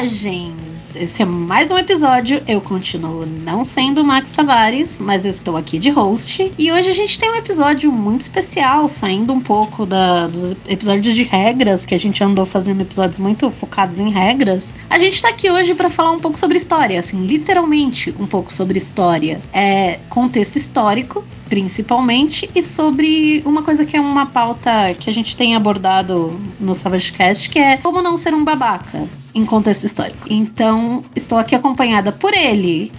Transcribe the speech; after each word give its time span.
selvagens! 0.00 0.80
Esse 0.94 1.22
é 1.22 1.24
mais 1.24 1.70
um 1.70 1.76
episódio. 1.76 2.42
Eu 2.48 2.60
continuo 2.60 3.26
não 3.26 3.62
sendo 3.64 4.02
Max 4.02 4.32
Tavares, 4.32 4.98
mas 4.98 5.24
eu 5.24 5.30
estou 5.30 5.56
aqui 5.56 5.78
de 5.78 5.90
host. 5.90 6.52
E 6.58 6.72
hoje 6.72 6.88
a 6.88 6.94
gente 6.94 7.18
tem 7.18 7.30
um 7.30 7.34
episódio 7.34 7.92
muito 7.92 8.22
especial, 8.22 8.88
saindo 8.88 9.32
um 9.32 9.40
pouco 9.40 9.84
da, 9.84 10.26
dos 10.26 10.56
episódios 10.66 11.14
de 11.14 11.22
regras, 11.22 11.84
que 11.84 11.94
a 11.94 11.98
gente 11.98 12.24
andou 12.24 12.46
fazendo 12.46 12.80
episódios 12.80 13.18
muito 13.18 13.50
focados 13.50 14.00
em 14.00 14.10
regras. 14.10 14.74
A 14.88 14.98
gente 14.98 15.14
está 15.14 15.28
aqui 15.28 15.50
hoje 15.50 15.74
para 15.74 15.90
falar 15.90 16.12
um 16.12 16.18
pouco 16.18 16.38
sobre 16.38 16.56
história, 16.56 16.98
assim, 16.98 17.24
literalmente 17.26 18.14
um 18.18 18.26
pouco 18.26 18.52
sobre 18.52 18.78
história. 18.78 19.40
É 19.52 20.00
contexto 20.08 20.56
histórico, 20.56 21.24
principalmente, 21.48 22.50
e 22.54 22.62
sobre 22.62 23.42
uma 23.44 23.62
coisa 23.62 23.84
que 23.84 23.96
é 23.96 24.00
uma 24.00 24.26
pauta 24.26 24.94
que 24.98 25.10
a 25.10 25.12
gente 25.12 25.36
tem 25.36 25.54
abordado 25.54 26.40
no 26.58 26.74
Savagecast, 26.74 27.50
que 27.50 27.58
é 27.58 27.76
como 27.76 28.00
não 28.00 28.16
ser 28.16 28.34
um 28.34 28.42
babaca 28.42 29.06
em 29.34 29.44
contexto 29.44 29.84
histórico. 29.84 30.26
Então, 30.30 31.04
estou 31.14 31.38
aqui 31.38 31.54
acompanhada 31.54 32.12
por 32.12 32.32
ele. 32.34 32.92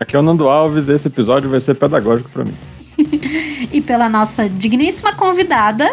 Aqui 0.00 0.14
é 0.14 0.18
o 0.18 0.22
Nando 0.22 0.48
Alves, 0.48 0.88
esse 0.88 1.08
episódio 1.08 1.50
vai 1.50 1.60
ser 1.60 1.74
pedagógico 1.74 2.30
para 2.30 2.44
mim. 2.44 2.54
e 3.72 3.80
pela 3.80 4.08
nossa 4.08 4.48
digníssima 4.48 5.14
convidada. 5.14 5.88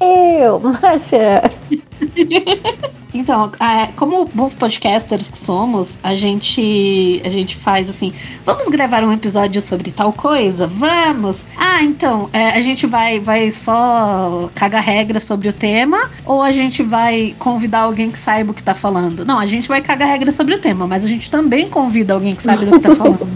Eu, 0.00 0.60
Márcia. 0.60 1.42
Então, 3.16 3.50
como 3.96 4.26
bons 4.26 4.52
podcasters 4.52 5.30
que 5.30 5.38
somos, 5.38 5.98
a 6.02 6.14
gente 6.14 7.22
a 7.24 7.28
gente 7.30 7.56
faz 7.56 7.88
assim, 7.88 8.12
vamos 8.44 8.68
gravar 8.68 9.02
um 9.02 9.12
episódio 9.12 9.62
sobre 9.62 9.90
tal 9.90 10.12
coisa? 10.12 10.66
Vamos! 10.66 11.46
Ah, 11.56 11.82
então, 11.82 12.28
é, 12.32 12.50
a 12.50 12.60
gente 12.60 12.86
vai, 12.86 13.18
vai 13.18 13.50
só 13.50 14.50
cagar 14.54 14.82
regra 14.82 15.20
sobre 15.20 15.48
o 15.48 15.52
tema 15.52 16.10
ou 16.26 16.42
a 16.42 16.52
gente 16.52 16.82
vai 16.82 17.34
convidar 17.38 17.80
alguém 17.80 18.10
que 18.10 18.18
saiba 18.18 18.50
o 18.50 18.54
que 18.54 18.62
tá 18.62 18.74
falando? 18.74 19.24
Não, 19.24 19.38
a 19.38 19.46
gente 19.46 19.66
vai 19.66 19.80
cagar 19.80 20.08
regra 20.08 20.30
sobre 20.30 20.54
o 20.54 20.58
tema, 20.58 20.86
mas 20.86 21.04
a 21.04 21.08
gente 21.08 21.30
também 21.30 21.68
convida 21.68 22.12
alguém 22.12 22.34
que 22.34 22.42
sabe 22.42 22.66
do 22.66 22.72
que 22.72 22.80
tá 22.80 22.94
falando. 22.96 23.28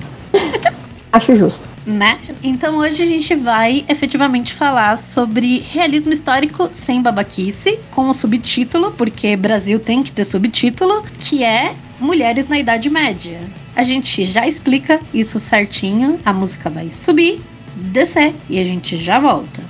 Acho 1.13 1.37
justo 1.37 1.71
né? 1.87 2.19
Então 2.43 2.77
hoje 2.77 3.03
a 3.03 3.07
gente 3.07 3.35
vai 3.35 3.85
efetivamente 3.89 4.53
falar 4.53 4.97
sobre 4.97 5.61
realismo 5.61 6.13
histórico 6.13 6.69
sem 6.73 7.03
babaquice, 7.03 7.79
com 7.91 8.09
o 8.09 8.15
subtítulo, 8.15 8.93
porque 8.93 9.37
Brasil 9.37 9.79
tem 9.79 10.03
que 10.03 10.13
ter 10.13 10.25
subtítulo, 10.25 11.05
que 11.19 11.45
é 11.45 11.75
Mulheres 11.99 12.49
na 12.49 12.59
Idade 12.59 12.89
Média. 12.89 13.41
A 13.75 13.83
gente 13.83 14.25
já 14.25 14.47
explica 14.47 15.01
isso 15.13 15.39
certinho, 15.39 16.19
a 16.25 16.33
música 16.33 16.71
vai 16.71 16.91
subir, 16.91 17.41
descer 17.77 18.35
e 18.49 18.59
a 18.59 18.65
gente 18.65 18.97
já 18.97 19.19
volta. 19.19 19.63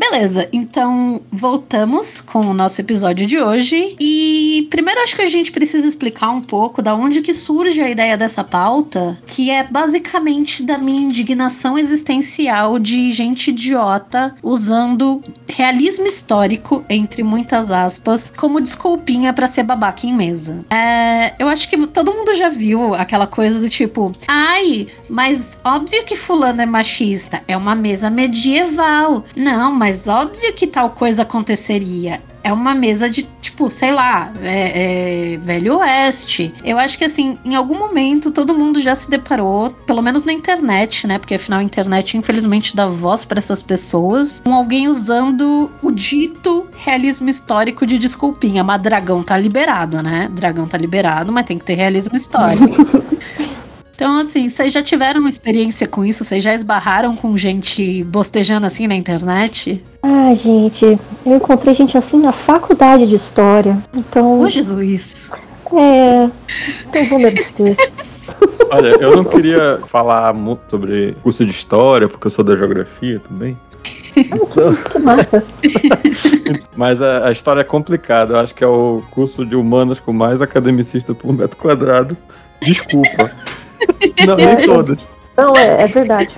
Beleza, 0.00 0.48
então 0.50 1.20
voltamos 1.30 2.22
com 2.22 2.40
o 2.40 2.54
nosso 2.54 2.80
episódio 2.80 3.26
de 3.26 3.38
hoje. 3.38 3.96
E 4.00 4.66
primeiro 4.70 4.98
acho 5.02 5.14
que 5.14 5.20
a 5.20 5.26
gente 5.26 5.52
precisa 5.52 5.86
explicar 5.86 6.30
um 6.30 6.40
pouco 6.40 6.80
da 6.80 6.94
onde 6.94 7.20
que 7.20 7.34
surge 7.34 7.82
a 7.82 7.90
ideia 7.90 8.16
dessa 8.16 8.42
pauta, 8.42 9.18
que 9.26 9.50
é 9.50 9.62
basicamente 9.62 10.62
da 10.62 10.78
minha 10.78 11.02
indignação 11.02 11.78
existencial 11.78 12.78
de 12.78 13.12
gente 13.12 13.50
idiota 13.50 14.34
usando 14.42 15.20
realismo 15.46 16.06
histórico, 16.06 16.82
entre 16.88 17.22
muitas 17.22 17.70
aspas, 17.70 18.32
como 18.34 18.58
desculpinha 18.58 19.34
para 19.34 19.46
ser 19.46 19.64
babaca 19.64 20.06
em 20.06 20.14
mesa. 20.14 20.64
É, 20.70 21.34
eu 21.38 21.46
acho 21.46 21.68
que 21.68 21.76
todo 21.88 22.14
mundo 22.14 22.34
já 22.34 22.48
viu 22.48 22.94
aquela 22.94 23.26
coisa 23.26 23.60
do 23.60 23.68
tipo, 23.68 24.10
ai, 24.26 24.88
mas 25.10 25.58
óbvio 25.62 26.04
que 26.04 26.16
fulano 26.16 26.62
é 26.62 26.66
machista, 26.66 27.42
é 27.46 27.54
uma 27.54 27.74
mesa 27.74 28.08
medieval. 28.08 29.24
Não, 29.36 29.70
mas 29.70 29.89
óbvio 30.08 30.52
que 30.52 30.66
tal 30.66 30.90
coisa 30.90 31.22
aconteceria. 31.22 32.20
É 32.42 32.52
uma 32.52 32.74
mesa 32.74 33.08
de, 33.08 33.28
tipo, 33.40 33.70
sei 33.70 33.92
lá, 33.92 34.32
é, 34.42 35.34
é, 35.34 35.36
Velho 35.36 35.76
Oeste. 35.78 36.54
Eu 36.64 36.78
acho 36.78 36.96
que, 36.96 37.04
assim, 37.04 37.38
em 37.44 37.54
algum 37.54 37.78
momento 37.78 38.30
todo 38.30 38.56
mundo 38.56 38.80
já 38.80 38.94
se 38.94 39.10
deparou, 39.10 39.70
pelo 39.86 40.00
menos 40.00 40.24
na 40.24 40.32
internet, 40.32 41.06
né? 41.06 41.18
Porque 41.18 41.34
afinal 41.34 41.60
a 41.60 41.62
internet, 41.62 42.16
infelizmente, 42.16 42.74
dá 42.74 42.86
voz 42.86 43.24
para 43.24 43.38
essas 43.38 43.62
pessoas, 43.62 44.40
com 44.42 44.54
alguém 44.54 44.88
usando 44.88 45.70
o 45.82 45.90
dito 45.90 46.66
realismo 46.78 47.28
histórico 47.28 47.86
de 47.86 47.98
desculpinha. 47.98 48.64
Mas 48.64 48.80
dragão 48.80 49.22
tá 49.22 49.36
liberado, 49.36 50.02
né? 50.02 50.30
Dragão 50.32 50.66
tá 50.66 50.78
liberado, 50.78 51.30
mas 51.30 51.44
tem 51.44 51.58
que 51.58 51.64
ter 51.64 51.74
realismo 51.74 52.16
histórico. 52.16 52.64
Então, 54.00 54.16
assim, 54.20 54.48
vocês 54.48 54.72
já 54.72 54.82
tiveram 54.82 55.28
experiência 55.28 55.86
com 55.86 56.02
isso? 56.02 56.24
Vocês 56.24 56.42
já 56.42 56.54
esbarraram 56.54 57.14
com 57.14 57.36
gente 57.36 58.02
bostejando 58.04 58.64
assim 58.64 58.86
na 58.86 58.94
internet? 58.94 59.84
Ah, 60.02 60.32
gente, 60.34 60.98
eu 61.26 61.36
encontrei 61.36 61.74
gente 61.74 61.98
assim 61.98 62.18
na 62.18 62.32
faculdade 62.32 63.06
de 63.06 63.14
história. 63.14 63.76
Então. 63.94 64.40
Ô, 64.40 64.48
Jesus! 64.48 65.30
É. 65.74 66.30
Então 66.88 67.04
vou 67.10 67.18
me 67.18 67.26
abster. 67.26 67.76
Olha, 68.72 68.88
eu 69.02 69.16
não 69.16 69.24
queria 69.24 69.78
falar 69.86 70.32
muito 70.32 70.62
sobre 70.70 71.14
curso 71.22 71.44
de 71.44 71.52
história, 71.52 72.08
porque 72.08 72.26
eu 72.26 72.30
sou 72.30 72.42
da 72.42 72.56
geografia 72.56 73.20
também. 73.28 73.54
Então... 74.16 74.74
que 74.76 74.98
massa. 74.98 75.44
Mas 76.74 77.02
a, 77.02 77.28
a, 77.28 77.32
história 77.32 77.60
é 77.60 77.64
complicada. 77.64 78.32
Eu 78.32 78.38
acho 78.38 78.54
que 78.54 78.64
é 78.64 78.66
o 78.66 79.02
curso 79.10 79.44
de 79.44 79.54
humanas 79.54 80.00
com 80.00 80.10
mais 80.10 80.40
academicista 80.40 81.14
por 81.14 81.34
metro 81.34 81.58
quadrado. 81.58 82.16
Desculpa. 82.62 83.30
Não, 84.26 84.36
nem 84.36 84.66
todas. 84.66 84.98
Não, 85.36 85.54
é, 85.56 85.84
é 85.84 85.86
verdade. 85.86 86.28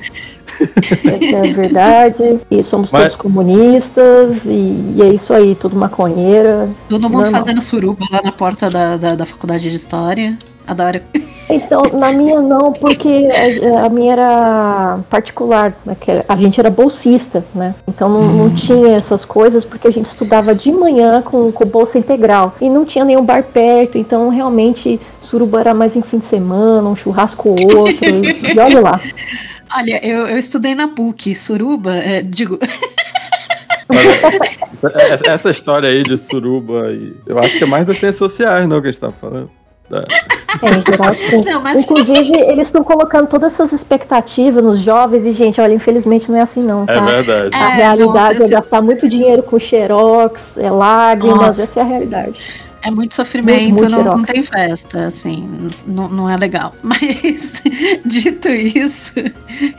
É, 0.61 1.49
é, 1.49 1.53
verdade. 1.53 2.41
E 2.51 2.63
somos 2.63 2.93
Mas... 2.93 3.03
todos 3.03 3.17
comunistas. 3.17 4.45
E, 4.45 4.95
e, 4.97 5.03
é 5.03 5.09
isso 5.09 5.33
aí, 5.33 5.55
tudo 5.55 5.77
maconheira. 5.77 6.69
Todo 6.89 7.03
mundo 7.09 7.23
normal. 7.25 7.43
fazendo 7.43 7.61
suruba 7.61 8.05
lá 8.11 8.21
na 8.23 8.33
porta 8.33 8.71
da, 8.71 8.97
da, 8.97 9.15
da 9.15 9.27
faculdade 9.27 9.69
de 9.69 9.77
história. 9.77 10.39
Adoro. 10.67 11.01
Então, 11.51 11.83
na 11.93 12.13
minha 12.13 12.41
não, 12.41 12.73
porque 12.73 13.29
a, 13.77 13.87
a 13.87 13.89
minha 13.89 14.13
era 14.13 15.01
particular, 15.11 15.75
né, 15.85 15.97
a 16.29 16.37
gente 16.37 16.59
era 16.59 16.71
bolsista, 16.71 17.45
né? 17.55 17.75
Então 17.87 18.09
não, 18.09 18.23
não, 18.23 18.47
hum. 18.47 18.55
tinha 18.55 18.97
essas 18.97 19.25
coisas 19.25 19.65
porque 19.65 19.89
a 19.89 19.91
gente 19.91 20.07
estudava 20.07 20.55
de 20.55 20.71
manhã 20.73 21.21
com, 21.21 21.51
com 21.51 21.65
bolsa 21.67 21.99
integral 21.99 22.55
e 22.61 22.71
não 22.71 22.85
tinha 22.85 23.05
nenhum 23.05 23.25
bar 23.25 23.43
perto, 23.43 23.99
então 23.99 24.29
realmente 24.29 25.01
suruba 25.21 25.61
era 25.61 25.75
mais 25.75 25.97
em 25.97 26.03
fim 26.03 26.19
de 26.19 26.25
semana, 26.25 26.89
um 26.89 26.97
churrasco 26.97 27.51
ou 27.51 27.79
outro, 27.79 28.07
e, 28.07 28.55
e 28.55 28.59
olha 28.59 28.81
lá. 28.81 29.01
Olha, 29.75 30.07
eu, 30.07 30.27
eu 30.27 30.37
estudei 30.37 30.75
na 30.75 30.87
PUC, 30.87 31.35
suruba, 31.35 31.95
é, 31.95 32.21
digo. 32.21 32.59
essa 35.27 35.49
história 35.49 35.89
aí 35.89 36.03
de 36.03 36.19
suruba, 36.19 36.93
eu 37.27 37.39
acho 37.39 37.57
que 37.57 37.65
é 37.65 37.67
mais 37.67 37.87
das 37.87 37.97
ciências 37.97 38.19
sociais, 38.19 38.69
não, 38.69 38.83
que 38.83 38.89
a 38.89 38.91
gente 38.91 39.01
tá 39.01 39.11
falando. 39.11 39.51
É, 39.93 40.69
em 40.79 40.83
geral, 40.83 41.15
sim. 41.15 41.43
Não, 41.45 41.61
mas... 41.61 41.81
Inclusive, 41.81 42.33
eles 42.39 42.69
estão 42.69 42.83
colocando 42.83 43.27
todas 43.29 43.53
essas 43.53 43.73
expectativas 43.73 44.63
nos 44.63 44.79
jovens 44.79 45.25
e, 45.25 45.33
gente, 45.33 45.61
olha, 45.61 45.75
infelizmente 45.75 46.31
não 46.31 46.39
é 46.39 46.43
assim 46.43 46.63
não, 46.63 46.85
é 46.85 46.87
tá? 46.87 46.93
É 46.95 47.23
verdade. 47.23 47.55
A 47.55 47.71
é, 47.71 47.75
realidade 47.75 48.39
não, 48.39 48.47
é 48.47 48.49
gastar 48.49 48.81
muito 48.81 49.09
dinheiro 49.09 49.43
com 49.43 49.59
xerox, 49.59 50.57
é 50.59 50.71
lágrimas, 50.71 51.39
Nossa. 51.39 51.63
essa 51.63 51.81
é 51.81 51.83
a 51.83 51.87
realidade. 51.87 52.39
É 52.85 52.91
muito 52.91 53.15
sofrimento, 53.15 53.61
muito, 53.61 53.83
muito 53.83 53.97
não, 53.97 54.19
não, 54.19 54.25
tem 54.25 54.43
festa, 54.43 55.05
assim, 55.05 55.49
não, 55.87 56.09
não 56.09 56.29
é 56.29 56.37
legal. 56.37 56.73
Mas, 56.83 57.63
dito 58.05 58.49
isso, 58.49 59.15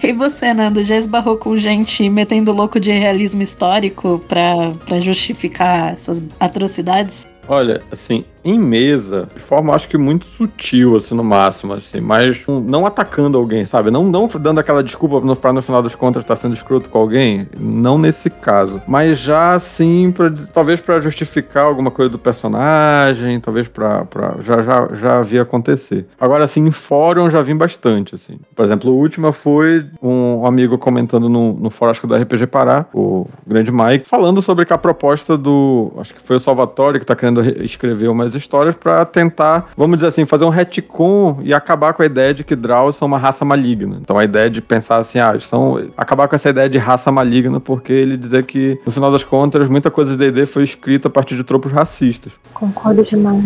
e 0.02 0.14
você, 0.14 0.54
Nando, 0.54 0.84
já 0.86 0.96
esbarrou 0.96 1.36
com 1.36 1.58
gente 1.58 2.10
metendo 2.10 2.54
louco 2.54 2.80
de 2.80 2.92
realismo 2.92 3.42
histórico 3.42 4.24
para 4.30 5.00
justificar 5.02 5.92
essas 5.92 6.24
atrocidades? 6.40 7.28
Olha, 7.46 7.82
assim, 7.92 8.24
em 8.44 8.60
mesa, 8.60 9.28
de 9.34 9.40
forma 9.40 9.74
acho 9.74 9.88
que 9.88 9.98
muito 9.98 10.26
sutil, 10.26 10.96
assim, 10.96 11.16
no 11.16 11.24
máximo, 11.24 11.74
assim, 11.74 12.00
mas 12.00 12.42
não 12.48 12.86
atacando 12.86 13.38
alguém, 13.38 13.66
sabe? 13.66 13.90
Não, 13.90 14.04
não 14.04 14.28
dando 14.28 14.60
aquela 14.60 14.84
desculpa 14.84 15.20
no, 15.22 15.36
pra 15.36 15.54
no 15.54 15.62
final 15.62 15.82
das 15.82 15.96
contas 15.96 16.24
estar 16.24 16.36
tá 16.36 16.42
sendo 16.42 16.54
escroto 16.54 16.90
com 16.90 16.98
alguém, 16.98 17.48
não 17.60 17.98
nesse 17.98 18.30
caso. 18.30 18.82
Mas 18.88 19.20
já, 19.20 19.54
assim, 19.54 20.12
pra, 20.12 20.32
talvez 20.54 20.80
para 20.82 21.00
justificar 21.00 21.66
alguma 21.66 21.92
coisa 21.92 22.12
do 22.12 22.20
personagem, 22.20 23.40
talvez 23.40 23.68
pra. 23.68 24.06
pra 24.06 24.36
já, 24.44 24.62
já, 24.62 24.90
já 24.94 25.20
havia 25.20 25.42
acontecer. 25.42 26.06
Agora, 26.20 26.44
assim, 26.44 26.66
em 26.66 26.72
fórum 26.72 27.30
já 27.30 27.42
vim 27.42 27.56
bastante, 27.56 28.16
assim. 28.16 28.40
Por 28.56 28.66
exemplo, 28.66 28.92
a 28.92 28.94
última 28.94 29.32
foi 29.32 29.86
um 30.02 30.46
amigo 30.46 30.78
comentando 30.78 31.30
no, 31.30 31.54
no 31.54 31.70
fórum, 31.70 31.92
acho 31.92 32.02
que 32.02 32.08
do 32.08 32.16
RPG 32.16 32.48
Pará, 32.48 32.86
o 32.94 33.28
grande 33.46 33.72
Mike, 33.72 34.08
falando 34.08 34.42
sobre 34.42 34.66
que 34.66 34.74
a 34.74 34.78
proposta 34.78 35.38
do. 35.38 35.94
Acho 35.98 36.14
que 36.14 36.22
foi 36.22 36.36
o 36.36 36.40
Salvatore 36.40 37.00
que 37.00 37.06
tá 37.06 37.16
querendo 37.16 37.42
escrever 37.64 38.10
uma 38.34 38.42
histórias 38.42 38.76
para 38.76 39.06
tentar, 39.06 39.70
vamos 39.78 39.98
dizer 39.98 40.08
assim, 40.08 40.26
fazer 40.26 40.46
um 40.46 40.50
retcon 40.50 41.40
e 41.44 41.54
acabar 41.54 41.94
com 41.94 42.02
a 42.02 42.06
ideia 42.06 42.34
de 42.34 42.44
que 42.44 42.56
Draws 42.56 42.96
são 42.96 43.08
uma 43.08 43.18
raça 43.18 43.46
maligna. 43.46 43.98
Então 44.02 44.18
a 44.18 44.24
ideia 44.24 44.50
de 44.50 44.62
pensar 44.62 44.98
assim, 44.98 45.20
ah, 45.20 45.38
são 45.40 45.90
acabar 45.98 46.28
com 46.28 46.36
essa 46.36 46.50
ideia 46.50 46.70
de 46.70 46.78
raça 46.78 47.12
maligna, 47.12 47.60
porque 47.60 47.94
ele 47.94 48.18
dizer 48.18 48.46
que 48.46 48.80
no 48.86 48.92
final 48.92 49.12
das 49.12 49.24
contas 49.24 49.68
muita 49.68 49.92
coisa 49.92 50.16
de 50.16 50.32
D&D 50.32 50.46
foi 50.46 50.64
escrita 50.64 51.08
a 51.08 51.12
partir 51.12 51.36
de 51.36 51.44
tropos 51.44 51.72
racistas. 51.72 52.32
Concordo 52.54 53.04
demais. 53.04 53.44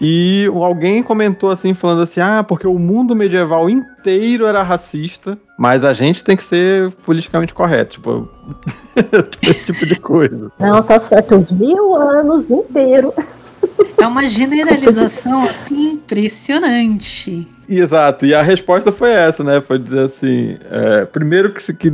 E 0.00 0.46
alguém 0.52 1.02
comentou 1.02 1.50
assim, 1.50 1.72
falando 1.72 2.02
assim: 2.02 2.20
ah, 2.20 2.44
porque 2.46 2.66
o 2.66 2.78
mundo 2.78 3.16
medieval 3.16 3.70
inteiro 3.70 4.46
era 4.46 4.62
racista, 4.62 5.38
mas 5.58 5.84
a 5.84 5.92
gente 5.92 6.22
tem 6.22 6.36
que 6.36 6.44
ser 6.44 6.92
politicamente 7.04 7.54
correto. 7.54 7.92
Tipo, 7.92 8.28
esse 9.42 9.72
tipo 9.72 9.86
de 9.86 9.96
coisa. 9.96 10.52
Não, 10.58 10.82
tá 10.82 11.00
certo, 11.00 11.36
os 11.36 11.50
mil 11.50 11.94
anos 11.94 12.48
inteiro. 12.50 13.12
É 13.98 14.06
uma 14.06 14.26
generalização 14.28 15.44
assim 15.44 15.94
impressionante. 15.94 17.48
Exato, 17.68 18.24
e 18.24 18.34
a 18.34 18.42
resposta 18.42 18.92
foi 18.92 19.10
essa, 19.10 19.42
né? 19.42 19.60
Foi 19.60 19.78
dizer 19.78 20.04
assim: 20.04 20.56
é, 20.70 21.04
primeiro 21.04 21.52
que, 21.52 21.72
que 21.72 21.90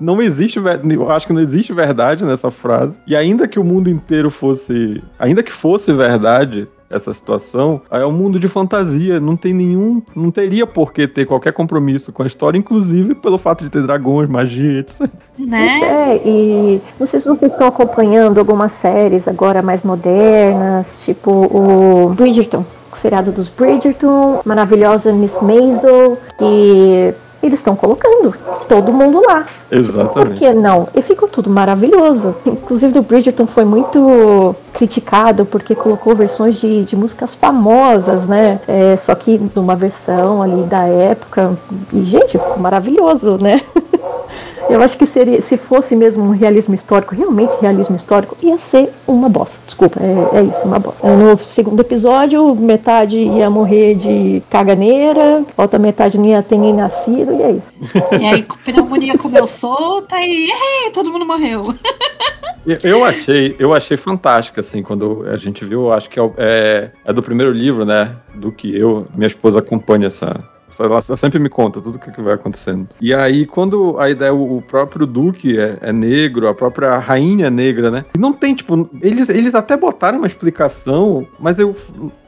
não 0.00 0.22
existe, 0.22 0.58
eu 0.58 1.10
acho 1.10 1.26
que 1.26 1.32
não 1.32 1.40
existe 1.40 1.72
verdade 1.72 2.24
nessa 2.24 2.50
frase, 2.50 2.96
e 3.06 3.14
ainda 3.14 3.46
que 3.46 3.58
o 3.58 3.64
mundo 3.64 3.90
inteiro 3.90 4.30
fosse, 4.30 5.02
ainda 5.18 5.42
que 5.42 5.52
fosse 5.52 5.92
verdade, 5.92 6.66
essa 6.88 7.12
situação, 7.12 7.80
é 7.90 8.04
um 8.06 8.12
mundo 8.12 8.38
de 8.38 8.48
fantasia, 8.48 9.20
não 9.20 9.36
tem 9.36 9.52
nenhum, 9.52 10.02
não 10.14 10.30
teria 10.30 10.66
por 10.66 10.92
que 10.92 11.06
ter 11.06 11.26
qualquer 11.26 11.52
compromisso 11.52 12.12
com 12.12 12.22
a 12.22 12.26
história, 12.26 12.58
inclusive 12.58 13.14
pelo 13.14 13.38
fato 13.38 13.64
de 13.64 13.70
ter 13.70 13.82
dragões, 13.82 14.28
magia, 14.28 14.80
etc. 14.80 15.08
Né? 15.38 15.80
É, 15.82 16.16
e 16.24 16.80
não 16.98 17.06
sei 17.06 17.20
se 17.20 17.28
vocês 17.28 17.52
estão 17.52 17.66
acompanhando 17.66 18.38
algumas 18.38 18.72
séries 18.72 19.28
agora 19.28 19.62
mais 19.62 19.82
modernas, 19.82 21.00
tipo 21.04 21.30
o 21.30 22.14
Bridgerton, 22.14 22.64
o 22.92 22.96
seriado 22.96 23.32
dos 23.32 23.48
Bridgerton, 23.48 24.40
maravilhosa 24.44 25.12
Miss 25.12 25.40
Maisel, 25.42 26.18
e 26.40 27.12
eles 27.46 27.60
estão 27.60 27.74
colocando 27.74 28.34
todo 28.68 28.92
mundo 28.92 29.22
lá. 29.26 29.46
Exatamente. 29.70 30.12
Por 30.12 30.28
que 30.34 30.52
não? 30.52 30.88
E 30.94 31.02
ficou 31.02 31.28
tudo 31.28 31.50
maravilhoso. 31.50 32.34
Inclusive 32.44 32.98
o 32.98 33.02
Bridgerton 33.02 33.46
foi 33.46 33.64
muito 33.64 34.54
criticado 34.72 35.44
porque 35.44 35.74
colocou 35.74 36.14
versões 36.14 36.56
de, 36.56 36.84
de 36.84 36.96
músicas 36.96 37.34
famosas, 37.34 38.26
né? 38.26 38.60
É, 38.68 38.96
só 38.96 39.14
que 39.14 39.40
numa 39.54 39.74
versão 39.74 40.42
ali 40.42 40.62
da 40.64 40.84
época. 40.84 41.56
E, 41.92 42.02
gente, 42.04 42.32
ficou 42.32 42.58
maravilhoso, 42.58 43.38
né? 43.40 43.60
Eu 44.68 44.82
acho 44.82 44.98
que 44.98 45.06
seria, 45.06 45.40
se 45.40 45.56
fosse 45.56 45.94
mesmo 45.94 46.24
um 46.24 46.30
realismo 46.30 46.74
histórico, 46.74 47.14
realmente 47.14 47.54
realismo 47.60 47.96
histórico, 47.96 48.36
ia 48.42 48.58
ser 48.58 48.90
uma 49.06 49.28
bosta. 49.28 49.58
Desculpa, 49.64 50.00
é, 50.00 50.38
é 50.38 50.42
isso, 50.42 50.64
uma 50.64 50.78
bosta. 50.78 51.06
No 51.08 51.38
segundo 51.38 51.80
episódio, 51.80 52.54
metade 52.54 53.16
ia 53.16 53.48
morrer 53.48 53.94
de 53.94 54.42
caganeira, 54.50 55.44
outra 55.56 55.78
metade 55.78 56.18
não 56.18 56.26
ia 56.26 56.42
ter 56.42 56.58
nem 56.58 56.74
nascido, 56.74 57.32
e 57.32 57.42
é 57.42 57.50
isso. 57.52 57.72
E 58.20 58.24
aí, 58.24 58.46
pneumonia 58.64 59.16
comeu 59.16 59.46
solta 59.46 60.16
e 60.20 60.48
todo 60.92 61.10
mundo 61.10 61.24
morreu. 61.24 61.62
Eu 62.82 63.04
achei, 63.04 63.54
eu 63.60 63.72
achei 63.72 63.96
fantástico, 63.96 64.58
assim, 64.58 64.82
quando 64.82 65.24
a 65.28 65.36
gente 65.36 65.64
viu, 65.64 65.92
acho 65.92 66.10
que 66.10 66.18
é, 66.18 66.30
é, 66.36 66.90
é 67.04 67.12
do 67.12 67.22
primeiro 67.22 67.52
livro, 67.52 67.84
né? 67.84 68.16
Do 68.34 68.50
que 68.50 68.76
eu, 68.76 69.06
minha 69.14 69.28
esposa 69.28 69.60
acompanha 69.60 70.08
essa, 70.08 70.42
ela 70.84 71.00
sempre 71.02 71.38
me 71.38 71.48
conta 71.48 71.80
tudo 71.80 71.96
o 71.96 71.98
que, 71.98 72.20
vai 72.20 72.34
acontecendo. 72.34 72.88
E 73.00 73.14
aí, 73.14 73.46
quando 73.46 73.98
a 73.98 74.10
ideia, 74.10 74.32
o 74.32 74.62
próprio 74.62 75.06
Duque 75.06 75.58
é, 75.58 75.78
é, 75.80 75.92
negro, 75.92 76.48
a 76.48 76.54
própria 76.54 76.98
rainha 76.98 77.46
é 77.46 77.50
negra, 77.50 77.90
né? 77.90 78.04
Não 78.18 78.32
tem, 78.32 78.54
tipo, 78.54 78.88
eles, 79.00 79.28
eles 79.28 79.54
até 79.54 79.76
botaram 79.76 80.18
uma 80.18 80.26
explicação, 80.26 81.26
mas 81.38 81.58
eu, 81.58 81.76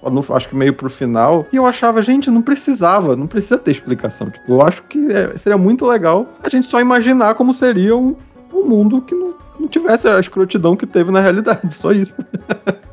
não, 0.03 0.25
acho 0.35 0.49
que 0.49 0.57
meio 0.57 0.73
pro 0.73 0.91
final, 0.91 1.47
e 1.53 1.57
eu 1.57 1.67
achava, 1.67 2.03
gente, 2.03 2.31
não 2.31 2.43
precisava, 2.43 3.17
não 3.17 3.27
precisa 3.27 3.59
ter 3.59 3.71
explicação. 3.71 4.31
Tipo, 4.31 4.53
eu 4.53 4.63
acho 4.63 4.83
que 4.85 5.13
é, 5.13 5.37
seria 5.37 5.59
muito 5.59 5.87
legal 5.87 6.27
a 6.43 6.49
gente 6.49 6.67
só 6.67 6.81
imaginar 6.81 7.35
como 7.35 7.53
seria 7.53 7.97
um, 7.97 8.17
um 8.53 8.65
mundo 8.65 9.01
que 9.03 9.15
não, 9.15 9.35
não 9.59 9.69
tivesse 9.69 10.09
a 10.09 10.19
escrotidão 10.19 10.77
que 10.77 10.87
teve 10.87 11.11
na 11.11 11.21
realidade, 11.21 11.75
só 11.75 11.93
isso. 11.93 12.15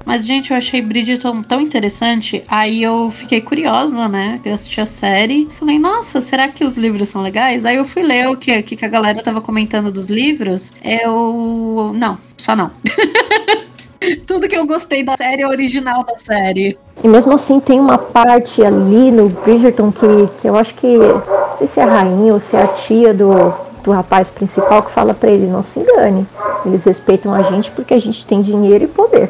Mas, 0.05 0.23
gente, 0.23 0.51
eu 0.51 0.57
achei 0.57 0.81
Bridgerton 0.81 1.41
tão 1.41 1.59
interessante. 1.59 2.43
Aí 2.47 2.83
eu 2.83 3.09
fiquei 3.09 3.41
curiosa, 3.41 4.07
né? 4.07 4.39
Eu 4.45 4.53
assisti 4.53 4.79
a 4.79 4.85
série. 4.85 5.49
Falei, 5.53 5.79
nossa, 5.79 6.21
será 6.21 6.47
que 6.47 6.63
os 6.63 6.77
livros 6.77 7.09
são 7.09 7.23
legais? 7.23 7.65
Aí 7.65 7.75
eu 7.75 7.85
fui 7.85 8.03
ler 8.03 8.29
o 8.29 8.37
que, 8.37 8.61
que 8.61 8.85
a 8.85 8.87
galera 8.87 9.23
tava 9.23 9.41
comentando 9.41 9.91
dos 9.91 10.07
livros. 10.07 10.73
Eu. 10.83 11.91
Não, 11.95 12.19
só 12.37 12.55
não. 12.55 12.69
Tudo 14.27 14.47
que 14.47 14.55
eu 14.55 14.67
gostei 14.67 15.03
da 15.03 15.15
série 15.15 15.41
é 15.41 15.47
original 15.47 16.03
da 16.03 16.15
série. 16.15 16.77
E 17.03 17.07
mesmo 17.07 17.33
assim 17.33 17.59
tem 17.59 17.79
uma 17.79 17.97
parte 17.97 18.63
ali 18.63 19.11
no 19.11 19.29
Bridgerton 19.29 19.91
que, 19.91 20.41
que 20.41 20.47
eu 20.47 20.55
acho 20.55 20.75
que. 20.75 20.97
Não 20.97 21.57
sei 21.57 21.67
se 21.67 21.79
é 21.79 21.83
a 21.83 21.87
rainha 21.87 22.33
ou 22.33 22.39
se 22.39 22.55
é 22.55 22.61
a 22.61 22.67
tia 22.67 23.13
do, 23.13 23.53
do 23.85 23.91
rapaz 23.91 24.29
principal 24.29 24.83
que 24.83 24.91
fala 24.91 25.13
para 25.13 25.29
ele: 25.29 25.47
não 25.47 25.63
se 25.63 25.79
engane. 25.79 26.27
Eles 26.65 26.83
respeitam 26.83 27.33
a 27.33 27.43
gente 27.43 27.71
porque 27.71 27.93
a 27.93 27.99
gente 27.99 28.25
tem 28.25 28.41
dinheiro 28.41 28.83
e 28.83 28.87
poder. 28.87 29.29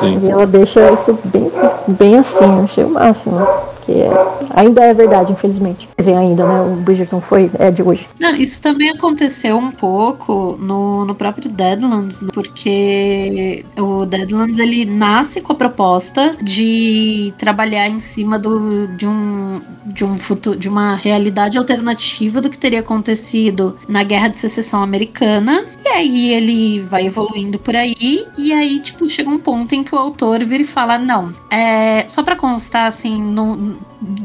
Sim. 0.00 0.18
E 0.22 0.30
ela 0.30 0.46
deixa 0.46 0.90
isso 0.90 1.18
bem, 1.24 1.52
bem 1.86 2.18
assim, 2.18 2.64
achei 2.64 2.82
o 2.82 2.88
máximo 2.90 3.46
que 3.92 4.00
é, 4.00 4.10
ainda 4.54 4.82
é 4.84 4.94
verdade, 4.94 5.32
infelizmente. 5.32 5.88
Quer 5.96 6.02
dizer, 6.02 6.14
ainda, 6.14 6.46
né? 6.46 6.60
O 6.62 6.76
Bridgerton 6.76 7.20
foi, 7.20 7.50
é 7.58 7.70
de 7.70 7.82
hoje. 7.82 8.06
Não, 8.18 8.34
isso 8.34 8.60
também 8.60 8.90
aconteceu 8.90 9.56
um 9.56 9.70
pouco 9.70 10.56
no, 10.60 11.04
no 11.04 11.14
próprio 11.14 11.50
Deadlands, 11.50 12.20
porque 12.32 13.64
o 13.78 14.06
Deadlands 14.06 14.58
ele 14.58 14.84
nasce 14.84 15.40
com 15.40 15.52
a 15.52 15.56
proposta 15.56 16.36
de 16.42 17.34
trabalhar 17.36 17.88
em 17.88 18.00
cima 18.00 18.38
do, 18.38 18.88
de 18.88 19.06
um 19.06 19.60
de 19.84 20.04
um 20.04 20.16
futuro, 20.16 20.58
de 20.58 20.68
uma 20.68 20.94
realidade 20.94 21.58
alternativa 21.58 22.40
do 22.40 22.48
que 22.48 22.56
teria 22.56 22.80
acontecido 22.80 23.76
na 23.88 24.02
Guerra 24.02 24.28
de 24.28 24.38
Secessão 24.38 24.82
Americana. 24.82 25.64
Aí 25.94 26.30
ele 26.30 26.80
vai 26.80 27.06
evoluindo 27.06 27.58
por 27.58 27.76
aí 27.76 28.26
e 28.38 28.52
aí 28.52 28.80
tipo 28.80 29.08
chega 29.08 29.28
um 29.28 29.38
ponto 29.38 29.74
em 29.74 29.82
que 29.82 29.94
o 29.94 29.98
autor 29.98 30.44
vira 30.44 30.62
e 30.62 30.66
fala: 30.66 30.98
"Não, 30.98 31.32
é 31.50 32.04
só 32.06 32.22
para 32.22 32.36
constar 32.36 32.86
assim, 32.86 33.20
no, 33.22 33.76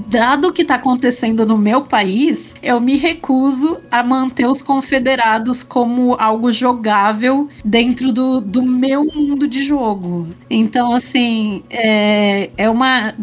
dado 0.07 0.47
o 0.47 0.53
que 0.53 0.63
está 0.63 0.75
acontecendo 0.75 1.45
no 1.45 1.57
meu 1.57 1.81
país, 1.81 2.55
eu 2.63 2.79
me 2.81 2.97
recuso 2.97 3.79
a 3.91 4.01
manter 4.01 4.47
os 4.47 4.61
confederados 4.61 5.63
como 5.63 6.15
algo 6.19 6.51
jogável 6.51 7.47
dentro 7.63 8.11
do, 8.11 8.41
do 8.41 8.63
meu 8.63 9.05
mundo 9.05 9.47
de 9.47 9.63
jogo. 9.63 10.27
Então, 10.49 10.93
assim, 10.93 11.63
é, 11.69 12.49
é 12.57 12.69
uma. 12.69 13.13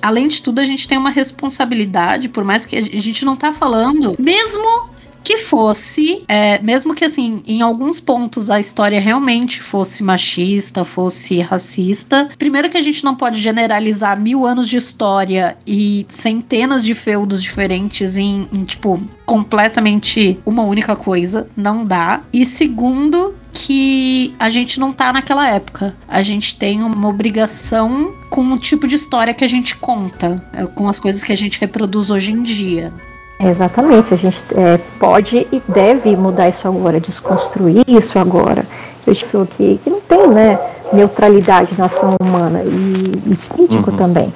Além 0.00 0.28
de 0.28 0.42
tudo, 0.42 0.60
a 0.60 0.64
gente 0.64 0.86
tem 0.86 0.98
uma 0.98 1.10
responsabilidade, 1.10 2.28
por 2.28 2.44
mais 2.44 2.64
que 2.64 2.76
a 2.76 2.82
gente 2.82 3.24
não 3.24 3.36
tá 3.36 3.52
falando, 3.52 4.14
mesmo 4.18 4.93
que 5.24 5.38
fosse, 5.38 6.22
é, 6.28 6.60
mesmo 6.60 6.94
que 6.94 7.04
assim, 7.04 7.42
em 7.46 7.62
alguns 7.62 7.98
pontos 7.98 8.50
a 8.50 8.60
história 8.60 9.00
realmente 9.00 9.62
fosse 9.62 10.02
machista, 10.02 10.84
fosse 10.84 11.40
racista, 11.40 12.28
primeiro 12.38 12.68
que 12.68 12.76
a 12.76 12.82
gente 12.82 13.02
não 13.02 13.14
pode 13.14 13.40
generalizar 13.40 14.20
mil 14.20 14.44
anos 14.44 14.68
de 14.68 14.76
história 14.76 15.56
e 15.66 16.04
centenas 16.08 16.84
de 16.84 16.94
feudos 16.94 17.42
diferentes 17.42 18.18
em, 18.18 18.46
em 18.52 18.64
tipo, 18.64 19.02
completamente 19.24 20.38
uma 20.44 20.62
única 20.62 20.94
coisa, 20.94 21.48
não 21.56 21.86
dá. 21.86 22.22
E 22.30 22.44
segundo, 22.44 23.34
que 23.54 24.34
a 24.38 24.50
gente 24.50 24.78
não 24.78 24.92
tá 24.92 25.12
naquela 25.12 25.48
época. 25.48 25.96
A 26.08 26.22
gente 26.22 26.58
tem 26.58 26.82
uma 26.82 27.08
obrigação 27.08 28.12
com 28.28 28.42
o 28.52 28.58
tipo 28.58 28.86
de 28.86 28.96
história 28.96 29.32
que 29.32 29.44
a 29.44 29.48
gente 29.48 29.76
conta, 29.76 30.44
é, 30.52 30.66
com 30.66 30.88
as 30.88 30.98
coisas 30.98 31.22
que 31.22 31.32
a 31.32 31.36
gente 31.36 31.60
reproduz 31.60 32.10
hoje 32.10 32.32
em 32.32 32.42
dia. 32.42 32.92
Exatamente, 33.40 34.14
a 34.14 34.16
gente 34.16 34.42
é, 34.54 34.78
pode 34.98 35.46
e 35.50 35.62
deve 35.68 36.16
mudar 36.16 36.48
isso 36.48 36.66
agora, 36.66 37.00
desconstruir 37.00 37.84
isso 37.86 38.18
agora. 38.18 38.64
Eu 39.06 39.12
acho 39.12 39.26
que, 39.56 39.80
que 39.82 39.90
não 39.90 40.00
tem 40.00 40.28
né, 40.28 40.58
neutralidade 40.92 41.70
na 41.76 41.86
ação 41.86 42.16
humana 42.20 42.62
e, 42.62 43.32
e 43.32 43.36
crítico 43.54 43.90
uhum. 43.90 43.96
também. 43.96 44.32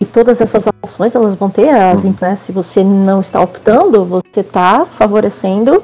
E 0.00 0.04
todas 0.04 0.40
essas 0.40 0.64
ações 0.82 1.14
elas 1.14 1.34
vão 1.34 1.48
ter 1.48 1.70
as 1.70 2.04
uhum. 2.04 2.14
né, 2.20 2.36
se 2.36 2.52
você 2.52 2.82
não 2.84 3.20
está 3.20 3.40
optando, 3.40 4.04
você 4.04 4.40
está 4.40 4.84
favorecendo 4.84 5.82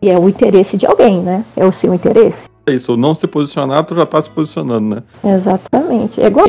e 0.00 0.08
é 0.08 0.18
o 0.18 0.28
interesse 0.28 0.76
de 0.76 0.86
alguém, 0.86 1.20
né? 1.20 1.44
É 1.56 1.64
o 1.64 1.72
seu 1.72 1.92
interesse. 1.92 2.48
É 2.66 2.72
isso, 2.72 2.96
não 2.96 3.14
se 3.14 3.26
posicionar, 3.26 3.84
tu 3.84 3.94
já 3.94 4.02
está 4.02 4.20
se 4.20 4.28
posicionando, 4.28 4.96
né? 4.96 5.02
Exatamente. 5.24 6.20
É 6.20 6.26
igual. 6.26 6.46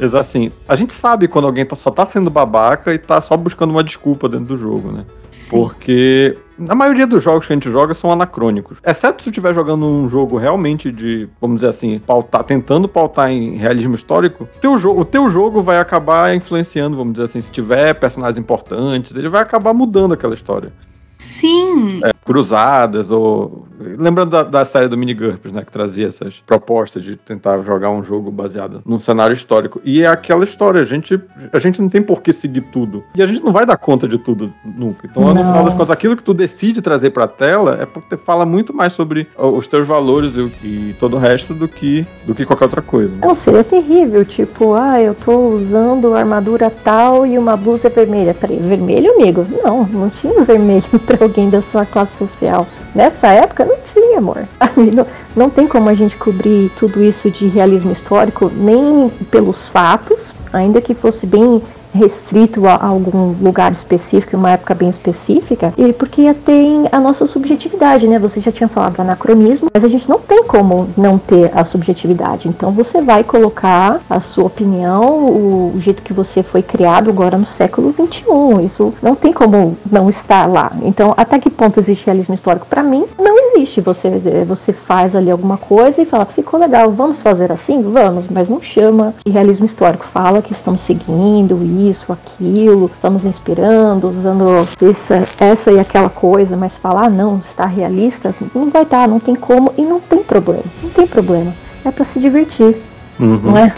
Exato, 0.00 0.16
assim, 0.16 0.52
a 0.68 0.76
gente 0.76 0.92
sabe 0.92 1.28
quando 1.28 1.46
alguém 1.46 1.64
tá, 1.64 1.76
só 1.76 1.90
tá 1.90 2.04
sendo 2.04 2.30
babaca 2.30 2.92
e 2.92 2.98
tá 2.98 3.20
só 3.20 3.36
buscando 3.36 3.70
uma 3.70 3.82
desculpa 3.82 4.28
dentro 4.28 4.46
do 4.46 4.56
jogo, 4.56 4.90
né? 4.90 5.04
Sim. 5.30 5.50
Porque 5.50 6.36
a 6.68 6.74
maioria 6.74 7.06
dos 7.06 7.22
jogos 7.22 7.46
que 7.46 7.52
a 7.52 7.56
gente 7.56 7.70
joga 7.70 7.94
são 7.94 8.10
anacrônicos. 8.10 8.78
Exceto 8.84 9.22
se 9.22 9.30
estiver 9.30 9.54
jogando 9.54 9.86
um 9.86 10.08
jogo 10.08 10.36
realmente 10.36 10.92
de, 10.92 11.28
vamos 11.40 11.56
dizer 11.56 11.70
assim, 11.70 11.98
pautar, 11.98 12.44
tentando 12.44 12.88
pautar 12.88 13.30
em 13.30 13.56
realismo 13.56 13.94
histórico, 13.94 14.48
teu 14.60 14.78
jogo, 14.78 15.00
o 15.00 15.04
teu 15.04 15.28
jogo 15.28 15.62
vai 15.62 15.78
acabar 15.78 16.34
influenciando, 16.34 16.96
vamos 16.96 17.14
dizer 17.14 17.24
assim, 17.24 17.40
se 17.40 17.50
tiver 17.50 17.94
personagens 17.94 18.38
importantes, 18.38 19.14
ele 19.16 19.28
vai 19.28 19.42
acabar 19.42 19.74
mudando 19.74 20.14
aquela 20.14 20.34
história. 20.34 20.72
Sim. 21.18 22.00
É, 22.04 22.10
cruzadas, 22.24 23.10
ou. 23.10 23.66
Lembrando 23.78 24.30
da, 24.30 24.42
da 24.42 24.64
série 24.64 24.88
do 24.88 24.96
Mini 24.96 25.14
GURPS, 25.14 25.52
né? 25.52 25.62
Que 25.62 25.72
trazia 25.72 26.06
essas 26.06 26.34
propostas 26.46 27.02
de 27.02 27.16
tentar 27.16 27.60
jogar 27.62 27.90
um 27.90 28.02
jogo 28.02 28.30
baseado 28.30 28.82
num 28.84 28.98
cenário 28.98 29.34
histórico. 29.34 29.80
E 29.84 30.02
é 30.02 30.06
aquela 30.06 30.44
história, 30.44 30.80
a 30.80 30.84
gente, 30.84 31.20
a 31.52 31.58
gente 31.58 31.80
não 31.80 31.88
tem 31.88 32.02
por 32.02 32.22
que 32.22 32.32
seguir 32.32 32.62
tudo. 32.62 33.02
E 33.14 33.22
a 33.22 33.26
gente 33.26 33.42
não 33.42 33.52
vai 33.52 33.66
dar 33.66 33.76
conta 33.76 34.06
de 34.08 34.18
tudo 34.18 34.52
nunca. 34.64 35.06
Então, 35.06 35.22
não. 35.22 35.34
no 35.34 35.40
final 35.40 35.64
das 35.64 35.74
contas, 35.74 35.90
aquilo 35.90 36.16
que 36.16 36.22
tu 36.22 36.34
decide 36.34 36.80
trazer 36.80 37.10
pra 37.10 37.26
tela 37.26 37.78
é 37.80 37.86
porque 37.86 38.16
fala 38.16 38.46
muito 38.46 38.74
mais 38.74 38.92
sobre 38.92 39.26
os 39.36 39.66
teus 39.66 39.86
valores 39.86 40.34
e, 40.34 40.66
e 40.66 40.96
todo 40.98 41.16
o 41.16 41.18
resto 41.18 41.54
do 41.54 41.68
que, 41.68 42.06
do 42.26 42.34
que 42.34 42.44
qualquer 42.44 42.64
outra 42.64 42.82
coisa. 42.82 43.12
Né? 43.12 43.20
Não, 43.22 43.34
seria 43.34 43.64
terrível. 43.64 44.24
Tipo, 44.24 44.74
ah, 44.74 45.00
eu 45.00 45.14
tô 45.14 45.48
usando 45.48 46.14
armadura 46.14 46.70
tal 46.70 47.26
e 47.26 47.38
uma 47.38 47.56
blusa 47.56 47.88
vermelha. 47.88 48.34
Peraí, 48.34 48.58
vermelho, 48.58 49.14
amigo? 49.14 49.46
Não, 49.62 49.84
não 49.86 50.10
tinha 50.10 50.42
vermelho 50.44 50.84
pra 51.06 51.24
alguém 51.24 51.50
da 51.50 51.62
sua 51.62 51.84
classe 51.84 52.16
social. 52.16 52.66
Nessa 52.94 53.28
época 53.28 53.64
não 53.64 53.76
tinha, 53.78 54.18
amor. 54.18 54.46
Não, 54.76 55.06
não 55.34 55.50
tem 55.50 55.66
como 55.66 55.88
a 55.88 55.94
gente 55.94 56.16
cobrir 56.16 56.70
tudo 56.76 57.02
isso 57.02 57.30
de 57.30 57.46
realismo 57.48 57.90
histórico, 57.90 58.50
nem 58.54 59.08
pelos 59.30 59.66
fatos, 59.66 60.32
ainda 60.52 60.80
que 60.80 60.94
fosse 60.94 61.26
bem 61.26 61.60
restrito 61.94 62.66
a 62.66 62.84
algum 62.84 63.34
lugar 63.40 63.72
específico, 63.72 64.36
uma 64.36 64.50
época 64.50 64.74
bem 64.74 64.88
específica, 64.88 65.72
e 65.76 65.92
porque 65.92 66.34
tem 66.34 66.88
a 66.90 66.98
nossa 66.98 67.26
subjetividade, 67.26 68.06
né? 68.08 68.18
Você 68.18 68.40
já 68.40 68.50
tinha 68.50 68.68
falado 68.68 68.96
do 68.96 69.02
anacronismo, 69.02 69.68
mas 69.72 69.84
a 69.84 69.88
gente 69.88 70.08
não 70.08 70.18
tem 70.18 70.44
como 70.44 70.88
não 70.96 71.16
ter 71.18 71.50
a 71.54 71.64
subjetividade. 71.64 72.48
Então 72.48 72.70
você 72.72 73.00
vai 73.00 73.22
colocar 73.22 74.00
a 74.10 74.20
sua 74.20 74.44
opinião, 74.44 75.04
o, 75.04 75.72
o 75.74 75.80
jeito 75.80 76.02
que 76.02 76.12
você 76.12 76.42
foi 76.42 76.62
criado 76.62 77.10
agora 77.10 77.38
no 77.38 77.46
século 77.46 77.94
XXI. 77.94 78.64
Isso 78.64 78.92
não 79.02 79.14
tem 79.14 79.32
como 79.32 79.76
não 79.90 80.10
estar 80.10 80.46
lá. 80.46 80.72
Então, 80.82 81.14
até 81.16 81.38
que 81.38 81.50
ponto 81.50 81.78
existe 81.78 82.06
realismo 82.06 82.34
histórico? 82.34 82.66
Para 82.66 82.82
mim, 82.82 83.04
não 83.18 83.38
existe. 83.38 83.80
Você, 83.80 84.10
você 84.46 84.72
faz 84.72 85.14
ali 85.14 85.30
alguma 85.30 85.56
coisa 85.56 86.02
e 86.02 86.06
fala, 86.06 86.24
ficou 86.24 86.58
legal, 86.58 86.90
vamos 86.90 87.20
fazer 87.20 87.52
assim? 87.52 87.82
Vamos, 87.82 88.26
mas 88.28 88.48
não 88.48 88.60
chama 88.60 89.14
de 89.24 89.32
realismo 89.32 89.66
histórico. 89.66 90.04
Fala 90.04 90.42
que 90.42 90.52
estamos 90.52 90.80
seguindo 90.80 91.62
isso, 91.64 91.83
aquilo, 92.12 92.90
estamos 92.92 93.24
inspirando, 93.24 94.08
usando 94.08 94.68
essa, 94.82 95.26
essa 95.38 95.72
e 95.72 95.78
aquela 95.78 96.08
coisa, 96.08 96.56
mas 96.56 96.76
falar, 96.76 97.06
ah, 97.06 97.10
não, 97.10 97.38
está 97.38 97.66
realista, 97.66 98.34
não 98.54 98.70
vai 98.70 98.82
estar, 98.82 99.08
não 99.08 99.20
tem 99.20 99.34
como 99.34 99.72
e 99.76 99.82
não 99.82 100.00
tem 100.00 100.22
problema. 100.22 100.64
Não 100.82 100.90
tem 100.90 101.06
problema. 101.06 101.52
É 101.84 101.90
para 101.90 102.04
se 102.04 102.18
divertir. 102.18 102.76
Uhum. 103.18 103.40
Não 103.42 103.58
é? 103.58 103.74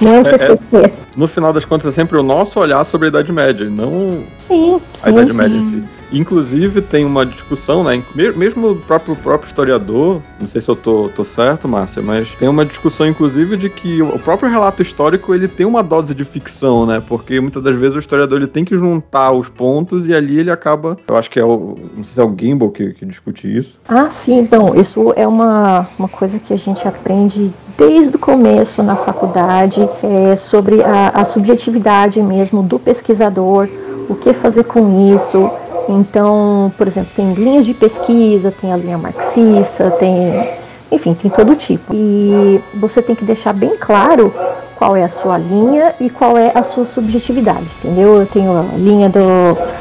Não 0.00 0.14
é 0.14 0.20
o 0.20 0.24
TCC. 0.24 0.76
É, 0.76 0.80
é, 0.80 0.92
no 1.18 1.26
final 1.26 1.52
das 1.52 1.64
contas, 1.64 1.92
é 1.92 1.92
sempre 1.92 2.16
o 2.16 2.22
nosso 2.22 2.60
olhar 2.60 2.84
sobre 2.84 3.06
a 3.06 3.08
Idade 3.08 3.32
Média, 3.32 3.68
não 3.68 4.22
sim, 4.38 4.80
sim, 4.94 5.08
a 5.08 5.10
Idade 5.10 5.32
sim. 5.32 5.36
Média 5.36 5.56
em 5.56 5.62
si. 5.64 5.84
Inclusive, 6.10 6.80
tem 6.80 7.04
uma 7.04 7.26
discussão, 7.26 7.84
né? 7.84 8.02
Mesmo 8.14 8.70
o 8.70 8.76
próprio, 8.76 9.14
próprio 9.14 9.48
historiador, 9.48 10.22
não 10.40 10.48
sei 10.48 10.62
se 10.62 10.68
eu 10.68 10.76
tô, 10.76 11.10
tô 11.14 11.22
certo, 11.22 11.68
Márcia, 11.68 12.00
mas 12.00 12.28
tem 12.38 12.48
uma 12.48 12.64
discussão, 12.64 13.06
inclusive, 13.06 13.56
de 13.56 13.68
que 13.68 14.00
o 14.00 14.18
próprio 14.18 14.48
relato 14.48 14.80
histórico 14.80 15.34
ele 15.34 15.46
tem 15.46 15.66
uma 15.66 15.82
dose 15.82 16.14
de 16.14 16.24
ficção, 16.24 16.86
né? 16.86 17.02
Porque 17.06 17.38
muitas 17.40 17.62
das 17.62 17.76
vezes 17.76 17.96
o 17.96 17.98
historiador 17.98 18.38
ele 18.38 18.46
tem 18.46 18.64
que 18.64 18.76
juntar 18.76 19.32
os 19.32 19.48
pontos 19.48 20.06
e 20.06 20.14
ali 20.14 20.38
ele 20.38 20.50
acaba. 20.50 20.96
Eu 21.06 21.16
acho 21.16 21.30
que 21.30 21.38
é 21.38 21.44
o. 21.44 21.74
Não 21.94 22.04
sei 22.04 22.14
se 22.14 22.20
é 22.20 22.24
o 22.24 22.34
Gimbal 22.38 22.70
que, 22.70 22.94
que 22.94 23.04
discute 23.04 23.58
isso. 23.58 23.78
Ah, 23.86 24.08
sim, 24.08 24.38
então, 24.38 24.74
isso 24.74 25.12
é 25.14 25.26
uma, 25.26 25.86
uma 25.98 26.08
coisa 26.08 26.38
que 26.38 26.54
a 26.54 26.58
gente 26.58 26.88
aprende 26.88 27.52
desde 27.76 28.16
o 28.16 28.18
começo 28.18 28.82
na 28.82 28.96
faculdade, 28.96 29.88
é, 30.02 30.34
sobre 30.34 30.82
a, 30.82 31.07
a 31.14 31.24
subjetividade 31.24 32.20
mesmo 32.22 32.62
do 32.62 32.78
pesquisador, 32.78 33.68
o 34.08 34.14
que 34.14 34.32
fazer 34.32 34.64
com 34.64 35.14
isso 35.14 35.50
então, 35.88 36.70
por 36.76 36.86
exemplo, 36.86 37.10
tem 37.16 37.32
linhas 37.32 37.64
de 37.64 37.72
pesquisa, 37.72 38.52
tem 38.52 38.72
a 38.72 38.76
linha 38.76 38.98
marxista, 38.98 39.90
tem. 39.92 40.58
Enfim, 40.92 41.14
tem 41.14 41.30
todo 41.30 41.56
tipo. 41.56 41.94
E 41.94 42.60
você 42.74 43.00
tem 43.00 43.14
que 43.14 43.24
deixar 43.24 43.54
bem 43.54 43.76
claro 43.78 44.32
qual 44.76 44.94
é 44.94 45.02
a 45.02 45.08
sua 45.08 45.38
linha 45.38 45.94
e 45.98 46.08
qual 46.08 46.36
é 46.36 46.52
a 46.54 46.62
sua 46.62 46.84
subjetividade, 46.84 47.66
entendeu? 47.82 48.20
Eu 48.20 48.26
tenho 48.26 48.52
a 48.52 48.62
linha 48.76 49.08
do, 49.08 49.18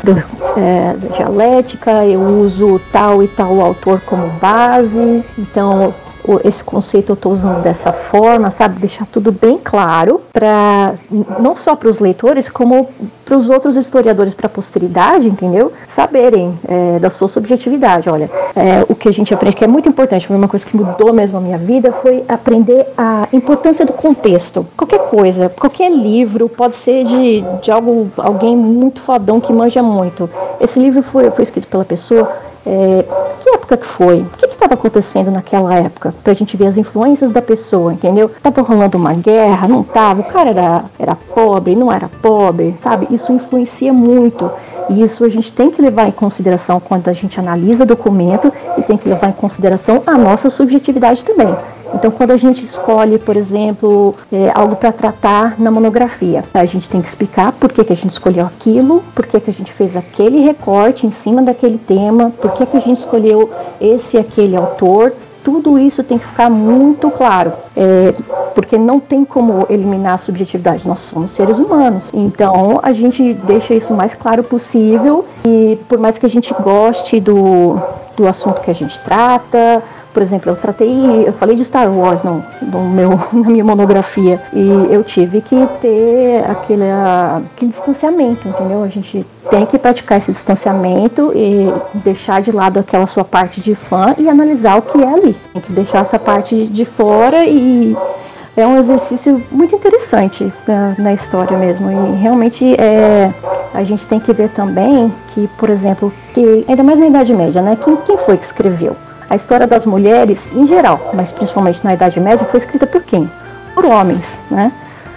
do 0.03 0.23
é, 0.57 0.93
da 0.93 1.15
dialética, 1.15 2.05
eu 2.05 2.19
uso 2.19 2.81
tal 2.91 3.21
e 3.21 3.27
tal 3.27 3.61
autor 3.61 4.01
como 4.01 4.27
base, 4.41 5.23
então 5.37 5.93
esse 6.43 6.63
conceito 6.63 7.11
eu 7.11 7.13
estou 7.13 7.31
usando 7.31 7.61
dessa 7.61 7.93
forma, 7.93 8.51
sabe? 8.51 8.79
Deixar 8.79 9.05
tudo 9.05 9.31
bem 9.31 9.59
claro 9.63 10.21
para 10.33 10.93
não 11.39 11.55
só 11.55 11.75
para 11.75 11.89
os 11.89 11.99
leitores, 11.99 12.49
como 12.49 12.89
para 13.23 13.37
os 13.37 13.49
outros 13.49 13.75
historiadores, 13.75 14.33
para 14.33 14.47
a 14.47 14.49
posteridade, 14.49 15.27
entendeu? 15.27 15.71
Saberem 15.87 16.57
é, 16.67 16.99
da 16.99 17.09
sua 17.09 17.27
subjetividade. 17.27 18.09
Olha, 18.09 18.29
é, 18.55 18.85
o 18.87 18.95
que 18.95 19.09
a 19.09 19.11
gente 19.11 19.33
aprende 19.33 19.55
que 19.55 19.63
é 19.63 19.67
muito 19.67 19.89
importante, 19.89 20.27
foi 20.27 20.35
uma 20.35 20.47
coisa 20.47 20.65
que 20.65 20.75
mudou 20.75 21.11
mesmo 21.13 21.37
a 21.37 21.41
minha 21.41 21.57
vida, 21.57 21.91
foi 21.91 22.23
aprender 22.27 22.87
a 22.97 23.27
importância 23.33 23.85
do 23.85 23.93
contexto. 23.93 24.65
Qualquer 24.75 24.99
coisa, 25.09 25.49
qualquer 25.49 25.91
livro, 25.91 26.47
pode 26.49 26.75
ser 26.75 27.03
de, 27.03 27.43
de 27.61 27.71
algo, 27.71 28.09
alguém 28.17 28.55
muito 28.55 29.01
fodão 29.01 29.39
que 29.39 29.51
manja 29.51 29.81
muito. 29.81 30.29
Esse 30.59 30.79
livro 30.79 31.01
foi, 31.03 31.29
foi 31.31 31.43
escrito 31.43 31.67
pela 31.67 31.85
pessoa 31.85 32.31
é, 32.67 33.05
que 33.41 33.49
época 33.49 33.77
que 33.77 33.85
foi? 33.85 34.19
O 34.19 34.25
que 34.37 34.45
estava 34.45 34.73
acontecendo 34.73 35.31
naquela 35.31 35.73
época? 35.73 36.13
Pra 36.21 36.33
gente 36.33 36.57
ver 36.57 36.67
as 36.67 36.77
influências 36.77 37.31
da 37.31 37.41
pessoa, 37.41 37.93
entendeu? 37.93 38.29
Tava 38.43 38.61
rolando 38.61 38.97
uma 38.97 39.13
guerra, 39.13 39.67
não 39.69 39.83
tava? 39.83 40.19
O 40.19 40.25
cara 40.25 40.49
era, 40.49 40.85
era 40.99 41.15
pobre, 41.15 41.75
não 41.75 41.91
era 41.91 42.09
pobre, 42.21 42.75
sabe? 42.81 43.07
Isso 43.09 43.31
influencia 43.31 43.93
muito. 43.93 44.51
E 44.89 45.01
isso 45.01 45.23
a 45.23 45.29
gente 45.29 45.51
tem 45.53 45.71
que 45.71 45.81
levar 45.81 46.07
em 46.07 46.11
consideração 46.11 46.79
quando 46.79 47.07
a 47.07 47.13
gente 47.13 47.39
analisa 47.39 47.85
documento 47.85 48.51
e 48.77 48.81
tem 48.81 48.97
que 48.97 49.07
levar 49.07 49.29
em 49.29 49.33
consideração 49.33 50.03
a 50.05 50.17
nossa 50.17 50.49
subjetividade 50.49 51.23
também. 51.23 51.55
Então, 51.93 52.11
quando 52.11 52.31
a 52.31 52.37
gente 52.37 52.63
escolhe, 52.63 53.17
por 53.17 53.35
exemplo, 53.35 54.15
é, 54.31 54.51
algo 54.53 54.75
para 54.75 54.91
tratar 54.91 55.59
na 55.59 55.71
monografia, 55.71 56.43
a 56.53 56.65
gente 56.65 56.89
tem 56.89 57.01
que 57.01 57.07
explicar 57.07 57.51
por 57.53 57.71
que, 57.71 57.83
que 57.83 57.93
a 57.93 57.95
gente 57.95 58.11
escolheu 58.11 58.45
aquilo, 58.45 59.03
por 59.15 59.25
que, 59.25 59.39
que 59.39 59.49
a 59.49 59.53
gente 59.53 59.71
fez 59.71 59.95
aquele 59.95 60.41
recorte 60.41 61.07
em 61.07 61.11
cima 61.11 61.41
daquele 61.41 61.77
tema, 61.77 62.31
por 62.41 62.51
que, 62.51 62.65
que 62.65 62.77
a 62.77 62.81
gente 62.81 62.99
escolheu 62.99 63.49
esse 63.79 64.17
e 64.17 64.19
aquele 64.19 64.55
autor. 64.55 65.13
Tudo 65.43 65.79
isso 65.79 66.03
tem 66.03 66.17
que 66.17 66.25
ficar 66.25 66.49
muito 66.49 67.09
claro, 67.09 67.53
é, 67.75 68.13
porque 68.53 68.77
não 68.77 68.99
tem 68.99 69.23
como 69.23 69.65
eliminar 69.69 70.15
a 70.15 70.17
subjetividade. 70.17 70.85
Nós 70.85 70.99
somos 70.99 71.31
seres 71.31 71.57
humanos, 71.57 72.11
então 72.13 72.81
a 72.83 72.91
gente 72.91 73.33
deixa 73.33 73.73
isso 73.73 73.93
o 73.93 73.97
mais 73.97 74.13
claro 74.13 74.43
possível. 74.43 75.25
E 75.45 75.79
por 75.87 75.97
mais 75.99 76.17
que 76.17 76.25
a 76.25 76.29
gente 76.29 76.53
goste 76.61 77.21
do, 77.21 77.79
do 78.17 78.27
assunto 78.27 78.59
que 78.59 78.69
a 78.69 78.75
gente 78.75 78.99
trata, 79.05 79.81
por 80.17 80.23
exemplo, 80.23 80.51
eu 80.51 80.55
tratei, 80.55 81.27
eu 81.27 81.33
falei 81.33 81.55
de 81.55 81.63
Star 81.63 81.95
Wars 81.95 82.23
no, 82.23 82.43
no 82.59 82.89
meu, 82.89 83.11
na 83.31 83.49
minha 83.51 83.63
monografia 83.63 84.41
e 84.51 84.87
eu 84.89 85.03
tive 85.03 85.41
que 85.41 85.55
ter 85.79 86.43
aquele, 86.49 86.85
aquele 87.53 87.69
distanciamento, 87.69 88.47
entendeu? 88.47 88.81
A 88.81 88.87
gente 88.87 89.23
tem 89.47 89.63
que 89.67 89.77
praticar 89.77 90.17
esse 90.17 90.31
distanciamento 90.31 91.31
e 91.35 91.71
deixar 91.99 92.41
de 92.41 92.51
lado 92.51 92.79
aquela 92.79 93.05
sua 93.05 93.23
parte 93.23 93.61
de 93.61 93.75
fã 93.75 94.15
e 94.17 94.27
analisar 94.27 94.79
o 94.79 94.81
que 94.81 95.03
é 95.03 95.07
ali. 95.07 95.35
Tem 95.53 95.61
que 95.61 95.71
deixar 95.71 95.99
essa 95.99 96.17
parte 96.17 96.65
de 96.65 96.83
fora 96.83 97.45
e 97.45 97.95
é 98.55 98.65
um 98.65 98.79
exercício 98.79 99.39
muito 99.51 99.75
interessante 99.75 100.51
na, 100.67 100.95
na, 100.97 101.13
história 101.13 101.55
mesmo. 101.59 101.91
E 101.91 102.17
realmente 102.17 102.65
é, 102.81 103.31
a 103.71 103.83
gente 103.83 104.03
tem 104.07 104.19
que 104.19 104.33
ver 104.33 104.49
também 104.49 105.13
que, 105.35 105.47
por 105.59 105.69
exemplo, 105.69 106.11
que 106.33 106.65
ainda 106.67 106.81
mais 106.81 106.97
na 106.97 107.05
Idade 107.05 107.35
Média, 107.35 107.61
né? 107.61 107.77
Quem, 107.83 107.95
quem 107.97 108.17
foi 108.17 108.35
que 108.35 108.45
escreveu? 108.45 108.95
A 109.29 109.35
história 109.35 109.67
das 109.67 109.85
mulheres, 109.85 110.49
em 110.53 110.65
geral, 110.65 111.11
mas 111.13 111.31
principalmente 111.31 111.83
na 111.83 111.93
Idade 111.93 112.19
Média, 112.19 112.45
foi 112.45 112.59
escrita 112.59 112.87
por 112.87 113.03
quem? 113.03 113.29
Por 113.73 113.85
homens, 113.85 114.37
né? 114.49 114.71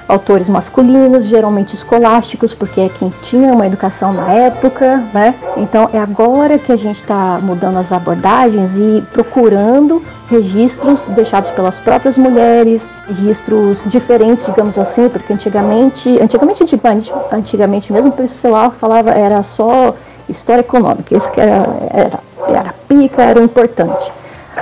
Autores 0.08 0.48
masculinos, 0.48 1.26
geralmente 1.26 1.74
escolásticos, 1.74 2.52
porque 2.52 2.80
é 2.80 2.88
quem 2.88 3.12
tinha 3.22 3.52
uma 3.52 3.64
educação 3.64 4.12
na 4.12 4.32
época, 4.32 5.00
né? 5.14 5.36
Então 5.56 5.88
é 5.92 5.98
agora 5.98 6.58
que 6.58 6.72
a 6.72 6.76
gente 6.76 7.00
está 7.00 7.38
mudando 7.40 7.76
as 7.76 7.92
abordagens 7.92 8.72
e 8.74 9.04
procurando 9.12 10.02
registros 10.28 11.06
deixados 11.06 11.50
pelas 11.50 11.78
próprias 11.78 12.16
mulheres, 12.16 12.90
registros 13.06 13.80
diferentes, 13.86 14.44
digamos 14.44 14.76
assim, 14.76 15.08
porque 15.08 15.32
antigamente, 15.32 16.18
antigamente, 16.20 16.64
antigamente, 16.64 17.12
antigamente 17.30 17.92
mesmo 17.92 18.10
o 18.10 18.12
pessoal 18.12 18.72
falava 18.72 19.10
era 19.10 19.44
só 19.44 19.94
história 20.28 20.62
econômica, 20.62 21.16
esse 21.16 21.30
que 21.30 21.40
era, 21.40 21.66
era 21.92 22.29
era 22.48 22.74
pica, 22.88 23.22
era 23.22 23.40
importante. 23.40 24.12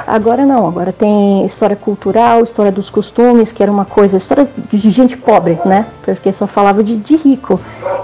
Agora 0.07 0.45
não, 0.45 0.67
agora 0.67 0.93
tem 0.93 1.45
história 1.45 1.75
cultural, 1.75 2.43
história 2.43 2.71
dos 2.71 2.91
costumes, 2.91 3.53
que 3.53 3.63
era 3.63 3.73
uma 3.73 3.85
coisa, 3.85 4.17
história 4.17 4.49
de 4.71 4.91
gente 4.91 5.17
pobre, 5.17 5.59
né? 5.65 5.87
Porque 6.03 6.33
só 6.33 6.47
falava 6.47 6.85
de, 6.85 6.97
de 6.97 7.17
rico. 7.17 7.59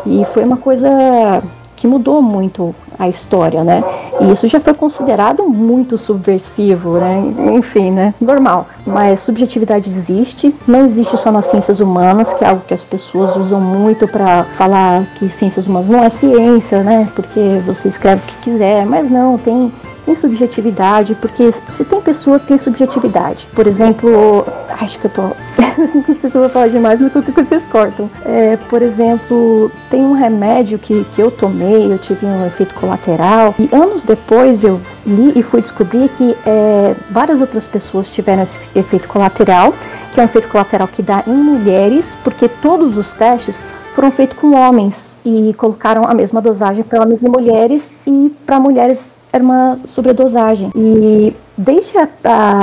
E 0.07 0.25
foi 0.33 0.45
uma 0.45 0.57
coisa 0.57 1.43
que 1.85 1.89
mudou 1.89 2.23
muito 2.23 2.75
a 2.99 3.11
história, 3.11 3.63
né? 3.63 3.85
E 4.19 4.33
isso 4.33 4.49
já 4.49 4.59
foi 4.59 4.73
considerado 4.73 5.47
muito 5.47 5.99
subversivo, 5.99 6.97
né? 6.97 7.35
Enfim, 7.53 7.91
né? 7.91 8.15
Normal. 8.19 8.67
Mas 8.87 9.21
subjetividade 9.21 9.91
existe, 9.91 10.55
não 10.67 10.87
existe 10.87 11.19
só 11.19 11.31
nas 11.31 11.45
ciências 11.45 11.81
humanas, 11.81 12.33
que 12.33 12.43
é 12.43 12.49
algo 12.49 12.63
que 12.67 12.73
as 12.73 12.83
pessoas 12.83 13.37
usam 13.37 13.61
muito 13.61 14.09
para 14.09 14.45
falar 14.57 15.05
que 15.19 15.29
ciências 15.29 15.67
humanas 15.67 15.91
não 15.91 16.03
é 16.03 16.09
ciência, 16.09 16.83
né? 16.83 17.07
Porque 17.15 17.61
você 17.67 17.89
escreve 17.89 18.23
o 18.23 18.27
que 18.29 18.51
quiser, 18.51 18.87
mas 18.87 19.11
não, 19.11 19.37
tem 19.37 19.71
tem 20.05 20.15
subjetividade, 20.15 21.15
porque 21.15 21.51
se 21.69 21.85
tem 21.85 22.01
pessoa, 22.01 22.39
tem 22.39 22.59
subjetividade. 22.59 23.47
Por 23.55 23.67
exemplo, 23.67 24.45
acho 24.81 24.99
que 24.99 25.07
eu 25.07 25.11
tô. 25.11 25.23
não 25.95 26.05
sei 26.05 26.31
se 26.31 26.37
eu 26.37 26.43
vou 26.43 26.49
falar 26.49 26.69
demais, 26.69 27.01
mas 27.01 27.13
coisa 27.13 27.33
vocês 27.33 27.67
cortam. 27.67 28.11
É, 28.25 28.57
por 28.69 28.83
exemplo, 28.83 29.71
tem 29.91 30.03
um 30.05 30.13
remédio 30.13 30.79
que, 30.79 31.05
que 31.15 31.21
eu 31.21 31.31
tomei, 31.31 31.93
eu 31.93 31.99
tive 31.99 32.27
um 32.27 32.47
efeito 32.47 32.75
colateral, 32.75 33.55
e 33.59 33.69
anos 33.75 34.05
depois 34.05 34.63
eu 34.63 34.81
li 35.07 35.33
e 35.35 35.43
fui 35.43 35.63
descobrir 35.63 36.09
que 36.11 36.37
é, 36.47 36.95
várias 37.11 37.41
outras 37.41 37.65
pessoas 37.65 38.09
tiveram 38.09 38.43
esse 38.43 38.59
efeito 38.75 39.09
colateral, 39.09 39.75
que 40.13 40.21
é 40.21 40.23
um 40.23 40.27
efeito 40.27 40.49
colateral 40.49 40.87
que 40.89 41.03
dá 41.03 41.25
em 41.27 41.35
mulheres, 41.35 42.07
porque 42.23 42.49
todos 42.49 42.97
os 42.97 43.13
testes 43.13 43.59
foram 43.95 44.11
feitos 44.11 44.37
com 44.37 44.55
homens 44.55 45.15
e 45.25 45.55
colocaram 45.57 46.07
a 46.07 46.13
mesma 46.13 46.43
dosagem 46.43 46.83
para 46.83 47.01
homens 47.01 47.23
e 47.23 47.29
mulheres 47.29 47.95
e 48.07 48.35
para 48.45 48.59
mulheres 48.59 49.15
era 49.35 49.43
uma 49.43 49.79
sobredosagem. 49.85 50.71
E 50.77 51.35
desde 51.59 51.93
a, 51.99 52.09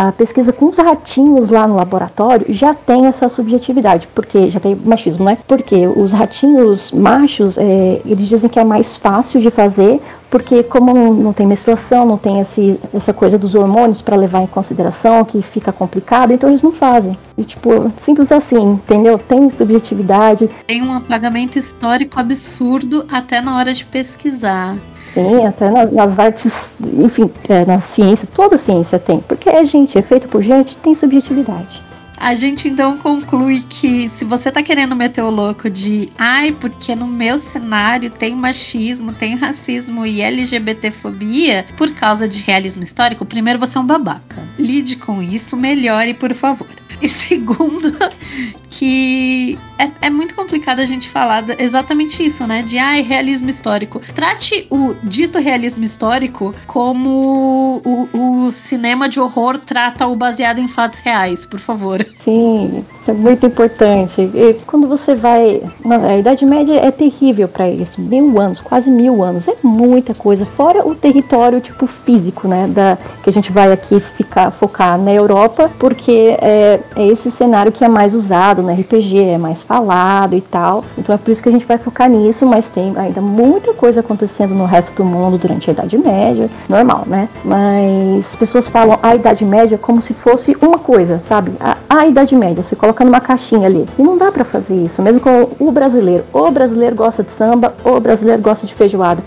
a, 0.07 0.11
pesquisa 0.13 0.53
com 0.53 0.67
os 0.67 0.77
ratinhos 0.77 1.49
lá 1.49 1.67
no 1.67 1.75
laboratório 1.75 2.45
já 2.49 2.73
tem 2.73 3.07
essa 3.07 3.27
subjetividade, 3.27 4.07
porque 4.15 4.49
já 4.49 4.59
tem 4.59 4.73
machismo, 4.75 5.25
né? 5.25 5.37
Porque 5.45 5.85
os 5.87 6.13
ratinhos 6.13 6.93
machos, 6.93 7.57
é, 7.57 8.01
eles 8.05 8.27
dizem 8.27 8.49
que 8.49 8.57
é 8.57 8.63
mais 8.63 8.95
fácil 8.95 9.41
de 9.41 9.51
fazer, 9.51 10.01
porque 10.29 10.63
como 10.63 10.93
não, 11.13 11.33
tem 11.33 11.45
menstruação, 11.45 12.05
não 12.05 12.17
tem 12.17 12.39
esse, 12.39 12.79
essa 12.93 13.11
coisa 13.11 13.37
dos 13.37 13.53
hormônios 13.53 14.01
para 14.01 14.15
levar 14.15 14.41
em 14.41 14.47
consideração, 14.47 15.25
que 15.25 15.41
fica 15.41 15.73
complicado, 15.73 16.31
então 16.31 16.49
eles 16.49 16.63
não 16.63 16.71
fazem. 16.71 17.17
E, 17.37 17.43
tipo, 17.43 17.91
simples 17.99 18.31
assim, 18.31 18.61
entendeu? 18.61 19.17
Tem 19.17 19.49
subjetividade. 19.49 20.49
Tem 20.65 20.81
um 20.81 20.93
apagamento 20.93 21.59
histórico 21.59 22.17
absurdo 22.17 23.05
até 23.09 23.41
na 23.41 23.57
hora 23.57 23.73
de 23.73 23.85
pesquisar. 23.85 24.77
Tem, 25.13 25.45
até 25.45 25.69
nas, 25.69 25.91
nas 25.91 26.19
artes, 26.19 26.77
enfim, 26.97 27.29
é, 27.49 27.65
na 27.65 27.79
ciência, 27.79 28.27
toda 28.33 28.57
ciência 28.57 28.97
tem. 28.97 29.19
Porque 29.19 29.49
é 29.49 29.63
gente, 29.65 29.97
é 29.97 30.01
feito 30.01 30.27
por 30.27 30.41
gente, 30.41 30.77
tem 30.77 30.95
subjetividade. 30.95 31.81
A 32.21 32.35
gente 32.35 32.67
então 32.67 32.99
conclui 32.99 33.65
que 33.67 34.07
se 34.07 34.23
você 34.23 34.51
tá 34.51 34.61
querendo 34.61 34.95
meter 34.95 35.23
o 35.23 35.31
louco 35.31 35.71
de 35.71 36.07
ai, 36.15 36.51
porque 36.51 36.95
no 36.95 37.07
meu 37.07 37.39
cenário 37.39 38.11
tem 38.11 38.35
machismo, 38.35 39.11
tem 39.11 39.33
racismo 39.33 40.05
e 40.05 40.21
LGBTfobia 40.21 41.65
por 41.75 41.89
causa 41.95 42.27
de 42.27 42.43
realismo 42.43 42.83
histórico, 42.83 43.25
primeiro 43.25 43.57
você 43.57 43.75
é 43.75 43.81
um 43.81 43.85
babaca. 43.87 44.47
Lide 44.59 44.97
com 44.97 45.19
isso, 45.19 45.57
melhore, 45.57 46.13
por 46.13 46.31
favor. 46.35 46.67
E 47.01 47.09
segundo, 47.09 47.97
que 48.69 49.57
é, 49.77 49.89
é, 50.03 50.09
muito 50.09 50.35
complicado 50.35 50.79
a 50.79 50.85
gente 50.85 51.09
falar 51.09 51.43
exatamente 51.59 52.23
isso, 52.23 52.45
né? 52.45 52.61
De 52.61 52.77
ah, 52.77 52.91
realismo 53.01 53.49
histórico. 53.49 53.99
Trate 54.13 54.67
o 54.69 54.93
dito 55.03 55.39
realismo 55.39 55.83
histórico 55.83 56.53
como 56.67 57.81
o, 57.83 58.45
o, 58.45 58.51
cinema 58.51 59.09
de 59.09 59.19
horror 59.19 59.57
trata 59.57 60.05
o 60.05 60.15
baseado 60.15 60.59
em 60.59 60.67
fatos 60.67 60.99
reais, 60.99 61.45
por 61.45 61.59
favor. 61.59 62.05
Sim, 62.19 62.85
isso 62.99 63.09
é 63.09 63.13
muito 63.13 63.45
importante. 63.45 64.21
E 64.21 64.53
quando 64.65 64.87
você 64.87 65.15
vai. 65.15 65.61
A 65.83 66.17
Idade 66.17 66.45
Média 66.45 66.75
é 66.75 66.91
terrível 66.91 67.47
para 67.47 67.67
isso. 67.69 67.99
Mil 67.99 68.39
anos, 68.39 68.61
quase 68.61 68.89
mil 68.89 69.23
anos. 69.23 69.47
É 69.47 69.55
muita 69.63 70.13
coisa. 70.13 70.45
Fora 70.45 70.87
o 70.87 70.93
território, 70.93 71.59
tipo, 71.59 71.87
físico, 71.87 72.47
né? 72.47 72.67
Da, 72.67 72.97
que 73.23 73.29
a 73.29 73.33
gente 73.33 73.51
vai 73.51 73.71
aqui 73.71 73.99
ficar, 73.99 74.51
focar 74.51 75.01
na 75.01 75.11
Europa, 75.11 75.71
porque 75.79 76.37
é, 76.39 76.79
é 76.95 77.07
esse 77.07 77.31
cenário 77.31 77.71
que 77.71 77.83
é 77.83 77.87
mais 77.87 78.13
usado 78.13 78.61
no 78.61 78.71
RPG, 78.71 79.19
é 79.19 79.37
mais 79.37 79.61
falado 79.61 80.35
e 80.35 80.41
tal. 80.41 80.83
Então 80.97 81.13
é 81.13 81.17
por 81.17 81.31
isso 81.31 81.41
que 81.41 81.49
a 81.49 81.51
gente 81.51 81.65
vai 81.65 81.77
focar 81.77 82.09
nisso, 82.09 82.45
mas 82.45 82.69
tem 82.69 82.93
ainda 82.97 83.21
muita 83.21 83.73
coisa 83.73 84.01
acontecendo 84.01 84.53
no 84.53 84.65
resto 84.65 84.95
do 84.95 85.05
mundo 85.05 85.37
durante 85.37 85.69
a 85.69 85.73
Idade 85.73 85.97
Média, 85.97 86.49
normal, 86.67 87.03
né? 87.07 87.29
Mas 87.43 88.27
as 88.27 88.35
pessoas 88.35 88.69
falam 88.69 88.99
a 89.01 89.15
Idade 89.15 89.45
Média 89.45 89.77
como 89.77 90.01
se 90.01 90.13
fosse 90.13 90.55
uma 90.61 90.77
coisa, 90.77 91.21
sabe? 91.23 91.53
A, 91.59 91.77
a 91.89 92.07
Idade 92.07 92.35
Média, 92.35 92.63
você 92.63 92.75
coloca 92.75 93.03
numa 93.05 93.21
caixinha 93.21 93.67
ali. 93.67 93.87
E 93.97 94.03
não 94.03 94.17
dá 94.17 94.31
para 94.31 94.43
fazer 94.43 94.75
isso, 94.75 95.01
mesmo 95.01 95.19
com 95.19 95.49
o 95.59 95.71
brasileiro. 95.71 96.23
O 96.33 96.49
brasileiro 96.51 96.95
gosta 96.95 97.23
de 97.23 97.31
samba, 97.31 97.73
o 97.83 97.99
brasileiro 97.99 98.41
gosta 98.41 98.67
de 98.67 98.73
feijoada. 98.73 99.23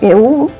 Eu 0.00 0.50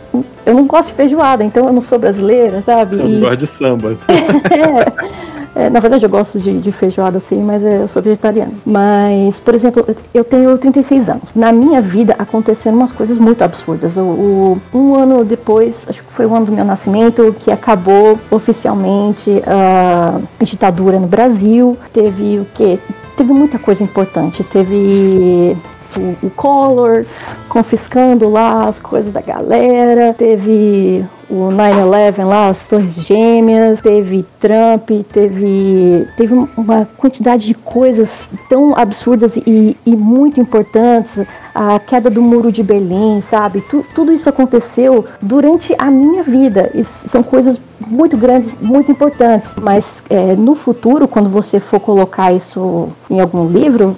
eu 0.45 0.55
não 0.55 0.67
gosto 0.67 0.89
de 0.89 0.95
feijoada, 0.95 1.45
então 1.45 1.67
eu 1.67 1.73
não 1.73 1.83
sou 1.83 1.99
brasileira, 1.99 2.63
sabe? 2.63 2.99
Eu 2.99 3.09
e... 3.09 3.21
gosto 3.21 3.37
de 3.37 3.47
samba. 3.47 3.97
é. 4.09 5.30
É, 5.55 5.69
na 5.69 5.81
verdade, 5.81 6.05
eu 6.05 6.11
gosto 6.11 6.39
de, 6.39 6.59
de 6.59 6.73
feijoada, 6.73 7.19
assim, 7.19 7.43
mas 7.43 7.63
eu 7.63 7.89
sou 7.89 8.01
vegetariana. 8.01 8.53
Mas, 8.65 9.41
por 9.41 9.55
exemplo, 9.55 9.85
eu 10.15 10.25
tenho 10.25 10.57
36 10.57 11.09
anos. 11.09 11.31
Na 11.35 11.53
minha 11.53 11.81
vida 11.81 12.15
aconteceram 12.19 12.77
umas 12.77 12.93
coisas 12.93 13.19
muito 13.19 13.43
absurdas. 13.43 13.97
O, 13.97 14.01
o, 14.01 14.61
um 14.73 14.95
ano 14.95 15.25
depois, 15.25 15.87
acho 15.89 16.03
que 16.03 16.13
foi 16.13 16.27
o 16.27 16.35
ano 16.35 16.47
do 16.47 16.53
meu 16.53 16.65
nascimento, 16.65 17.35
que 17.41 17.51
acabou 17.51 18.19
oficialmente 18.31 19.43
a 19.47 20.21
ditadura 20.45 20.99
no 20.99 21.07
Brasil. 21.07 21.77
Teve 21.93 22.39
o 22.39 22.47
quê? 22.55 22.79
Teve 23.17 23.33
muita 23.33 23.59
coisa 23.59 23.83
importante. 23.83 24.45
Teve 24.45 25.57
o, 25.97 26.27
o 26.27 26.31
Collor 26.31 27.05
confiscando 27.49 28.29
lá 28.29 28.69
as 28.69 28.79
coisas 28.79 29.13
da 29.13 29.21
galera. 29.21 30.15
Teve 30.15 31.05
o 31.31 31.49
9-11 31.49 32.25
lá, 32.25 32.49
as 32.49 32.65
Torres 32.65 32.95
Gêmeas, 32.95 33.81
teve 33.81 34.27
Trump, 34.41 34.91
teve, 35.13 36.09
teve 36.17 36.35
uma 36.57 36.89
quantidade 36.97 37.47
de 37.47 37.55
coisas 37.55 38.29
tão 38.49 38.77
absurdas 38.77 39.37
e, 39.37 39.77
e 39.87 39.97
muito 39.97 40.41
importantes. 40.41 41.25
A 41.55 41.79
queda 41.79 42.11
do 42.11 42.23
muro 42.23 42.51
de 42.51 42.63
Berlim, 42.63 43.21
sabe? 43.21 43.61
Tu, 43.63 43.85
tudo 43.95 44.13
isso 44.13 44.29
aconteceu 44.29 45.05
durante 45.21 45.75
a 45.79 45.91
minha 45.91 46.23
vida. 46.23 46.71
E 46.75 46.83
são 46.85 47.23
coisas 47.23 47.61
muito 47.87 48.17
grandes, 48.17 48.53
muito 48.61 48.91
importantes. 48.91 49.53
Mas 49.61 50.03
é, 50.09 50.37
no 50.37 50.55
futuro, 50.55 51.09
quando 51.09 51.29
você 51.29 51.59
for 51.59 51.81
colocar 51.81 52.33
isso 52.33 52.89
em 53.09 53.21
algum 53.21 53.49
livro, 53.49 53.97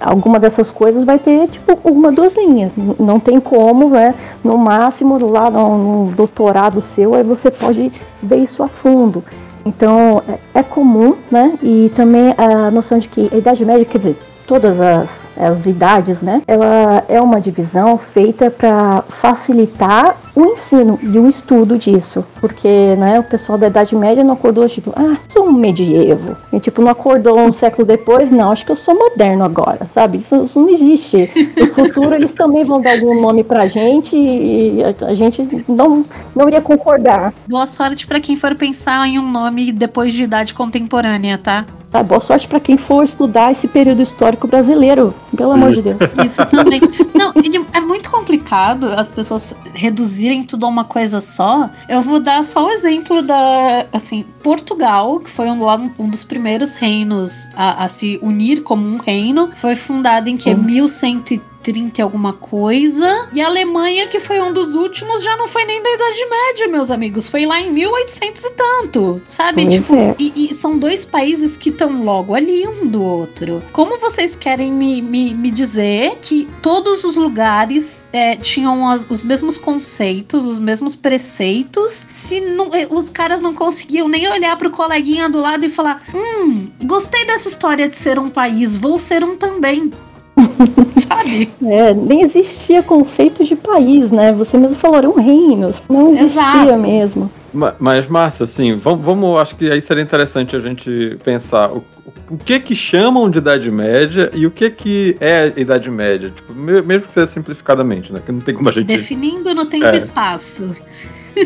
alguma 0.00 0.38
dessas 0.38 0.70
coisas 0.70 1.04
vai 1.04 1.18
ter 1.18 1.48
tipo 1.48 1.78
uma 1.84 2.12
duas 2.12 2.36
linhas. 2.36 2.72
Não 2.98 3.18
tem 3.18 3.40
como, 3.40 3.88
né? 3.90 4.14
No 4.42 4.58
máximo, 4.58 5.24
lá 5.30 5.50
no, 5.50 5.78
no 6.06 6.12
doutorado 6.12 6.80
seu, 6.80 7.14
aí 7.14 7.22
você 7.22 7.50
pode 7.50 7.92
ver 8.22 8.36
isso 8.36 8.62
a 8.62 8.68
fundo. 8.68 9.22
Então 9.64 10.22
é, 10.28 10.60
é 10.60 10.62
comum, 10.62 11.14
né? 11.30 11.54
E 11.62 11.90
também 11.94 12.34
a 12.36 12.70
noção 12.70 12.98
de 12.98 13.08
que 13.08 13.28
a 13.32 13.36
Idade 13.36 13.64
Média, 13.64 13.84
quer 13.84 13.98
dizer, 13.98 14.18
todas 14.46 14.80
as, 14.80 15.28
as 15.36 15.66
idades, 15.66 16.22
né? 16.22 16.42
Ela 16.46 17.04
é 17.08 17.20
uma 17.20 17.40
divisão 17.40 17.96
feita 17.96 18.50
para 18.50 19.02
facilitar 19.08 20.16
o 20.34 20.44
ensino 20.46 20.98
e 21.02 21.18
o 21.18 21.28
estudo 21.28 21.76
disso, 21.76 22.24
porque, 22.40 22.96
né, 22.96 23.20
o 23.20 23.22
pessoal 23.22 23.58
da 23.58 23.66
Idade 23.66 23.94
Média 23.94 24.24
não 24.24 24.34
acordou 24.34 24.66
tipo, 24.68 24.92
ah, 24.96 25.16
sou 25.28 25.46
um 25.46 25.52
medievo, 25.52 26.36
e 26.52 26.58
tipo 26.58 26.80
não 26.80 26.90
acordou 26.90 27.38
um 27.38 27.52
século 27.52 27.86
depois, 27.86 28.30
não, 28.30 28.50
acho 28.50 28.64
que 28.64 28.72
eu 28.72 28.76
sou 28.76 28.94
moderno 28.94 29.44
agora, 29.44 29.86
sabe? 29.92 30.18
Isso, 30.18 30.44
isso 30.44 30.60
não 30.60 30.70
existe. 30.70 31.30
No 31.58 31.66
futuro 31.66 32.14
eles 32.14 32.34
também 32.34 32.64
vão 32.64 32.80
dar 32.80 32.92
algum 32.92 33.20
nome 33.20 33.44
pra 33.44 33.66
gente 33.66 34.16
e 34.16 34.82
a, 34.82 35.06
a 35.06 35.14
gente 35.14 35.64
não 35.68 36.04
não 36.34 36.48
iria 36.48 36.60
concordar. 36.60 37.34
Boa 37.46 37.66
sorte 37.66 38.06
para 38.06 38.20
quem 38.20 38.36
for 38.36 38.54
pensar 38.54 39.06
em 39.06 39.18
um 39.18 39.30
nome 39.30 39.70
depois 39.70 40.14
de 40.14 40.24
idade 40.24 40.54
contemporânea, 40.54 41.36
tá? 41.36 41.66
Tá, 41.90 42.02
boa 42.02 42.22
sorte 42.22 42.48
para 42.48 42.58
quem 42.58 42.78
for 42.78 43.04
estudar 43.04 43.52
esse 43.52 43.68
período 43.68 44.00
histórico 44.00 44.48
brasileiro, 44.48 45.14
pelo 45.36 45.52
amor 45.52 45.74
de 45.74 45.82
Deus. 45.82 45.98
Isso 46.24 46.44
também. 46.46 46.80
Não, 47.14 47.34
é 47.74 47.80
muito 47.80 48.10
complicado 48.10 48.86
as 48.96 49.10
pessoas 49.10 49.54
reduzirem 49.74 50.21
tudo 50.44 50.66
a 50.66 50.68
uma 50.68 50.84
coisa 50.84 51.20
só. 51.20 51.70
Eu 51.88 52.02
vou 52.02 52.20
dar 52.20 52.44
só 52.44 52.66
o 52.66 52.70
exemplo 52.70 53.22
da, 53.22 53.86
assim, 53.92 54.24
Portugal, 54.42 55.20
que 55.20 55.30
foi 55.30 55.48
um, 55.50 55.60
um 55.98 56.08
dos 56.08 56.24
primeiros 56.24 56.76
reinos 56.76 57.48
a, 57.54 57.84
a, 57.84 57.88
se 57.88 58.18
unir 58.22 58.62
como 58.62 58.86
um 58.86 58.98
reino, 58.98 59.50
foi 59.54 59.74
fundado 59.74 60.28
em 60.28 60.36
que? 60.36 60.50
Uhum. 60.50 60.62
1130 60.62 61.51
30 61.62 62.00
e 62.00 62.02
alguma 62.02 62.32
coisa. 62.32 63.28
E 63.32 63.40
a 63.40 63.46
Alemanha, 63.46 64.08
que 64.08 64.18
foi 64.18 64.40
um 64.40 64.52
dos 64.52 64.74
últimos, 64.74 65.22
já 65.22 65.36
não 65.36 65.48
foi 65.48 65.64
nem 65.64 65.82
da 65.82 65.90
Idade 65.90 66.26
Média, 66.28 66.68
meus 66.68 66.90
amigos. 66.90 67.28
Foi 67.28 67.46
lá 67.46 67.60
em 67.60 67.70
1800 67.70 68.44
e 68.44 68.50
tanto. 68.50 69.22
Sabe? 69.28 69.64
Pois 69.64 69.74
tipo, 69.74 69.94
é. 69.94 70.14
e, 70.18 70.48
e, 70.50 70.54
são 70.54 70.78
dois 70.78 71.04
países 71.04 71.56
que 71.56 71.70
estão 71.70 72.02
logo 72.02 72.34
ali 72.34 72.66
um 72.66 72.86
do 72.86 73.02
outro. 73.02 73.62
Como 73.72 73.98
vocês 73.98 74.34
querem 74.34 74.72
me, 74.72 75.00
me, 75.00 75.34
me 75.34 75.50
dizer 75.50 76.18
que 76.20 76.48
todos 76.60 77.04
os 77.04 77.14
lugares 77.14 78.08
é, 78.12 78.36
tinham 78.36 78.88
as, 78.88 79.08
os 79.10 79.22
mesmos 79.22 79.56
conceitos, 79.56 80.44
os 80.44 80.58
mesmos 80.58 80.96
preceitos, 80.96 82.08
se 82.10 82.40
não, 82.40 82.74
eh, 82.74 82.86
os 82.90 83.08
caras 83.08 83.40
não 83.40 83.54
conseguiam 83.54 84.08
nem 84.08 84.28
olhar 84.28 84.56
pro 84.56 84.70
coleguinha 84.70 85.28
do 85.28 85.40
lado 85.40 85.64
e 85.64 85.68
falar: 85.70 86.02
Hum, 86.14 86.68
gostei 86.82 87.24
dessa 87.24 87.48
história 87.48 87.88
de 87.88 87.96
ser 87.96 88.18
um 88.18 88.28
país, 88.28 88.76
vou 88.76 88.98
ser 88.98 89.24
um 89.24 89.36
também. 89.36 89.92
Sabe? 90.96 91.50
É, 91.64 91.94
nem 91.94 92.22
existia 92.22 92.82
conceito 92.82 93.44
de 93.44 93.56
país, 93.56 94.10
né? 94.10 94.32
Você 94.32 94.56
mesmo 94.56 94.76
falou, 94.76 94.96
eram 94.96 95.14
reinos. 95.14 95.86
Não 95.88 96.12
existia 96.12 96.52
Exato. 96.52 96.82
mesmo. 96.82 97.30
Mas, 97.78 98.06
Márcia, 98.06 98.44
assim, 98.44 98.76
vamos, 98.76 99.04
vamos, 99.04 99.38
acho 99.38 99.54
que 99.56 99.70
aí 99.70 99.80
seria 99.80 100.02
interessante 100.02 100.56
a 100.56 100.60
gente 100.60 101.18
pensar 101.22 101.70
o, 101.70 101.84
o 102.30 102.38
que 102.38 102.58
que 102.58 102.74
chamam 102.74 103.28
de 103.28 103.38
Idade 103.38 103.70
Média 103.70 104.30
e 104.32 104.46
o 104.46 104.50
que 104.50 104.70
que 104.70 105.16
é 105.20 105.52
Idade 105.54 105.90
Média. 105.90 106.30
Tipo, 106.30 106.54
mesmo 106.54 107.06
que 107.06 107.12
seja 107.12 107.26
simplificadamente, 107.26 108.10
né? 108.10 108.22
Que 108.24 108.32
não 108.32 108.40
tem 108.40 108.54
como 108.54 108.70
a 108.70 108.72
gente. 108.72 108.86
Definindo 108.86 109.54
no 109.54 109.66
tempo 109.66 109.86
é. 109.86 109.94
e 109.94 109.98
espaço. 109.98 110.70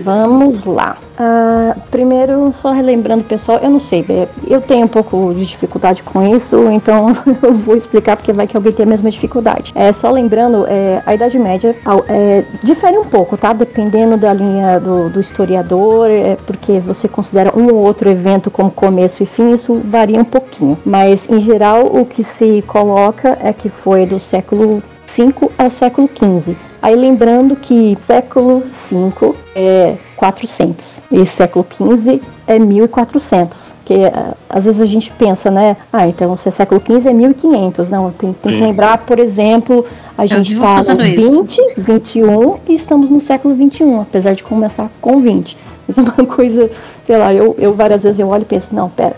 Vamos 0.03 0.65
lá. 0.65 0.97
Uh, 1.19 1.81
primeiro, 1.91 2.53
só 2.61 2.73
relembrando, 2.73 3.25
pessoal, 3.25 3.59
eu 3.63 3.71
não 3.71 3.81
sei, 3.81 4.05
eu 4.47 4.61
tenho 4.61 4.85
um 4.85 4.89
pouco 4.89 5.33
de 5.35 5.47
dificuldade 5.47 6.03
com 6.03 6.37
isso, 6.37 6.71
então 6.71 7.09
eu 7.43 7.55
vou 7.55 7.75
explicar 7.75 8.17
porque 8.17 8.33
vai 8.33 8.47
que 8.47 8.57
alguém 8.57 8.73
tem 8.73 8.85
a 8.85 8.89
mesma 8.89 9.11
dificuldade. 9.11 9.73
É 9.75 9.93
só 9.93 10.11
lembrando, 10.11 10.67
é, 10.67 11.03
a 11.07 11.15
Idade 11.15 11.39
Média 11.39 11.75
é, 12.09 12.45
difere 12.63 12.99
um 12.99 13.05
pouco, 13.05 13.37
tá? 13.37 13.53
Dependendo 13.53 14.17
da 14.17 14.33
linha 14.33 14.79
do, 14.79 15.09
do 15.09 15.21
historiador, 15.21 16.11
é 16.11 16.37
porque 16.47 16.81
você 16.81 17.09
considera 17.09 17.57
um 17.57 17.73
ou 17.73 17.77
outro 17.77 18.11
evento 18.11 18.51
como 18.51 18.71
começo 18.71 19.23
e 19.23 19.27
fim, 19.27 19.55
isso 19.55 19.81
varia 19.85 20.21
um 20.21 20.25
pouquinho. 20.25 20.77
Mas 20.85 21.31
em 21.31 21.41
geral, 21.41 21.87
o 21.87 22.05
que 22.05 22.23
se 22.23 22.63
coloca 22.67 23.39
é 23.43 23.53
que 23.53 23.71
foi 23.71 24.05
do 24.05 24.21
século 24.21 24.83
5 25.07 25.53
ao 25.57 25.71
século 25.71 26.09
15. 26.09 26.57
Aí 26.81 26.95
lembrando 26.95 27.57
que 27.57 27.97
século 28.03 28.63
5 28.67 29.35
é 29.55 29.97
400 30.17 31.03
e 31.11 31.25
século 31.27 31.65
15 31.65 32.23
é 32.47 32.59
1400. 32.59 33.75
Que 33.85 33.95
é, 33.95 34.35
às 34.49 34.65
vezes 34.65 34.81
a 34.81 34.87
gente 34.87 35.11
pensa, 35.13 35.51
né? 35.51 35.77
Ah, 35.93 36.09
então 36.09 36.37
se 36.37 36.49
é 36.49 36.53
século 36.53 36.81
15 36.81 37.09
é 37.09 37.13
1500. 37.13 37.91
Não, 37.91 38.11
tem, 38.13 38.33
tem 38.33 38.53
que 38.53 38.61
lembrar, 38.61 38.99
por 38.99 39.19
exemplo, 39.19 39.85
a 40.17 40.27
gente 40.27 40.55
está 40.55 40.95
no 40.95 41.03
20, 41.03 41.51
isso. 41.51 41.63
21 41.77 42.57
e 42.69 42.75
estamos 42.75 43.11
no 43.11 43.21
século 43.21 43.55
21, 43.55 44.01
apesar 44.03 44.35
de 44.35 44.43
começar 44.43 44.91
com 45.01 45.21
20. 45.21 45.57
Isso 45.89 46.01
é 46.01 46.03
uma 46.03 46.27
coisa, 46.27 46.71
sei 47.07 47.17
lá, 47.17 47.33
eu, 47.33 47.55
eu 47.59 47.75
várias 47.75 48.03
vezes 48.03 48.19
eu 48.19 48.29
olho 48.29 48.43
e 48.43 48.47
penso, 48.47 48.69
não, 48.73 48.89
pera. 48.89 49.17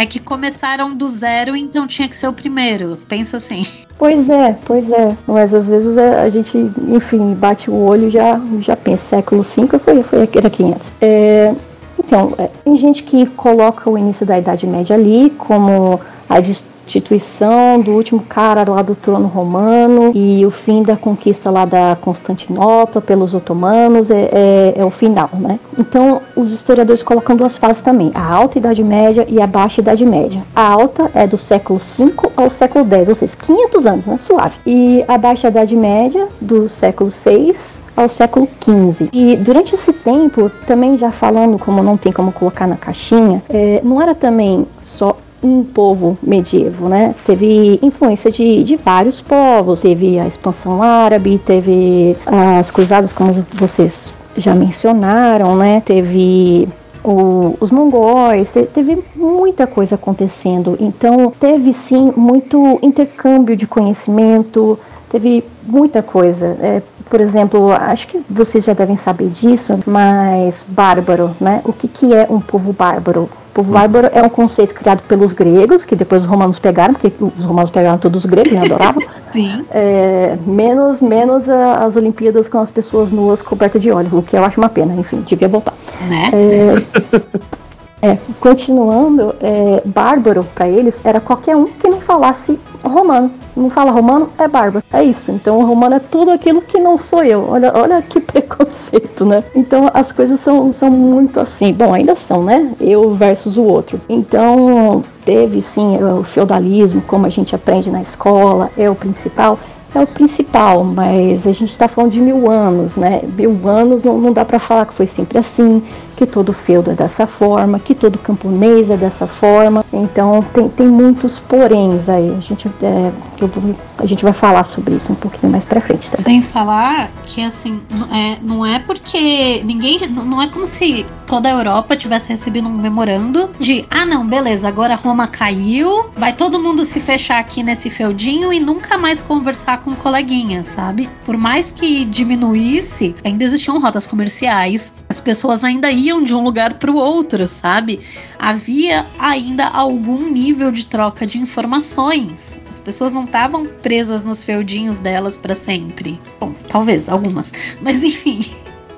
É 0.00 0.06
que 0.06 0.18
começaram 0.18 0.94
do 0.94 1.06
zero, 1.06 1.54
então 1.54 1.86
tinha 1.86 2.08
que 2.08 2.16
ser 2.16 2.26
o 2.26 2.32
primeiro. 2.32 2.96
Pensa 3.06 3.36
assim. 3.36 3.66
Pois 3.98 4.30
é, 4.30 4.56
pois 4.64 4.90
é. 4.90 5.14
Mas 5.26 5.52
às 5.52 5.68
vezes 5.68 5.98
a 5.98 6.26
gente, 6.30 6.56
enfim, 6.88 7.34
bate 7.34 7.70
o 7.70 7.74
olho 7.74 8.08
e 8.08 8.10
já, 8.10 8.40
já 8.60 8.74
pensa. 8.74 9.16
Século 9.16 9.42
V 9.42 9.78
foi, 9.78 10.02
foi 10.02 10.26
era 10.34 10.48
500. 10.48 10.92
É, 11.02 11.54
então, 11.98 12.32
é, 12.38 12.48
tem 12.64 12.76
gente 12.76 13.02
que 13.02 13.26
coloca 13.26 13.90
o 13.90 13.98
início 13.98 14.24
da 14.24 14.38
Idade 14.38 14.66
Média 14.66 14.96
ali 14.96 15.28
como 15.36 16.00
a 16.30 16.40
destituição 16.90 17.80
do 17.80 17.92
último 17.92 18.20
cara 18.28 18.68
lá 18.68 18.82
do 18.82 18.96
trono 18.96 19.28
romano 19.28 20.10
e 20.12 20.44
o 20.44 20.50
fim 20.50 20.82
da 20.82 20.96
conquista 20.96 21.48
lá 21.48 21.64
da 21.64 21.96
Constantinopla 22.00 23.00
pelos 23.00 23.32
otomanos 23.32 24.10
é, 24.10 24.28
é, 24.32 24.74
é, 24.76 24.84
o 24.84 24.90
final, 24.90 25.30
né? 25.34 25.60
Então, 25.78 26.20
os 26.34 26.52
historiadores 26.52 27.02
colocam 27.02 27.36
duas 27.36 27.56
fases 27.56 27.80
também, 27.80 28.10
a 28.12 28.34
Alta 28.34 28.58
Idade 28.58 28.82
Média 28.82 29.24
e 29.28 29.40
a 29.40 29.46
Baixa 29.46 29.80
Idade 29.80 30.04
Média. 30.04 30.42
A 30.54 30.62
alta 30.62 31.10
é 31.14 31.26
do 31.26 31.38
século 31.38 31.78
V 31.78 32.12
ao 32.36 32.50
século 32.50 32.84
X, 32.84 33.08
ou 33.08 33.14
seja, 33.14 33.36
500 33.36 33.86
anos, 33.86 34.06
né? 34.06 34.18
Suave. 34.18 34.56
E 34.66 35.04
a 35.06 35.16
Baixa 35.16 35.48
Idade 35.48 35.76
Média, 35.76 36.26
do 36.40 36.68
século 36.68 37.10
VI 37.10 37.54
ao 37.96 38.08
século 38.08 38.48
XV. 38.60 39.10
E 39.12 39.36
durante 39.36 39.74
esse 39.74 39.92
tempo, 39.92 40.50
também 40.66 40.96
já 40.96 41.10
falando, 41.10 41.58
como 41.58 41.82
não 41.82 41.96
tem 41.96 42.12
como 42.12 42.32
colocar 42.32 42.66
na 42.66 42.76
caixinha, 42.76 43.42
é, 43.48 43.80
não 43.84 44.00
era 44.00 44.14
também 44.14 44.66
só 44.82 45.16
um 45.42 45.64
povo 45.64 46.18
medievo, 46.22 46.88
né? 46.88 47.14
Teve 47.24 47.78
influência 47.82 48.30
de, 48.30 48.62
de 48.62 48.76
vários 48.76 49.20
povos, 49.20 49.80
teve 49.80 50.18
a 50.18 50.26
expansão 50.26 50.82
árabe, 50.82 51.40
teve 51.44 52.16
as 52.58 52.70
cruzadas, 52.70 53.12
como 53.12 53.32
vocês 53.52 54.12
já 54.36 54.54
mencionaram, 54.54 55.56
né? 55.56 55.80
Teve 55.80 56.68
o, 57.02 57.56
os 57.60 57.70
mongóis, 57.70 58.52
teve 58.74 59.02
muita 59.16 59.66
coisa 59.66 59.94
acontecendo. 59.94 60.76
Então, 60.78 61.32
teve 61.38 61.72
sim 61.72 62.12
muito 62.16 62.78
intercâmbio 62.82 63.56
de 63.56 63.66
conhecimento, 63.66 64.78
teve 65.10 65.44
muita 65.62 66.02
coisa. 66.02 66.56
É, 66.60 66.82
por 67.08 67.20
exemplo, 67.20 67.72
acho 67.72 68.06
que 68.06 68.22
vocês 68.30 68.64
já 68.64 68.72
devem 68.72 68.96
saber 68.96 69.28
disso, 69.28 69.78
mas 69.86 70.64
bárbaro, 70.68 71.30
né? 71.40 71.60
O 71.64 71.72
que, 71.72 71.88
que 71.88 72.14
é 72.14 72.26
um 72.30 72.40
povo 72.40 72.72
bárbaro? 72.72 73.28
O 73.50 73.52
povo 73.52 73.72
bárbaro 73.72 74.08
é 74.12 74.22
um 74.22 74.28
conceito 74.28 74.72
criado 74.72 75.02
pelos 75.02 75.32
gregos, 75.32 75.84
que 75.84 75.96
depois 75.96 76.22
os 76.22 76.28
romanos 76.28 76.60
pegaram, 76.60 76.94
porque 76.94 77.12
os 77.36 77.44
romanos 77.44 77.68
pegaram 77.68 77.98
todos 77.98 78.24
os 78.24 78.30
gregos, 78.30 78.52
né? 78.52 78.60
adoravam. 78.60 79.02
Sim. 79.32 79.64
É, 79.70 80.38
menos 80.46 81.00
menos 81.00 81.48
a, 81.48 81.84
as 81.84 81.96
Olimpíadas 81.96 82.48
com 82.48 82.58
as 82.58 82.70
pessoas 82.70 83.10
nuas 83.10 83.42
cobertas 83.42 83.82
de 83.82 83.90
óleo, 83.90 84.18
o 84.18 84.22
que 84.22 84.36
eu 84.36 84.44
acho 84.44 84.60
uma 84.60 84.68
pena, 84.68 84.94
enfim, 84.94 85.20
devia 85.26 85.48
voltar. 85.48 85.74
Né? 86.08 86.30
É, 86.32 87.18
é, 88.02 88.16
continuando, 88.40 89.34
é, 89.40 89.82
bárbaro 89.84 90.46
para 90.54 90.68
eles 90.68 91.00
era 91.04 91.20
qualquer 91.20 91.56
um 91.56 91.66
que 91.66 91.88
não 91.88 92.00
falasse 92.00 92.58
romano 92.82 93.30
não 93.56 93.70
fala 93.70 93.90
romano, 93.90 94.28
é 94.38 94.48
bárbaro. 94.48 94.84
É 94.92 95.02
isso. 95.02 95.30
Então 95.30 95.58
o 95.58 95.64
romano 95.64 95.96
é 95.96 95.98
tudo 95.98 96.30
aquilo 96.30 96.62
que 96.62 96.78
não 96.78 96.98
sou 96.98 97.22
eu. 97.22 97.46
Olha, 97.48 97.72
olha 97.74 98.02
que 98.02 98.18
preconceito, 98.20 99.24
né? 99.24 99.44
Então 99.54 99.90
as 99.92 100.12
coisas 100.12 100.40
são, 100.40 100.72
são 100.72 100.90
muito 100.90 101.38
assim. 101.38 101.72
Bom, 101.72 101.92
ainda 101.92 102.14
são, 102.14 102.42
né? 102.42 102.72
Eu 102.80 103.14
versus 103.14 103.56
o 103.56 103.62
outro. 103.62 104.00
Então 104.08 105.04
teve 105.24 105.60
sim 105.60 105.98
o 106.02 106.24
feudalismo, 106.24 107.02
como 107.02 107.26
a 107.26 107.30
gente 107.30 107.54
aprende 107.54 107.90
na 107.90 108.02
escola, 108.02 108.70
é 108.76 108.88
o 108.88 108.94
principal 108.94 109.58
é 109.92 109.98
o 109.98 110.06
principal, 110.06 110.84
mas 110.84 111.48
a 111.48 111.52
gente 111.52 111.70
está 111.70 111.88
falando 111.88 112.12
de 112.12 112.20
mil 112.20 112.48
anos, 112.48 112.96
né? 112.96 113.22
Mil 113.36 113.58
anos 113.64 114.04
não, 114.04 114.18
não 114.18 114.32
dá 114.32 114.44
para 114.44 114.60
falar 114.60 114.86
que 114.86 114.94
foi 114.94 115.06
sempre 115.06 115.36
assim, 115.36 115.82
que 116.20 116.26
todo 116.26 116.52
feudo 116.52 116.90
é 116.90 116.94
dessa 116.94 117.26
forma, 117.26 117.78
que 117.78 117.94
todo 117.94 118.18
camponês 118.18 118.90
é 118.90 118.96
dessa 118.96 119.26
forma. 119.26 119.82
Então 119.90 120.42
tem, 120.52 120.68
tem 120.68 120.86
muitos 120.86 121.38
poréns 121.38 122.10
aí. 122.10 122.36
A 122.36 122.40
gente, 122.40 122.68
é, 122.82 123.10
vou, 123.40 123.74
a 123.96 124.04
gente 124.04 124.22
vai 124.22 124.34
falar 124.34 124.64
sobre 124.64 124.96
isso 124.96 125.12
um 125.12 125.14
pouquinho 125.14 125.50
mais 125.50 125.64
para 125.64 125.80
frente. 125.80 126.10
Tá? 126.10 126.18
Sem 126.18 126.42
falar 126.42 127.10
que 127.24 127.42
assim, 127.42 127.80
é, 128.12 128.36
não 128.42 128.66
é 128.66 128.78
porque 128.80 129.62
ninguém. 129.64 130.00
Não 130.10 130.42
é 130.42 130.48
como 130.48 130.66
se 130.66 131.06
toda 131.30 131.48
a 131.48 131.52
Europa 131.52 131.96
tivesse 131.96 132.28
recebido 132.28 132.68
um 132.68 132.72
memorando 132.72 133.50
de 133.56 133.84
ah 133.88 134.04
não, 134.04 134.26
beleza, 134.26 134.66
agora 134.66 134.96
Roma 134.96 135.28
caiu, 135.28 136.10
vai 136.16 136.32
todo 136.32 136.60
mundo 136.60 136.84
se 136.84 136.98
fechar 136.98 137.38
aqui 137.38 137.62
nesse 137.62 137.88
feudinho 137.88 138.52
e 138.52 138.58
nunca 138.58 138.98
mais 138.98 139.22
conversar 139.22 139.78
com 139.78 139.94
coleguinha, 139.94 140.64
sabe? 140.64 141.08
Por 141.24 141.36
mais 141.36 141.70
que 141.70 142.04
diminuísse, 142.04 143.14
ainda 143.24 143.44
existiam 143.44 143.78
rotas 143.78 144.08
comerciais, 144.08 144.92
as 145.08 145.20
pessoas 145.20 145.62
ainda 145.62 145.88
iam 145.92 146.09
de 146.18 146.34
um 146.34 146.42
lugar 146.42 146.74
para 146.74 146.90
o 146.90 146.96
outro, 146.96 147.48
sabe? 147.48 148.00
Havia 148.38 149.06
ainda 149.18 149.66
algum 149.68 150.28
nível 150.28 150.72
de 150.72 150.86
troca 150.86 151.24
de 151.24 151.38
informações. 151.38 152.60
As 152.68 152.80
pessoas 152.80 153.12
não 153.12 153.24
estavam 153.24 153.66
presas 153.66 154.24
nos 154.24 154.42
feudinhos 154.42 154.98
delas 154.98 155.36
para 155.36 155.54
sempre. 155.54 156.18
Bom, 156.40 156.52
talvez 156.68 157.08
algumas, 157.08 157.52
mas 157.80 158.02
enfim. 158.02 158.40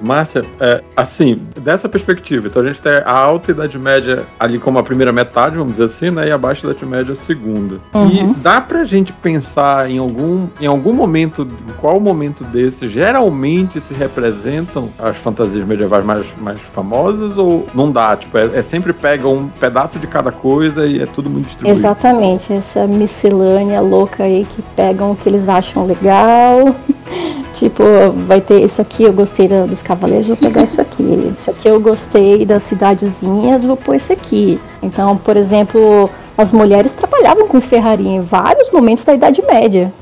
Márcia, 0.03 0.43
é, 0.61 0.83
assim, 0.97 1.41
dessa 1.61 1.89
perspectiva, 1.89 2.49
então 2.49 2.63
a 2.63 2.67
gente 2.67 2.81
tem 2.81 2.93
a 2.93 3.13
alta 3.13 3.51
Idade 3.51 3.79
Média 3.79 4.25
ali 4.39 4.59
como 4.59 4.79
a 4.79 4.83
primeira 4.83 5.13
metade, 5.13 5.57
vamos 5.57 5.73
dizer 5.73 5.85
assim, 5.85 6.11
né? 6.11 6.29
E 6.29 6.33
a 6.33 6.39
baixa 6.39 6.67
Idade 6.67 6.85
Média 6.85 7.13
a 7.13 7.17
segunda. 7.17 7.77
Uhum. 7.95 8.09
E 8.09 8.35
dá 8.41 8.61
pra 8.61 8.85
gente 8.85 9.13
pensar 9.13 9.91
em 9.91 9.99
algum, 9.99 10.49
em 10.61 10.67
algum 10.67 10.93
momento, 10.93 11.43
em 11.43 11.73
qual 11.81 12.01
momento 12.01 12.45
desse 12.45 12.89
geralmente 12.89 13.81
se 13.81 13.95
representam 13.95 14.91
as 14.99 15.17
fantasias 15.17 15.67
medievais 15.67 16.05
mais, 16.05 16.27
mais 16.41 16.61
famosas 16.61 17.37
ou 17.37 17.67
não 17.75 17.91
dá? 17.91 18.17
Tipo, 18.17 18.39
é, 18.39 18.59
é 18.59 18.63
sempre 18.63 18.93
pega 18.93 19.29
um 19.29 19.49
pedaço 19.49 19.99
de 19.99 20.07
cada 20.07 20.33
coisa 20.33 20.87
e 20.87 21.01
é 21.01 21.07
tudo 21.07 21.31
muito 21.31 21.47
distribuído. 21.47 21.79
Exatamente, 21.79 22.53
essa 22.53 22.87
miscelânea 22.87 23.81
louca 23.81 24.25
aí 24.25 24.47
que 24.55 24.63
pegam 24.75 25.13
o 25.13 25.17
que 25.17 25.29
eles 25.29 25.49
acham 25.49 25.87
legal. 25.87 26.75
tipo, 27.55 27.83
vai 28.27 28.41
ter 28.41 28.63
isso 28.65 28.81
aqui, 28.81 29.03
eu 29.03 29.13
gostei 29.13 29.49
dos 29.49 29.83
cavaleiros, 29.83 30.29
vou 30.29 30.37
pegar 30.37 30.63
isso 30.63 30.81
aqui. 30.81 31.33
Isso 31.37 31.51
aqui 31.51 31.69
eu 31.69 31.81
gostei 31.81 32.45
das 32.45 32.63
cidadezinhas, 32.63 33.65
vou 33.65 33.77
pôr 33.77 33.97
esse 33.97 34.13
aqui. 34.13 34.61
Então, 34.83 35.17
por 35.17 35.37
exemplo, 35.37 36.11
as 36.37 36.53
mulheres 36.53 36.95
trabalhavam 36.95 37.47
com 37.47 37.61
ferraria 37.61 38.11
em 38.11 38.21
vários 38.21 38.71
momentos 38.71 39.05
da 39.05 39.15
Idade 39.15 39.43
Média. 39.43 39.93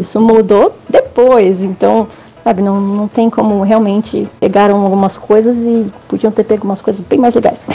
Isso 0.00 0.20
mudou 0.20 0.74
depois, 0.88 1.62
então, 1.62 2.08
sabe, 2.42 2.62
não, 2.62 2.80
não 2.80 3.08
tem 3.08 3.28
como 3.28 3.62
realmente 3.62 4.26
pegaram 4.40 4.80
algumas 4.82 5.18
coisas 5.18 5.56
e 5.56 5.86
podiam 6.08 6.32
ter 6.32 6.44
pego 6.44 6.64
umas 6.64 6.80
coisas 6.80 7.04
bem 7.06 7.18
mais 7.18 7.34
legais. 7.34 7.66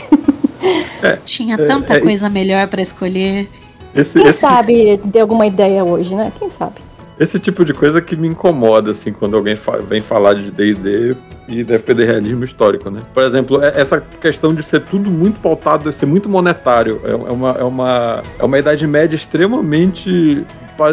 É, 1.01 1.17
Tinha 1.25 1.57
tanta 1.57 1.93
é, 1.93 1.97
é, 1.97 1.99
coisa 1.99 2.29
melhor 2.29 2.67
para 2.67 2.81
escolher. 2.81 3.49
Esse, 3.95 4.19
Quem 4.19 4.27
esse... 4.27 4.39
sabe 4.39 4.99
de 5.03 5.19
alguma 5.19 5.45
ideia 5.45 5.83
hoje, 5.83 6.15
né? 6.15 6.31
Quem 6.39 6.49
sabe? 6.49 6.81
Esse 7.19 7.39
tipo 7.39 7.63
de 7.63 7.73
coisa 7.73 8.01
que 8.01 8.15
me 8.15 8.27
incomoda, 8.27 8.91
assim, 8.91 9.13
quando 9.13 9.35
alguém 9.35 9.55
fa 9.55 9.77
vem 9.77 10.01
falar 10.01 10.33
de 10.33 10.49
D&D 10.49 11.15
e 11.47 11.63
deve 11.63 11.93
de 11.93 12.05
realismo 12.05 12.43
histórico, 12.43 12.89
né? 12.89 13.01
Por 13.13 13.23
exemplo, 13.23 13.63
é, 13.63 13.73
essa 13.75 14.01
questão 14.21 14.53
de 14.53 14.63
ser 14.63 14.81
tudo 14.81 15.09
muito 15.11 15.39
pautado, 15.39 15.89
de 15.89 15.95
ser 15.95 16.05
muito 16.05 16.29
monetário, 16.29 17.01
é, 17.03 17.11
é 17.11 17.15
uma, 17.15 17.51
é, 17.51 17.63
uma, 17.63 18.23
é 18.39 18.43
uma 18.43 18.59
idade 18.59 18.87
média 18.87 19.15
extremamente 19.15 20.45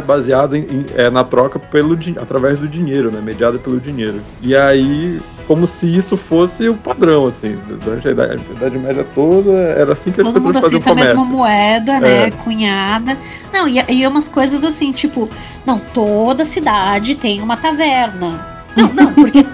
baseado 0.06 0.56
em, 0.56 0.60
em, 0.60 0.86
é, 0.94 1.10
na 1.10 1.24
troca 1.24 1.58
pelo, 1.58 1.98
através 2.20 2.58
do 2.58 2.68
dinheiro, 2.68 3.10
né? 3.10 3.20
Mediada 3.20 3.58
pelo 3.58 3.80
dinheiro. 3.80 4.20
E 4.42 4.54
aí, 4.54 5.20
como 5.46 5.66
se 5.66 5.86
isso 5.86 6.16
fosse 6.16 6.68
o 6.68 6.76
padrão, 6.76 7.26
assim, 7.26 7.58
durante 7.82 8.06
a 8.06 8.10
Idade, 8.10 8.42
a 8.50 8.52
idade 8.52 8.78
Média 8.78 9.06
toda, 9.14 9.50
era 9.50 9.92
assim 9.92 10.12
que 10.12 10.20
as 10.20 10.26
Todo 10.26 10.34
pessoas 10.34 10.54
mundo 10.54 10.62
faziam 10.62 10.80
aceita 10.80 10.90
a 10.90 10.92
comércio. 10.92 11.16
mesma 11.16 11.36
moeda, 11.36 12.00
né? 12.00 12.26
É. 12.26 12.30
Cunhada. 12.30 13.16
Não, 13.52 13.66
e, 13.66 13.82
e 13.88 14.06
umas 14.06 14.28
coisas 14.28 14.62
assim, 14.64 14.92
tipo, 14.92 15.28
não, 15.66 15.78
toda 15.78 16.44
cidade 16.44 17.16
tem 17.16 17.40
uma 17.40 17.56
taverna. 17.56 18.59
Não, 18.76 18.92
não, 18.92 19.12
porque. 19.12 19.44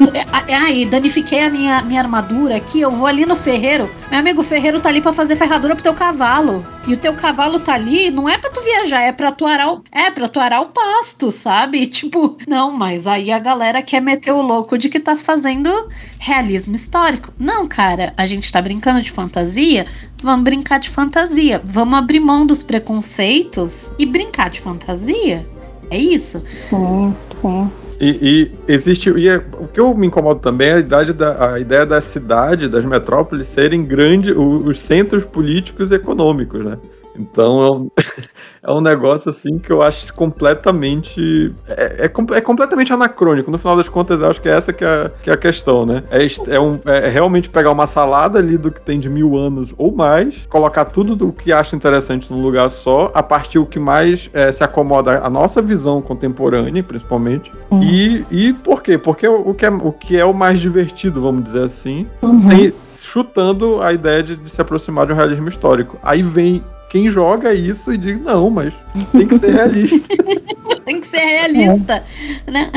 Ai, 0.49 0.85
danifiquei 0.85 1.41
a 1.41 1.51
minha, 1.51 1.83
minha 1.83 2.01
armadura 2.01 2.57
aqui, 2.57 2.81
eu 2.81 2.91
vou 2.91 3.07
ali 3.07 3.25
no 3.25 3.35
ferreiro. 3.35 3.91
Meu 4.11 4.21
amigo, 4.21 4.41
o 4.41 4.45
ferreiro 4.45 4.81
tá 4.81 4.89
ali 4.89 5.01
pra 5.01 5.13
fazer 5.13 5.37
ferradura 5.37 5.75
pro 5.75 5.83
teu 5.83 5.95
cavalo. 5.95 6.67
E 6.87 6.95
o 6.95 6.97
teu 6.97 7.15
cavalo 7.15 7.59
tá 7.59 7.75
ali, 7.75 8.11
não 8.11 8.29
é 8.29 8.39
pra 8.39 8.51
tu 8.51 8.61
viajar, 8.63 9.03
é 9.03 9.13
pra 9.13 9.33
tu 9.33 9.45
arar 9.45 9.73
o, 9.73 9.83
é 9.91 10.11
pra 10.11 10.29
tu 10.29 10.39
arar 10.39 10.61
o 10.61 10.67
pasto, 10.67 11.31
sabe? 11.31 11.87
Tipo, 11.97 12.37
não, 12.47 12.71
mas 12.71 13.07
aí 13.07 13.33
a 13.33 13.39
galera 13.39 13.83
quer 13.83 14.01
meter 14.01 14.33
o 14.33 14.43
louco 14.43 14.77
de 14.77 14.89
que 14.89 15.01
tá 15.01 15.17
fazendo 15.17 15.89
realismo 16.19 16.77
histórico. 16.77 17.33
Não, 17.39 17.67
cara, 17.67 18.13
a 18.17 18.27
gente 18.27 18.53
tá 18.53 18.61
brincando 18.61 19.01
de 19.01 19.11
fantasia, 19.11 19.87
vamos 20.23 20.45
brincar 20.45 20.79
de 20.79 20.91
fantasia. 20.91 21.61
Vamos 21.65 21.99
abrir 21.99 22.21
mão 22.21 22.47
dos 22.47 22.63
preconceitos 22.63 23.93
e 23.99 24.07
brincar 24.07 24.51
de 24.51 24.61
fantasia. 24.61 25.47
É 25.91 25.99
isso. 25.99 26.43
Sim, 26.69 27.15
sim. 27.41 27.71
E, 28.01 28.51
e 28.69 28.73
existe. 28.73 29.11
E 29.11 29.29
é- 29.29 29.43
o 29.59 29.67
que 29.67 29.81
eu 29.81 29.95
me 29.95 30.07
incomodo 30.07 30.41
também 30.41 30.69
é 30.69 30.75
a, 30.75 30.81
idade 30.81 31.13
da, 31.13 31.55
a 31.55 31.61
ideia 31.61 31.87
da 31.87 32.01
cidade, 32.01 32.69
das 32.69 32.85
metrópoles, 32.85 33.49
serem 33.49 33.85
grandes, 33.85 34.35
os 34.37 34.79
centros 34.79 35.25
políticos 35.25 35.91
e 35.91 35.95
econômicos, 35.95 36.65
né? 36.65 36.79
Então 37.19 37.65
é 37.65 37.71
um, 37.71 37.91
é 38.63 38.73
um 38.73 38.81
negócio 38.81 39.31
assim 39.31 39.59
que 39.59 39.71
eu 39.73 39.83
acho 39.83 40.13
completamente. 40.15 41.55
É, 41.69 42.05
é, 42.05 42.37
é 42.37 42.41
completamente 42.41 42.93
anacrônico. 42.93 43.51
No 43.51 43.59
final 43.59 43.77
das 43.77 43.89
contas, 43.89 44.21
eu 44.21 44.29
acho 44.31 44.41
que 44.41 44.49
é 44.49 44.53
essa 44.53 44.73
que 44.73 44.85
é, 44.85 44.89
a- 44.89 45.11
que 45.23 45.31
é 45.31 45.33
a 45.33 45.37
questão, 45.37 45.87
né? 45.87 46.03
É, 46.11 46.27
é, 46.55 46.61
um- 46.61 46.79
é 46.85 47.09
realmente 47.09 47.49
pegar 47.49 47.71
uma 47.71 47.87
salada 47.87 48.39
ali 48.39 48.57
do 48.59 48.71
que 48.71 48.81
tem 48.81 48.99
de 49.01 49.09
mil 49.09 49.37
anos 49.37 49.73
ou 49.79 49.93
mais, 49.95 50.47
colocar 50.49 50.85
tudo 50.87 51.15
do 51.17 51.33
que 51.33 51.53
acha 51.53 51.75
interessante 51.77 52.31
num 52.33 52.43
lugar 52.43 52.69
só, 52.71 53.11
a 53.15 53.23
partir 53.23 53.59
o 53.59 53.67
que 53.67 53.79
mais 53.79 54.29
é, 54.33 54.51
se 54.53 54.63
acomoda 54.65 55.19
à 55.25 55.31
nossa 55.31 55.63
visão 55.63 56.01
contemporânea, 56.03 56.83
principalmente. 56.83 57.51
E, 57.83 58.25
e 58.31 58.53
por 58.53 58.83
quê? 58.83 58.99
Porque 58.99 59.27
o, 59.27 59.51
o 59.51 59.55
que 59.55 59.67
é, 59.67 59.71
o 59.71 59.93
que 59.93 60.17
é 60.17 60.25
o 60.25 60.33
mais 60.35 60.61
divertido, 60.61 61.21
vamos 61.21 61.45
dizer 61.45 61.63
assim, 61.63 62.07
Uhum. 62.23 62.47
sem- 62.49 62.73
chutando 63.01 63.81
a 63.83 63.93
ideia 63.93 64.23
de, 64.23 64.37
de 64.37 64.51
se 64.51 64.61
aproximar 64.61 65.07
de 65.07 65.13
um 65.13 65.17
realismo 65.17 65.49
histórico. 65.49 65.97
Aí 66.03 66.23
vem 66.23 66.63
quem 66.89 67.11
joga 67.11 67.53
isso 67.55 67.93
e 67.93 67.99
diz, 67.99 68.21
não, 68.21 68.51
mas 68.51 68.73
tem 69.13 69.27
que 69.27 69.39
ser 69.39 69.53
realista. 69.53 70.17
Tem 70.85 71.01
que 71.01 71.07
ser 71.09 71.19
realista. 71.19 72.05
Né? 72.47 72.71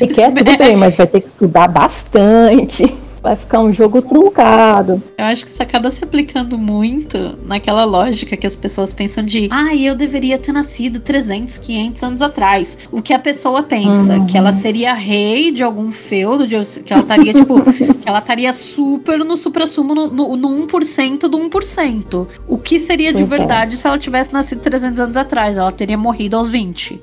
E 0.00 0.06
quer, 0.06 0.32
tudo 0.32 0.56
bem, 0.56 0.74
mas 0.74 0.96
vai 0.96 1.06
ter 1.06 1.20
que 1.20 1.28
estudar 1.28 1.68
bastante. 1.68 2.96
Vai 3.22 3.34
ficar 3.36 3.60
um 3.60 3.72
jogo 3.72 4.00
truncado. 4.02 5.02
Eu 5.16 5.24
acho 5.24 5.44
que 5.44 5.50
isso 5.50 5.62
acaba 5.62 5.90
se 5.90 6.04
aplicando 6.04 6.56
muito 6.56 7.36
naquela 7.44 7.84
lógica 7.84 8.36
que 8.36 8.46
as 8.46 8.54
pessoas 8.56 8.92
pensam 8.92 9.24
de 9.24 9.48
ah, 9.50 9.74
eu 9.74 9.94
deveria 9.96 10.38
ter 10.38 10.52
nascido 10.52 11.00
300, 11.00 11.58
500 11.58 12.02
anos 12.02 12.22
atrás. 12.22 12.78
O 12.92 13.02
que 13.02 13.12
a 13.12 13.18
pessoa 13.18 13.62
pensa, 13.62 14.14
Uhum. 14.18 14.26
que 14.26 14.36
ela 14.38 14.52
seria 14.52 14.92
rei 14.94 15.50
de 15.50 15.62
algum 15.62 15.90
feudo, 15.90 16.46
de, 16.46 16.56
que 16.82 16.92
ela 16.92 17.02
estaria, 17.02 17.34
tipo, 17.34 17.60
que 17.72 18.08
ela 18.08 18.18
estaria 18.20 18.52
super 18.52 19.18
no 19.24 19.36
supra-sumo, 19.36 19.94
no, 19.94 20.06
no, 20.08 20.36
no 20.36 20.66
1% 20.66 21.20
do 21.28 21.38
1%. 21.38 22.26
O 22.46 22.56
que 22.58 22.78
seria 22.78 23.12
de 23.12 23.18
Pois 23.24 23.32
é. 23.32 23.38
verdade 23.38 23.76
se 23.76 23.86
ela 23.86 23.98
tivesse 23.98 24.32
nascido 24.32 24.60
300 24.60 25.00
anos 25.00 25.16
atrás? 25.16 25.56
Ela 25.58 25.72
teria 25.72 25.98
morrido 25.98 26.36
aos 26.36 26.50
20. 26.50 27.00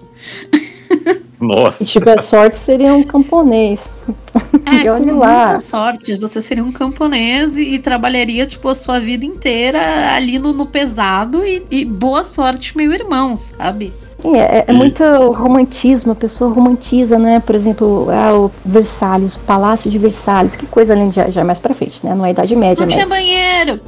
Nossa. 1.40 1.80
Se 1.80 1.86
tiver 1.86 2.20
sorte, 2.22 2.58
seria 2.58 2.94
um 2.94 3.04
camponês. 3.04 3.94
É, 4.66 4.84
E 4.86 4.90
olha 4.90 5.14
com 5.14 5.20
lá. 5.20 5.44
muita 5.46 5.60
sorte. 5.60 6.16
Você 6.18 6.42
seria 6.42 6.64
um 6.64 6.72
camponês 6.72 7.58
e, 7.58 7.76
e 7.76 7.80
trabalharia, 7.80 8.46
tipo, 8.46 8.68
a 8.70 8.76
sua 8.76 9.00
vida 9.00 9.26
inteira 9.26 9.80
ali 10.16 10.40
no, 10.40 10.54
no 10.54 10.66
pesado 10.66 11.46
e, 11.46 11.64
e 11.70 11.86
boa 11.86 12.24
sorte, 12.24 12.76
meu 12.78 12.92
irmão, 12.92 13.36
sabe? 13.36 13.94
É, 14.24 14.38
é, 14.60 14.66
é 14.68 14.72
E- 14.72 14.74
muito 14.74 15.04
romantismo, 15.34 16.14
a 16.14 16.16
pessoa 16.16 16.52
romantiza, 16.52 17.20
né? 17.20 17.40
Por 17.46 17.54
exemplo, 17.54 18.08
ah, 18.10 18.34
o 18.34 18.52
Versalhes, 18.66 19.36
o 19.36 19.40
Palácio 19.40 19.92
de 19.92 20.00
Versalhes, 20.00 20.56
que 20.56 20.66
coisa 20.66 20.94
além 20.94 21.12
já, 21.12 21.30
já 21.30 21.42
é 21.42 21.44
mais 21.44 21.60
pra 21.60 21.74
frente, 21.76 22.00
né? 22.04 22.16
Não 22.16 22.26
é 22.26 22.32
Idade 22.32 22.56
Média, 22.56 22.78
Não 22.80 22.86
mas. 22.86 22.94
tinha 22.94 23.08
banheiro. 23.08 23.80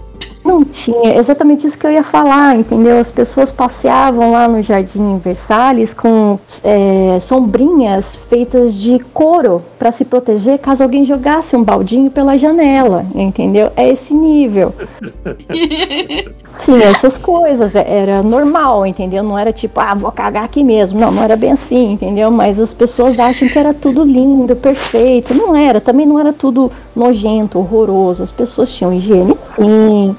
Não 0.48 0.64
tinha, 0.64 1.18
exatamente 1.18 1.68
isso 1.68 1.78
que 1.78 1.86
eu 1.86 1.92
ia 1.92 2.04
falar, 2.04 2.56
entendeu? 2.56 2.98
As 3.00 3.12
pessoas 3.12 3.52
passeavam 3.52 4.32
lá 4.32 4.48
no 4.48 4.64
Jardim 4.64 5.18
Versalhes 5.18 5.94
com 5.94 6.40
é, 6.64 7.20
sombrinhas 7.20 8.16
feitas 8.30 8.74
de 8.74 8.98
couro 9.14 9.62
para 9.78 9.92
se 9.92 10.06
proteger 10.06 10.58
caso 10.60 10.84
alguém 10.84 11.04
jogasse 11.04 11.56
um 11.56 11.64
baldinho 11.64 12.10
pela 12.10 12.38
janela, 12.38 13.06
entendeu? 13.14 13.72
É 13.76 13.90
esse 13.90 14.14
nível. 14.14 14.74
Tinha 16.58 16.86
essas 16.86 17.18
coisas, 17.18 17.76
é- 17.76 17.86
era 17.88 18.24
normal, 18.24 18.86
entendeu? 18.86 19.24
Não 19.24 19.38
era 19.38 19.54
tipo, 19.54 19.80
ah, 19.80 19.94
vou 19.94 20.12
cagar 20.12 20.44
aqui 20.46 20.64
mesmo. 20.64 21.00
Não, 21.00 21.12
não 21.12 21.24
era 21.24 21.36
bem 21.36 21.52
assim, 21.52 21.92
entendeu? 21.94 22.32
Mas 22.32 22.60
as 22.60 22.74
pessoas 22.74 23.20
acham 23.20 23.48
que 23.48 23.60
era 23.60 23.74
tudo 23.74 24.04
lindo, 24.04 24.56
perfeito. 24.56 25.34
Não 25.34 25.56
era, 25.56 25.80
também 25.80 26.06
não 26.06 26.20
era 26.20 26.34
tudo 26.34 26.72
nojento, 26.96 27.60
horroroso. 27.60 28.24
As 28.24 28.32
pessoas 28.32 28.72
tinham 28.72 28.94
higiene 28.94 29.36
sim. 29.38 30.16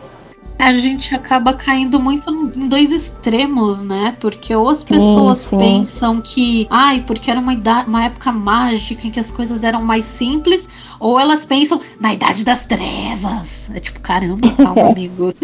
A 0.59 0.75
gente 0.75 1.15
acaba 1.15 1.53
caindo 1.53 2.01
muito 2.01 2.31
em 2.57 2.69
dois 2.69 2.93
extremos, 2.93 3.83
né? 3.83 4.17
Porque 4.21 4.55
ou 4.55 4.69
as 4.69 4.83
pessoas 4.83 5.39
sim. 5.39 5.57
pensam 5.57 6.21
que, 6.21 6.67
ai, 6.69 7.05
porque 7.07 7.31
era 7.31 7.39
uma, 7.39 7.55
idade, 7.55 7.89
uma 7.89 8.05
época 8.05 8.33
mágica 8.33 9.07
em 9.07 9.11
que 9.11 9.21
as 9.21 9.31
coisas 9.31 9.63
eram 9.63 9.83
mais 9.85 10.05
simples, 10.05 10.69
ou 10.99 11.19
elas 11.19 11.45
pensam 11.45 11.81
na 12.01 12.13
idade 12.13 12.45
das 12.45 12.67
trevas. 12.67 13.71
É 13.73 13.79
tipo, 13.79 14.01
caramba, 14.01 14.51
calma, 14.53 14.89
amigo. 14.91 15.33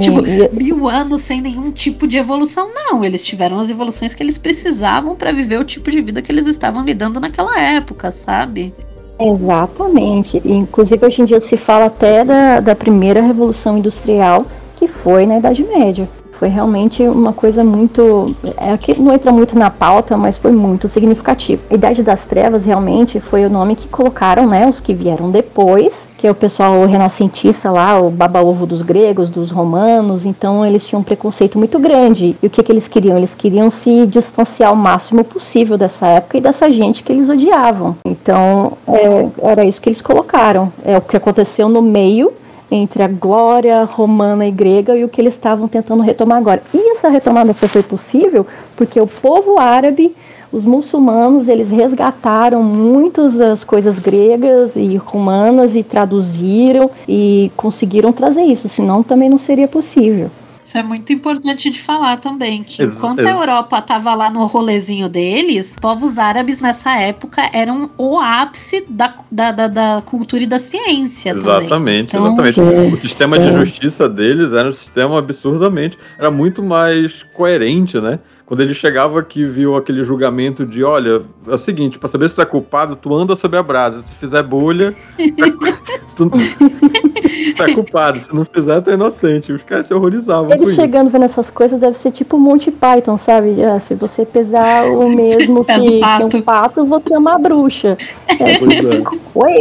Tipo, 0.00 0.26
E- 0.26 0.48
mil 0.56 0.88
anos 0.88 1.20
sem 1.20 1.40
nenhum 1.42 1.70
tipo 1.70 2.06
de 2.06 2.16
evolução. 2.16 2.70
Não, 2.74 3.04
eles 3.04 3.24
tiveram 3.24 3.58
as 3.60 3.68
evoluções 3.68 4.14
que 4.14 4.22
eles 4.22 4.38
precisavam 4.38 5.14
pra 5.14 5.30
viver 5.30 5.60
o 5.60 5.64
tipo 5.64 5.90
de 5.90 6.00
vida 6.00 6.22
que 6.22 6.32
eles 6.32 6.46
estavam 6.46 6.82
lidando 6.82 7.20
naquela 7.20 7.60
época, 7.60 8.10
sabe? 8.10 8.74
Exatamente. 9.20 10.40
Inclusive, 10.44 11.04
hoje 11.04 11.22
em 11.22 11.24
dia 11.24 11.40
se 11.40 11.56
fala 11.56 11.86
até 11.86 12.24
da, 12.24 12.60
da 12.60 12.74
primeira 12.76 13.20
revolução 13.20 13.76
industrial, 13.76 14.46
que 14.76 14.86
foi 14.86 15.26
na 15.26 15.38
Idade 15.38 15.64
Média. 15.64 16.08
Foi 16.38 16.48
realmente 16.48 17.02
uma 17.02 17.32
coisa 17.32 17.64
muito. 17.64 18.34
É 18.56 18.76
que 18.76 18.98
não 18.98 19.12
entra 19.12 19.32
muito 19.32 19.58
na 19.58 19.70
pauta, 19.70 20.16
mas 20.16 20.36
foi 20.36 20.52
muito 20.52 20.88
significativo. 20.88 21.62
A 21.68 21.74
Idade 21.74 22.02
das 22.02 22.24
Trevas 22.24 22.64
realmente 22.64 23.18
foi 23.18 23.44
o 23.44 23.50
nome 23.50 23.74
que 23.74 23.88
colocaram, 23.88 24.46
né? 24.46 24.68
Os 24.68 24.78
que 24.78 24.94
vieram 24.94 25.32
depois, 25.32 26.06
que 26.16 26.28
é 26.28 26.30
o 26.30 26.34
pessoal 26.34 26.86
renascentista 26.86 27.72
lá, 27.72 28.00
o 28.00 28.08
baba-ovo 28.08 28.66
dos 28.66 28.82
gregos, 28.82 29.30
dos 29.30 29.50
romanos. 29.50 30.24
Então, 30.24 30.64
eles 30.64 30.86
tinham 30.86 31.00
um 31.00 31.04
preconceito 31.04 31.58
muito 31.58 31.76
grande. 31.80 32.36
E 32.40 32.46
o 32.46 32.50
que, 32.50 32.62
que 32.62 32.70
eles 32.70 32.86
queriam? 32.86 33.16
Eles 33.16 33.34
queriam 33.34 33.68
se 33.68 34.06
distanciar 34.06 34.72
o 34.72 34.76
máximo 34.76 35.24
possível 35.24 35.76
dessa 35.76 36.06
época 36.06 36.38
e 36.38 36.40
dessa 36.40 36.70
gente 36.70 37.02
que 37.02 37.10
eles 37.10 37.28
odiavam. 37.28 37.96
Então, 38.04 38.72
é, 38.86 39.28
era 39.42 39.64
isso 39.64 39.82
que 39.82 39.88
eles 39.88 40.00
colocaram. 40.00 40.72
É 40.84 40.96
o 40.96 41.00
que 41.00 41.16
aconteceu 41.16 41.68
no 41.68 41.82
meio 41.82 42.32
entre 42.70 43.02
a 43.02 43.08
glória 43.08 43.84
romana 43.84 44.46
e 44.46 44.50
grega 44.50 44.96
e 44.96 45.04
o 45.04 45.08
que 45.08 45.20
eles 45.20 45.34
estavam 45.34 45.68
tentando 45.68 46.02
retomar 46.02 46.38
agora. 46.38 46.62
E 46.72 46.92
essa 46.92 47.08
retomada 47.08 47.52
só 47.52 47.66
foi 47.66 47.82
possível 47.82 48.46
porque 48.76 49.00
o 49.00 49.06
povo 49.06 49.58
árabe, 49.58 50.14
os 50.52 50.64
muçulmanos, 50.64 51.48
eles 51.48 51.70
resgataram 51.70 52.62
muitas 52.62 53.34
das 53.34 53.64
coisas 53.64 53.98
gregas 53.98 54.76
e 54.76 54.96
romanas 54.96 55.74
e 55.74 55.82
traduziram 55.82 56.90
e 57.08 57.50
conseguiram 57.56 58.12
trazer 58.12 58.42
isso, 58.42 58.68
senão 58.68 59.02
também 59.02 59.28
não 59.28 59.38
seria 59.38 59.68
possível. 59.68 60.30
Isso 60.62 60.76
é 60.76 60.82
muito 60.82 61.12
importante 61.12 61.70
de 61.70 61.80
falar 61.80 62.18
também, 62.18 62.62
que 62.62 62.82
Ex- 62.82 62.94
enquanto 62.96 63.20
a 63.26 63.30
Europa 63.30 63.80
tava 63.80 64.14
lá 64.14 64.28
no 64.30 64.44
rolezinho 64.46 65.08
deles, 65.08 65.76
povos 65.80 66.18
árabes 66.18 66.60
nessa 66.60 66.96
época 66.98 67.42
eram 67.52 67.90
o 67.96 68.18
ápice 68.18 68.84
da, 68.88 69.14
da, 69.30 69.52
da, 69.52 69.68
da 69.68 70.02
cultura 70.04 70.42
e 70.42 70.46
da 70.46 70.58
ciência 70.58 71.34
também. 71.34 71.58
Exatamente, 71.60 72.16
Então, 72.16 72.26
exatamente. 72.26 72.60
é, 72.60 72.62
O 72.62 72.96
sistema 72.96 73.38
de 73.38 73.46
sim. 73.52 73.58
justiça 73.58 74.08
deles 74.08 74.52
era 74.52 74.68
um 74.68 74.72
sistema 74.72 75.18
absurdamente. 75.18 75.96
Era 76.18 76.30
muito 76.30 76.62
mais 76.62 77.22
coerente, 77.32 77.98
né? 78.00 78.18
Quando 78.48 78.60
ele 78.60 78.72
chegava 78.72 79.20
aqui 79.20 79.42
e 79.42 79.44
viu 79.44 79.76
aquele 79.76 80.00
julgamento 80.00 80.64
de: 80.64 80.82
olha, 80.82 81.20
é 81.46 81.54
o 81.54 81.58
seguinte, 81.58 81.98
pra 81.98 82.08
saber 82.08 82.30
se 82.30 82.34
tu 82.34 82.40
é 82.40 82.46
culpado, 82.46 82.96
tu 82.96 83.14
anda 83.14 83.36
sobre 83.36 83.58
a 83.58 83.62
brasa. 83.62 84.00
Se 84.00 84.14
fizer 84.14 84.42
bolha, 84.42 84.94
tu, 86.16 86.30
tu 86.30 87.62
é 87.62 87.74
culpado. 87.74 88.18
Se 88.18 88.34
não 88.34 88.46
fizer, 88.46 88.80
tu 88.80 88.88
é 88.88 88.94
inocente. 88.94 89.52
Os 89.52 89.60
caras 89.62 89.86
se 89.86 89.92
horrorizavam 89.92 90.46
com 90.46 90.54
Eles 90.54 90.70
isso. 90.70 90.80
chegando 90.80 91.10
vendo 91.10 91.26
essas 91.26 91.50
coisas 91.50 91.78
deve 91.78 91.98
ser 91.98 92.10
tipo 92.10 92.38
Monty 92.38 92.70
Python, 92.70 93.18
sabe? 93.18 93.62
Ah, 93.62 93.78
se 93.78 93.94
você 93.94 94.24
pesar 94.24 94.86
o 94.92 95.10
mesmo 95.14 95.62
que, 95.62 96.00
que 96.30 96.36
um 96.38 96.40
pato, 96.40 96.86
você 96.86 97.12
é 97.12 97.18
uma 97.18 97.38
bruxa. 97.38 97.98
É, 98.40 98.58
Pois 98.58 98.72
é. 98.72 99.02
Oi? 99.34 99.60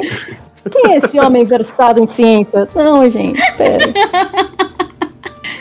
Quem 0.71 0.93
é 0.93 0.97
esse 0.97 1.19
homem 1.19 1.43
versado 1.43 2.00
em 2.00 2.08
ciência? 2.08 2.69
Não, 2.73 3.10
gente, 3.10 3.41
pera. 3.58 3.84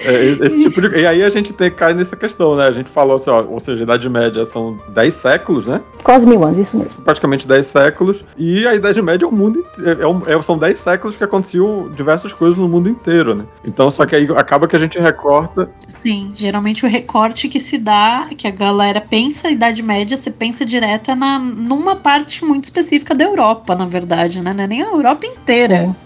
É, 0.07 0.47
esse 0.47 0.63
tipo 0.63 0.81
de... 0.81 1.01
E 1.01 1.07
aí 1.07 1.23
a 1.23 1.31
gente 1.31 1.53
tem 1.53 1.71
cair 1.71 1.95
nessa 1.95 2.17
questão, 2.17 2.57
né? 2.57 2.65
A 2.67 2.73
gente 2.73 2.91
falou 2.91 3.17
assim, 3.17 3.31
ó, 3.31 3.43
ou 3.43 3.61
seja, 3.61 3.81
a 3.81 3.83
Idade 3.83 4.09
Média 4.09 4.45
são 4.45 4.79
10 4.89 5.15
séculos, 5.15 5.67
né? 5.67 5.81
Quase 6.03 6.27
mil 6.27 6.43
anos, 6.45 6.59
isso 6.59 6.77
mesmo. 6.77 6.95
Praticamente 7.05 7.47
10 7.47 7.67
séculos. 7.67 8.23
E 8.37 8.67
a 8.67 8.75
Idade 8.75 9.01
Média 9.03 9.25
é 9.25 9.29
o 9.29 9.33
mundo 9.33 9.59
inteiro. 9.59 10.23
É, 10.27 10.35
é, 10.35 10.43
são 10.43 10.57
10 10.57 10.79
séculos 10.79 11.17
que 11.17 11.25
aconteciam 11.25 11.91
diversas 11.95 12.33
coisas 12.33 12.59
no 12.59 12.69
mundo 12.69 12.89
inteiro, 12.89 13.35
né? 13.35 13.45
Então, 13.65 13.91
só 13.91 14.07
que 14.07 14.15
aí 14.15 14.29
acaba 14.37 14.69
que 14.69 14.77
a 14.77 14.79
gente 14.79 14.99
recorta. 14.99 15.69
Sim, 15.89 16.33
geralmente 16.35 16.85
o 16.85 16.89
recorte 16.89 17.49
que 17.49 17.61
se 17.61 17.79
dá, 17.79 18.29
que 18.37 18.47
a 18.47 18.51
galera 18.51 19.01
pensa 19.01 19.49
a 19.49 19.51
Idade 19.51 19.83
Média, 19.83 20.17
se 20.17 20.31
pensa 20.31 20.65
direto 20.65 21.11
é 21.11 21.15
na, 21.15 21.39
numa 21.39 21.97
parte 21.97 22.45
muito 22.45 22.65
específica 22.65 23.15
da 23.15 23.25
Europa, 23.25 23.75
na 23.75 23.87
verdade, 23.87 24.41
né? 24.41 24.53
Não 24.53 24.65
é 24.65 24.67
nem 24.67 24.83
a 24.83 24.87
Europa 24.87 25.27
inteira. 25.27 25.75
É. 25.75 26.06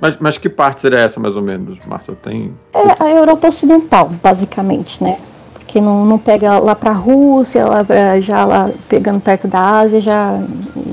Mas, 0.00 0.16
mas 0.20 0.38
que 0.38 0.48
parte 0.48 0.80
seria 0.80 0.98
essa, 0.98 1.18
mais 1.18 1.36
ou 1.36 1.42
menos, 1.42 1.78
Márcia? 1.86 2.14
Tem. 2.14 2.52
É 2.74 3.02
a 3.02 3.10
Europa 3.10 3.48
Ocidental, 3.48 4.10
basicamente, 4.22 5.02
né? 5.02 5.16
Porque 5.54 5.80
não, 5.80 6.04
não 6.04 6.18
pega 6.18 6.58
lá 6.58 6.74
pra 6.74 6.92
Rússia, 6.92 7.66
lá 7.66 7.82
pra, 7.82 8.20
já 8.20 8.44
lá 8.44 8.70
pegando 8.88 9.20
perto 9.20 9.48
da 9.48 9.60
Ásia, 9.60 10.00
já, 10.00 10.38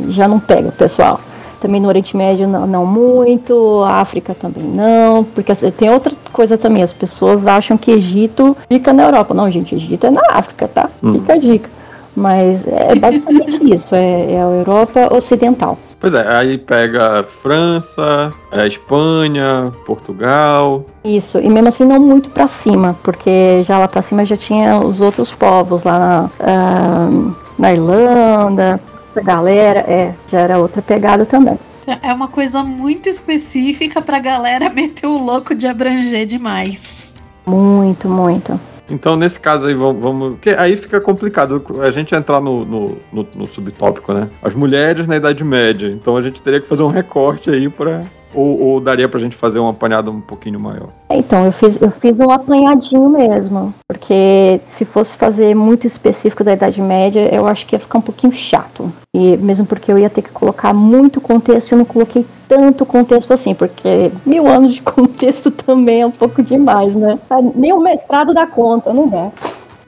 já 0.10 0.28
não 0.28 0.40
pega 0.40 0.70
o 0.70 0.72
pessoal. 0.72 1.20
Também 1.60 1.80
no 1.80 1.88
Oriente 1.88 2.18
Médio 2.18 2.48
não, 2.48 2.68
não 2.68 2.86
muito, 2.86 3.84
África 3.86 4.36
também 4.36 4.66
não, 4.66 5.24
porque 5.24 5.54
tem 5.72 5.90
outra 5.90 6.14
coisa 6.34 6.58
também, 6.58 6.84
as 6.84 6.92
pessoas 6.92 7.48
acham 7.48 7.78
que 7.78 7.90
Egito 7.90 8.58
fica 8.68 8.92
na 8.92 9.04
Europa. 9.04 9.34
Não, 9.34 9.50
gente, 9.50 9.76
Egito 9.76 10.08
é 10.08 10.12
na 10.12 10.24
África, 10.30 10.68
tá? 10.68 10.90
Hum. 11.02 11.14
Fica 11.14 11.34
a 11.34 11.38
dica. 11.38 11.70
Mas 12.16 12.68
é 12.68 12.96
basicamente 12.96 13.64
isso, 13.74 13.96
é, 13.96 14.34
é 14.34 14.42
a 14.42 14.46
Europa 14.46 15.14
Ocidental. 15.16 15.78
Pois 16.04 16.14
é, 16.14 16.36
aí 16.36 16.58
pega 16.58 17.24
França, 17.42 18.30
é, 18.52 18.68
Espanha, 18.68 19.72
Portugal. 19.86 20.86
Isso, 21.02 21.40
e 21.40 21.48
mesmo 21.48 21.70
assim 21.70 21.86
não 21.86 21.98
muito 21.98 22.30
para 22.30 22.46
cima, 22.46 22.94
porque 23.02 23.64
já 23.64 23.80
lá 23.80 23.88
para 23.88 24.02
cima 24.02 24.26
já 24.26 24.36
tinha 24.36 24.80
os 24.80 25.00
outros 25.00 25.32
povos 25.32 25.86
lá 25.86 25.98
na, 25.98 26.26
uh, 26.26 27.36
na 27.58 27.72
Irlanda, 27.72 28.82
a 29.16 29.22
galera, 29.22 29.80
é, 29.80 30.14
já 30.30 30.42
era 30.42 30.60
outra 30.60 30.82
pegada 30.82 31.26
também. 31.26 31.58
É 32.02 32.14
uma 32.14 32.28
coisa 32.28 32.62
muito 32.62 33.08
específica 33.08 34.02
pra 34.02 34.20
galera 34.20 34.70
meter 34.70 35.08
o 35.08 35.18
louco 35.18 35.56
de 35.56 35.68
abranger 35.68 36.26
demais. 36.26 37.14
Muito, 37.46 38.10
muito. 38.10 38.60
Então, 38.90 39.16
nesse 39.16 39.40
caso 39.40 39.66
aí, 39.66 39.74
vamos. 39.74 40.02
vamos 40.02 40.30
porque 40.34 40.50
aí 40.52 40.76
fica 40.76 41.00
complicado 41.00 41.64
a 41.82 41.92
gente 41.92 42.14
entrar 42.14 42.42
no, 42.42 42.66
no, 42.66 42.98
no, 43.12 43.28
no 43.36 43.46
subtópico, 43.46 44.14
né? 44.14 44.30
As 44.42 44.54
mulheres 44.54 45.08
na 45.08 45.16
Idade 45.16 45.44
Média. 45.44 45.88
Então 45.88 46.18
a 46.18 46.22
gente 46.22 46.42
teria 46.42 46.60
que 46.60 46.68
fazer 46.68 46.84
um 46.84 46.88
recorte 46.88 47.50
aí 47.50 47.70
para 47.70 48.02
ou, 48.34 48.60
ou, 48.60 48.80
daria 48.80 49.08
pra 49.08 49.20
gente 49.20 49.36
fazer 49.36 49.60
um 49.60 49.68
apanhado 49.68 50.12
um 50.12 50.22
pouquinho 50.22 50.60
maior? 50.60 50.90
Então, 51.10 51.46
eu 51.46 51.52
fiz, 51.52 51.82
eu 51.82 51.92
fiz 51.92 52.20
um 52.20 52.32
apanhadinho 52.32 53.10
mesmo. 53.10 53.74
Porque 53.88 54.60
se 54.72 54.86
fosse 54.86 55.16
fazer 55.16 55.56
muito 55.56 55.88
específico 55.88 56.44
da 56.44 56.54
Idade 56.54 56.82
Média, 56.82 57.34
eu 57.34 57.48
acho 57.48 57.66
que 57.66 57.76
ia 57.76 57.80
ficar 57.80 58.00
um 58.00 58.02
pouquinho 58.02 58.34
chato. 58.34 58.92
E 59.16 59.38
mesmo 59.38 59.66
porque 59.66 59.92
eu 59.92 60.00
ia 60.00 60.10
ter 60.10 60.22
que 60.22 60.32
colocar 60.32 60.74
muito 60.74 61.22
contexto, 61.22 61.72
eu 61.72 61.78
não 61.78 61.86
coloquei 61.86 62.26
tanto 62.48 62.86
contexto 62.86 63.34
assim, 63.34 63.54
porque 63.54 64.12
mil 64.26 64.48
anos 64.48 64.74
de 64.74 64.82
contexto 64.84 65.52
também 65.52 66.02
é 66.02 66.06
um 66.06 66.12
pouco 66.12 66.42
demais, 66.42 66.96
né? 66.96 67.20
Nem 67.56 67.74
o 67.74 67.80
mestrado 67.80 68.34
dá 68.34 68.48
conta, 68.48 68.94
não 68.94 69.08
dá. 69.08 69.32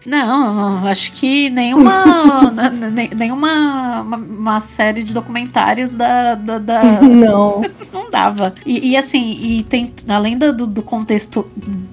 Não, 0.06 0.86
acho 0.88 1.12
que 1.14 1.50
nenhuma, 1.50 2.04
nenhuma 3.16 4.02
uma, 4.02 4.18
uma, 4.18 4.60
série 4.60 5.04
de 5.04 5.14
documentários 5.14 5.96
da. 5.96 6.36
da, 6.36 6.58
da... 6.60 6.84
Não. 7.02 7.64
não 7.92 8.10
dava. 8.10 8.54
E, 8.66 8.92
e, 8.92 8.98
assim, 8.98 9.38
e 9.42 9.64
tem, 9.64 9.92
além 10.08 10.38
do, 10.38 10.68
do 10.68 10.84
contexto 10.84 11.50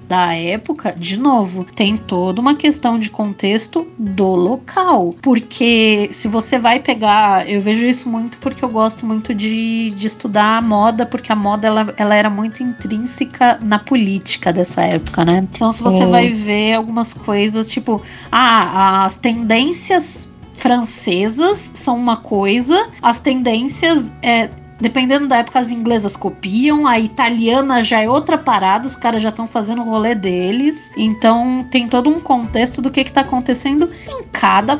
da 0.07 0.35
época, 0.35 0.93
de 0.97 1.19
novo, 1.19 1.65
tem 1.75 1.97
toda 1.97 2.39
uma 2.39 2.55
questão 2.55 2.99
de 2.99 3.09
contexto 3.09 3.87
do 3.97 4.27
local. 4.27 5.15
Porque 5.21 6.09
se 6.11 6.27
você 6.27 6.59
vai 6.59 6.79
pegar. 6.79 7.49
Eu 7.49 7.61
vejo 7.61 7.85
isso 7.85 8.09
muito 8.09 8.37
porque 8.37 8.63
eu 8.63 8.69
gosto 8.69 9.05
muito 9.05 9.33
de, 9.33 9.91
de 9.91 10.07
estudar 10.07 10.57
a 10.57 10.61
moda, 10.61 11.05
porque 11.05 11.31
a 11.31 11.35
moda 11.35 11.67
ela, 11.67 11.93
ela 11.97 12.15
era 12.15 12.29
muito 12.29 12.61
intrínseca 12.61 13.57
na 13.61 13.79
política 13.79 14.53
dessa 14.53 14.81
época, 14.81 15.25
né? 15.25 15.47
Então, 15.51 15.71
se 15.71 15.81
você 15.81 16.05
vai 16.05 16.29
ver 16.29 16.73
algumas 16.73 17.13
coisas, 17.13 17.69
tipo, 17.69 18.02
ah, 18.31 19.05
as 19.05 19.17
tendências 19.17 20.31
francesas 20.53 21.71
são 21.75 21.97
uma 21.97 22.17
coisa, 22.17 22.89
as 23.01 23.19
tendências 23.19 24.13
é, 24.21 24.49
Dependendo 24.83 25.29
da 25.29 25.37
época, 25.37 25.59
as 25.59 25.71
inglesas 25.71 26.17
copiam, 26.17 26.85
a 26.85 26.99
italiana 26.99 27.81
já 27.81 28.01
é 28.01 28.09
outra 28.09 28.37
parada, 28.37 28.85
os 28.85 28.97
caras 28.97 29.23
já 29.23 29.29
estão 29.29 29.47
fazendo 29.47 29.81
o 29.81 29.85
rolê 29.85 30.13
deles. 30.13 30.91
Então 30.97 31.65
tem 31.71 31.87
todo 31.87 32.09
um 32.09 32.19
contexto 32.19 32.81
do 32.81 32.91
que 32.91 32.99
está 32.99 33.21
acontecendo 33.21 33.89
em 34.09 34.23
cada 34.23 34.75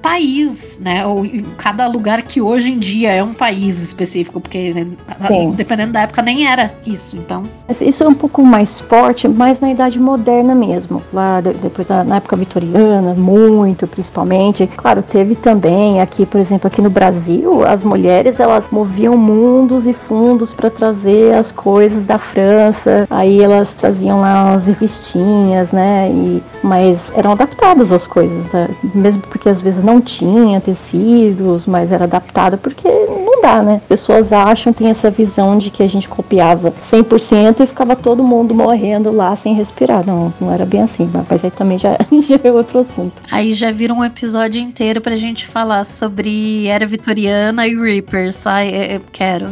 país, 0.00 0.78
né? 0.82 1.06
Ou 1.06 1.24
em 1.24 1.42
cada 1.56 1.86
lugar 1.86 2.22
que 2.22 2.40
hoje 2.40 2.72
em 2.72 2.78
dia 2.78 3.12
é 3.12 3.22
um 3.22 3.34
país 3.34 3.80
específico, 3.80 4.40
porque 4.40 4.72
né, 4.72 4.86
dependendo 5.54 5.92
da 5.92 6.02
época 6.02 6.22
nem 6.22 6.46
era 6.46 6.72
isso, 6.86 7.16
então. 7.16 7.42
Isso 7.68 8.02
é 8.02 8.08
um 8.08 8.14
pouco 8.14 8.42
mais 8.42 8.80
forte, 8.80 9.28
mas 9.28 9.60
na 9.60 9.70
idade 9.70 9.98
moderna 9.98 10.54
mesmo, 10.54 11.02
lá 11.12 11.40
depois 11.40 11.88
na 11.88 12.16
época 12.16 12.36
vitoriana, 12.36 13.14
muito 13.14 13.86
principalmente. 13.86 14.68
Claro, 14.76 15.02
teve 15.02 15.34
também 15.34 16.00
aqui, 16.00 16.24
por 16.24 16.40
exemplo, 16.40 16.66
aqui 16.66 16.80
no 16.80 16.90
Brasil, 16.90 17.66
as 17.66 17.84
mulheres 17.84 18.40
elas 18.40 18.68
moviam 18.70 19.16
mundos 19.16 19.86
e 19.86 19.92
fundos 19.92 20.52
para 20.52 20.70
trazer 20.70 21.34
as 21.34 21.52
coisas 21.52 22.04
da 22.04 22.18
França. 22.18 23.06
Aí 23.10 23.42
elas 23.42 23.74
traziam 23.74 24.20
lá 24.20 24.54
as 24.54 24.66
revistinhas, 24.66 25.72
né? 25.72 26.10
E 26.10 26.42
mas 26.62 27.12
eram 27.16 27.32
adaptadas 27.32 27.92
as 27.92 28.06
coisas, 28.06 28.44
né? 28.52 28.68
mesmo 28.94 29.22
porque 29.22 29.48
às 29.48 29.60
vezes 29.60 29.82
não 29.88 30.00
tinha 30.02 30.60
tecidos, 30.60 31.64
mas 31.64 31.90
era 31.90 32.04
adaptado 32.04 32.58
porque 32.58 32.86
não 32.88 33.40
dá, 33.40 33.62
né? 33.62 33.80
Pessoas 33.88 34.32
acham, 34.32 34.72
tem 34.72 34.88
essa 34.88 35.10
visão 35.10 35.56
de 35.56 35.70
que 35.70 35.82
a 35.82 35.88
gente 35.88 36.08
copiava 36.08 36.72
100% 36.82 37.60
e 37.60 37.66
ficava 37.66 37.96
todo 37.96 38.22
mundo 38.22 38.54
morrendo 38.54 39.10
lá 39.10 39.34
sem 39.34 39.54
respirar. 39.54 40.06
Não, 40.06 40.32
não 40.38 40.52
era 40.52 40.66
bem 40.66 40.82
assim, 40.82 41.10
mas 41.28 41.42
aí 41.42 41.50
também 41.50 41.78
já, 41.78 41.96
já 42.20 42.38
é 42.42 42.52
outro 42.52 42.80
assunto. 42.80 43.22
Aí 43.30 43.54
já 43.54 43.72
vira 43.72 43.94
um 43.94 44.04
episódio 44.04 44.60
inteiro 44.60 45.00
pra 45.00 45.16
gente 45.16 45.46
falar 45.46 45.84
sobre 45.84 46.66
era 46.66 46.84
vitoriana 46.84 47.66
e 47.66 47.74
Reapers. 47.74 48.46
Ai, 48.46 48.96
eu 48.96 49.00
quero. 49.10 49.48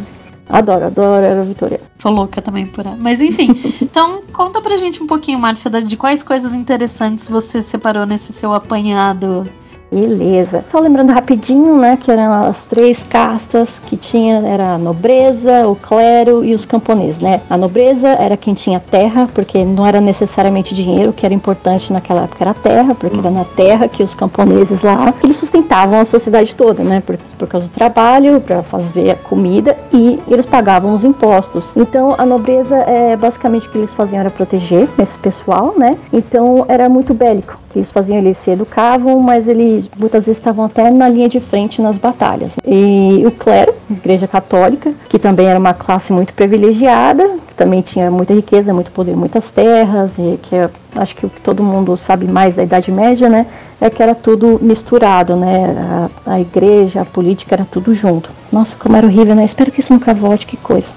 Adoro, 0.48 0.86
adoro 0.86 1.24
era 1.24 1.42
Vitória. 1.42 1.80
Sou 1.98 2.12
louca 2.12 2.40
também 2.40 2.66
por 2.66 2.86
ela. 2.86 2.96
Mas 2.96 3.20
enfim, 3.20 3.48
então 3.82 4.22
conta 4.32 4.60
pra 4.60 4.76
gente 4.76 5.02
um 5.02 5.06
pouquinho, 5.06 5.38
Márcia, 5.38 5.70
de 5.82 5.96
quais 5.96 6.22
coisas 6.22 6.54
interessantes 6.54 7.28
você 7.28 7.62
separou 7.62 8.06
nesse 8.06 8.32
seu 8.32 8.52
apanhado 8.52 9.48
Beleza. 9.90 10.64
Só 10.70 10.80
lembrando 10.80 11.12
rapidinho, 11.12 11.76
né, 11.76 11.96
que 11.96 12.10
eram 12.10 12.44
as 12.44 12.64
três 12.64 13.04
castas 13.04 13.78
que 13.78 13.96
tinha, 13.96 14.38
era 14.46 14.74
a 14.74 14.78
nobreza, 14.78 15.66
o 15.68 15.76
clero 15.76 16.44
e 16.44 16.54
os 16.54 16.64
camponeses, 16.64 17.20
né? 17.20 17.40
A 17.48 17.56
nobreza 17.56 18.08
era 18.08 18.36
quem 18.36 18.52
tinha 18.52 18.80
terra, 18.80 19.28
porque 19.32 19.64
não 19.64 19.86
era 19.86 20.00
necessariamente 20.00 20.74
dinheiro, 20.74 21.12
que 21.12 21.24
era 21.24 21.34
importante 21.34 21.92
naquela 21.92 22.24
época 22.24 22.42
era 22.42 22.50
a 22.50 22.54
terra, 22.54 22.94
porque 22.94 23.18
era 23.18 23.30
na 23.30 23.44
terra 23.44 23.88
que 23.88 24.02
os 24.02 24.14
camponeses 24.14 24.82
lá, 24.82 25.14
eles 25.22 25.36
sustentavam 25.36 26.00
a 26.00 26.04
sociedade 26.04 26.54
toda, 26.54 26.82
né? 26.82 27.02
Por, 27.04 27.16
por 27.38 27.48
causa 27.48 27.68
do 27.68 27.72
trabalho, 27.72 28.40
para 28.40 28.62
fazer 28.62 29.10
a 29.10 29.14
comida 29.14 29.76
e 29.92 30.18
eles 30.28 30.46
pagavam 30.46 30.94
os 30.94 31.04
impostos. 31.04 31.72
Então, 31.76 32.14
a 32.18 32.26
nobreza, 32.26 32.76
é 32.76 33.16
basicamente 33.16 33.68
o 33.68 33.70
que 33.70 33.78
eles 33.78 33.94
faziam 33.94 34.20
era 34.20 34.30
proteger 34.30 34.88
esse 34.98 35.16
pessoal, 35.18 35.74
né? 35.76 35.96
Então, 36.12 36.64
era 36.68 36.88
muito 36.88 37.14
bélico. 37.14 37.65
Eles 37.76 37.90
faziam, 37.90 38.16
eles 38.16 38.38
se 38.38 38.50
educavam, 38.50 39.20
mas 39.20 39.46
eles 39.46 39.88
muitas 39.98 40.24
vezes 40.24 40.38
estavam 40.38 40.64
até 40.64 40.90
na 40.90 41.08
linha 41.10 41.28
de 41.28 41.40
frente 41.40 41.82
nas 41.82 41.98
batalhas. 41.98 42.56
E 42.66 43.22
o 43.26 43.30
clero, 43.30 43.74
igreja 43.90 44.26
católica, 44.26 44.94
que 45.10 45.18
também 45.18 45.46
era 45.46 45.58
uma 45.58 45.74
classe 45.74 46.10
muito 46.10 46.32
privilegiada, 46.32 47.36
que 47.46 47.54
também 47.54 47.82
tinha 47.82 48.10
muita 48.10 48.32
riqueza, 48.32 48.72
muito 48.72 48.90
poder, 48.90 49.14
muitas 49.14 49.50
terras, 49.50 50.16
e 50.18 50.38
que 50.42 50.56
é, 50.56 50.70
acho 50.94 51.14
que 51.14 51.26
o 51.26 51.28
que 51.28 51.40
todo 51.40 51.62
mundo 51.62 51.94
sabe 51.98 52.26
mais 52.26 52.54
da 52.54 52.62
Idade 52.62 52.90
Média, 52.90 53.28
né, 53.28 53.44
é 53.78 53.90
que 53.90 54.02
era 54.02 54.14
tudo 54.14 54.58
misturado, 54.62 55.36
né, 55.36 56.08
a, 56.26 56.32
a 56.32 56.40
igreja, 56.40 57.02
a 57.02 57.04
política, 57.04 57.56
era 57.56 57.66
tudo 57.70 57.94
junto. 57.94 58.30
Nossa, 58.50 58.74
como 58.76 58.96
era 58.96 59.06
horrível, 59.06 59.34
né, 59.34 59.44
espero 59.44 59.70
que 59.70 59.80
isso 59.80 59.92
nunca 59.92 60.14
volte, 60.14 60.46
que 60.46 60.56
coisa. 60.56 60.88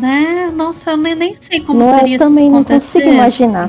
Né? 0.00 0.52
Nossa, 0.54 0.92
eu 0.92 0.96
nem, 0.96 1.16
nem 1.16 1.34
sei 1.34 1.60
como 1.60 1.80
não, 1.80 1.90
seria 1.90 2.14
eu 2.14 2.18
também 2.20 2.48
não 2.48 2.62
consigo 2.62 3.08
imaginar. 3.08 3.68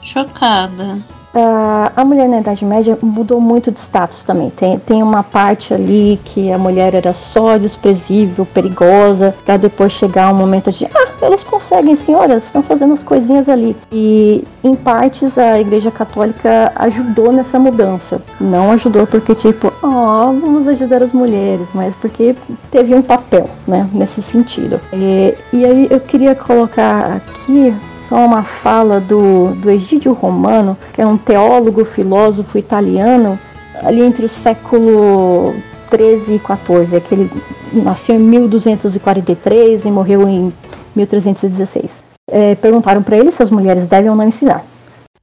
Chocada. 0.00 0.98
Uh, 1.34 1.90
a 1.96 2.04
mulher 2.04 2.28
na 2.28 2.38
Idade 2.38 2.64
Média 2.64 2.96
mudou 3.02 3.40
muito 3.40 3.72
de 3.72 3.80
status 3.80 4.22
também. 4.22 4.50
Tem, 4.50 4.78
tem 4.78 5.02
uma 5.02 5.24
parte 5.24 5.74
ali 5.74 6.20
que 6.24 6.52
a 6.52 6.58
mulher 6.58 6.94
era 6.94 7.12
só 7.12 7.58
desprezível, 7.58 8.46
perigosa, 8.46 9.34
para 9.44 9.56
depois 9.56 9.92
chegar 9.92 10.32
um 10.32 10.36
momento 10.36 10.70
de, 10.70 10.84
ah, 10.86 11.08
elas 11.20 11.42
conseguem, 11.42 11.96
senhoras, 11.96 12.44
estão 12.44 12.62
fazendo 12.62 12.94
as 12.94 13.02
coisinhas 13.02 13.48
ali. 13.48 13.76
E 13.90 14.44
em 14.62 14.76
partes 14.76 15.36
a 15.36 15.58
Igreja 15.58 15.90
Católica 15.90 16.70
ajudou 16.76 17.32
nessa 17.32 17.58
mudança. 17.58 18.22
Não 18.40 18.70
ajudou 18.70 19.04
porque, 19.04 19.34
tipo, 19.34 19.72
ó, 19.82 20.28
oh, 20.28 20.32
vamos 20.32 20.68
ajudar 20.68 21.02
as 21.02 21.12
mulheres, 21.12 21.68
mas 21.74 21.92
porque 21.96 22.36
teve 22.70 22.94
um 22.94 23.02
papel, 23.02 23.50
né, 23.66 23.88
nesse 23.92 24.22
sentido. 24.22 24.80
E, 24.92 25.34
e 25.52 25.64
aí 25.64 25.88
eu 25.90 25.98
queria 25.98 26.34
colocar 26.36 27.16
aqui 27.16 27.74
só 28.14 28.14
só 28.14 28.24
uma 28.24 28.44
fala 28.44 29.00
do, 29.00 29.56
do 29.56 29.68
Egídio 29.68 30.12
Romano, 30.12 30.76
que 30.92 31.02
é 31.02 31.06
um 31.06 31.16
teólogo, 31.16 31.84
filósofo 31.84 32.56
italiano, 32.56 33.36
ali 33.82 34.00
entre 34.02 34.24
o 34.24 34.28
século 34.28 35.52
13 35.90 36.36
e 36.36 36.38
14, 36.38 36.94
é 36.94 37.00
que 37.00 37.12
ele 37.12 37.30
nasceu 37.72 38.14
em 38.14 38.20
1243 38.20 39.84
e 39.84 39.90
morreu 39.90 40.28
em 40.28 40.52
1316. 40.94 42.04
É, 42.30 42.54
perguntaram 42.54 43.02
para 43.02 43.16
ele 43.16 43.32
se 43.32 43.42
as 43.42 43.50
mulheres 43.50 43.84
devem 43.84 44.08
ou 44.08 44.16
não 44.16 44.28
ensinar. 44.28 44.64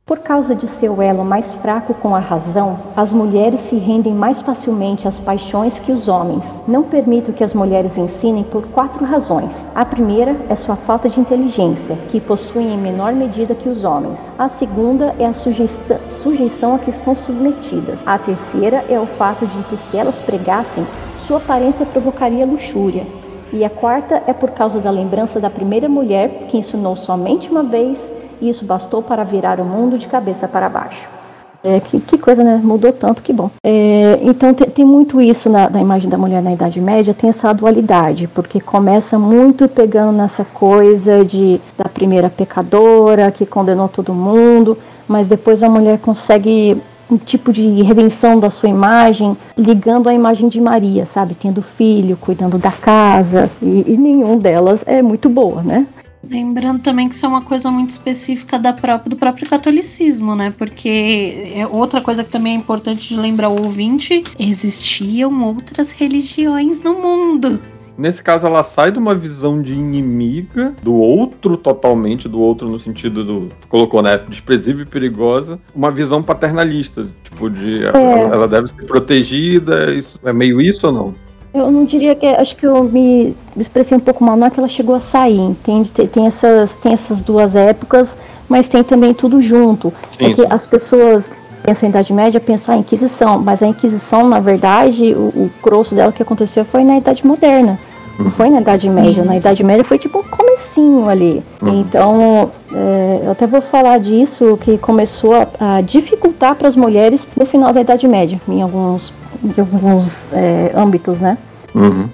Por 0.03 0.19
causa 0.19 0.55
de 0.55 0.67
seu 0.67 1.01
elo 1.01 1.23
mais 1.23 1.53
fraco 1.53 1.93
com 1.93 2.13
a 2.15 2.19
razão, 2.19 2.77
as 2.97 3.13
mulheres 3.13 3.61
se 3.61 3.77
rendem 3.77 4.13
mais 4.13 4.41
facilmente 4.41 5.07
às 5.07 5.19
paixões 5.19 5.79
que 5.79 5.91
os 5.91 6.07
homens. 6.07 6.61
Não 6.67 6.83
permito 6.83 7.31
que 7.31 7.43
as 7.43 7.53
mulheres 7.53 7.97
ensinem 7.97 8.43
por 8.43 8.65
quatro 8.67 9.05
razões. 9.05 9.71
A 9.73 9.85
primeira 9.85 10.35
é 10.49 10.55
sua 10.55 10.75
falta 10.75 11.07
de 11.07 11.19
inteligência, 11.19 11.95
que 12.09 12.19
possuem 12.19 12.73
em 12.73 12.77
menor 12.77 13.13
medida 13.13 13.55
que 13.55 13.69
os 13.69 13.83
homens. 13.83 14.19
A 14.37 14.49
segunda 14.49 15.15
é 15.17 15.25
a 15.25 15.33
sujeição 15.33 16.75
a 16.75 16.79
que 16.79 16.89
estão 16.89 17.15
submetidas. 17.15 17.99
A 18.05 18.17
terceira 18.17 18.83
é 18.89 18.99
o 18.99 19.05
fato 19.05 19.45
de 19.45 19.63
que, 19.63 19.77
se 19.77 19.97
elas 19.97 20.19
pregassem, 20.19 20.85
sua 21.25 21.37
aparência 21.37 21.85
provocaria 21.85 22.45
luxúria. 22.45 23.05
E 23.53 23.63
a 23.63 23.69
quarta 23.69 24.23
é 24.25 24.33
por 24.33 24.49
causa 24.49 24.79
da 24.79 24.89
lembrança 24.89 25.39
da 25.39 25.49
primeira 25.49 25.87
mulher 25.87 26.47
que 26.47 26.57
ensinou 26.57 26.95
somente 26.95 27.49
uma 27.49 27.63
vez 27.63 28.09
isso 28.49 28.65
bastou 28.65 29.01
para 29.01 29.23
virar 29.23 29.59
o 29.59 29.65
mundo 29.65 29.97
de 29.97 30.07
cabeça 30.07 30.47
para 30.47 30.69
baixo. 30.69 31.21
É, 31.63 31.79
que, 31.79 31.99
que, 31.99 32.17
coisa, 32.17 32.43
né? 32.43 32.59
Mudou 32.63 32.91
tanto, 32.91 33.21
que 33.21 33.31
bom. 33.31 33.51
É, 33.63 34.19
então 34.23 34.51
tem, 34.53 34.67
tem, 34.67 34.85
muito 34.85 35.21
isso 35.21 35.47
na, 35.47 35.69
na, 35.69 35.79
imagem 35.79 36.09
da 36.09 36.17
mulher 36.17 36.41
na 36.41 36.51
Idade 36.51 36.81
Média, 36.81 37.13
tem 37.13 37.29
essa 37.29 37.53
dualidade, 37.53 38.27
porque 38.27 38.59
começa 38.59 39.19
muito 39.19 39.67
pegando 39.67 40.11
nessa 40.11 40.43
coisa 40.43 41.23
de 41.23 41.61
da 41.77 41.87
primeira 41.87 42.29
pecadora 42.29 43.29
que 43.29 43.45
condenou 43.45 43.87
todo 43.87 44.11
mundo, 44.11 44.75
mas 45.07 45.27
depois 45.27 45.61
a 45.61 45.69
mulher 45.69 45.99
consegue 45.99 46.81
um 47.11 47.17
tipo 47.17 47.51
de 47.51 47.81
redenção 47.83 48.39
da 48.39 48.49
sua 48.49 48.69
imagem, 48.69 49.37
ligando 49.57 50.07
a 50.07 50.13
imagem 50.13 50.47
de 50.47 50.59
Maria, 50.61 51.05
sabe? 51.05 51.35
Tendo 51.35 51.61
filho, 51.61 52.17
cuidando 52.17 52.57
da 52.57 52.71
casa, 52.71 53.51
e, 53.61 53.83
e 53.85 53.97
nenhum 53.97 54.37
delas 54.37 54.83
é 54.87 55.01
muito 55.01 55.29
boa, 55.29 55.61
né? 55.61 55.85
Lembrando 56.29 56.81
também 56.81 57.09
que 57.09 57.15
isso 57.15 57.25
é 57.25 57.29
uma 57.29 57.41
coisa 57.41 57.71
muito 57.71 57.89
específica 57.89 58.59
da 58.59 58.71
própria, 58.71 59.09
do 59.09 59.15
próprio 59.15 59.49
catolicismo, 59.49 60.35
né? 60.35 60.53
Porque 60.55 61.51
é 61.55 61.65
outra 61.65 61.99
coisa 61.99 62.23
que 62.23 62.29
também 62.29 62.53
é 62.53 62.55
importante 62.57 63.09
de 63.09 63.19
lembrar 63.19 63.49
o 63.49 63.63
ouvinte: 63.63 64.23
existiam 64.37 65.43
outras 65.43 65.89
religiões 65.91 66.81
no 66.81 66.93
mundo. 66.95 67.59
Nesse 67.97 68.23
caso, 68.23 68.47
ela 68.47 68.63
sai 68.63 68.91
de 68.91 68.97
uma 68.97 69.13
visão 69.13 69.61
de 69.61 69.73
inimiga 69.73 70.73
do 70.81 70.93
outro, 70.93 71.57
totalmente 71.57 72.27
do 72.27 72.39
outro, 72.39 72.69
no 72.69 72.79
sentido 72.79 73.23
do. 73.23 73.49
Colocou, 73.67 74.01
né? 74.01 74.17
Desprezível 74.17 74.83
e 74.83 74.85
perigosa. 74.87 75.59
Uma 75.75 75.91
visão 75.91 76.23
paternalista. 76.23 77.05
Tipo, 77.23 77.49
de. 77.49 77.83
É. 77.83 77.89
Ela, 77.89 78.35
ela 78.35 78.47
deve 78.47 78.69
ser 78.69 78.83
protegida. 78.85 79.93
Isso, 79.93 80.19
é 80.23 80.31
meio 80.31 80.61
isso 80.61 80.87
ou 80.87 80.93
não? 80.93 81.15
Eu 81.53 81.69
não 81.69 81.83
diria 81.85 82.15
que. 82.15 82.25
Acho 82.25 82.55
que 82.55 82.65
eu 82.65 82.83
me 82.83 83.35
expressei 83.57 83.97
um 83.97 83.99
pouco 83.99 84.23
mal. 84.23 84.37
Não 84.37 84.47
é 84.47 84.49
que 84.49 84.59
ela 84.59 84.69
chegou 84.69 84.95
a 84.95 84.99
sair, 84.99 85.39
entende? 85.39 85.91
Tem, 85.91 86.25
essas, 86.25 86.75
tem 86.75 86.93
essas 86.93 87.21
duas 87.21 87.55
épocas, 87.55 88.17
mas 88.47 88.69
tem 88.69 88.83
também 88.83 89.13
tudo 89.13 89.41
junto. 89.41 89.93
Sim, 90.17 90.31
é 90.31 90.33
que 90.33 90.45
as 90.49 90.65
pessoas 90.65 91.29
pensam 91.61 91.87
em 91.87 91.89
Idade 91.89 92.13
Média, 92.13 92.39
pensam 92.39 92.75
a 92.75 92.77
Inquisição, 92.77 93.39
mas 93.39 93.61
a 93.61 93.67
Inquisição, 93.67 94.27
na 94.27 94.39
verdade, 94.39 95.13
o, 95.13 95.27
o 95.27 95.51
grosso 95.61 95.93
dela 95.93 96.11
que 96.11 96.23
aconteceu 96.23 96.65
foi 96.65 96.83
na 96.83 96.97
Idade 96.97 97.25
Moderna. 97.25 97.77
Não 98.19 98.31
foi 98.31 98.49
na 98.49 98.61
Idade 98.61 98.89
Média. 98.89 99.23
Na 99.23 99.37
Idade 99.37 99.63
Média 99.63 99.83
foi 99.83 99.97
tipo 99.97 100.19
um 100.19 100.23
comecinho 100.23 101.07
ali. 101.07 101.43
Uhum. 101.61 101.81
Então, 101.81 102.51
é, 102.73 103.21
eu 103.23 103.31
até 103.31 103.47
vou 103.47 103.61
falar 103.61 103.99
disso, 103.99 104.57
que 104.61 104.77
começou 104.77 105.33
a, 105.33 105.77
a 105.77 105.81
dificultar 105.81 106.55
para 106.55 106.67
as 106.67 106.75
mulheres 106.75 107.27
no 107.37 107.45
final 107.45 107.73
da 107.73 107.81
Idade 107.81 108.07
Média, 108.07 108.39
em 108.47 108.61
alguns 108.61 109.13
de 109.43 109.59
alguns 109.59 110.31
é, 110.31 110.71
âmbitos, 110.75 111.19
né? 111.19 111.37
Uhum. 111.73 112.07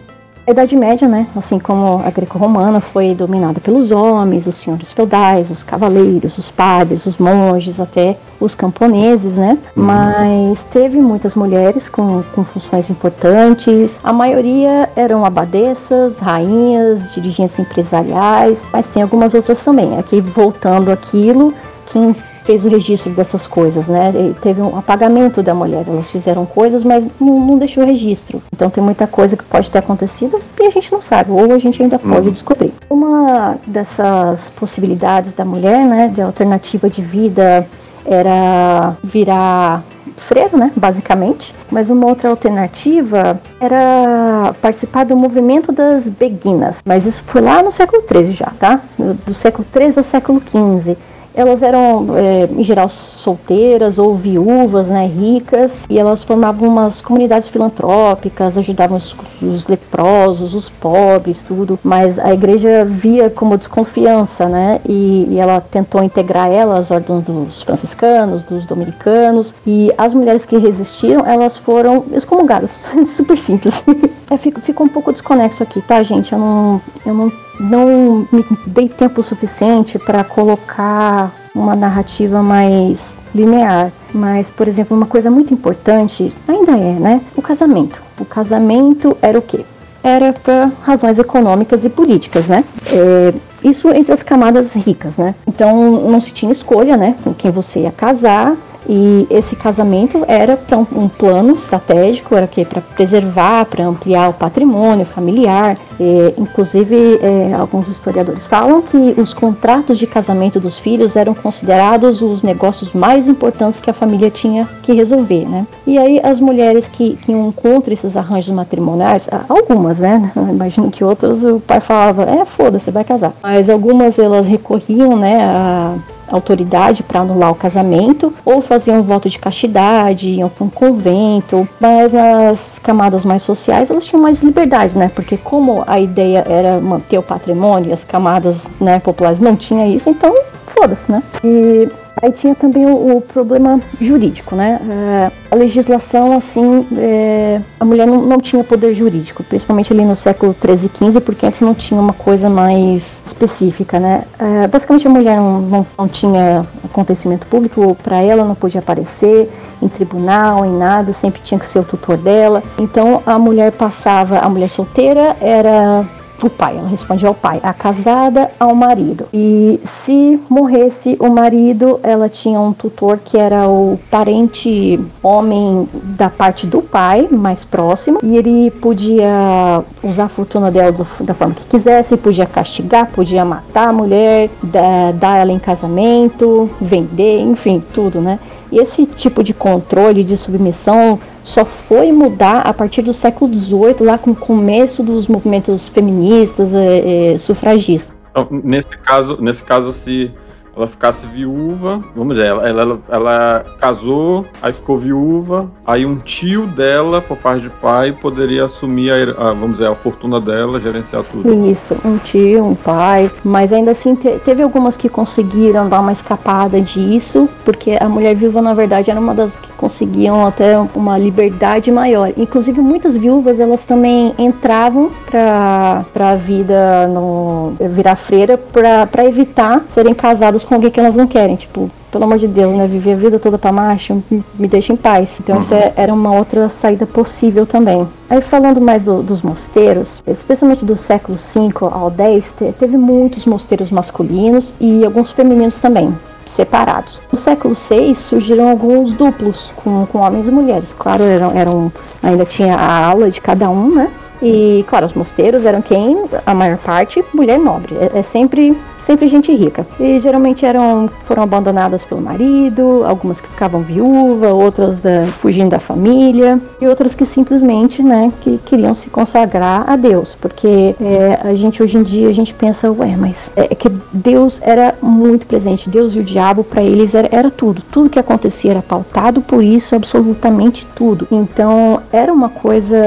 A 0.47 0.51
Idade 0.51 0.77
Média, 0.77 1.09
né, 1.09 1.27
assim 1.35 1.59
como 1.59 2.01
a 2.05 2.09
greco-romana, 2.09 2.79
foi 2.79 3.13
dominada 3.13 3.59
pelos 3.59 3.91
homens, 3.91 4.47
os 4.47 4.55
senhores 4.55 4.93
feudais, 4.93 5.51
os 5.51 5.61
cavaleiros, 5.61 6.37
os 6.37 6.49
padres, 6.49 7.05
os 7.05 7.17
monges, 7.17 7.81
até 7.81 8.15
os 8.39 8.55
camponeses, 8.55 9.35
né? 9.35 9.57
Uhum. 9.75 9.83
Mas 9.83 10.63
teve 10.71 11.01
muitas 11.01 11.35
mulheres 11.35 11.89
com, 11.89 12.23
com 12.33 12.45
funções 12.45 12.89
importantes. 12.89 13.99
A 14.01 14.13
maioria 14.13 14.89
eram 14.95 15.25
abadesas, 15.25 16.19
rainhas, 16.19 17.11
dirigentes 17.11 17.59
empresariais, 17.59 18.65
mas 18.71 18.87
tem 18.87 19.03
algumas 19.03 19.33
outras 19.33 19.61
também. 19.61 19.99
Aqui 19.99 20.21
voltando 20.21 20.93
aquilo, 20.93 21.53
quem 21.91 22.15
fez 22.47 22.63
o 22.63 22.69
registro 22.69 23.11
dessas 23.11 23.45
coisas, 23.45 23.89
né? 23.89 24.13
E 24.15 24.33
teve 24.41 24.61
um 24.61 24.77
apagamento 24.77 25.43
da 25.43 25.53
mulher. 25.53 25.83
Elas 25.85 26.09
fizeram 26.09 26.45
coisas, 26.45 26.81
mas 26.85 27.05
não, 27.19 27.41
não 27.41 27.57
deixou 27.57 27.85
registro. 27.85 28.41
Então 28.55 28.69
tem 28.69 28.81
muita 28.81 29.05
coisa 29.05 29.35
que 29.35 29.43
pode 29.43 29.69
ter 29.69 29.79
acontecido 29.79 30.39
e 30.57 30.65
a 30.65 30.69
gente 30.69 30.89
não 30.89 31.01
sabe, 31.01 31.29
ou 31.29 31.53
a 31.53 31.57
gente 31.57 31.83
ainda 31.83 31.99
pode 31.99 32.27
uhum. 32.27 32.31
descobrir. 32.31 32.73
Uma 32.89 33.57
dessas 33.67 34.49
possibilidades 34.51 35.33
da 35.33 35.43
mulher, 35.43 35.85
né, 35.85 36.07
de 36.07 36.21
alternativa 36.21 36.89
de 36.89 37.01
vida 37.01 37.67
era 38.05 38.95
virar 39.03 39.83
freiro, 40.15 40.57
né, 40.57 40.71
basicamente. 40.73 41.53
Mas 41.69 41.89
uma 41.89 42.07
outra 42.07 42.29
alternativa 42.29 43.41
era 43.59 44.55
participar 44.61 45.03
do 45.03 45.17
movimento 45.17 45.73
das 45.73 46.07
beguinas. 46.07 46.77
Mas 46.85 47.05
isso 47.05 47.21
foi 47.25 47.41
lá 47.41 47.61
no 47.61 47.73
século 47.73 48.01
XIII 48.09 48.31
já, 48.31 48.51
tá? 48.57 48.79
Do 48.97 49.33
século 49.33 49.67
XIII 49.69 49.97
ao 49.97 50.03
século 50.05 50.41
XV 50.41 50.95
elas 51.37 51.61
eram, 51.61 52.07
é, 52.17 52.49
em 52.51 52.63
geral, 52.63 52.89
solteiras 52.89 53.99
ou 53.99 54.15
viúvas, 54.15 54.89
né, 54.89 55.05
ricas, 55.05 55.85
e 55.87 55.99
elas 55.99 56.23
formavam 56.23 56.67
umas 56.67 56.99
comunidades 56.99 57.47
filantrópicas, 57.47 58.57
ajudavam 58.57 58.97
os, 58.97 59.15
os, 59.39 59.67
leprosos, 59.67 60.55
os 60.55 60.67
pobres, 60.67 61.43
tudo. 61.43 61.79
Mas 61.83 62.17
a 62.17 62.33
igreja 62.33 62.83
via 62.83 63.29
como 63.29 63.55
desconfiança, 63.55 64.49
né, 64.49 64.81
e, 64.83 65.27
e 65.29 65.37
ela 65.37 65.61
tentou 65.61 66.03
integrar 66.03 66.49
elas 66.49 66.87
às 66.87 66.91
ordens 66.91 67.23
dos 67.23 67.61
franciscanos, 67.61 68.41
dos 68.41 68.65
dominicanos, 68.65 69.53
e 69.65 69.93
as 69.95 70.15
mulheres 70.15 70.43
que 70.43 70.57
resistiram, 70.57 71.23
elas 71.23 71.55
foram 71.55 72.05
excomungadas. 72.13 72.79
Super 73.05 73.37
simples. 73.37 73.83
é, 74.27 74.37
fica, 74.37 74.83
um 74.83 74.89
pouco 74.89 75.13
desconexo 75.13 75.61
aqui, 75.61 75.81
tá, 75.81 76.01
gente? 76.01 76.33
Eu 76.33 76.39
não, 76.39 76.81
eu 77.05 77.13
não 77.13 77.31
não 77.59 78.27
me 78.31 78.45
dei 78.65 78.87
tempo 78.89 79.23
suficiente 79.23 79.97
para 79.99 80.23
colocar 80.23 81.31
uma 81.53 81.75
narrativa 81.75 82.41
mais 82.43 83.19
linear. 83.33 83.91
Mas, 84.13 84.49
por 84.49 84.67
exemplo, 84.67 84.95
uma 84.95 85.05
coisa 85.05 85.29
muito 85.29 85.53
importante 85.53 86.33
ainda 86.47 86.71
é, 86.71 86.93
né? 86.93 87.21
O 87.35 87.41
casamento. 87.41 88.01
O 88.19 88.25
casamento 88.25 89.17
era 89.21 89.37
o 89.37 89.41
quê? 89.41 89.65
Era 90.03 90.31
para 90.33 90.71
razões 90.83 91.19
econômicas 91.19 91.83
e 91.83 91.89
políticas, 91.89 92.47
né? 92.47 92.63
É, 92.91 93.33
isso 93.63 93.89
entre 93.89 94.13
as 94.13 94.23
camadas 94.23 94.73
ricas, 94.73 95.17
né? 95.17 95.35
Então 95.45 96.09
não 96.09 96.21
se 96.21 96.31
tinha 96.31 96.51
escolha, 96.51 96.95
né? 96.95 97.15
Com 97.23 97.33
quem 97.33 97.51
você 97.51 97.81
ia 97.81 97.91
casar. 97.91 98.55
E 98.87 99.27
esse 99.29 99.55
casamento 99.55 100.23
era 100.27 100.55
para 100.55 100.77
um, 100.77 100.85
um, 100.95 101.07
plano 101.09 101.53
estratégico, 101.53 102.35
era 102.35 102.47
que 102.47 102.63
para 102.63 102.81
preservar, 102.81 103.65
para 103.65 103.85
ampliar 103.85 104.29
o 104.29 104.33
patrimônio 104.33 105.05
familiar. 105.05 105.77
E, 105.99 106.33
inclusive, 106.37 107.19
é, 107.21 107.53
alguns 107.53 107.87
historiadores 107.89 108.45
falam 108.45 108.81
que 108.81 108.97
os 109.17 109.33
contratos 109.33 109.97
de 109.97 110.07
casamento 110.07 110.59
dos 110.59 110.77
filhos 110.77 111.15
eram 111.15 111.33
considerados 111.33 112.21
os 112.21 112.43
negócios 112.43 112.93
mais 112.93 113.27
importantes 113.27 113.79
que 113.79 113.89
a 113.89 113.93
família 113.93 114.29
tinha 114.29 114.67
que 114.83 114.93
resolver, 114.93 115.47
né? 115.49 115.65
E 115.85 115.97
aí 115.97 116.21
as 116.23 116.39
mulheres 116.39 116.87
que, 116.87 117.17
que 117.17 117.31
iam 117.31 117.51
contra 117.51 117.93
esses 117.93 118.15
arranjos 118.15 118.53
matrimoniais, 118.53 119.27
algumas, 119.49 119.99
né? 119.99 120.31
Imagino 120.49 120.89
que 120.91 121.03
outras 121.03 121.43
o 121.43 121.59
pai 121.59 121.81
falava, 121.81 122.23
é 122.23 122.45
foda-se, 122.45 122.91
vai 122.91 123.03
casar. 123.03 123.33
Mas 123.41 123.69
algumas 123.69 124.19
elas 124.19 124.47
recorriam, 124.47 125.17
né, 125.17 125.41
a 125.43 125.95
autoridade 126.29 127.03
para 127.03 127.21
anular 127.21 127.51
o 127.51 127.55
casamento, 127.55 128.33
ou 128.45 128.61
faziam 128.61 128.99
um 128.99 129.03
voto 129.03 129.29
de 129.29 129.39
castidade, 129.39 130.29
iam 130.29 130.49
para 130.49 130.65
um 130.65 130.69
convento, 130.69 131.67
mas 131.79 132.13
nas 132.13 132.79
camadas 132.79 133.25
mais 133.25 133.43
sociais 133.43 133.89
elas 133.89 134.05
tinham 134.05 134.21
mais 134.21 134.41
liberdade, 134.41 134.97
né? 134.97 135.09
Porque 135.13 135.37
como 135.37 135.83
a 135.87 135.99
ideia 135.99 136.43
era 136.47 136.79
manter 136.79 137.17
o 137.17 137.23
patrimônio, 137.23 137.93
as 137.93 138.03
camadas 138.03 138.67
né, 138.79 138.99
populares 138.99 139.41
não 139.41 139.55
tinham 139.55 139.87
isso, 139.87 140.09
então 140.09 140.33
foda-se, 140.67 141.11
né? 141.11 141.23
E 141.43 141.89
Aí 142.21 142.31
tinha 142.31 142.55
também 142.55 142.85
o, 142.85 143.17
o 143.17 143.21
problema 143.21 143.79
jurídico, 144.01 144.55
né? 144.55 144.79
É, 144.89 145.31
a 145.51 145.55
legislação, 145.55 146.35
assim, 146.35 146.85
é, 146.97 147.61
a 147.79 147.85
mulher 147.85 148.07
não, 148.07 148.21
não, 148.21 148.37
tinha 148.39 148.63
poder 148.63 148.93
jurídico, 148.93 149.43
principalmente 149.43 149.93
ali 149.93 150.03
no 150.03 150.15
século 150.15 150.53
13 150.53 150.87
e 150.87 150.89
15, 150.89 151.21
porque 151.21 151.45
antes 151.45 151.61
não 151.61 151.75
tinha 151.75 151.99
uma 151.99 152.13
coisa 152.13 152.49
mais 152.49 153.21
específica, 153.25 153.99
né? 153.99 154.23
É, 154.39 154.67
basicamente 154.67 155.07
a 155.07 155.09
mulher 155.09 155.37
não, 155.37 155.61
não, 155.61 155.87
não 155.97 156.07
tinha 156.07 156.65
acontecimento 156.83 157.45
público, 157.47 157.95
para 158.01 158.17
ela 158.17 158.43
não 158.43 158.55
podia 158.55 158.79
aparecer 158.79 159.49
em 159.81 159.87
tribunal, 159.87 160.65
em 160.65 160.75
nada, 160.75 161.13
sempre 161.13 161.41
tinha 161.43 161.59
que 161.59 161.67
ser 161.67 161.79
o 161.79 161.83
tutor 161.83 162.17
dela. 162.17 162.63
Então 162.79 163.21
a 163.25 163.37
mulher 163.37 163.71
passava, 163.71 164.39
a 164.39 164.49
mulher 164.49 164.69
solteira 164.69 165.35
era 165.39 166.05
o 166.45 166.49
pai, 166.49 166.77
ela 166.77 166.87
responde 166.87 167.25
ao 167.25 167.33
pai, 167.33 167.59
a 167.63 167.73
casada 167.73 168.51
ao 168.59 168.75
marido. 168.75 169.25
E 169.33 169.79
se 169.83 170.39
morresse 170.49 171.17
o 171.19 171.29
marido, 171.29 171.99
ela 172.03 172.29
tinha 172.29 172.59
um 172.59 172.73
tutor 172.73 173.19
que 173.23 173.37
era 173.37 173.67
o 173.67 173.99
parente 174.11 174.99
homem 175.23 175.87
da 175.93 176.29
parte 176.29 176.67
do 176.67 176.81
pai, 176.81 177.27
mais 177.31 177.63
próximo, 177.63 178.19
e 178.21 178.37
ele 178.37 178.69
podia 178.71 179.83
usar 180.03 180.25
a 180.25 180.29
fortuna 180.29 180.69
dela 180.69 180.91
do, 180.91 181.07
da 181.21 181.33
forma 181.33 181.55
que 181.55 181.65
quisesse, 181.65 182.17
podia 182.17 182.45
castigar, 182.45 183.07
podia 183.07 183.43
matar 183.43 183.89
a 183.89 183.93
mulher, 183.93 184.49
dar, 184.61 185.37
ela 185.37 185.51
em 185.51 185.59
casamento, 185.59 186.69
vender, 186.79 187.39
enfim, 187.39 187.83
tudo, 187.93 188.21
né? 188.21 188.39
Esse 188.71 189.05
tipo 189.05 189.43
de 189.43 189.53
controle, 189.53 190.23
de 190.23 190.37
submissão, 190.37 191.19
só 191.43 191.63
foi 191.63 192.11
mudar 192.11 192.61
a 192.61 192.73
partir 192.73 193.01
do 193.01 193.13
século 193.13 193.53
XVIII, 193.53 193.95
lá 194.01 194.17
com 194.17 194.31
o 194.31 194.35
começo 194.35 195.01
dos 195.01 195.27
movimentos 195.27 195.87
feministas, 195.87 196.73
é, 196.73 197.33
é, 197.33 197.37
sufragistas. 197.37 198.15
Então, 198.31 198.47
nesse 198.51 198.89
caso, 198.89 199.37
nesse 199.41 199.63
caso, 199.63 199.93
se 199.93 200.31
ela 200.77 200.87
ficasse 200.87 201.25
viúva, 201.25 202.03
vamos 202.15 202.35
dizer, 202.35 202.49
ela, 202.49 202.67
ela, 202.67 202.99
ela, 203.09 203.65
casou, 203.79 204.45
aí 204.61 204.71
ficou 204.71 204.97
viúva, 204.97 205.67
aí 205.85 206.05
um 206.05 206.17
tio 206.17 206.67
dela, 206.67 207.19
por 207.19 207.37
parte 207.37 207.63
de 207.63 207.69
pai, 207.69 208.11
poderia 208.11 208.65
assumir 208.65 209.11
a, 209.11 209.51
vamos 209.53 209.73
dizer, 209.73 209.87
a 209.87 209.95
fortuna 209.95 210.39
dela, 210.39 210.79
gerenciar 210.79 211.23
tudo. 211.23 211.67
Isso, 211.67 211.95
um 212.05 212.17
tio, 212.19 212.63
um 212.63 212.75
pai, 212.75 213.31
mas 213.43 213.73
ainda 213.73 213.91
assim 213.91 214.13
te, 214.13 214.29
teve 214.45 214.61
algumas 214.61 214.95
que 214.95 215.09
conseguiram 215.09 215.89
dar 215.89 215.99
uma 215.99 216.11
escapada 216.11 216.79
disso, 216.79 217.49
porque 217.65 217.97
a 217.99 218.07
mulher 218.07 218.35
viúva, 218.35 218.61
na 218.61 218.75
verdade, 218.75 219.09
era 219.09 219.19
uma 219.19 219.33
das 219.33 219.55
que 219.55 219.71
conseguiam 219.73 220.45
até 220.45 220.77
uma 220.93 221.17
liberdade 221.17 221.91
maior. 221.91 222.31
Inclusive, 222.37 222.81
muitas 222.81 223.15
viúvas, 223.15 223.59
elas 223.59 223.85
também 223.85 224.33
entravam 224.37 225.11
para 225.25 226.05
a 226.15 226.35
vida, 226.35 227.07
no, 227.07 227.73
virar 227.79 228.15
freira, 228.15 228.57
para 228.57 229.25
evitar 229.25 229.83
serem 229.89 230.13
casadas 230.13 230.66
com 230.67 230.75
alguém 230.75 230.91
que 230.91 230.99
elas 230.99 231.15
não 231.15 231.25
querem. 231.25 231.55
Tipo, 231.55 231.89
pelo 232.11 232.25
amor 232.25 232.37
de 232.37 232.47
Deus, 232.47 232.75
né? 232.75 232.87
Viver 232.87 233.13
a 233.13 233.15
vida 233.15 233.39
toda 233.39 233.57
para 233.57 233.71
macho, 233.71 234.21
me 234.29 234.67
deixa 234.67 234.93
em 234.93 234.95
paz. 234.95 235.37
Então, 235.39 235.55
uhum. 235.55 235.61
essa 235.61 235.93
era 235.95 236.13
uma 236.13 236.33
outra 236.33 236.69
saída 236.69 237.05
possível 237.05 237.65
também. 237.65 238.07
Aí, 238.29 238.41
falando 238.41 238.81
mais 238.81 239.05
do, 239.05 239.23
dos 239.23 239.41
mosteiros, 239.41 240.21
especialmente 240.27 240.83
do 240.83 240.97
século 240.97 241.37
V 241.37 241.71
ao 241.91 242.11
X, 242.11 242.53
teve 242.77 242.97
muitos 242.97 243.45
mosteiros 243.45 243.89
masculinos 243.89 244.73
e 244.79 245.05
alguns 245.05 245.31
femininos 245.31 245.79
também 245.79 246.13
separados. 246.45 247.21
No 247.31 247.37
século 247.37 247.75
VI 247.75 248.15
surgiram 248.15 248.69
alguns 248.69 249.11
duplos 249.11 249.71
com, 249.75 250.05
com 250.05 250.19
homens 250.19 250.47
e 250.47 250.51
mulheres. 250.51 250.93
Claro, 250.97 251.23
eram, 251.23 251.51
eram 251.51 251.91
ainda 252.23 252.45
tinha 252.45 252.75
a 252.75 253.05
aula 253.05 253.29
de 253.29 253.41
cada 253.41 253.69
um, 253.69 253.93
né? 253.93 254.09
E 254.41 254.85
claro, 254.87 255.05
os 255.05 255.13
mosteiros 255.13 255.65
eram 255.65 255.81
quem, 255.81 256.25
a 256.45 256.53
maior 256.53 256.77
parte, 256.77 257.23
mulher 257.33 257.57
nobre. 257.57 257.95
É, 257.95 258.19
é 258.19 258.23
sempre 258.23 258.77
sempre 259.07 259.27
gente 259.29 259.55
rica. 259.55 259.87
E 259.97 260.19
geralmente 260.19 260.65
eram 260.65 261.09
foram 261.21 261.41
abandonadas 261.41 262.03
pelo 262.03 262.19
marido, 262.19 263.05
algumas 263.05 263.39
que 263.39 263.47
ficavam 263.47 263.81
viúva, 263.81 264.49
outras 264.49 265.05
uh, 265.05 265.25
fugindo 265.39 265.69
da 265.69 265.79
família 265.79 266.59
e 266.81 266.87
outras 266.87 267.15
que 267.15 267.25
simplesmente, 267.25 268.03
né, 268.03 268.33
que 268.41 268.57
queriam 268.65 268.93
se 268.93 269.09
consagrar 269.09 269.89
a 269.89 269.95
Deus, 269.95 270.35
porque 270.39 270.93
é, 270.99 271.39
a 271.41 271.53
gente 271.53 271.81
hoje 271.81 271.97
em 271.97 272.03
dia 272.03 272.27
a 272.27 272.33
gente 272.33 272.53
pensa, 272.53 272.91
ué, 272.91 273.15
mas 273.17 273.51
é, 273.55 273.67
é 273.71 273.75
que 273.75 273.89
Deus 274.11 274.59
era 274.61 274.95
muito 275.01 275.45
presente, 275.47 275.89
Deus 275.89 276.13
e 276.13 276.19
o 276.19 276.23
diabo 276.23 276.63
para 276.63 276.81
eles 276.81 277.15
era, 277.15 277.29
era 277.31 277.49
tudo, 277.49 277.81
tudo 277.89 278.09
que 278.09 278.19
acontecia 278.19 278.71
era 278.71 278.81
pautado 278.81 279.41
por 279.41 279.63
isso, 279.63 279.95
absolutamente 279.95 280.85
tudo. 280.95 281.27
Então 281.31 282.01
era 282.11 282.33
uma 282.33 282.49
coisa, 282.49 282.97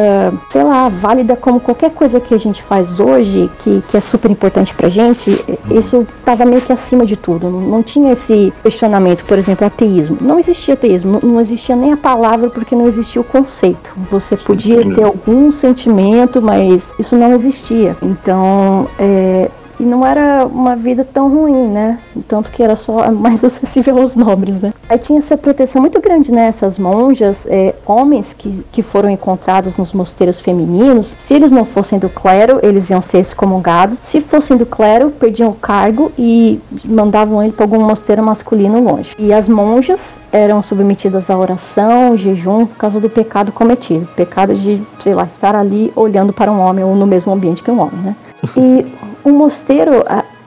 sei 0.49 0.63
lá, 0.63 0.89
válida 0.89 1.37
como 1.37 1.61
qualquer 1.61 1.91
coisa 1.91 2.21
que 2.21 2.35
a 2.35 2.39
gente 2.39 2.63
faz 2.63 3.01
hoje, 3.01 3.51
que, 3.61 3.83
que 3.91 3.97
é 3.97 4.01
super 4.01 4.31
importante 4.31 4.75
pra 4.75 4.89
gente. 4.89 5.31
Esse 5.71 5.89
isso 5.91 6.07
estava 6.18 6.45
meio 6.45 6.62
que 6.62 6.72
acima 6.72 7.05
de 7.05 7.16
tudo. 7.16 7.51
Não, 7.51 7.61
não, 7.61 7.82
tinha 7.82 8.12
esse 8.12 8.53
questionamento, 8.62 9.24
por 9.24 9.36
exemplo, 9.36 9.66
ateísmo. 9.66 10.16
Não 10.20 10.38
existia 10.38 10.74
ateísmo, 10.74 11.18
não, 11.20 11.30
não 11.32 11.41
existia 11.41 11.74
nem 11.74 11.93
a 11.93 11.97
palavra 11.97 12.49
porque 12.49 12.76
não 12.76 12.86
existia 12.86 13.20
o 13.20 13.24
conceito. 13.24 13.93
Você 14.11 14.36
podia 14.36 14.82
ter 14.95 15.03
algum 15.03 15.51
sentimento, 15.51 16.41
mas 16.41 16.93
isso 16.99 17.16
não 17.16 17.34
existia. 17.34 17.97
Então, 18.03 18.88
é, 18.99 19.51
e 19.81 19.83
não 19.83 20.05
era 20.05 20.45
uma 20.45 20.76
vida 20.76 21.07
tão 21.11 21.28
ruim, 21.28 21.68
né? 21.68 21.99
Tanto 22.28 22.51
que 22.51 22.62
era 22.62 22.76
só 22.76 23.11
mais 23.11 23.43
acessível 23.43 23.99
aos 23.99 24.14
nobres, 24.14 24.61
né? 24.61 24.74
Aí 24.89 24.99
tinha 24.99 25.18
essa 25.18 25.39
proteção 25.39 25.81
muito 25.81 25.99
grande, 26.01 26.31
né? 26.31 26.47
Essas 26.47 26.78
monjas, 26.78 27.47
é, 27.47 27.74
homens 27.87 28.35
que, 28.37 28.62
que 28.70 28.83
foram 28.83 29.09
encontrados 29.09 29.78
nos 29.78 29.95
mosteiros 29.95 30.39
femininos, 30.39 31.16
se 31.18 31.33
eles 31.33 31.51
não 31.51 31.64
fossem 31.64 31.99
do 31.99 32.11
clero, 32.11 32.61
eles 32.62 32.91
iam 32.91 33.01
ser 33.01 33.20
excomungados. 33.20 33.99
Se 34.05 34.20
fossem 34.20 34.57
do 34.57 34.66
clero, 34.66 35.11
perdiam 35.11 35.49
o 35.49 35.55
cargo 35.55 36.12
e 36.18 36.61
mandavam 36.85 37.43
ele 37.43 37.53
para 37.53 37.64
algum 37.64 37.81
mosteiro 37.81 38.22
masculino 38.22 38.81
longe. 38.83 39.14
E 39.18 39.33
as 39.33 39.49
monjas 39.49 40.18
eram 40.31 40.62
submetidas 40.62 41.31
à 41.31 41.39
oração, 41.39 42.16
jejum, 42.16 42.66
por 42.66 42.76
causa 42.76 43.01
do 43.01 43.09
pecado 43.09 43.51
cometido. 43.51 44.07
Pecado 44.14 44.55
de, 44.55 44.83
sei 45.01 45.14
lá, 45.14 45.24
estar 45.24 45.57
ali 45.57 45.91
olhando 45.97 46.33
para 46.33 46.53
um 46.53 46.61
homem 46.61 46.85
ou 46.85 46.95
no 46.95 47.07
mesmo 47.07 47.33
ambiente 47.33 47.62
que 47.62 47.70
um 47.70 47.81
homem, 47.81 48.01
né? 48.03 48.16
E 48.57 48.87
o 49.25 49.31
mosteiro, 49.31 50.05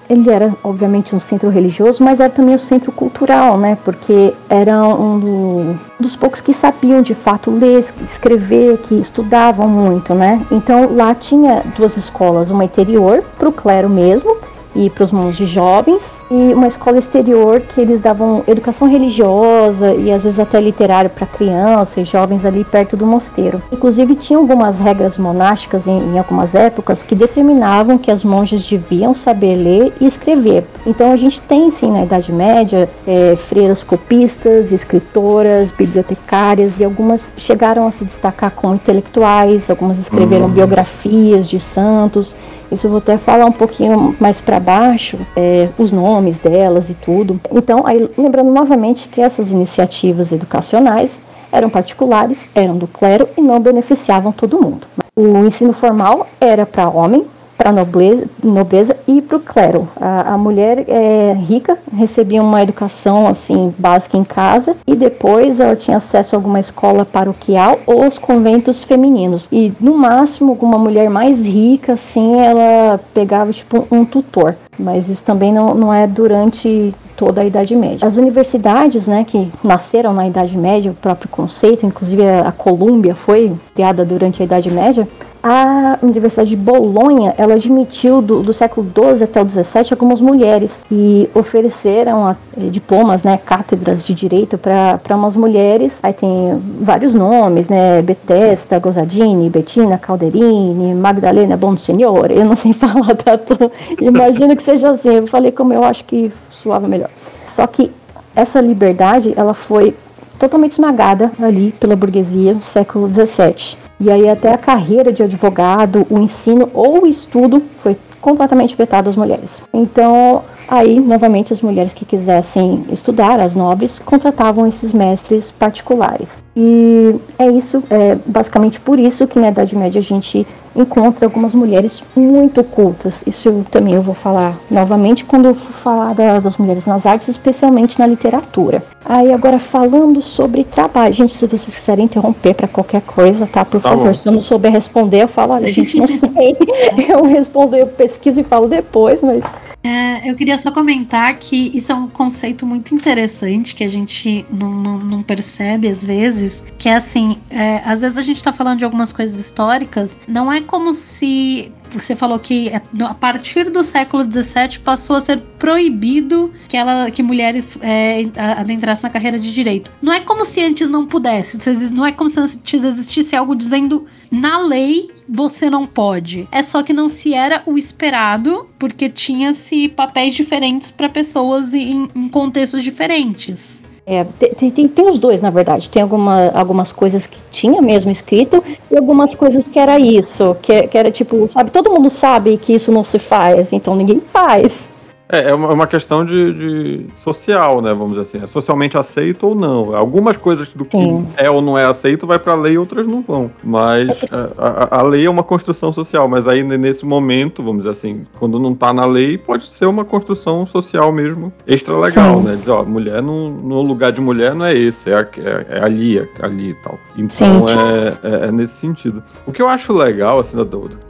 ele 0.10 0.30
era 0.30 0.54
obviamente 0.64 1.16
um 1.16 1.20
centro 1.20 1.50
religioso, 1.50 2.04
mas 2.04 2.20
era 2.20 2.30
também 2.30 2.56
um 2.56 2.60
centro 2.60 2.92
cultural, 2.92 3.58
né? 3.58 3.78
Porque 3.84 4.34
era 4.50 4.84
um 4.84 5.20
do, 5.20 5.80
dos 6.00 6.16
poucos 6.16 6.42
que 6.42 6.54
sabiam 6.54 7.02
de 7.02 7.16
fato 7.16 7.50
ler, 7.52 7.84
escrever, 8.04 8.78
que 8.80 8.96
estudavam 8.96 9.68
muito, 9.68 10.14
né? 10.14 10.46
Então 10.52 10.94
lá 10.94 11.16
tinha 11.16 11.64
duas 11.76 11.98
escolas, 11.98 12.50
uma 12.50 12.66
interior 12.66 13.24
para 13.38 13.50
o 13.50 13.52
clero 13.52 13.90
mesmo 13.90 14.38
e 14.76 14.90
para 14.90 15.04
os 15.04 15.12
monges 15.12 15.50
jovens, 15.50 16.22
e 16.30 16.54
uma 16.54 16.68
escola 16.68 16.98
exterior 16.98 17.62
que 17.62 17.80
eles 17.80 18.02
davam 18.02 18.44
educação 18.48 18.88
religiosa 18.88 19.94
e 19.94 20.12
às 20.12 20.24
vezes 20.24 20.40
até 20.40 20.60
literário 20.60 21.10
para 21.10 21.26
crianças 21.26 21.98
e 21.98 22.04
jovens 22.04 22.46
ali 22.46 22.64
perto 22.64 22.98
do 22.98 23.06
mosteiro. 23.06 23.62
Inclusive 23.72 24.16
tinha 24.16 24.40
algumas 24.40 24.80
regras 24.80 25.18
monásticas 25.18 25.88
em, 25.88 25.98
em, 25.98 26.18
algumas 26.18 26.56
épocas 26.56 27.04
que 27.04 27.16
determinavam 27.16 27.98
que 27.98 28.12
as 28.12 28.24
monjas 28.24 28.68
deviam 28.68 29.14
saber 29.14 29.56
ler 29.56 29.94
e 30.00 30.08
escrever. 30.08 30.66
Então 30.86 31.12
a 31.12 31.18
gente 31.18 31.40
tem 31.42 31.70
sim 31.72 31.92
na 31.92 32.04
Idade 32.04 32.32
Média 32.32 32.90
é, 33.08 33.36
freiras 33.36 33.84
copistas, 33.84 34.72
escritoras, 34.72 35.72
bibliotecárias 35.72 36.80
e 36.80 36.84
algumas 36.84 37.32
chegaram 37.38 37.88
a 37.88 37.92
se 37.92 38.06
destacar 38.06 38.52
como 38.52 38.76
intelectuais, 38.76 39.70
algumas 39.70 40.00
escreveram 40.00 40.46
uhum. 40.46 40.52
biografias 40.52 41.48
de 41.48 41.60
santos 41.60 42.36
isso 42.74 42.88
eu 42.88 42.92
vou 42.92 42.98
até 42.98 43.18
falar 43.18 43.46
um 43.46 43.52
pouquinho 43.52 44.16
mais 44.20 44.42
para 44.42 44.60
baixo, 44.60 45.18
é, 45.36 45.70
os 45.78 45.92
nomes 45.92 46.40
delas 46.40 46.90
e 46.90 46.94
tudo. 46.94 47.40
Então, 47.52 47.86
aí, 47.86 48.10
lembrando 48.18 48.52
novamente 48.52 49.08
que 49.10 49.22
essas 49.22 49.52
iniciativas 49.52 50.32
educacionais 50.32 51.20
eram 51.52 51.70
particulares, 51.70 52.50
eram 52.56 52.76
do 52.76 52.88
clero 52.88 53.28
e 53.38 53.42
não 53.42 53.60
beneficiavam 53.60 54.32
todo 54.32 54.60
mundo. 54.60 54.88
O 55.16 55.46
ensino 55.46 55.72
formal 55.72 56.28
era 56.42 56.66
para 56.66 56.90
homem, 56.90 57.26
para 57.58 57.70
a 57.70 57.74
nobreza, 57.74 58.26
nobreza 58.44 58.96
e 59.08 59.22
para 59.22 59.38
o 59.38 59.40
clero. 59.40 59.88
A, 60.00 60.34
a 60.34 60.38
mulher 60.38 60.86
é, 60.88 61.34
rica 61.34 61.78
recebia 61.96 62.42
uma 62.42 62.62
educação 62.62 63.28
assim 63.28 63.74
básica 63.78 64.18
em 64.18 64.24
casa 64.24 64.76
e 64.86 64.96
depois 64.96 65.60
ela 65.60 65.76
tinha 65.76 65.98
acesso 65.98 66.36
a 66.36 66.38
alguma 66.38 66.60
escola 66.60 67.06
paroquial 67.06 67.80
ou 67.86 68.08
os 68.08 68.18
conventos 68.18 68.84
femininos. 68.84 69.48
E 69.52 69.72
no 69.80 69.98
máximo 69.98 70.52
alguma 70.52 70.78
mulher 70.78 71.10
mais 71.10 71.46
rica 71.46 71.94
assim 71.94 72.40
ela 72.40 73.00
pegava 73.14 73.52
tipo 73.52 73.88
um 73.92 74.06
tutor. 74.06 74.56
Mas 74.78 75.08
isso 75.08 75.24
também 75.24 75.54
não, 75.54 75.76
não 75.76 75.94
é 75.94 76.08
durante 76.08 76.94
toda 77.16 77.42
a 77.42 77.46
Idade 77.46 77.76
Média. 77.76 78.08
As 78.08 78.18
universidades, 78.18 79.08
né, 79.08 79.24
que 79.24 79.50
nasceram 79.64 80.14
na 80.14 80.28
Idade 80.28 80.58
Média, 80.58 80.92
o 80.92 80.96
próprio 80.96 81.30
conceito, 81.30 81.86
inclusive 81.86 82.24
a 82.28 82.52
Colômbia 82.52 83.16
foi 83.16 83.54
criada 83.76 84.04
durante 84.04 84.42
a 84.42 84.46
Idade 84.46 84.72
Média, 84.72 85.08
a 85.44 86.00
Universidade 86.02 86.52
de 86.52 86.56
Bolonha, 86.56 87.36
ela 87.38 87.56
admitiu 87.56 88.22
do, 88.22 88.42
do 88.42 88.54
século 88.54 88.88
XII 88.88 89.26
até 89.26 89.42
o 89.42 89.50
XVII 89.50 89.88
algumas 89.92 90.22
mulheres 90.22 90.86
e 90.90 91.30
ofereceram 91.36 92.26
a, 92.26 92.36
eh, 92.58 92.70
diplomas, 92.70 93.26
né, 93.26 93.38
cátedras 93.38 94.02
de 94.02 94.14
direito 94.14 94.58
para 94.58 95.18
umas 95.18 95.36
mulheres. 95.36 96.00
Aí 96.02 96.14
tem 96.14 96.62
vários 96.80 97.14
nomes, 97.14 97.68
né, 97.68 98.02
Betesta, 98.02 98.80
Gozadini, 98.80 99.50
Bettina 99.50 99.98
Calderini, 99.98 100.96
Magdalena 100.96 101.58
Bonsenhor. 101.58 102.32
Eu 102.32 102.46
não 102.46 102.56
sei 102.56 102.72
falar 102.74 103.14
tanto, 103.14 103.70
imagino 104.00 104.56
que 104.56 104.64
seja 104.64 104.92
assim. 104.92 105.16
Eu 105.16 105.28
falei 105.28 105.52
como 105.52 105.74
eu 105.74 105.84
acho 105.84 106.06
que 106.06 106.32
suava 106.50 106.88
melhor. 106.88 107.10
Só 107.48 107.68
que 107.68 107.92
essa 108.34 108.62
liberdade, 108.62 109.34
ela 109.36 109.54
foi 109.54 109.94
totalmente 110.40 110.72
esmagada 110.72 111.32
ali 111.42 111.74
pela 111.74 111.98
burguesia 111.98 112.54
no 112.54 112.62
século 112.62 113.12
XVII. 113.14 113.83
E 114.04 114.12
aí 114.12 114.30
até 114.30 114.54
a 114.54 114.58
carreira 114.58 115.14
de 115.14 115.24
advogado, 115.24 116.06
o 116.10 116.20
ensino 116.20 116.70
ou 116.74 117.04
o 117.04 117.08
estudo 117.08 117.64
foi 117.82 117.96
completamente 118.20 118.76
vetado 118.76 119.10
às 119.10 119.16
mulheres. 119.16 119.62
Então, 119.74 120.44
Aí, 120.68 121.00
novamente, 121.00 121.52
as 121.52 121.62
mulheres 121.62 121.94
que 121.94 122.06
quisessem 122.06 122.86
estudar, 122.92 123.40
as 123.40 123.54
nobres, 123.54 124.00
contratavam 124.00 124.66
esses 124.66 124.94
mestres 124.94 125.52
particulares. 125.52 126.44
E 126.56 127.16
é 127.38 127.48
isso, 127.48 127.84
é 127.90 128.18
basicamente 128.26 128.80
por 128.80 128.98
isso 128.98 129.28
que 129.28 129.38
na 129.38 129.50
Idade 129.50 129.76
Média 129.76 130.00
a 130.00 130.04
gente 130.04 130.48
encontra 130.76 131.26
algumas 131.26 131.54
mulheres 131.54 132.04
muito 132.16 132.64
cultas. 132.64 133.24
Isso 133.28 133.50
eu, 133.50 133.66
também 133.70 133.94
eu 133.94 134.02
vou 134.02 134.16
falar 134.16 134.58
novamente 134.70 135.24
quando 135.26 135.46
eu 135.46 135.56
for 135.56 135.74
falar 135.74 136.14
da, 136.14 136.40
das 136.40 136.58
mulheres 136.58 136.86
nas 136.86 137.06
artes, 137.06 137.28
especialmente 137.28 138.00
na 138.00 138.08
literatura. 138.08 138.84
Aí 139.06 139.32
agora 139.34 139.60
falando 139.60 140.22
sobre 140.22 140.64
trabalho, 140.64 141.14
gente, 141.14 141.34
se 141.34 141.46
vocês 141.46 141.76
quiserem 141.76 142.06
interromper 142.06 142.54
para 142.54 142.68
qualquer 142.68 143.02
coisa, 143.02 143.46
tá? 143.46 143.66
Por 143.66 143.82
tá 143.82 143.90
favor, 143.90 144.08
bom. 144.08 144.14
se 144.14 144.28
eu 144.28 144.32
não 144.32 144.42
souber 144.42 144.72
responder, 144.72 145.24
eu 145.24 145.28
falo, 145.28 145.54
olha, 145.54 145.72
gente, 145.72 145.98
não 145.98 146.08
sei. 146.08 146.58
eu 147.10 147.24
respondo, 147.24 147.76
eu 147.76 147.88
pesquiso 147.88 148.40
e 148.40 148.44
falo 148.44 148.68
depois, 148.68 149.22
mas 149.22 149.44
é, 149.84 150.30
eu 150.30 150.36
queria 150.36 150.58
só 150.58 150.72
comentar 150.72 151.38
que 151.38 151.76
isso 151.78 151.92
é 151.92 151.96
um 151.96 152.08
conceito 152.08 152.66
muito 152.66 152.96
interessante 152.96 153.76
que 153.76 153.84
a 153.84 153.88
gente 153.88 154.46
não, 154.50 154.72
não, 154.72 154.98
não 154.98 155.22
percebe 155.22 155.90
às 155.90 156.04
vezes, 156.04 156.64
que 156.78 156.88
é 156.88 156.96
assim, 156.96 157.38
é, 157.50 157.82
às 157.84 158.00
vezes 158.00 158.18
a 158.18 158.22
gente 158.22 158.38
está 158.38 158.54
falando 158.54 158.80
de 158.80 158.86
algumas 158.86 159.12
coisas 159.12 159.38
históricas, 159.38 160.22
não 160.26 160.52
é 160.52 160.62
como 160.62 160.94
se 160.94 161.70
você 162.00 162.16
falou 162.16 162.40
que 162.40 162.70
é, 162.70 162.82
a 163.02 163.14
partir 163.14 163.70
do 163.70 163.84
século 163.84 164.24
XVII 164.24 164.80
passou 164.84 165.16
a 165.16 165.22
ser 165.22 165.38
proibido 165.60 166.52
que, 166.68 166.78
ela, 166.78 167.10
que 167.12 167.22
mulheres 167.22 167.78
é, 167.82 168.26
adentrassem 168.36 169.04
na 169.04 169.10
carreira 169.10 169.40
de 169.40 169.54
direito. 169.54 169.92
Não 170.02 170.12
é 170.12 170.20
como 170.20 170.46
se 170.46 170.62
antes 170.62 170.90
não 170.90 171.06
pudesse, 171.06 171.60
não 171.92 172.06
é 172.06 172.12
como 172.12 172.30
se 172.30 172.40
antes 172.40 172.84
existisse 172.84 173.36
algo 173.36 173.56
dizendo 173.56 174.06
na 174.32 174.60
lei 174.60 175.12
você 175.28 175.70
não 175.70 175.86
pode. 175.86 176.48
É 176.52 176.64
só 176.64 176.84
que 176.84 176.94
não 176.94 177.08
se 177.08 177.34
era 177.34 177.64
o 177.66 177.78
esperado, 177.78 178.68
porque 178.78 179.10
tinha-se 179.10 179.88
papéis 179.90 180.36
diferentes 180.36 180.92
para 180.92 181.08
pessoas 181.10 181.74
em, 181.74 182.10
em 182.14 182.28
contextos 182.30 182.84
diferentes. 182.84 183.83
É, 184.06 184.26
tem, 184.38 184.70
tem, 184.70 184.88
tem, 184.88 185.10
os 185.10 185.18
dois, 185.18 185.42
na 185.42 185.50
verdade. 185.50 185.90
Tem 185.90 186.02
alguma, 186.02 186.50
algumas 186.54 186.92
coisas 186.92 187.26
que 187.26 187.38
tinha 187.50 187.82
mesmo 187.82 188.12
escrito 188.12 188.62
e 188.92 188.98
algumas 188.98 189.34
coisas 189.34 189.68
que 189.68 189.80
era 189.80 189.98
isso. 189.98 190.56
Que, 190.62 190.88
que 190.88 190.98
era 190.98 191.10
tipo, 191.10 191.48
sabe, 191.48 191.72
todo 191.72 191.90
mundo 191.90 192.10
sabe 192.10 192.58
que 192.58 192.74
isso 192.74 192.92
não 192.92 193.04
se 193.04 193.18
faz, 193.18 193.72
então 193.72 193.96
ninguém 193.96 194.20
faz. 194.20 194.88
É, 195.34 195.50
é 195.50 195.54
uma, 195.56 195.70
é 195.70 195.74
uma 195.74 195.88
questão 195.88 196.24
de, 196.24 196.54
de, 196.54 197.06
social, 197.24 197.82
né? 197.82 197.92
Vamos 197.92 198.10
dizer 198.10 198.22
assim. 198.22 198.44
É 198.44 198.48
socialmente 198.48 198.96
aceito 198.98 199.48
ou 199.48 199.56
não. 199.56 199.96
Algumas 199.96 200.38
coisas 200.38 200.68
do 200.76 200.86
que 200.86 200.96
Sim. 200.96 201.28
é 201.36 201.50
ou 201.50 201.60
não 201.60 201.76
é 201.76 201.86
aceito 201.86 202.28
vai 202.28 202.38
para 202.38 202.54
a 202.54 202.56
lei, 202.56 202.78
outras 202.78 203.08
não 203.08 203.24
vão. 203.24 203.50
Mas 203.64 204.10
é 204.10 204.28
a, 204.32 204.98
a, 204.98 205.00
a, 205.00 205.02
lei 205.02 205.26
é 205.26 205.30
uma 205.30 205.44
construção 205.44 205.92
social. 205.92 206.28
Mas 206.28 206.48
aí 206.48 206.62
nesse 206.62 207.04
momento, 207.04 207.64
vamos 207.64 207.84
dizer 207.84 207.98
assim, 207.98 208.28
quando 208.38 208.60
não 208.60 208.76
tá 208.76 208.94
na 208.94 209.06
lei, 209.06 209.36
pode 209.36 209.66
ser 209.66 209.88
uma 209.88 210.06
construção 210.06 210.68
social 210.68 211.12
mesmo 211.12 211.52
extra 211.66 211.98
legal, 211.98 212.38
Sim. 212.38 212.44
né? 212.44 212.56
Dizer, 212.56 212.72
ó, 212.72 212.86
mulher 212.86 213.20
no, 213.24 213.50
no 213.50 213.82
lugar 213.82 214.12
de 214.12 214.22
mulher 214.22 214.54
não 214.54 214.68
é 214.68 214.78
esse, 214.78 215.10
é, 215.10 215.16
é, 215.38 215.66
é 215.70 215.84
ali, 215.84 216.20
é 216.20 216.28
ali 216.42 216.70
e 216.70 216.76
tal. 216.76 217.00
Então 217.18 217.68
é, 217.68 218.18
é, 218.24 218.48
é, 218.48 218.52
nesse 218.52 218.74
sentido. 218.74 219.24
O 219.48 219.52
que 219.52 219.62
eu 219.62 219.68
acho 219.68 219.94
legal, 219.94 220.40
assim, 220.40 220.58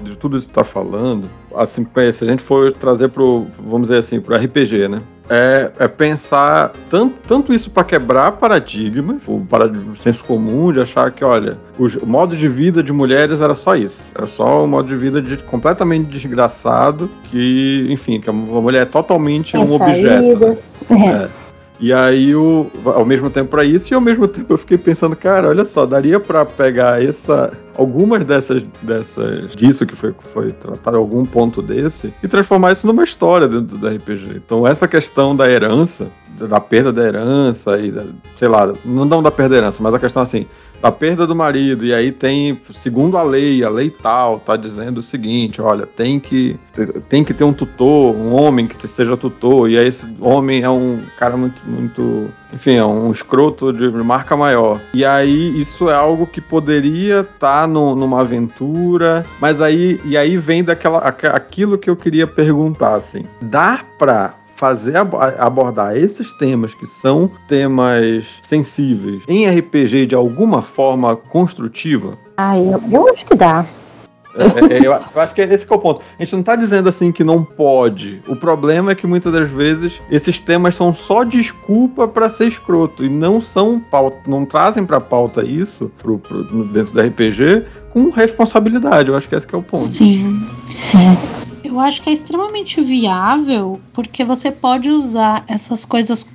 de 0.01 0.15
tudo 0.15 0.37
isso 0.37 0.47
que 0.47 0.53
tá 0.53 0.63
falando, 0.63 1.27
assim, 1.55 1.85
se 2.11 2.23
a 2.23 2.27
gente 2.27 2.41
for 2.41 2.71
trazer 2.71 3.09
pro, 3.09 3.47
vamos 3.59 3.87
dizer 3.87 3.99
assim, 3.99 4.19
pro 4.19 4.35
RPG, 4.35 4.87
né? 4.87 5.01
É, 5.29 5.71
é 5.79 5.87
pensar 5.87 6.73
tanto, 6.89 7.15
tanto 7.25 7.53
isso 7.53 7.69
para 7.69 7.83
quebrar 7.85 8.33
paradigmas, 8.33 9.21
o 9.25 9.39
paradigma, 9.39 9.95
senso 9.95 10.23
comum 10.23 10.71
de 10.71 10.81
achar 10.81 11.09
que, 11.11 11.23
olha, 11.23 11.57
o, 11.79 11.85
o, 11.85 12.05
modo 12.05 12.35
de 12.35 12.47
vida 12.49 12.83
de 12.83 12.91
mulheres 12.91 13.39
era 13.39 13.55
só 13.55 13.75
isso. 13.75 14.03
Era 14.13 14.27
só 14.27 14.65
um 14.65 14.67
modo 14.67 14.87
de 14.89 14.95
vida 14.95 15.21
de, 15.21 15.37
completamente 15.37 16.09
desgraçado, 16.09 17.09
que, 17.31 17.87
enfim, 17.89 18.19
que 18.19 18.29
a 18.29 18.33
mulher 18.33 18.81
é 18.81 18.85
totalmente 18.85 19.55
um 19.55 19.73
objeto. 19.73 20.57
Né? 20.89 21.23
É. 21.23 21.43
E 21.79 21.91
aí, 21.91 22.35
o, 22.35 22.69
ao 22.85 23.05
mesmo 23.05 23.29
tempo 23.29 23.49
para 23.49 23.63
isso, 23.63 23.93
e 23.93 23.95
ao 23.95 24.01
mesmo 24.01 24.27
tempo 24.27 24.53
eu 24.53 24.57
fiquei 24.57 24.77
pensando, 24.77 25.15
cara, 25.15 25.49
olha 25.49 25.65
só, 25.65 25.85
daria 25.85 26.19
para 26.19 26.45
pegar 26.45 27.03
essa 27.03 27.51
algumas 27.77 28.25
dessas, 28.25 28.63
dessas 28.81 29.55
disso 29.55 29.85
que 29.85 29.95
foi, 29.95 30.13
foi 30.33 30.51
tratado 30.51 30.97
algum 30.97 31.25
ponto 31.25 31.61
desse 31.61 32.13
e 32.21 32.27
transformar 32.27 32.71
isso 32.71 32.85
numa 32.85 33.03
história 33.03 33.47
dentro 33.47 33.77
do 33.77 33.87
RPG. 33.87 34.35
Então 34.35 34.67
essa 34.67 34.87
questão 34.87 35.35
da 35.35 35.49
herança, 35.49 36.07
da 36.37 36.59
perda 36.59 36.91
da 36.91 37.03
herança 37.03 37.77
e 37.79 37.91
da, 37.91 38.05
sei 38.37 38.47
lá, 38.47 38.73
não 38.83 39.21
da 39.21 39.31
perda 39.31 39.55
da 39.55 39.61
herança, 39.61 39.81
mas 39.81 39.93
a 39.93 39.99
questão 39.99 40.21
assim, 40.21 40.45
da 40.83 40.91
perda 40.91 41.25
do 41.25 41.33
marido, 41.33 41.85
e 41.85 41.93
aí 41.93 42.11
tem, 42.11 42.59
segundo 42.73 43.17
a 43.17 43.23
lei, 43.23 43.63
a 43.63 43.69
lei 43.69 43.89
tal, 43.89 44.37
tá 44.41 44.57
dizendo 44.57 44.97
o 44.97 45.01
seguinte, 45.01 45.61
olha, 45.61 45.85
tem 45.85 46.19
que, 46.19 46.59
tem 47.07 47.23
que 47.23 47.33
ter 47.33 47.45
um 47.45 47.53
tutor, 47.53 48.13
um 48.13 48.33
homem 48.33 48.67
que 48.67 48.85
seja 48.85 49.15
tutor, 49.15 49.69
e 49.69 49.77
aí 49.77 49.87
esse 49.87 50.05
homem 50.19 50.61
é 50.61 50.69
um 50.69 50.99
cara 51.17 51.37
muito, 51.37 51.55
muito, 51.65 52.27
enfim, 52.51 52.75
é 52.75 52.85
um 52.85 53.09
escroto 53.11 53.71
de 53.71 53.89
marca 54.03 54.35
maior. 54.35 54.77
E 54.93 55.05
aí 55.05 55.57
isso 55.57 55.89
é 55.89 55.95
algo 55.95 56.27
que 56.27 56.41
poderia 56.41 57.21
estar 57.21 57.61
tá 57.61 57.65
numa 57.65 58.19
aventura, 58.19 59.25
mas 59.39 59.61
aí, 59.61 60.01
e 60.03 60.17
aí 60.17 60.35
vem 60.35 60.65
daquela, 60.65 60.97
aquilo 60.97 61.77
que 61.77 61.89
eu 61.89 61.95
queria 61.95 62.27
perguntar, 62.27 62.95
assim, 62.95 63.25
dá 63.41 63.85
pra 63.97 64.33
fazer 64.63 64.95
abordar 64.95 65.97
esses 65.97 66.31
temas 66.31 66.73
que 66.73 66.85
são 66.85 67.29
temas 67.49 68.39
sensíveis 68.41 69.21
em 69.27 69.45
RPG 69.45 70.05
de 70.05 70.15
alguma 70.15 70.61
forma 70.61 71.17
construtiva? 71.17 72.17
Ah, 72.37 72.57
eu, 72.57 72.81
eu 72.89 73.09
acho 73.09 73.25
que 73.25 73.35
dá. 73.35 73.65
É, 74.37 74.75
é, 74.75 74.77
é 74.77 74.87
eu, 74.87 74.93
acho 74.93 75.35
que 75.35 75.41
esse 75.41 75.67
que 75.67 75.73
é 75.73 75.75
o 75.75 75.79
ponto. 75.79 76.01
A 76.17 76.23
gente 76.23 76.31
não 76.31 76.39
está 76.39 76.55
dizendo 76.55 76.87
assim 76.87 77.11
que 77.11 77.25
não 77.25 77.43
pode. 77.43 78.23
O 78.25 78.37
problema 78.37 78.93
é 78.93 78.95
que 78.95 79.05
muitas 79.05 79.33
das 79.33 79.51
vezes 79.51 79.99
esses 80.09 80.39
temas 80.39 80.75
são 80.75 80.93
só 80.93 81.25
desculpa 81.25 82.07
para 82.07 82.29
ser 82.29 82.47
escroto 82.47 83.03
e 83.03 83.09
não 83.09 83.41
são 83.41 83.81
pauta, 83.81 84.17
não 84.25 84.45
trazem 84.45 84.85
para 84.85 85.01
pauta 85.01 85.43
isso 85.43 85.91
pro, 85.97 86.19
pro, 86.19 86.45
dentro 86.67 86.93
do 86.93 87.01
RPG 87.01 87.65
com 87.91 88.09
responsabilidade. 88.11 89.09
Eu 89.09 89.17
acho 89.17 89.27
que 89.27 89.35
esse 89.35 89.45
que 89.45 89.55
é 89.55 89.57
o 89.57 89.61
ponto. 89.61 89.83
Sim, 89.83 90.47
sim. 90.79 91.17
Eu 91.63 91.79
acho 91.79 92.01
que 92.01 92.09
é 92.09 92.13
extremamente 92.13 92.81
viável 92.81 93.79
porque 93.93 94.23
você 94.23 94.51
pode 94.51 94.89
usar 94.89 95.43
essas 95.47 95.85
coisas 95.85 96.27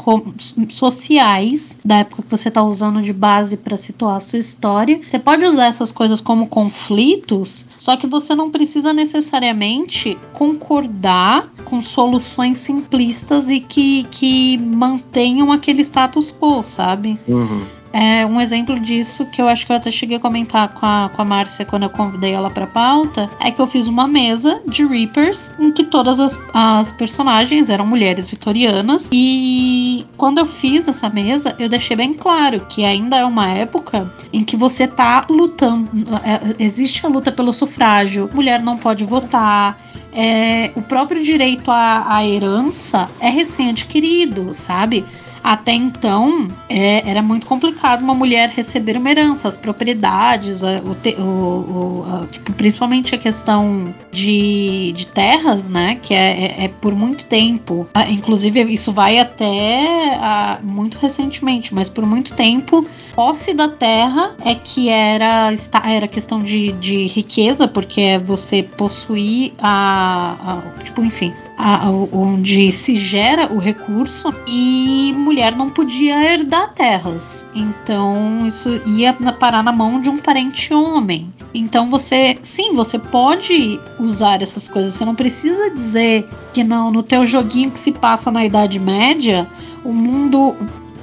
sociais 0.71 1.79
da 1.85 1.99
época 1.99 2.23
que 2.23 2.31
você 2.31 2.49
está 2.49 2.63
usando 2.63 3.03
de 3.03 3.13
base 3.13 3.57
para 3.59 3.77
situar 3.77 4.17
a 4.17 4.21
sua 4.21 4.39
história. 4.39 5.01
Você 5.07 5.19
pode 5.19 5.45
usar 5.45 5.67
essas 5.67 5.93
coisas 5.93 6.21
como 6.21 6.47
conflitos, 6.49 7.67
só 7.79 7.97
que 7.97 8.07
você 8.07 8.35
não 8.35 8.51
precisa 8.51 8.93
necessariamente 8.93 10.17
concordar 10.33 11.53
com 11.65 11.83
soluções 11.83 12.59
simplistas 12.59 13.51
e 13.51 13.61
que, 13.61 14.05
que 14.11 14.59
mantenham 14.59 15.53
aquele 15.53 15.83
status 15.83 16.33
quo, 16.33 16.63
sabe? 16.65 17.19
Uhum. 17.29 17.78
É, 17.93 18.27
um 18.27 18.41
exemplo 18.41 18.79
disso 18.79 19.25
que 19.31 19.41
eu 19.41 19.49
acho 19.49 19.67
que 19.67 19.73
eu 19.73 19.77
até 19.77 19.91
cheguei 19.91 20.19
a 20.19 20.21
comentar 20.21 20.69
com 20.69 20.85
a, 20.85 21.11
com 21.15 21.23
a 21.23 21.25
Márcia 21.25 21.65
quando 21.65 21.85
eu 21.85 21.91
convidei 21.91 22.33
ela 22.33 22.51
pra 22.51 22.67
pauta 22.67 23.31
é 23.41 23.51
que 23.51 23.61
eu 23.61 23.67
fiz 23.67 23.87
uma 23.87 24.07
mesa 24.07 24.61
de 24.67 24.85
Reapers 24.85 25.51
em 25.59 25.73
que 25.73 25.85
todas 25.85 26.21
as, 26.21 26.39
as 26.53 26.93
personagens 26.93 27.71
eram 27.71 27.87
mulheres 27.87 28.29
vitorianas 28.29 29.09
e 29.11 30.05
quando 30.17 30.39
eu 30.39 30.47
fiz 30.47 30.87
essa 30.87 31.09
mesa 31.09 31.57
eu 31.59 31.69
deixei 31.69 31.97
bem 31.97 32.13
claro 32.13 32.61
que 32.69 32.85
ainda 32.85 33.17
é 33.17 33.25
uma 33.25 33.49
época 33.49 34.13
em 34.33 34.45
que 34.45 34.57
você 34.57 34.87
tá 34.87 35.25
lutando, 35.29 35.91
é, 36.25 36.63
existe 36.63 37.05
a 37.07 37.09
luta 37.09 37.33
pelo 37.33 37.53
sufrágio, 37.53 38.29
mulher 38.35 38.63
não 38.63 38.77
pode 38.77 39.05
votar, 39.05 39.79
é, 40.13 40.71
o 40.75 40.83
próprio 40.83 41.23
direito 41.23 41.71
à, 41.71 42.17
à 42.17 42.27
herança 42.27 43.09
é 43.21 43.29
recém-adquirido, 43.29 44.53
sabe? 44.53 45.05
Até 45.49 45.73
então, 45.73 46.47
é, 46.69 47.09
era 47.09 47.23
muito 47.23 47.47
complicado 47.47 48.03
uma 48.03 48.15
mulher 48.15 48.51
receber 48.51 48.99
uma 48.99 49.11
herança, 49.11 49.49
as 49.49 49.57
propriedades, 49.57 50.61
o, 50.61 50.95
te, 50.95 51.17
o, 51.19 51.25
o 51.25 52.07
a, 52.07 52.27
tipo, 52.27 52.53
principalmente 52.53 53.15
a 53.15 53.19
questão 53.19 53.95
de, 54.13 54.93
de 54.95 55.07
terras, 55.07 55.71
né? 55.71 55.99
Que 56.03 56.13
é, 56.13 56.19
é, 56.59 56.65
é 56.65 56.69
por 56.69 56.95
muito 56.95 57.25
tempo. 57.25 57.89
Ah, 57.95 58.11
inclusive, 58.11 58.61
isso 58.71 58.93
vai 58.93 59.19
até 59.19 60.17
a, 60.21 60.59
muito 60.63 60.99
recentemente, 60.99 61.75
mas 61.75 61.89
por 61.89 62.05
muito 62.05 62.35
tempo 62.35 62.87
posse 63.19 63.53
da 63.53 63.67
terra 63.67 64.37
é 64.45 64.55
que 64.55 64.89
era, 64.89 65.51
era 65.85 66.07
questão 66.07 66.39
de, 66.39 66.71
de 66.75 67.05
riqueza, 67.07 67.67
porque 67.67 68.01
é 68.01 68.17
você 68.17 68.63
possuir 68.63 69.55
a, 69.59 70.37
a 70.79 70.85
tipo, 70.85 71.03
enfim, 71.03 71.35
a, 71.59 71.91
onde 72.13 72.71
se 72.71 72.95
gera 72.95 73.53
o 73.53 73.59
recurso 73.59 74.33
e 74.47 75.13
mulher 75.17 75.57
não 75.57 75.69
podia 75.69 76.33
herdar 76.33 76.73
terras. 76.75 77.45
Então 77.53 78.47
isso 78.47 78.81
ia 78.87 79.13
parar 79.13 79.65
na 79.65 79.73
mão 79.73 80.01
de 80.01 80.09
um 80.09 80.19
parente 80.19 80.73
homem. 80.73 81.29
Então 81.53 81.91
você, 81.91 82.39
sim, 82.41 82.73
você 82.77 83.01
pode 83.01 83.81
usar 83.99 84.43
essas 84.43 84.69
coisas. 84.69 84.95
Você 84.95 85.05
não 85.05 85.17
precisa 85.17 85.69
dizer 85.71 86.25
que 86.55 86.63
não 86.63 86.93
no 86.93 87.03
teu 87.03 87.27
joguinho 87.27 87.73
que 87.73 87.81
se 87.81 87.91
passa 87.91 88.31
na 88.31 88.45
Idade 88.45 88.79
Média, 88.79 89.45
o 89.85 89.93
mundo 89.93 90.55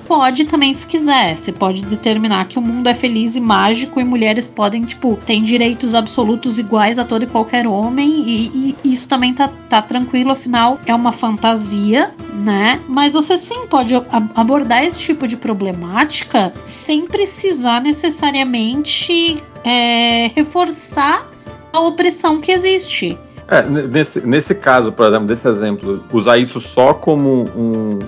pode 0.08 0.46
também, 0.46 0.74
se 0.74 0.86
quiser. 0.86 1.38
Você 1.38 1.52
pode 1.52 1.82
determinar 1.82 2.46
que 2.46 2.58
o 2.58 2.62
mundo 2.62 2.88
é 2.88 2.94
feliz 2.94 3.36
e 3.36 3.40
mágico 3.40 4.00
e 4.00 4.04
mulheres 4.04 4.48
podem, 4.48 4.84
tipo, 4.84 5.20
têm 5.26 5.44
direitos 5.44 5.94
absolutos 5.94 6.60
iguais 6.60 6.98
a 6.98 7.04
todo 7.04 7.24
e 7.24 7.28
qualquer 7.28 7.68
homem. 7.68 8.24
E, 8.26 8.76
e 8.84 8.94
isso 8.94 9.08
também 9.08 9.34
tá, 9.34 9.50
tá 9.70 9.82
tranquilo, 9.82 10.32
afinal, 10.32 10.80
é 10.86 10.94
uma 10.94 11.12
fantasia, 11.12 12.12
né? 12.34 12.80
Mas 12.88 13.14
você 13.14 13.38
sim 13.38 13.68
pode 13.68 13.94
abordar 14.36 14.84
esse 14.84 15.00
tipo 15.00 15.28
de 15.28 15.36
problemática 15.36 16.54
sem 16.64 17.08
precisar 17.08 17.82
necessariamente 17.82 19.44
é, 19.64 20.32
reforçar 20.36 21.28
a 21.74 21.80
opressão 21.80 22.40
que 22.40 22.52
existe. 22.52 23.18
É, 23.48 23.62
nesse, 23.62 24.26
nesse 24.26 24.56
caso, 24.56 24.92
por 24.92 25.06
exemplo, 25.06 25.28
desse 25.28 25.48
exemplo, 25.48 26.04
usar 26.12 26.38
isso 26.38 26.60
só 26.60 26.94
como 26.94 27.46
um, 27.56 28.00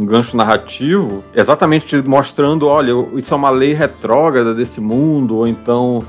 um 0.00 0.06
gancho 0.06 0.36
narrativo, 0.36 1.22
exatamente 1.34 1.96
mostrando, 2.06 2.66
olha, 2.66 2.92
isso 3.16 3.34
é 3.34 3.36
uma 3.36 3.50
lei 3.50 3.74
retrógrada 3.74 4.54
desse 4.54 4.80
mundo, 4.80 5.36
ou 5.36 5.46
então 5.46 6.00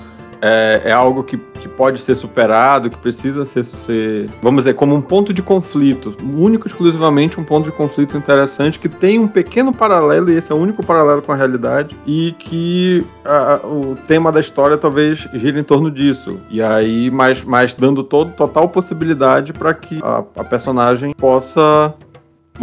é, 0.42 0.82
é 0.86 0.92
algo 0.92 1.24
que, 1.24 1.38
que 1.38 1.68
pode 1.68 2.02
ser 2.02 2.16
superado, 2.16 2.90
que 2.90 2.98
precisa 2.98 3.46
ser, 3.46 3.64
ser, 3.64 4.30
vamos 4.42 4.64
dizer, 4.64 4.74
como 4.74 4.96
um 4.96 5.02
ponto 5.02 5.34
de 5.34 5.42
conflito, 5.42 6.16
único 6.24 6.68
exclusivamente 6.68 7.40
um 7.40 7.44
ponto 7.44 7.66
de 7.66 7.76
conflito 7.76 8.18
interessante 8.18 8.80
que 8.80 8.90
tem 8.90 9.20
um 9.20 9.28
pequeno 9.28 9.74
paralelo, 9.74 10.32
e 10.32 10.36
esse 10.36 10.52
é 10.52 10.56
o 10.56 10.58
único 10.58 10.84
paralelo 10.86 11.22
com 11.22 11.32
a 11.32 11.36
realidade, 11.36 11.96
e 12.08 12.32
que 12.40 13.06
a, 13.26 13.60
o 13.64 13.96
tema 14.08 14.32
da 14.32 14.40
história 14.40 14.78
talvez 14.78 15.20
gire 15.34 15.60
em 15.60 15.64
torno 15.64 15.92
disso. 15.92 16.40
E 16.50 16.62
aí, 16.62 17.12
mas, 17.12 17.44
mas 17.44 17.76
dando 17.76 18.04
todo, 18.04 18.32
total 18.32 18.70
possibilidade 18.70 19.54
para 19.54 19.74
que 19.74 20.00
a, 20.02 20.24
a 20.38 20.44
personagem 20.44 21.14
possa 21.14 21.94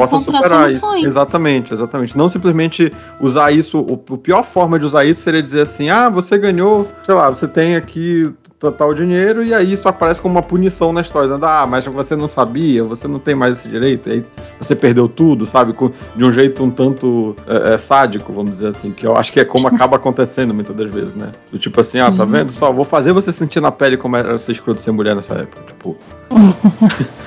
possa 0.07 0.21
superar 0.21 0.71
isso. 0.71 0.97
Exatamente, 0.97 1.75
exatamente. 1.75 2.17
Não 2.17 2.31
simplesmente 2.31 2.93
usar 3.21 3.53
isso. 3.53 3.79
O, 3.79 4.15
a 4.15 4.19
pior 4.19 4.45
forma 4.45 4.79
de 4.79 4.87
usar 4.87 5.05
isso 5.05 5.23
seria 5.23 5.43
dizer 5.43 5.63
assim: 5.63 5.89
ah, 5.89 6.09
você 6.09 6.39
ganhou, 6.39 6.89
sei 7.03 7.15
lá, 7.15 7.29
você 7.29 7.47
tem 7.47 7.77
aqui 7.77 8.33
total 8.59 8.93
dinheiro 8.93 9.45
e 9.45 9.55
aí 9.55 9.73
isso 9.73 9.89
aparece 9.89 10.21
como 10.21 10.35
uma 10.35 10.43
punição 10.43 10.93
na 10.93 11.01
história. 11.01 11.29
Dizendo, 11.29 11.47
ah, 11.47 11.67
mas 11.67 11.85
você 11.85 12.17
não 12.17 12.27
sabia, 12.27 12.83
você 12.83 13.07
não 13.07 13.19
tem 13.19 13.35
mais 13.35 13.59
esse 13.59 13.69
direito, 13.69 14.11
aí 14.11 14.25
você 14.59 14.75
perdeu 14.75 15.09
tudo, 15.09 15.47
sabe? 15.47 15.73
de 16.17 16.25
um 16.25 16.33
jeito 16.33 16.63
um 16.65 16.71
tanto 16.71 17.37
é, 17.47 17.75
é, 17.75 17.79
sádico, 17.79 18.33
vamos 18.33 18.53
dizer 18.53 18.69
assim, 18.69 18.91
que 18.91 19.07
eu 19.07 19.17
acho 19.17 19.33
que 19.33 19.41
é 19.41 19.45
como 19.45 19.69
acaba 19.69 19.97
acontecendo 19.99 20.53
muitas 20.53 20.75
das 20.75 20.91
vezes, 20.91 21.15
né? 21.15 21.31
Do 21.53 21.59
tipo 21.59 21.81
assim, 21.81 21.99
Sim. 21.99 22.05
ah, 22.05 22.13
tá 22.13 22.25
vendo? 22.25 22.53
Só 22.53 22.73
vou 22.73 22.85
fazer 22.85 23.13
você 23.13 23.33
sentir 23.33 23.61
na 23.61 23.71
pele 23.71 23.97
como 23.97 24.17
era 24.17 24.37
ser 24.39 24.53
escroto 24.53 24.81
ser 24.81 24.91
mulher 24.91 25.15
nessa 25.15 25.35
época. 25.35 25.63
Tipo. 25.67 25.97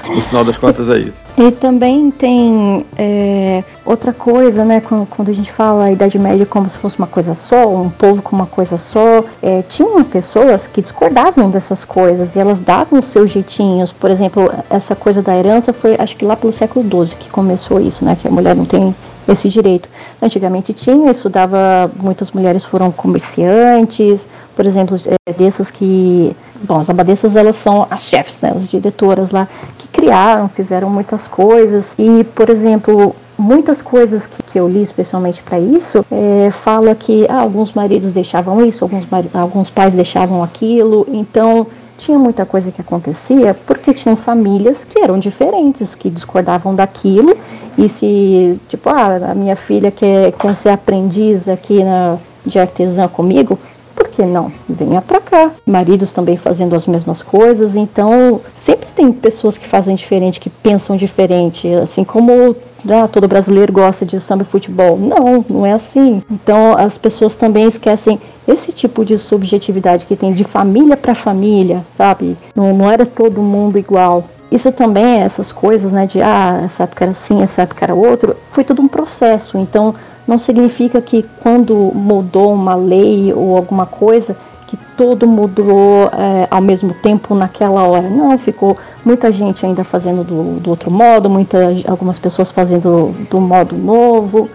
no 0.07 0.21
final 0.21 0.43
das 0.43 0.57
contas 0.57 0.89
é 0.89 0.99
isso. 0.99 1.17
E 1.37 1.51
também 1.51 2.11
tem 2.11 2.85
é, 2.97 3.63
outra 3.85 4.13
coisa, 4.13 4.63
né? 4.63 4.81
Quando, 4.81 5.29
a 5.29 5.33
gente 5.33 5.51
fala 5.51 5.85
a 5.85 5.91
Idade 5.91 6.17
Média 6.17 6.45
como 6.45 6.69
se 6.69 6.77
fosse 6.77 6.97
uma 6.97 7.07
coisa 7.07 7.35
só, 7.35 7.67
um 7.67 7.89
povo 7.89 8.21
com 8.21 8.35
uma 8.35 8.45
coisa 8.45 8.77
só, 8.77 9.23
é, 9.41 9.61
tinham 9.63 10.03
pessoas 10.03 10.67
que 10.67 10.81
discordavam 10.81 11.49
dessas 11.49 11.83
coisas 11.83 12.35
e 12.35 12.39
elas 12.39 12.59
davam 12.59 12.99
os 12.99 13.05
seus 13.05 13.31
jeitinhos. 13.31 13.91
Por 13.91 14.09
exemplo, 14.09 14.51
essa 14.69 14.95
coisa 14.95 15.21
da 15.21 15.35
herança 15.35 15.73
foi, 15.73 15.95
acho 15.97 16.15
que 16.15 16.25
lá 16.25 16.35
pelo 16.35 16.53
século 16.53 16.83
XII 16.83 17.17
que 17.17 17.29
começou 17.29 17.79
isso, 17.79 18.05
né? 18.05 18.17
Que 18.19 18.27
a 18.27 18.31
mulher 18.31 18.55
não 18.55 18.65
tem 18.65 18.95
esse 19.27 19.49
direito. 19.49 19.89
Antigamente 20.21 20.73
tinha, 20.73 21.11
isso 21.11 21.29
dava. 21.29 21.89
Muitas 21.95 22.31
mulheres 22.31 22.63
foram 22.63 22.91
comerciantes, 22.91 24.27
por 24.55 24.65
exemplo, 24.65 24.97
é, 25.05 25.33
dessas 25.33 25.69
que. 25.69 26.35
Bom, 26.63 26.79
as 26.79 26.89
abadesas 26.89 27.35
elas 27.35 27.55
são 27.55 27.87
as 27.89 28.03
chefes, 28.03 28.39
né, 28.39 28.53
as 28.55 28.67
diretoras 28.67 29.31
lá, 29.31 29.47
que 29.79 29.87
criaram, 29.87 30.47
fizeram 30.47 30.89
muitas 30.89 31.27
coisas. 31.27 31.95
E, 31.97 32.23
por 32.35 32.49
exemplo, 32.51 33.15
muitas 33.41 33.81
coisas 33.81 34.27
que, 34.27 34.43
que 34.43 34.59
eu 34.59 34.69
li 34.69 34.81
especialmente 34.81 35.41
para 35.41 35.59
isso 35.59 36.05
é, 36.11 36.51
fala 36.51 36.93
que 36.93 37.25
ah, 37.27 37.41
alguns 37.41 37.73
maridos 37.73 38.13
deixavam 38.13 38.63
isso, 38.63 38.85
alguns, 38.85 39.05
alguns 39.33 39.69
pais 39.69 39.93
deixavam 39.95 40.43
aquilo. 40.43 41.05
Então 41.09 41.65
tinha 41.97 42.17
muita 42.17 42.45
coisa 42.45 42.71
que 42.71 42.81
acontecia 42.81 43.55
porque 43.65 43.93
tinham 43.93 44.15
famílias 44.15 44.83
que 44.83 44.99
eram 44.99 45.19
diferentes, 45.19 45.95
que 45.95 46.09
discordavam 46.09 46.75
daquilo. 46.75 47.35
E 47.77 47.89
se, 47.89 48.59
tipo, 48.69 48.89
ah, 48.89 49.31
a 49.31 49.35
minha 49.35 49.55
filha 49.55 49.91
quer, 49.91 50.31
quer 50.33 50.55
ser 50.55 50.69
aprendiz 50.69 51.47
aqui 51.47 51.83
na, 51.83 52.17
de 52.45 52.59
artesã 52.59 53.07
comigo, 53.07 53.57
por 53.95 54.07
que 54.09 54.23
não? 54.23 54.51
Venha 54.67 55.01
para 55.01 55.21
cá. 55.21 55.51
Maridos 55.65 56.11
também 56.11 56.37
fazendo 56.37 56.75
as 56.75 56.85
mesmas 56.85 57.21
coisas, 57.21 57.75
então 57.75 58.41
sempre 58.51 58.87
tem 58.95 59.11
pessoas 59.11 59.57
que 59.57 59.67
fazem 59.67 59.95
diferente, 59.95 60.39
que 60.39 60.49
pensam 60.49 60.97
diferente, 60.97 61.67
assim 61.75 62.03
como 62.03 62.55
ah, 62.89 63.07
todo 63.07 63.27
brasileiro 63.27 63.73
gosta 63.73 64.05
de 64.05 64.19
samba 64.19 64.43
e 64.43 64.45
futebol. 64.45 64.97
Não, 64.97 65.45
não 65.49 65.65
é 65.65 65.73
assim. 65.73 66.21
Então 66.31 66.77
as 66.77 66.97
pessoas 66.97 67.35
também 67.35 67.67
esquecem 67.67 68.19
esse 68.47 68.71
tipo 68.71 69.03
de 69.03 69.17
subjetividade 69.17 70.05
que 70.05 70.15
tem 70.15 70.33
de 70.33 70.43
família 70.43 70.97
para 70.97 71.13
família, 71.13 71.85
sabe? 71.95 72.37
Não, 72.55 72.73
não 72.73 72.89
era 72.89 73.05
todo 73.05 73.41
mundo 73.41 73.77
igual. 73.77 74.23
Isso 74.51 74.71
também, 74.71 75.21
essas 75.21 75.51
coisas, 75.51 75.91
né, 75.91 76.05
de 76.05 76.21
ah, 76.21 76.61
essa 76.65 76.83
época 76.83 77.05
era 77.05 77.11
assim, 77.11 77.41
essa 77.41 77.61
época 77.61 77.85
era 77.85 77.95
outro, 77.95 78.35
foi 78.51 78.65
tudo 78.65 78.81
um 78.81 78.87
processo. 78.87 79.57
Então, 79.57 79.95
não 80.27 80.37
significa 80.37 81.01
que 81.01 81.25
quando 81.41 81.73
mudou 81.75 82.53
uma 82.53 82.75
lei 82.75 83.33
ou 83.33 83.55
alguma 83.55 83.85
coisa, 83.85 84.35
que 84.71 84.77
todo 84.95 85.27
mudou 85.27 86.09
é, 86.13 86.47
ao 86.49 86.61
mesmo 86.61 86.93
tempo 86.93 87.35
naquela 87.35 87.83
hora. 87.83 88.09
Não, 88.09 88.37
ficou 88.37 88.77
muita 89.03 89.29
gente 89.31 89.65
ainda 89.65 89.83
fazendo 89.83 90.23
do, 90.23 90.59
do 90.61 90.69
outro 90.69 90.89
modo, 90.89 91.29
muita, 91.29 91.57
algumas 91.85 92.17
pessoas 92.17 92.49
fazendo 92.49 93.13
do 93.29 93.41
modo 93.41 93.75
novo 93.77 94.49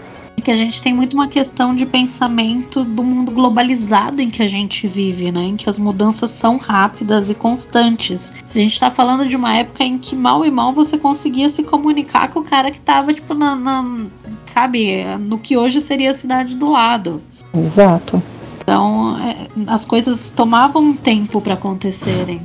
que 0.47 0.51
a 0.53 0.55
gente 0.55 0.81
tem 0.81 0.95
muito 0.95 1.15
uma 1.15 1.27
questão 1.27 1.75
de 1.75 1.85
pensamento 1.85 2.85
do 2.85 3.03
mundo 3.03 3.33
globalizado 3.33 4.23
em 4.23 4.31
que 4.31 4.41
a 4.45 4.47
gente 4.47 4.87
vive, 4.87 5.33
né? 5.33 5.43
Em 5.43 5.57
que 5.57 5.69
as 5.69 5.77
mudanças 5.77 6.31
são 6.31 6.57
rápidas 6.57 7.29
e 7.29 7.35
constantes. 7.35 8.33
Se 8.45 8.61
a 8.61 8.63
gente 8.63 8.79
tá 8.79 8.89
falando 8.89 9.27
de 9.27 9.35
uma 9.35 9.57
época 9.57 9.83
em 9.83 9.99
que 9.99 10.15
mal 10.15 10.47
e 10.47 10.51
mal 10.53 10.73
você 10.73 10.97
conseguia 10.97 11.49
se 11.49 11.65
comunicar 11.65 12.29
com 12.29 12.39
o 12.39 12.45
cara 12.45 12.71
que 12.71 12.79
tava, 12.79 13.13
tipo, 13.13 13.35
na, 13.35 13.57
na 13.57 14.07
sabe, 14.47 15.05
no 15.19 15.37
que 15.37 15.57
hoje 15.57 15.81
seria 15.81 16.13
a 16.13 16.15
cidade 16.15 16.55
do 16.55 16.69
lado. 16.69 17.21
Exato. 17.53 18.23
Então, 18.67 19.17
é, 19.19 19.47
as 19.69 19.87
coisas 19.87 20.29
tomavam 20.29 20.93
tempo 20.93 21.41
para 21.41 21.55
acontecerem. 21.55 22.41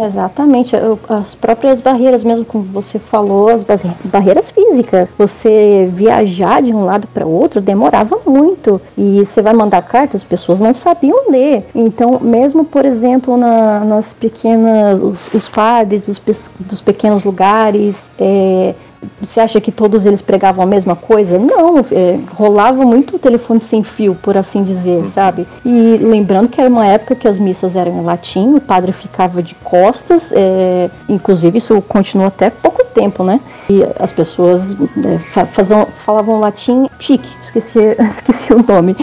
Exatamente, 0.00 0.76
as 1.08 1.34
próprias 1.34 1.80
barreiras, 1.80 2.22
mesmo 2.24 2.44
como 2.44 2.64
você 2.64 2.98
falou, 2.98 3.50
as 3.50 3.64
barreiras 4.04 4.50
físicas. 4.50 5.08
Você 5.18 5.90
viajar 5.92 6.62
de 6.62 6.72
um 6.72 6.84
lado 6.84 7.06
para 7.08 7.26
outro 7.26 7.60
demorava 7.60 8.18
muito 8.24 8.80
e 8.96 9.26
você 9.26 9.42
vai 9.42 9.52
mandar 9.52 9.82
carta, 9.82 10.16
as 10.16 10.22
pessoas 10.22 10.60
não 10.60 10.72
sabiam 10.72 11.28
ler. 11.30 11.66
Então, 11.74 12.18
mesmo 12.20 12.64
por 12.64 12.86
exemplo 12.86 13.36
na, 13.36 13.80
nas 13.80 14.14
pequenas, 14.14 15.02
os, 15.02 15.28
os 15.34 15.48
padres 15.48 16.06
dos, 16.06 16.22
dos 16.60 16.80
pequenos 16.80 17.24
lugares, 17.24 18.12
é, 18.20 18.74
você 19.20 19.40
acha 19.40 19.60
que 19.60 19.70
todos 19.70 20.06
eles 20.06 20.20
pregavam 20.20 20.62
a 20.62 20.66
mesma 20.66 20.96
coisa? 20.96 21.38
Não, 21.38 21.78
é, 21.78 22.16
rolava 22.34 22.84
muito 22.84 23.18
telefone 23.18 23.60
sem 23.60 23.82
fio, 23.82 24.14
por 24.14 24.36
assim 24.36 24.62
dizer, 24.62 25.02
uhum. 25.02 25.08
sabe? 25.08 25.46
E 25.64 25.96
lembrando 26.00 26.48
que 26.48 26.60
era 26.60 26.70
uma 26.70 26.86
época 26.86 27.14
que 27.14 27.28
as 27.28 27.38
missas 27.38 27.76
eram 27.76 27.98
em 27.98 28.04
latim, 28.04 28.54
o 28.54 28.60
padre 28.60 28.92
ficava 28.92 29.42
de 29.42 29.54
costas, 29.56 30.32
é, 30.32 30.90
inclusive 31.08 31.58
isso 31.58 31.80
continua 31.82 32.28
até 32.28 32.50
pouco 32.50 32.84
tempo, 32.84 33.22
né? 33.22 33.40
E 33.68 33.82
as 33.98 34.12
pessoas 34.12 34.76
é, 35.04 35.18
faziam, 35.46 35.86
falavam 36.04 36.40
latim 36.40 36.88
chique, 36.98 37.28
esqueci, 37.42 37.78
esqueci 38.08 38.52
o 38.52 38.62
nome 38.62 38.96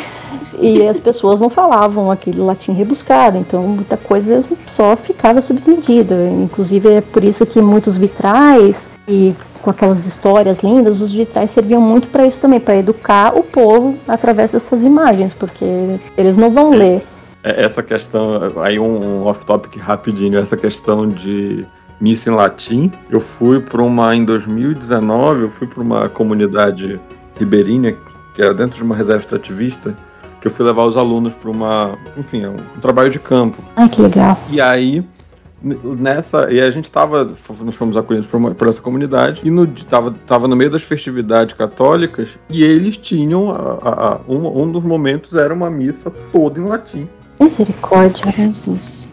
e 0.60 0.88
as 0.88 1.00
pessoas 1.00 1.40
não 1.40 1.50
falavam 1.50 2.10
aquele 2.10 2.40
latim 2.40 2.72
rebuscado, 2.72 3.38
então 3.38 3.64
muita 3.64 3.98
coisa 3.98 4.44
só 4.68 4.96
ficava 4.96 5.42
subentendida. 5.42 6.16
Inclusive 6.30 6.90
é 6.90 7.02
por 7.02 7.24
isso 7.24 7.46
que 7.46 7.62
muitos 7.62 7.98
vitrais 7.98 8.90
e 9.08 9.34
com 9.66 9.72
aquelas 9.72 10.06
histórias 10.06 10.62
lindas, 10.62 11.02
os 11.02 11.12
vitrais 11.12 11.50
serviam 11.50 11.82
muito 11.82 12.08
para 12.10 12.28
isso 12.28 12.40
também, 12.40 12.60
para 12.60 12.78
educar 12.78 13.36
o 13.36 13.42
povo 13.42 13.98
através 14.08 14.52
dessas 14.52 14.84
imagens, 14.84 15.34
porque 15.34 15.66
eles 16.16 16.38
não 16.38 16.52
vão 16.52 16.70
ler. 16.70 17.02
É, 17.44 17.66
essa 17.66 17.82
questão, 17.82 18.42
aí 18.62 18.78
um 18.78 19.26
off-topic 19.26 19.78
rapidinho, 19.80 20.38
essa 20.38 20.56
questão 20.56 21.08
de 21.08 21.66
missa 22.00 22.30
em 22.30 22.34
latim, 22.36 22.92
eu 23.10 23.20
fui 23.20 23.60
para 23.60 23.82
uma, 23.82 24.16
em 24.16 24.24
2019, 24.24 25.42
eu 25.42 25.50
fui 25.50 25.66
para 25.66 25.82
uma 25.82 26.08
comunidade 26.08 27.00
ribeirinha, 27.36 27.96
que 28.36 28.42
era 28.44 28.54
dentro 28.54 28.78
de 28.78 28.84
uma 28.84 28.96
reserva 28.96 29.22
extrativista, 29.22 29.96
que 30.40 30.48
eu 30.48 30.52
fui 30.52 30.64
levar 30.64 30.84
os 30.84 30.96
alunos 30.96 31.34
para 31.34 31.50
uma, 31.50 31.98
enfim, 32.16 32.46
um, 32.46 32.56
um 32.78 32.80
trabalho 32.80 33.10
de 33.10 33.18
campo. 33.18 33.64
Ah, 33.76 33.90
que 33.90 34.00
legal. 34.00 34.38
E 34.52 34.62
aí 34.62 35.04
nessa 35.66 36.54
e 36.54 36.62
a 36.62 36.70
gente 36.70 36.92
tava 36.92 37.26
nós 37.60 37.76
fomos 37.76 37.98
acolhidos 37.98 38.30
por, 38.30 38.38
uma, 38.38 38.54
por 38.54 38.68
essa 38.68 38.80
comunidade 38.80 39.42
e 39.44 39.50
no 39.50 39.66
tava, 39.68 40.12
tava 40.28 40.48
no 40.48 40.56
meio 40.56 40.70
das 40.70 40.84
festividades 40.84 41.54
católicas 41.54 42.30
e 42.50 42.64
eles 42.64 42.96
tinham 42.98 43.50
a, 43.50 43.56
a, 43.56 44.14
a, 44.14 44.22
um, 44.28 44.64
um 44.64 44.72
dos 44.72 44.84
momentos 44.84 45.34
era 45.34 45.54
uma 45.54 45.70
missa 45.70 46.12
toda 46.32 46.60
em 46.60 46.66
latim. 46.66 47.10
Misericórdia. 47.40 48.32
Jesus. 48.32 49.12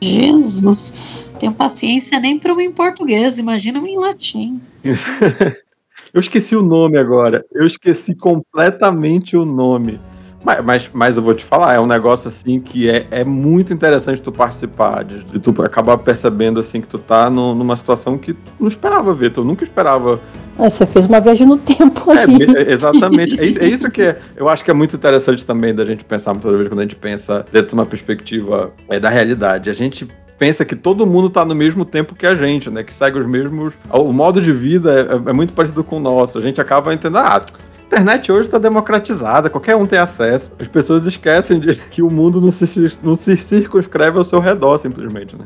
Jesus. 0.00 0.94
Tenho 1.38 1.52
paciência 1.52 2.20
nem 2.20 2.38
para 2.38 2.52
uma 2.52 2.62
em 2.62 2.70
português 2.70 3.38
imagina 3.38 3.78
uma 3.78 3.88
em 3.88 3.98
latim. 3.98 4.60
Eu 6.12 6.20
esqueci 6.20 6.56
o 6.56 6.62
nome 6.62 6.98
agora. 6.98 7.44
Eu 7.52 7.66
esqueci 7.66 8.14
completamente 8.14 9.36
o 9.36 9.44
nome. 9.44 10.00
Mas, 10.46 10.64
mas, 10.64 10.90
mas, 10.92 11.16
eu 11.16 11.24
vou 11.24 11.34
te 11.34 11.44
falar, 11.44 11.74
é 11.74 11.80
um 11.80 11.88
negócio 11.88 12.28
assim 12.28 12.60
que 12.60 12.88
é, 12.88 13.04
é 13.10 13.24
muito 13.24 13.72
interessante 13.72 14.22
tu 14.22 14.30
participar, 14.30 15.02
de, 15.02 15.24
de 15.24 15.40
tu 15.40 15.52
acabar 15.60 15.98
percebendo 15.98 16.60
assim 16.60 16.80
que 16.80 16.86
tu 16.86 17.00
tá 17.00 17.28
no, 17.28 17.52
numa 17.52 17.76
situação 17.76 18.16
que 18.16 18.32
tu 18.32 18.52
não 18.60 18.68
esperava 18.68 19.12
ver, 19.12 19.30
tu 19.30 19.42
nunca 19.42 19.64
esperava. 19.64 20.20
É, 20.56 20.70
você 20.70 20.86
fez 20.86 21.06
uma 21.06 21.20
viagem 21.20 21.48
no 21.48 21.58
tempo 21.58 22.12
assim. 22.12 22.38
É, 22.56 22.72
exatamente. 22.72 23.40
É 23.40 23.44
isso, 23.44 23.60
é 23.60 23.66
isso, 23.66 23.90
que 23.90 24.02
é, 24.02 24.20
eu 24.36 24.48
acho 24.48 24.64
que 24.64 24.70
é 24.70 24.74
muito 24.74 24.94
interessante 24.94 25.44
também 25.44 25.74
da 25.74 25.84
gente 25.84 26.04
pensar 26.04 26.32
muitas 26.32 26.52
vezes 26.52 26.68
quando 26.68 26.78
a 26.78 26.82
gente 26.84 26.94
pensa 26.94 27.44
dentro 27.50 27.70
de 27.70 27.74
uma 27.74 27.84
perspectiva 27.84 28.70
é, 28.88 29.00
da 29.00 29.10
realidade. 29.10 29.68
A 29.68 29.74
gente 29.74 30.06
pensa 30.38 30.64
que 30.64 30.76
todo 30.76 31.04
mundo 31.04 31.28
tá 31.28 31.44
no 31.44 31.56
mesmo 31.56 31.84
tempo 31.84 32.14
que 32.14 32.24
a 32.24 32.36
gente, 32.36 32.70
né? 32.70 32.84
Que 32.84 32.94
segue 32.94 33.18
os 33.18 33.26
mesmos. 33.26 33.74
O 33.90 34.12
modo 34.12 34.40
de 34.40 34.52
vida 34.52 35.08
é, 35.26 35.30
é 35.30 35.32
muito 35.32 35.52
parecido 35.52 35.82
com 35.82 35.96
o 35.96 36.00
nosso. 36.00 36.38
A 36.38 36.40
gente 36.40 36.60
acaba 36.60 36.94
entendendo, 36.94 37.18
ah, 37.18 37.44
a 37.90 37.94
internet 37.94 38.32
hoje 38.32 38.48
está 38.48 38.58
democratizada, 38.58 39.48
qualquer 39.48 39.76
um 39.76 39.86
tem 39.86 39.98
acesso. 39.98 40.50
As 40.60 40.68
pessoas 40.68 41.06
esquecem 41.06 41.60
de 41.60 41.74
que 41.76 42.02
o 42.02 42.12
mundo 42.12 42.40
não 42.40 42.50
se, 42.50 42.98
não 43.02 43.16
se 43.16 43.36
circunscreve 43.36 44.18
ao 44.18 44.24
seu 44.24 44.40
redor, 44.40 44.78
simplesmente, 44.78 45.36
né? 45.36 45.44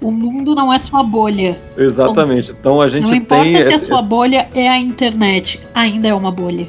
O 0.00 0.10
mundo 0.10 0.54
não 0.54 0.72
é 0.72 0.78
sua 0.78 1.02
bolha. 1.02 1.58
Exatamente. 1.76 2.52
Então 2.52 2.80
a 2.80 2.88
gente 2.88 3.06
não 3.06 3.14
importa 3.14 3.44
tem. 3.44 3.56
se 3.56 3.60
esse, 3.60 3.74
a 3.74 3.78
sua 3.78 4.00
bolha 4.00 4.48
é 4.54 4.66
a 4.66 4.78
internet, 4.78 5.60
ainda 5.74 6.08
é 6.08 6.14
uma 6.14 6.32
bolha 6.32 6.66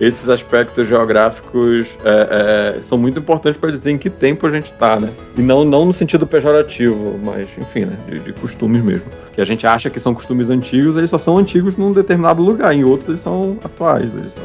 esses 0.00 0.28
aspectos 0.28 0.86
geográficos 0.86 1.86
é, 2.04 2.76
é, 2.78 2.82
são 2.82 2.96
muito 2.96 3.18
importantes 3.18 3.60
para 3.60 3.70
dizer 3.70 3.90
em 3.90 3.98
que 3.98 4.08
tempo 4.08 4.46
a 4.46 4.50
gente 4.50 4.66
está, 4.66 4.98
né? 4.98 5.10
E 5.36 5.42
não, 5.42 5.64
não 5.64 5.84
no 5.84 5.92
sentido 5.92 6.26
pejorativo, 6.26 7.18
mas, 7.22 7.48
enfim, 7.58 7.84
né? 7.84 7.96
De, 8.06 8.20
de, 8.20 8.32
costumes 8.32 8.82
mesmo. 8.82 9.06
Que 9.32 9.40
a 9.40 9.44
gente 9.44 9.66
acha 9.66 9.90
que 9.90 9.98
são 9.98 10.14
costumes 10.14 10.50
antigos, 10.50 10.96
eles 10.96 11.10
só 11.10 11.18
são 11.18 11.36
antigos 11.36 11.76
num 11.76 11.92
determinado 11.92 12.42
lugar, 12.42 12.74
em 12.74 12.84
outros 12.84 13.08
eles 13.08 13.20
são 13.20 13.58
atuais, 13.64 14.08
eles 14.14 14.34
são 14.34 14.44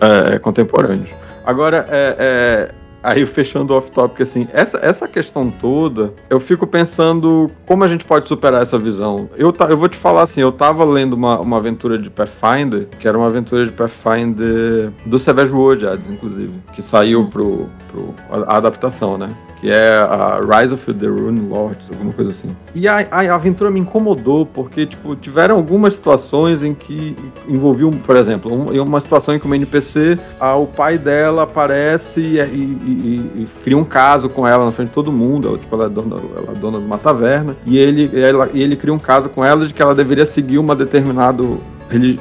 é, 0.00 0.38
contemporâneos. 0.38 1.10
Agora, 1.44 1.86
é, 1.90 2.16
é 2.18 2.83
aí 3.04 3.26
fechando 3.26 3.74
off-topic, 3.74 4.22
assim, 4.22 4.48
essa, 4.50 4.78
essa 4.78 5.06
questão 5.06 5.50
toda, 5.50 6.14
eu 6.30 6.40
fico 6.40 6.66
pensando 6.66 7.50
como 7.66 7.84
a 7.84 7.88
gente 7.88 8.04
pode 8.04 8.26
superar 8.26 8.62
essa 8.62 8.78
visão. 8.78 9.28
Eu, 9.36 9.54
eu 9.68 9.76
vou 9.76 9.88
te 9.88 9.96
falar 9.96 10.22
assim, 10.22 10.40
eu 10.40 10.50
tava 10.50 10.84
lendo 10.84 11.12
uma, 11.12 11.38
uma 11.38 11.58
aventura 11.58 11.98
de 11.98 12.08
Pathfinder, 12.08 12.88
que 12.98 13.06
era 13.06 13.16
uma 13.16 13.26
aventura 13.26 13.66
de 13.66 13.72
Pathfinder 13.72 14.90
do 15.04 15.18
Savage 15.18 15.52
Worlds, 15.52 16.10
inclusive, 16.10 16.52
que 16.74 16.80
saiu 16.80 17.26
pro, 17.26 17.68
pro 17.92 18.14
a, 18.30 18.54
a 18.54 18.56
adaptação, 18.56 19.18
né? 19.18 19.36
Que 19.64 19.70
é 19.70 19.94
a 19.94 20.40
Rise 20.42 20.74
of 20.74 20.92
the 20.92 21.06
Rune 21.06 21.48
Lords, 21.48 21.88
alguma 21.90 22.12
coisa 22.12 22.32
assim. 22.32 22.54
E 22.74 22.86
a, 22.86 22.98
a, 23.10 23.34
aventura 23.34 23.70
me 23.70 23.80
incomodou, 23.80 24.44
porque, 24.44 24.84
tipo, 24.84 25.16
tiveram 25.16 25.56
algumas 25.56 25.94
situações 25.94 26.62
em 26.62 26.74
que 26.74 27.16
envolviam, 27.48 27.90
por 27.90 28.14
exemplo, 28.14 28.52
um, 28.52 28.82
uma 28.82 29.00
situação 29.00 29.34
em 29.34 29.38
que 29.38 29.46
uma 29.46 29.56
NPC, 29.56 30.18
a, 30.38 30.54
o 30.54 30.66
pai 30.66 30.98
dela 30.98 31.44
aparece 31.44 32.20
e, 32.20 32.38
e, 32.38 32.42
e, 32.42 33.42
e, 33.42 33.48
cria 33.64 33.78
um 33.78 33.86
caso 33.86 34.28
com 34.28 34.46
ela 34.46 34.66
na 34.66 34.70
frente 34.70 34.88
de 34.88 34.94
todo 34.94 35.10
mundo, 35.10 35.48
ela, 35.48 35.56
tipo, 35.56 35.74
ela 35.74 35.86
é 35.86 35.88
dona, 35.88 36.16
ela 36.16 36.52
é 36.52 36.60
dona 36.60 36.78
de 36.78 36.84
uma 36.84 36.98
taverna, 36.98 37.56
e 37.64 37.78
ele, 37.78 38.10
ela, 38.20 38.50
e 38.52 38.60
ele 38.60 38.76
cria 38.76 38.92
um 38.92 38.98
caso 38.98 39.30
com 39.30 39.42
ela 39.42 39.66
de 39.66 39.72
que 39.72 39.80
ela 39.80 39.94
deveria 39.94 40.26
seguir 40.26 40.58
uma 40.58 40.76
determinado 40.76 41.58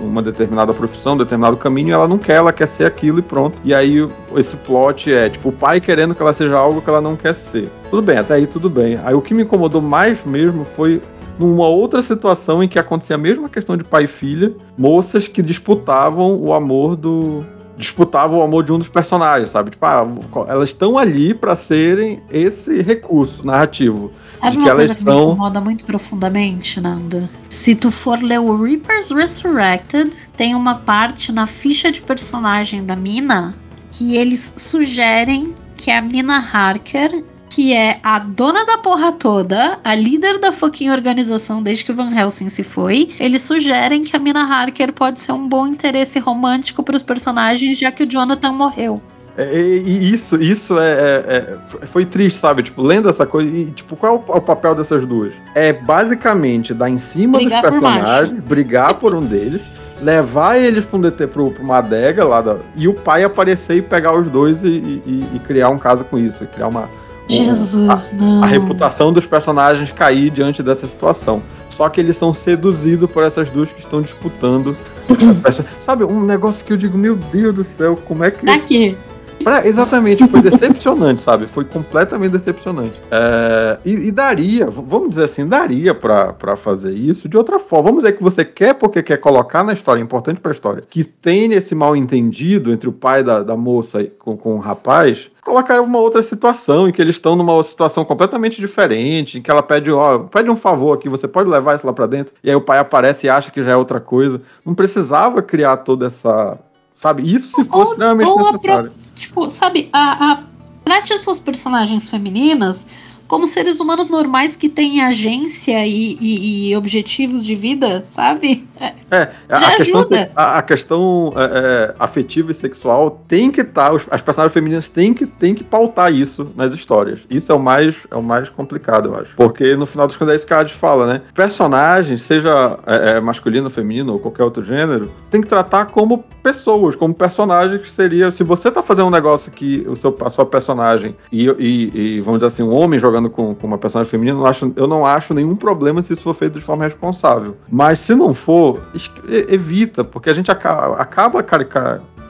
uma 0.02 0.22
determinada 0.22 0.74
profissão, 0.74 1.14
um 1.14 1.18
determinado 1.18 1.58
caminho, 1.58 1.94
ela 1.94 2.08
não 2.08 2.18
quer, 2.18 2.36
ela 2.36 2.54
quer 2.54 2.68
ser 2.68 2.86
aquilo 2.86 3.20
e 3.20 3.22
pronto. 3.22 3.58
E 3.64 3.74
aí 3.74 4.08
esse 4.36 4.56
plot 4.58 5.12
é, 5.12 5.30
tipo, 5.30 5.50
o 5.50 5.52
pai 5.52 5.80
querendo 5.82 6.14
que 6.14 6.22
ela 6.22 6.34
seja 6.34 6.58
algo 6.58 6.82
que 6.82 6.90
ela 6.90 7.02
não 7.02 7.16
quer 7.16 7.34
ser. 7.34 7.70
Tudo 7.90 8.02
bem, 8.02 8.18
até 8.18 8.36
aí 8.36 8.48
tudo 8.48 8.70
bem. 8.70 8.98
Aí 9.04 9.14
o 9.14 9.22
que 9.22 9.34
me 9.34 9.44
incomodou 9.44 9.82
mais 9.82 10.24
mesmo 10.26 10.66
foi 10.66 11.02
numa 11.38 11.68
outra 11.68 12.02
situação 12.02 12.64
em 12.64 12.68
que 12.68 12.78
acontecia 12.78 13.16
a 13.16 13.20
mesma 13.20 13.50
questão 13.50 13.76
de 13.76 13.84
pai 13.84 14.04
e 14.04 14.08
filha, 14.08 14.54
moças 14.78 15.28
que 15.28 15.42
disputavam 15.42 16.36
o 16.36 16.54
amor 16.54 16.96
do, 16.96 17.44
disputavam 17.78 18.40
o 18.40 18.42
amor 18.42 18.64
de 18.64 18.72
um 18.72 18.80
dos 18.80 18.88
personagens, 18.88 19.50
sabe? 19.50 19.72
Tipo, 19.72 19.86
ah, 19.86 20.06
elas 20.48 20.70
estão 20.70 20.98
ali 20.98 21.34
para 21.34 21.56
serem 21.56 22.22
esse 22.30 22.82
recurso 22.82 23.46
narrativo. 23.46 24.12
Sabe 24.38 24.58
uma 24.58 24.76
coisa 24.76 24.96
que 24.96 25.06
me 25.06 25.12
incomoda 25.12 25.62
muito 25.62 25.86
profundamente, 25.86 26.82
Nanda? 26.82 27.30
Se 27.50 27.76
tu 27.76 27.92
for 27.92 28.22
ler 28.22 28.40
o 28.40 28.62
Reapers 28.62 29.10
Resurrected, 29.10 30.12
tem 30.36 30.54
uma 30.54 30.76
parte 30.76 31.32
na 31.32 31.48
ficha 31.48 31.92
de 31.92 32.02
personagem 32.02 32.86
da 32.86 32.96
Mina 32.96 33.56
que 33.92 34.18
eles 34.18 34.54
sugerem 34.58 35.56
que 35.78 35.92
a 35.92 36.02
Mina 36.02 36.38
Harker 36.38 37.24
que 37.54 37.72
é 37.72 38.00
a 38.02 38.18
dona 38.18 38.66
da 38.66 38.80
porra 38.80 39.12
toda, 39.12 39.78
a 39.84 39.94
líder 39.94 40.40
da 40.40 40.52
fucking 40.52 40.90
organização 40.90 41.62
desde 41.62 41.86
que 41.86 41.92
o 41.92 41.96
Van 41.96 42.12
Helsing 42.12 42.50
se 42.50 42.64
foi, 42.64 43.12
eles 43.20 43.44
sugerem 43.44 44.04
que 44.04 44.16
a 44.16 44.20
Mina 44.20 44.42
Harker 44.44 44.92
pode 44.92 45.20
ser 45.20 45.34
um 45.34 45.48
bom 45.48 45.68
interesse 45.68 46.18
romântico 46.18 46.82
para 46.82 46.96
os 46.96 47.04
personagens, 47.04 47.78
já 47.78 47.92
que 47.92 48.06
o 48.06 48.08
Jonathan 48.08 48.54
morreu. 48.54 49.00
É, 49.38 49.56
e 49.56 50.12
isso, 50.12 50.42
isso 50.42 50.80
é, 50.80 50.92
é, 50.92 51.58
é, 51.82 51.86
foi 51.86 52.06
triste, 52.06 52.40
sabe? 52.40 52.64
Tipo, 52.64 52.82
lendo 52.82 53.08
essa 53.08 53.24
coisa. 53.24 53.56
E, 53.56 53.66
tipo, 53.66 53.96
qual 53.96 54.16
é 54.16 54.16
o, 54.16 54.38
o 54.38 54.42
papel 54.42 54.74
dessas 54.74 55.06
duas? 55.06 55.32
É 55.54 55.74
basicamente 55.74 56.74
dar 56.74 56.90
em 56.90 56.98
cima 56.98 57.38
brigar 57.38 57.62
dos 57.62 57.70
personagens, 57.70 58.30
por 58.32 58.50
brigar 58.50 58.94
por 58.96 59.14
um 59.14 59.24
deles, 59.24 59.62
levar 60.02 60.58
eles 60.58 60.84
pra, 60.86 60.98
um 60.98 61.02
DT, 61.02 61.28
pro, 61.28 61.52
pra 61.52 61.64
uma 61.64 61.78
adega 61.78 62.26
lá 62.26 62.42
da, 62.42 62.58
e 62.76 62.88
o 62.88 62.96
pai 62.96 63.24
aparecer 63.24 63.78
e 63.78 63.82
pegar 63.84 64.18
os 64.18 64.26
dois 64.32 64.64
e, 64.64 64.68
e, 64.68 65.30
e 65.36 65.40
criar 65.40 65.70
um 65.70 65.78
caso 65.78 66.04
com 66.04 66.18
isso, 66.18 66.44
criar 66.48 66.68
uma. 66.68 67.03
Jesus, 67.28 67.90
a, 67.90 68.16
não. 68.16 68.44
A 68.44 68.48
reputação 68.48 69.14
dos 69.14 69.26
personagens 69.26 69.92
cair 69.92 70.30
diante 70.30 70.62
dessa 70.62 70.88
situação. 70.88 71.42
Só 71.70 71.90
que 71.90 72.00
eles 72.00 72.18
são 72.18 72.34
seduzidos 72.34 73.10
por 73.10 73.24
essas 73.24 73.50
duas 73.50 73.72
que 73.72 73.82
estão 73.82 74.02
disputando. 74.02 74.78
Sabe, 75.80 76.04
um 76.04 76.24
negócio 76.24 76.64
que 76.64 76.74
eu 76.74 76.78
digo, 76.78 76.98
meu 76.98 77.16
Deus 77.16 77.54
do 77.54 77.64
céu, 77.78 77.96
como 77.96 78.24
é 78.24 78.32
que. 78.32 78.46
Daqui. 78.46 78.98
Pra, 79.44 79.68
exatamente, 79.68 80.28
foi 80.28 80.42
decepcionante, 80.42 81.20
sabe? 81.22 81.48
Foi 81.48 81.66
completamente 81.66 82.32
decepcionante. 82.32 82.94
É, 83.12 83.78
e, 83.86 84.08
e, 84.08 84.12
daria, 84.12 84.70
vamos 84.70 85.10
dizer 85.10 85.26
assim, 85.26 85.46
daria 85.48 85.94
para 85.94 86.56
fazer 86.56 86.94
isso 86.94 87.28
de 87.28 87.38
outra 87.38 87.60
forma. 87.60 87.90
Vamos 87.90 88.04
dizer 88.04 88.16
que 88.16 88.24
você 88.24 88.46
quer 88.46 88.74
porque 88.74 89.04
quer 89.04 89.18
colocar 89.18 89.64
na 89.64 89.74
história, 89.74 90.02
importante 90.02 90.40
pra 90.40 90.52
história, 90.52 90.84
que 90.88 91.04
tem 91.04 91.54
esse 91.54 91.76
mal 91.76 91.96
entendido 91.96 92.72
entre 92.72 92.88
o 92.88 92.94
pai 92.94 93.24
da, 93.24 93.44
da 93.44 93.58
moça 93.58 94.06
com, 94.20 94.38
com 94.38 94.56
o 94.56 94.60
rapaz, 94.60 95.30
colocar 95.44 95.82
uma 95.82 96.00
outra 96.00 96.24
situação, 96.24 96.88
em 96.88 96.92
que 96.92 97.02
eles 97.02 97.16
estão 97.16 97.36
numa 97.36 97.62
situação 97.64 98.06
completamente 98.06 98.60
diferente, 98.60 99.38
em 99.38 99.42
que 99.42 99.52
ela 99.52 99.62
pede, 99.62 99.92
ó, 99.92 100.20
pede 100.20 100.50
um 100.50 100.56
favor 100.56 100.94
aqui, 100.94 101.10
você 101.10 101.28
pode 101.28 101.50
levar 101.50 101.76
isso 101.76 101.86
lá 101.86 101.94
para 101.94 102.08
dentro, 102.08 102.34
e 102.44 102.50
aí 102.50 102.56
o 102.56 102.62
pai 102.62 102.80
aparece 102.80 103.28
e 103.28 103.30
acha 103.30 103.52
que 103.52 103.64
já 103.64 103.72
é 103.72 103.76
outra 103.76 104.00
coisa. 104.00 104.42
Não 104.66 104.74
precisava 104.74 105.42
criar 105.42 105.78
toda 105.78 106.08
essa. 106.08 106.58
Sabe? 106.96 107.30
Isso 107.30 107.50
se 107.54 107.64
fosse 107.66 107.92
extremamente 107.92 108.34
necessário. 108.34 108.92
Tipo, 109.24 109.50
sabe, 109.50 109.90
a, 109.94 110.32
a, 110.34 110.44
trate 110.84 111.14
as 111.14 111.22
suas 111.22 111.40
personagens 111.40 112.10
femininas 112.10 112.86
como 113.28 113.48
seres 113.48 113.80
humanos 113.80 114.10
normais 114.10 114.56
que 114.56 114.70
têm 114.70 115.02
agência 115.02 115.86
e, 115.86 116.18
e, 116.20 116.70
e 116.70 116.76
objetivos 116.76 117.46
de 117.46 117.56
vida, 117.56 118.04
sabe? 118.06 118.68
É, 119.10 119.30
é 119.48 119.56
a, 119.56 119.76
questão, 119.76 120.06
a, 120.36 120.58
a, 120.58 120.62
questão 120.62 121.34
é, 121.36 121.44
é, 121.44 121.96
afetiva 122.00 122.52
e 122.52 122.56
sexual 122.56 123.24
tem 123.28 123.52
que 123.52 123.62
estar, 123.62 123.92
tá, 123.92 124.06
as 124.12 124.22
personagens 124.22 124.54
femininas 124.54 124.90
têm 124.90 125.14
que, 125.14 125.26
têm 125.26 125.54
que 125.54 125.64
pautar 125.64 126.12
isso 126.12 126.52
nas 126.56 126.74
histórias. 126.74 127.20
Isso 127.30 127.52
é 127.52 127.56
o 127.56 127.60
mais, 127.60 127.96
é 128.10 128.16
o 128.16 128.24
mais 128.24 128.50
complicado, 128.50 129.10
eu 129.10 129.16
acho. 129.16 129.36
Porque 129.36 129.76
no 129.76 129.86
final 129.86 130.08
dos 130.08 130.18
contos 130.18 130.34
é 130.34 130.36
isso 130.36 130.48
que 130.48 130.54
a 130.54 130.68
fala, 130.70 131.06
né? 131.06 131.22
Personagens, 131.34 132.24
seja 132.24 132.80
é, 132.86 133.12
é, 133.12 133.20
masculino, 133.20 133.70
feminino 133.70 134.14
ou 134.14 134.20
qualquer 134.20 134.44
outro 134.44 134.64
gênero, 134.64 135.12
tem 135.30 135.42
que 135.42 135.48
tratar 135.48 135.86
como 135.86 136.24
pessoas, 136.42 136.96
como 136.96 137.14
personagens 137.14 137.82
que 137.82 137.92
seria. 137.92 138.32
Se 138.32 138.44
você 138.44 138.72
tá 138.72 138.82
fazendo 138.82 139.08
um 139.08 139.12
negócio 139.12 139.52
que 139.52 139.86
o 139.88 139.96
seu, 139.96 140.16
a 140.26 140.30
sua 140.30 140.46
personagem 140.46 141.16
e, 141.32 141.46
e, 141.60 142.18
e 142.18 142.22
vamos 142.22 142.40
dizer 142.40 142.48
assim, 142.48 142.64
um 142.64 142.74
homem 142.74 143.00
jogando 143.00 143.23
com, 143.30 143.56
com 143.56 143.68
uma 143.68 143.78
personagem 143.78 144.10
feminina, 144.10 144.38
eu 144.38 144.46
acho, 144.46 144.74
eu 144.76 144.88
não 144.88 145.06
acho 145.06 145.34
nenhum 145.34 145.56
problema 145.56 146.02
se 146.02 146.14
isso 146.14 146.24
for 146.24 146.34
feito 146.34 146.60
de 146.60 146.66
forma 146.66 146.84
responsável. 146.84 147.56
Mas 147.70 148.00
se 148.00 148.16
não 148.16 148.34
for, 148.34 148.82
evita, 149.28 150.04
porque 150.04 150.30
a 150.30 150.34
gente 150.34 150.52
acaba, 150.52 150.96
acaba 150.98 151.44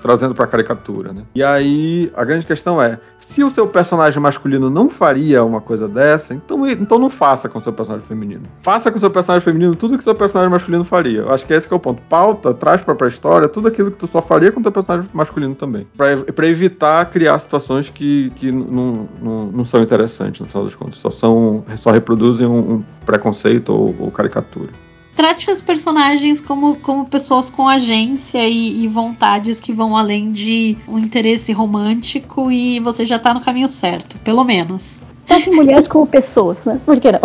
trazendo 0.03 0.35
para 0.35 0.45
caricatura, 0.45 1.13
né? 1.13 1.23
E 1.33 1.41
aí 1.41 2.11
a 2.13 2.25
grande 2.25 2.45
questão 2.45 2.81
é, 2.81 2.99
se 3.17 3.41
o 3.41 3.49
seu 3.49 3.65
personagem 3.65 4.19
masculino 4.19 4.69
não 4.69 4.89
faria 4.89 5.45
uma 5.45 5.61
coisa 5.61 5.87
dessa, 5.87 6.33
então, 6.33 6.67
então 6.67 6.99
não 6.99 7.09
faça 7.09 7.47
com 7.47 7.57
o 7.57 7.61
seu 7.61 7.71
personagem 7.71 8.05
feminino. 8.05 8.43
Faça 8.61 8.91
com 8.91 8.97
o 8.97 8.99
seu 8.99 9.09
personagem 9.09 9.43
feminino 9.43 9.73
tudo 9.75 9.93
que 9.93 10.01
o 10.01 10.03
seu 10.03 10.13
personagem 10.13 10.51
masculino 10.51 10.83
faria. 10.83 11.21
Eu 11.21 11.33
acho 11.33 11.45
que 11.45 11.53
esse 11.53 11.65
que 11.65 11.73
é 11.73 11.77
o 11.77 11.79
ponto. 11.79 12.01
Pauta, 12.09 12.53
traz 12.53 12.81
pra, 12.81 12.93
pra 12.93 13.07
história 13.07 13.47
tudo 13.47 13.69
aquilo 13.69 13.91
que 13.91 13.97
tu 13.97 14.07
só 14.07 14.21
faria 14.21 14.51
com 14.51 14.59
o 14.59 14.63
teu 14.63 14.73
personagem 14.73 15.09
masculino 15.13 15.55
também. 15.55 15.87
Pra 15.95 16.47
evitar 16.47 17.09
criar 17.09 17.39
situações 17.39 17.89
que, 17.89 18.29
que 18.35 18.51
não, 18.51 19.07
não, 19.21 19.45
não 19.45 19.65
são 19.65 19.81
interessantes, 19.81 20.41
no 20.41 20.47
final 20.47 20.65
das 20.65 20.75
contas. 20.75 20.99
Só, 20.99 21.09
são, 21.09 21.63
só 21.77 21.91
reproduzem 21.91 22.45
um, 22.45 22.73
um 22.73 22.83
preconceito 23.05 23.69
ou, 23.69 23.95
ou 23.97 24.11
caricatura 24.11 24.69
trate 25.15 25.49
os 25.49 25.61
personagens 25.61 26.41
como, 26.41 26.75
como 26.77 27.07
pessoas 27.07 27.49
com 27.49 27.67
agência 27.67 28.47
e, 28.47 28.83
e, 28.83 28.87
vontades 28.87 29.59
que 29.59 29.71
vão 29.71 29.95
além 29.95 30.31
de 30.31 30.77
um 30.87 30.97
interesse 30.97 31.51
romântico 31.51 32.51
e 32.51 32.79
você 32.79 33.05
já 33.05 33.19
tá 33.19 33.33
no 33.33 33.41
caminho 33.41 33.67
certo, 33.67 34.19
pelo 34.19 34.43
menos. 34.43 35.01
Trate 35.27 35.49
mulheres 35.51 35.87
como 35.87 36.05
pessoas, 36.05 36.65
né? 36.65 36.79
Por 36.85 36.99
que 36.99 37.11
não? 37.11 37.19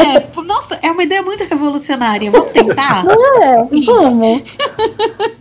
É, 0.00 0.42
nossa, 0.42 0.78
é 0.82 0.90
uma 0.90 1.02
ideia 1.02 1.22
muito 1.22 1.44
revolucionária. 1.44 2.30
Vamos 2.30 2.52
tentar? 2.52 3.04
É, 3.40 3.56
vamos. 3.84 4.42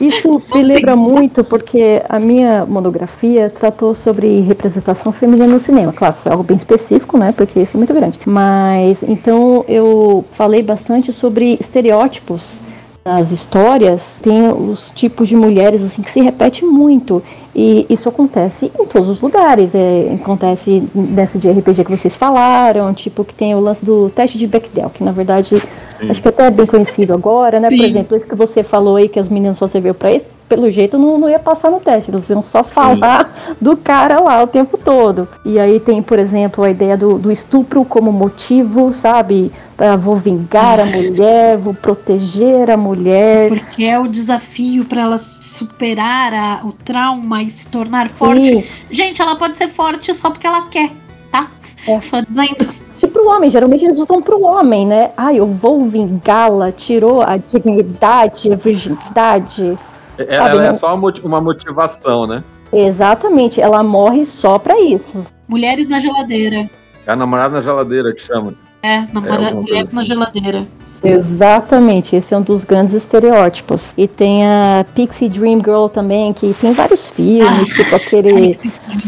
Isso 0.00 0.40
me 0.54 0.62
lembra 0.62 0.96
muito 0.96 1.44
porque 1.44 2.02
a 2.08 2.18
minha 2.18 2.64
monografia 2.64 3.50
tratou 3.50 3.94
sobre 3.94 4.40
representação 4.40 5.12
feminina 5.12 5.46
no 5.46 5.60
cinema. 5.60 5.92
Claro, 5.92 6.14
foi 6.22 6.32
algo 6.32 6.44
bem 6.44 6.56
específico, 6.56 7.18
né? 7.18 7.32
Porque 7.36 7.60
isso 7.60 7.76
é 7.76 7.78
muito 7.78 7.92
grande. 7.92 8.18
Mas 8.24 9.02
então 9.02 9.64
eu 9.68 10.24
falei 10.32 10.62
bastante 10.62 11.12
sobre 11.12 11.58
estereótipos 11.60 12.62
nas 13.04 13.30
histórias 13.30 14.20
tem 14.22 14.50
os 14.52 14.90
tipos 14.90 15.26
de 15.26 15.34
mulheres 15.34 15.82
assim 15.82 16.02
que 16.02 16.10
se 16.10 16.20
repete 16.20 16.64
muito 16.66 17.22
e 17.56 17.86
isso 17.88 18.08
acontece 18.08 18.70
em 18.78 18.84
todos 18.84 19.08
os 19.08 19.20
lugares. 19.20 19.74
É, 19.74 20.16
acontece 20.20 20.82
nessa 20.94 21.38
de 21.38 21.50
RPG 21.50 21.84
que 21.84 21.96
vocês 21.96 22.14
falaram, 22.14 22.92
tipo 22.94 23.24
que 23.24 23.34
tem 23.34 23.54
o 23.54 23.60
lance 23.60 23.84
do 23.84 24.10
teste 24.10 24.38
de 24.38 24.46
Bechdel, 24.46 24.90
que 24.90 25.02
na 25.02 25.12
verdade 25.12 25.60
Sim. 26.00 26.10
acho 26.10 26.22
que 26.22 26.28
até 26.28 26.46
é 26.46 26.50
bem 26.50 26.66
conhecido 26.66 27.12
agora, 27.12 27.60
né? 27.60 27.68
Sim. 27.68 27.76
Por 27.76 27.84
exemplo, 27.84 28.16
isso 28.16 28.26
que 28.26 28.34
você 28.34 28.62
falou 28.62 28.96
aí 28.96 29.08
que 29.08 29.18
as 29.18 29.28
meninas 29.28 29.58
só 29.58 29.68
serviu 29.68 29.94
para 29.94 30.12
isso, 30.12 30.30
pelo 30.48 30.70
jeito 30.70 30.98
não, 30.98 31.18
não 31.18 31.28
ia 31.28 31.38
passar 31.38 31.70
no 31.70 31.78
teste, 31.78 32.10
eles 32.10 32.28
iam 32.30 32.42
só 32.42 32.64
falar 32.64 33.26
Sim. 33.26 33.54
do 33.60 33.76
cara 33.76 34.18
lá 34.18 34.42
o 34.42 34.46
tempo 34.46 34.78
todo. 34.78 35.28
E 35.44 35.58
aí 35.58 35.78
tem, 35.78 36.02
por 36.02 36.18
exemplo, 36.18 36.64
a 36.64 36.70
ideia 36.70 36.96
do, 36.96 37.18
do 37.18 37.30
estupro 37.30 37.84
como 37.84 38.10
motivo, 38.10 38.92
sabe? 38.92 39.52
Ah, 39.76 39.96
vou 39.96 40.16
vingar 40.16 40.78
a 40.80 40.84
mulher, 40.84 41.56
vou 41.56 41.72
proteger 41.72 42.70
a 42.70 42.76
mulher. 42.76 43.48
Porque 43.48 43.84
é 43.84 43.98
o 43.98 44.06
desafio 44.06 44.84
para 44.84 45.02
ela 45.02 45.16
superar 45.16 46.34
a, 46.34 46.60
o 46.64 46.72
trauma 46.72 47.42
e 47.42 47.50
se 47.50 47.66
tornar 47.66 48.08
forte. 48.08 48.68
Gente, 48.90 49.22
ela 49.22 49.36
pode 49.36 49.56
ser 49.56 49.68
forte 49.68 50.14
só 50.14 50.30
porque 50.30 50.46
ela 50.46 50.66
quer, 50.68 50.90
tá? 51.30 51.50
É. 51.88 52.00
Só 52.00 52.20
dizendo. 52.20 52.89
Pro 53.20 53.28
homem, 53.28 53.50
geralmente 53.50 53.84
eles 53.84 53.98
usam 53.98 54.22
pro 54.22 54.42
homem, 54.42 54.86
né? 54.86 55.10
Ai, 55.14 55.36
eu 55.36 55.46
vou 55.46 55.84
vingá-la, 55.84 56.72
tirou 56.72 57.20
a 57.20 57.36
dignidade, 57.36 58.50
a 58.50 58.56
virgindade. 58.56 59.78
É, 60.16 60.36
ela 60.36 60.64
é 60.64 60.72
só 60.72 60.94
uma 61.22 61.38
motivação, 61.38 62.26
né? 62.26 62.42
Exatamente, 62.72 63.60
ela 63.60 63.82
morre 63.82 64.24
só 64.24 64.58
pra 64.58 64.80
isso. 64.80 65.22
Mulheres 65.46 65.86
na 65.86 65.98
geladeira. 65.98 66.70
É 67.06 67.12
a 67.12 67.14
namorada 67.14 67.56
na 67.56 67.62
geladeira 67.62 68.14
que 68.14 68.22
chama. 68.22 68.54
É, 68.82 69.04
namora, 69.12 69.50
é 69.50 69.52
mulher 69.52 69.84
na 69.92 70.00
assim. 70.00 70.08
geladeira. 70.08 70.66
Exatamente, 71.02 72.14
esse 72.14 72.34
é 72.34 72.36
um 72.36 72.42
dos 72.42 72.62
grandes 72.62 72.94
estereótipos. 72.94 73.94
E 73.96 74.06
tem 74.06 74.46
a 74.46 74.84
Pixie 74.94 75.28
Dream 75.28 75.58
Girl 75.58 75.86
também, 75.86 76.32
que 76.32 76.54
tem 76.60 76.72
vários 76.72 77.08
filmes, 77.08 77.78
ah, 77.78 77.82
tipo 77.82 77.96
aquele. 77.96 78.58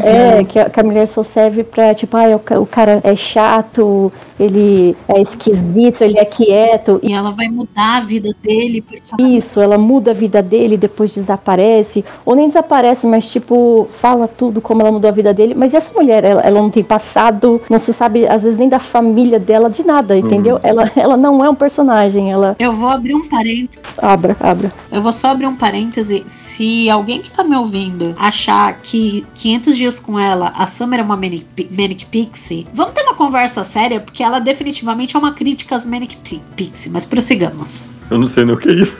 É, 0.01 0.43
que 0.43 0.59
a, 0.59 0.69
que 0.69 0.79
a, 0.79 0.83
mulher 0.83 1.07
só 1.07 1.23
serve 1.23 1.63
pra, 1.63 1.93
tipo, 1.93 2.17
ah, 2.17 2.35
o, 2.35 2.61
o 2.61 2.65
cara 2.65 2.99
é 3.03 3.15
chato, 3.15 4.11
ele 4.39 4.95
é 5.07 5.21
esquisito, 5.21 6.01
ele 6.03 6.17
é 6.17 6.25
quieto. 6.25 6.99
E 7.03 7.13
ela 7.13 7.31
vai 7.31 7.47
mudar 7.47 7.97
a 7.97 7.99
vida 8.01 8.35
dele. 8.41 8.81
Porque... 8.81 9.21
Isso, 9.21 9.59
ela 9.59 9.77
muda 9.77 10.11
a 10.11 10.13
vida 10.13 10.41
dele, 10.41 10.77
depois 10.77 11.13
desaparece. 11.13 12.03
Ou 12.25 12.35
nem 12.35 12.47
desaparece, 12.47 13.05
mas, 13.07 13.29
tipo, 13.31 13.87
fala 13.97 14.27
tudo 14.27 14.61
como 14.61 14.81
ela 14.81 14.91
mudou 14.91 15.09
a 15.09 15.13
vida 15.13 15.33
dele. 15.33 15.53
Mas 15.53 15.73
essa 15.73 15.93
mulher, 15.93 16.23
ela, 16.23 16.41
ela 16.41 16.61
não 16.61 16.69
tem 16.69 16.83
passado, 16.83 17.61
não 17.69 17.79
se 17.79 17.93
sabe, 17.93 18.27
às 18.27 18.43
vezes, 18.43 18.57
nem 18.57 18.69
da 18.69 18.79
família 18.79 19.39
dela, 19.39 19.69
de 19.69 19.85
nada, 19.85 20.17
entendeu? 20.17 20.55
Uhum. 20.55 20.61
Ela, 20.63 20.91
ela 20.95 21.17
não 21.17 21.43
é 21.43 21.49
um 21.49 21.55
personagem 21.55 21.83
personagem. 21.83 22.31
Ela... 22.31 22.55
Eu 22.59 22.71
vou 22.71 22.89
abrir 22.89 23.15
um 23.15 23.27
parênteses. 23.27 23.81
Abra, 23.97 24.35
abra. 24.39 24.71
Eu 24.91 25.01
vou 25.01 25.13
só 25.13 25.29
abrir 25.29 25.47
um 25.47 25.55
parêntese. 25.55 26.23
Se 26.27 26.89
alguém 26.89 27.21
que 27.21 27.31
tá 27.31 27.43
me 27.43 27.55
ouvindo 27.55 28.15
achar 28.17 28.73
que 28.81 29.25
500 29.35 29.77
dias 29.77 29.99
com 29.99 30.19
ela, 30.19 30.53
a 30.55 30.65
Summer 30.65 30.99
é 30.99 31.03
uma 31.03 31.15
Manic, 31.15 31.45
Manic 31.71 32.05
Pixie, 32.05 32.67
vamos 32.73 32.93
ter 32.93 33.03
uma 33.03 33.15
conversa 33.15 33.63
séria, 33.63 33.99
porque 33.99 34.23
ela 34.23 34.32
definitivamente 34.39 35.15
é 35.15 35.19
uma 35.19 35.33
crítica 35.33 35.75
às 35.75 35.85
Manic 35.85 36.17
Pixie, 36.55 36.89
mas 36.91 37.05
prossigamos. 37.05 37.89
Eu 38.09 38.17
não 38.17 38.27
sei 38.27 38.45
nem 38.45 38.55
o 38.55 38.57
que 38.57 38.69
é 38.69 38.73
isso. 38.73 38.97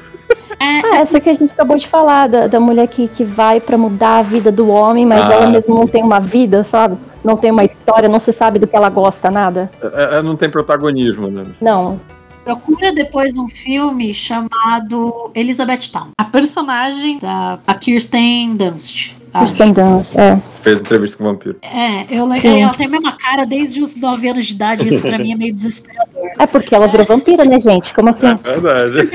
É, 0.60 0.80
ah, 0.80 0.96
essa 1.00 1.20
que 1.20 1.30
a 1.30 1.34
gente 1.34 1.52
acabou 1.52 1.78
de 1.78 1.88
falar, 1.88 2.28
da, 2.28 2.48
da 2.48 2.60
mulher 2.60 2.88
que, 2.88 3.08
que 3.08 3.24
vai 3.24 3.60
para 3.60 3.78
mudar 3.78 4.20
a 4.20 4.22
vida 4.22 4.52
do 4.52 4.70
homem, 4.70 5.06
mas 5.06 5.30
ah, 5.30 5.34
ela 5.34 5.48
mesmo 5.48 5.76
não 5.76 5.88
tem 5.88 6.02
uma 6.02 6.20
vida, 6.20 6.64
sabe? 6.64 6.98
Não 7.24 7.36
tem 7.36 7.52
uma 7.52 7.66
história, 7.66 8.08
não 8.08 8.20
se 8.20 8.32
sabe 8.32 8.60
do 8.60 8.68
que 8.68 8.76
ela 8.76 8.90
gosta, 8.90 9.30
nada. 9.30 9.70
É, 9.82 10.20
é, 10.20 10.22
não 10.22 10.36
tem 10.36 10.50
protagonismo, 10.50 11.28
né? 11.28 11.46
Não. 11.62 12.00
Procura 12.44 12.92
depois 12.92 13.38
um 13.38 13.48
filme 13.48 14.14
chamado 14.14 15.32
Elizabeth 15.34 15.90
Town. 15.92 16.10
A 16.18 16.26
personagem 16.26 17.18
da 17.20 17.58
a 17.66 17.74
Kirsten 17.74 18.56
Dunst. 18.56 19.14
Kirsten 19.40 19.74
Dunst, 19.74 20.16
é. 20.16 20.40
Fez 20.62 20.80
entrevista 20.80 21.18
com 21.18 21.24
o 21.24 21.28
vampiro. 21.28 21.58
É, 21.62 22.04
eu 22.10 22.26
lembro. 22.26 22.48
Ela 22.48 22.74
tem 22.74 22.86
a 22.86 22.90
mesma 22.90 23.14
cara 23.14 23.46
desde 23.46 23.82
os 23.82 23.96
9 23.96 24.28
anos 24.30 24.46
de 24.46 24.54
idade. 24.54 24.88
Isso 24.88 25.02
pra 25.02 25.18
mim 25.18 25.32
é 25.32 25.36
meio 25.36 25.54
desesperador. 25.54 26.32
É 26.38 26.46
porque 26.46 26.76
ela 26.76 26.88
virou 26.88 27.06
vampira, 27.06 27.46
né, 27.46 27.60
gente? 27.60 27.94
Como 27.94 28.10
assim? 28.10 28.28
É 28.28 28.36
verdade. 28.36 29.10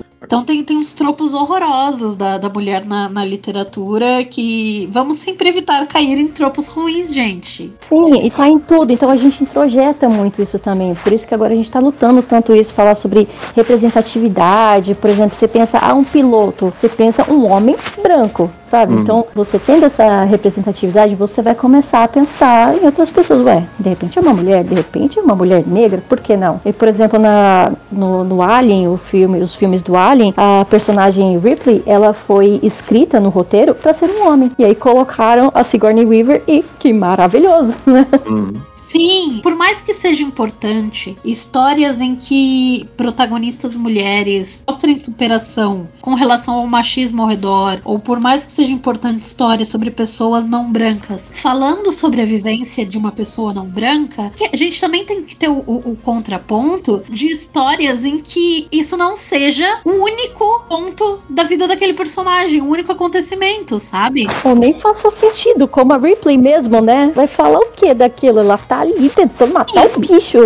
Então 0.30 0.44
tem, 0.44 0.62
tem 0.62 0.76
uns 0.76 0.92
tropos 0.92 1.34
horrorosos 1.34 2.14
da, 2.14 2.38
da 2.38 2.48
mulher 2.48 2.84
na, 2.84 3.08
na 3.08 3.24
literatura 3.24 4.24
que 4.24 4.88
vamos 4.92 5.16
sempre 5.16 5.48
evitar 5.48 5.84
cair 5.88 6.16
em 6.16 6.28
tropos 6.28 6.68
ruins, 6.68 7.12
gente. 7.12 7.72
Sim, 7.80 8.24
e 8.24 8.30
tá 8.30 8.48
em 8.48 8.56
tudo. 8.60 8.92
Então 8.92 9.10
a 9.10 9.16
gente 9.16 9.42
introjeta 9.42 10.08
muito 10.08 10.40
isso 10.40 10.56
também. 10.56 10.94
Por 10.94 11.12
isso 11.12 11.26
que 11.26 11.34
agora 11.34 11.52
a 11.52 11.56
gente 11.56 11.68
tá 11.68 11.80
lutando 11.80 12.22
tanto 12.22 12.54
isso, 12.54 12.72
falar 12.72 12.94
sobre 12.94 13.28
representatividade. 13.56 14.94
Por 14.94 15.10
exemplo, 15.10 15.34
você 15.34 15.48
pensa, 15.48 15.80
ah, 15.82 15.94
um 15.94 16.04
piloto. 16.04 16.72
Você 16.78 16.88
pensa 16.88 17.28
um 17.28 17.50
homem 17.50 17.74
branco 18.00 18.48
sabe? 18.70 18.94
Uhum. 18.94 19.00
Então, 19.00 19.26
você 19.34 19.58
tendo 19.58 19.84
essa 19.84 20.24
representatividade, 20.24 21.14
você 21.14 21.42
vai 21.42 21.54
começar 21.54 22.04
a 22.04 22.08
pensar 22.08 22.76
em 22.76 22.86
outras 22.86 23.10
pessoas. 23.10 23.40
Ué, 23.42 23.64
de 23.78 23.88
repente 23.88 24.18
é 24.18 24.22
uma 24.22 24.32
mulher, 24.32 24.62
de 24.62 24.74
repente 24.74 25.18
é 25.18 25.22
uma 25.22 25.34
mulher 25.34 25.64
negra, 25.66 26.02
por 26.08 26.20
que 26.20 26.36
não? 26.36 26.60
E, 26.64 26.72
por 26.72 26.86
exemplo, 26.86 27.18
na, 27.18 27.72
no, 27.90 28.22
no 28.22 28.42
Alien, 28.42 28.88
o 28.88 28.96
filme, 28.96 29.42
os 29.42 29.54
filmes 29.54 29.82
do 29.82 29.96
Alien, 29.96 30.32
a 30.36 30.64
personagem 30.64 31.38
Ripley, 31.38 31.82
ela 31.84 32.12
foi 32.12 32.60
escrita 32.62 33.18
no 33.18 33.28
roteiro 33.28 33.74
para 33.74 33.92
ser 33.92 34.08
um 34.08 34.28
homem. 34.28 34.50
E 34.58 34.64
aí 34.64 34.74
colocaram 34.74 35.50
a 35.52 35.64
Sigourney 35.64 36.04
Weaver 36.04 36.42
e 36.46 36.64
que 36.78 36.92
maravilhoso, 36.92 37.74
né? 37.84 38.06
Uhum. 38.26 38.52
Sim, 38.90 39.38
por 39.40 39.54
mais 39.54 39.80
que 39.80 39.94
seja 39.94 40.24
importante, 40.24 41.16
histórias 41.24 42.00
em 42.00 42.16
que 42.16 42.88
protagonistas 42.96 43.76
mulheres 43.76 44.64
mostrem 44.66 44.98
superação 44.98 45.88
com 46.00 46.14
relação 46.14 46.54
ao 46.54 46.66
machismo 46.66 47.22
ao 47.22 47.28
redor, 47.28 47.80
ou 47.84 48.00
por 48.00 48.18
mais 48.18 48.44
que 48.44 48.50
seja 48.50 48.72
importante 48.72 49.20
histórias 49.20 49.68
sobre 49.68 49.92
pessoas 49.92 50.44
não 50.44 50.72
brancas, 50.72 51.30
falando 51.32 51.92
sobre 51.92 52.20
a 52.20 52.24
vivência 52.24 52.84
de 52.84 52.98
uma 52.98 53.12
pessoa 53.12 53.54
não 53.54 53.64
branca, 53.64 54.32
a 54.52 54.56
gente 54.56 54.80
também 54.80 55.04
tem 55.04 55.22
que 55.22 55.36
ter 55.36 55.48
o, 55.48 55.62
o, 55.64 55.92
o 55.92 55.96
contraponto 55.96 57.04
de 57.08 57.28
histórias 57.28 58.04
em 58.04 58.18
que 58.18 58.66
isso 58.72 58.96
não 58.96 59.14
seja 59.14 59.80
o 59.84 59.90
único 59.90 60.64
ponto 60.68 61.20
da 61.30 61.44
vida 61.44 61.68
daquele 61.68 61.94
personagem, 61.94 62.60
o 62.60 62.68
único 62.68 62.90
acontecimento, 62.90 63.78
sabe? 63.78 64.26
Ou 64.44 64.56
nem 64.56 64.74
faça 64.74 65.12
sentido, 65.12 65.68
como 65.68 65.92
a 65.92 65.96
Ripley 65.96 66.36
mesmo, 66.36 66.80
né? 66.80 67.12
Vai 67.14 67.28
falar 67.28 67.60
o 67.60 67.70
que 67.70 67.94
daquilo? 67.94 68.40
Ela 68.40 68.58
tá 68.58 68.79
ali 68.80 69.08
tentando 69.10 69.52
matar 69.54 69.86
o 69.86 70.00
bicho. 70.00 70.38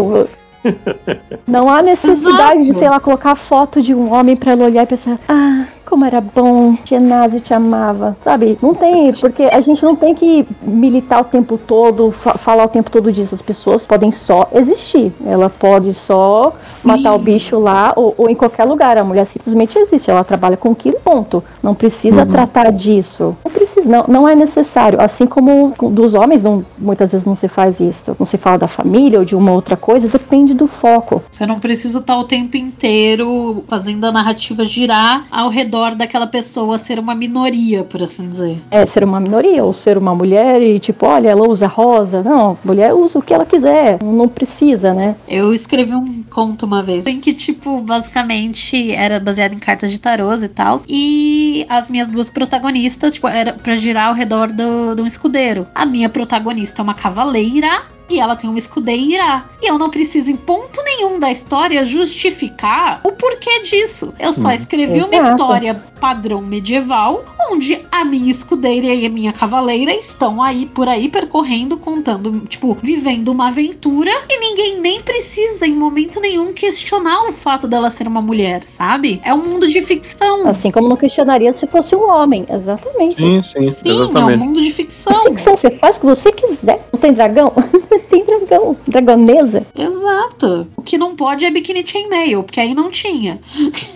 Não 1.47 1.68
há 1.68 1.82
necessidade 1.82 2.61
Exato. 2.61 2.62
de, 2.62 2.72
sei 2.72 2.89
lá, 2.89 2.99
colocar 2.99 3.35
foto 3.35 3.82
de 3.82 3.95
um 3.95 4.12
homem 4.12 4.35
para 4.35 4.53
ela 4.53 4.64
olhar 4.64 4.82
e 4.82 4.87
pensar: 4.87 5.18
ah, 5.28 5.66
como 5.95 6.05
era 6.05 6.20
bom, 6.20 6.76
Genásio 6.84 7.40
te 7.40 7.55
amava, 7.55 8.16
sabe? 8.24 8.59
Não 8.61 8.74
tem, 8.74 9.12
porque 9.12 9.45
a 9.45 9.61
gente 9.61 9.80
não 9.84 9.95
tem 9.95 10.12
que 10.12 10.45
militar 10.61 11.20
o 11.20 11.24
tempo 11.24 11.57
todo, 11.57 12.11
fa 12.11 12.36
falar 12.36 12.64
o 12.64 12.68
tempo 12.68 12.90
todo 12.90 13.12
disso. 13.12 13.32
As 13.32 13.40
pessoas 13.40 13.86
podem 13.86 14.11
só 14.11 14.49
existir. 14.53 15.12
Ela 15.24 15.49
pode 15.49 15.95
só 15.95 16.53
Sim. 16.59 16.78
matar 16.82 17.14
o 17.14 17.18
bicho 17.20 17.61
lá 17.61 17.92
ou, 17.95 18.12
ou, 18.18 18.28
em 18.28 18.34
qualquer 18.34 18.64
lugar. 18.64 18.99
A 18.99 19.05
mulher 19.05 19.24
simplesmente 19.24 19.78
existe. 19.78 20.11
Ela 20.11 20.24
trabalha 20.24 20.57
com 20.57 20.72
aquilo, 20.72 20.99
ponto. 20.99 21.45
Não 21.62 21.76
precisa 21.76 22.22
uhum. 22.24 22.32
tratar 22.32 22.72
disso. 22.72 23.36
Não 23.45 23.53
precisa, 23.53 23.88
não, 23.88 24.05
não 24.09 24.28
é 24.28 24.34
necessário. 24.34 25.01
Assim 25.01 25.26
como 25.26 25.74
dos 25.92 26.14
homens, 26.14 26.42
não, 26.42 26.66
muitas 26.76 27.12
vezes 27.12 27.24
não 27.24 27.36
se 27.36 27.47
faz 27.47 27.78
isso. 27.78 28.16
Não 28.18 28.26
se 28.26 28.36
fala 28.36 28.59
da 28.59 28.66
família 28.66 29.20
ou 29.20 29.24
de 29.24 29.36
uma 29.36 29.53
outra 29.53 29.76
coisa, 29.76 30.09
depende 30.09 30.55
do 30.55 30.66
foco. 30.66 31.22
Você 31.30 31.47
não 31.47 31.61
precisa 31.61 32.01
estar 32.01 32.18
o 32.18 32.24
tempo 32.24 32.57
inteiro 32.57 33.62
fazendo 33.68 34.05
a 34.07 34.11
narrativa 34.11 34.64
girar 34.64 35.24
ao 35.30 35.49
redor 35.49 35.84
redor 35.85 35.95
daquela 35.95 36.26
pessoa 36.26 36.78
ser 36.78 36.99
uma 36.99 37.14
minoria, 37.14 37.85
por 37.85 38.03
assim 38.03 38.28
dizer. 38.28 38.62
É, 38.70 38.85
ser 38.87 39.05
uma 39.05 39.20
minoria, 39.20 39.62
ou 39.64 39.72
ser 39.72 39.99
uma 39.99 40.14
mulher 40.14 40.62
e 40.62 40.78
tipo, 40.78 41.07
olha, 41.07 41.28
ela 41.28 41.47
usa 41.47 41.66
rosa. 41.66 42.22
Não, 42.22 42.59
mulher 42.64 42.95
usa 42.95 43.18
o 43.18 43.22
que 43.22 43.35
ela 43.35 43.45
quiser, 43.45 44.03
não 44.03 44.28
precisa, 44.28 44.95
né? 44.95 45.14
Eu 45.28 45.53
escrevi 45.53 45.95
um 45.95 46.22
conto 46.22 46.64
uma 46.66 46.82
vez 46.82 47.07
em 47.07 47.20
que, 47.20 47.35
tipo, 47.35 47.80
basicamente 47.80 48.93
era 48.93 49.20
baseado 49.20 49.53
em 49.53 49.59
cartas 49.59 49.91
de 49.91 50.01
tarôs 50.01 50.43
e 50.43 50.49
tal. 50.49 50.80
E 50.89 51.66
as 51.68 51.89
minhas 51.89 52.09
duas 52.09 52.30
protagonistas, 52.30 53.14
tipo, 53.14 53.28
era 53.28 53.53
pra 53.53 53.76
girar 53.76 54.09
ao 54.09 54.14
redor 54.14 54.51
do, 54.51 54.95
do 54.95 55.07
escudeiro. 55.07 55.66
A 55.74 55.85
minha 55.85 56.09
protagonista 56.09 56.80
é 56.80 56.85
uma 56.85 56.95
cavaleira 56.95 57.93
e 58.09 58.20
ela 58.20 58.36
tem 58.36 58.48
uma 58.48 58.59
escudeira. 58.59 59.44
E 59.62 59.66
eu 59.66 59.78
não 59.78 59.90
preciso, 59.90 60.30
em 60.30 60.36
ponto 60.36 60.82
nenhum 60.82 61.18
da 61.18 61.30
história, 61.30 61.84
justificar 61.84 63.00
o 63.05 63.12
porquê 63.12 63.62
disso. 63.62 64.14
Eu 64.18 64.32
só 64.32 64.48
hum, 64.48 64.52
escrevi 64.52 65.02
uma 65.02 65.14
história 65.14 65.74
padrão 66.00 66.42
medieval, 66.42 67.24
onde 67.50 67.80
a 67.90 68.05
minha 68.05 68.30
escudeira 68.30 68.88
e 68.88 69.07
a 69.07 69.09
minha 69.09 69.32
cavaleira 69.32 69.90
estão 69.94 70.42
aí 70.42 70.66
por 70.66 70.86
aí 70.86 71.09
percorrendo, 71.09 71.78
contando, 71.78 72.40
tipo, 72.46 72.76
vivendo 72.82 73.28
uma 73.28 73.48
aventura 73.48 74.11
e 74.28 74.38
ninguém 74.38 74.80
nem 74.80 75.00
precisa 75.00 75.66
em 75.66 75.74
momento 75.74 76.20
nenhum 76.20 76.52
questionar 76.52 77.28
o 77.28 77.32
fato 77.32 77.66
dela 77.66 77.88
ser 77.88 78.07
uma 78.07 78.20
mulher, 78.20 78.64
sabe? 78.66 79.20
É 79.24 79.32
um 79.32 79.38
mundo 79.38 79.66
de 79.66 79.80
ficção. 79.80 80.46
Assim 80.46 80.70
como 80.70 80.88
não 80.88 80.96
questionaria 80.96 81.52
se 81.52 81.66
fosse 81.66 81.96
um 81.96 82.11
homem, 82.11 82.44
exatamente. 82.50 83.16
Sim, 83.16 83.42
sim, 83.42 83.70
Sim, 83.70 83.88
é 83.88 83.92
um 83.92 84.11
exatamente. 84.11 84.38
mundo 84.38 84.61
de 84.61 84.70
ficção. 84.72 85.24
Ficção, 85.24 85.57
você 85.57 85.70
faz 85.70 85.96
o 85.96 86.00
que 86.00 86.07
você 86.07 86.32
quiser. 86.32 86.86
Não 86.92 87.00
tem 87.00 87.12
dragão? 87.12 87.52
tem 87.99 88.24
dragão. 88.45 88.76
Dragonesa. 88.86 89.62
Exato. 89.76 90.66
O 90.76 90.82
que 90.82 90.97
não 90.99 91.16
pode 91.16 91.45
é 91.45 91.51
biquíni 91.51 91.84
chainmail, 91.86 92.42
porque 92.42 92.61
aí 92.61 92.74
não 92.74 92.90
tinha. 92.90 93.40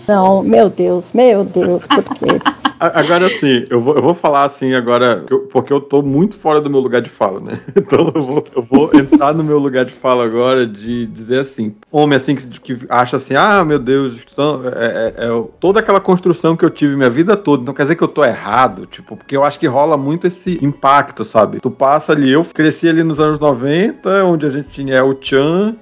Não, 0.07 0.43
meu 0.43 0.69
Deus, 0.69 1.11
meu 1.13 1.45
Deus, 1.45 1.87
por 1.87 2.03
quê? 2.17 2.27
Agora 2.81 3.27
assim, 3.27 3.67
eu 3.69 3.81
vou, 3.81 3.97
eu 3.97 4.03
vou 4.03 4.15
falar 4.15 4.45
assim 4.45 4.73
agora, 4.73 5.25
eu- 5.29 5.41
porque 5.53 5.73
eu 5.73 5.81
tô 5.81 6.01
muito 6.01 6.37
fora 6.37 6.61
do 6.61 6.71
meu 6.71 6.79
lugar 6.79 7.03
de 7.03 7.11
fala, 7.11 7.41
né? 7.41 7.59
Então 7.75 8.13
eu 8.15 8.23
vou, 8.25 8.45
eu 8.55 8.63
vou 8.63 8.91
entrar 8.95 9.35
no 9.35 9.43
meu 9.43 9.59
lugar 9.59 9.85
de 9.85 9.93
fala 9.93 10.25
agora 10.25 10.65
de 10.65 11.07
dizer 11.07 11.41
assim, 11.41 11.75
homem 11.91 12.15
assim 12.17 12.37
que, 12.37 12.47
que 12.61 12.79
acha 12.89 13.17
assim, 13.17 13.35
ah, 13.35 13.65
meu 13.65 13.81
Deus, 13.81 14.25
são- 14.33 14.61
é, 14.65 15.15
é- 15.19 15.25
é 15.27 15.45
toda 15.59 15.81
aquela 15.81 15.99
construção 16.01 16.57
que 16.57 16.65
eu 16.65 16.71
tive 16.71 16.95
minha 16.95 17.11
vida 17.11 17.37
toda, 17.37 17.65
não 17.65 17.75
quer 17.75 17.83
dizer 17.83 17.97
que 17.97 18.05
eu 18.05 18.07
tô 18.09 18.25
errado, 18.25 18.87
tipo, 18.87 19.17
porque 19.17 19.37
eu 19.37 19.43
acho 19.43 19.59
que 19.59 19.67
rola 19.67 19.97
muito 19.97 20.29
esse 20.29 20.65
impacto, 20.65 21.25
sabe? 21.25 21.59
Tu 21.61 21.71
passa 21.73 22.13
ali, 22.13 22.31
eu 22.31 22.45
cresci 22.45 22.89
ali 22.89 23.03
nos 23.03 23.19
anos 23.19 23.41
90, 23.41 24.25
onde 24.25 24.38
a 24.47 24.51
gente 24.51 24.71
tinha 24.71 25.05
o 25.05 25.17
Chan, 25.21 25.75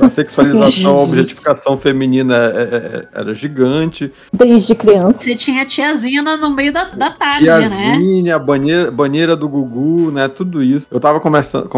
a 0.00 0.08
sexualização, 0.08 0.92
a 0.94 1.02
objetificação 1.04 1.78
feminina 1.78 2.34
é- 2.34 2.38
é- 2.38 2.76
é- 3.16 3.20
era 3.20 3.34
gigante. 3.34 4.12
Desde 4.32 4.74
criança. 4.74 5.22
Você 5.22 5.34
tinha 5.34 5.64
tiazinha 5.64 6.22
no 6.22 6.50
meio 6.50 6.72
da, 6.72 6.84
da 6.84 7.10
tarde, 7.10 7.44
né? 7.46 7.58
Tiazinha, 7.60 8.38
banheira, 8.38 8.90
banheira 8.90 9.36
do 9.36 9.48
Gugu, 9.48 10.10
né? 10.10 10.28
Tudo 10.28 10.62
isso. 10.62 10.86
Eu 10.90 11.00
tava 11.00 11.20
comentando 11.20 11.68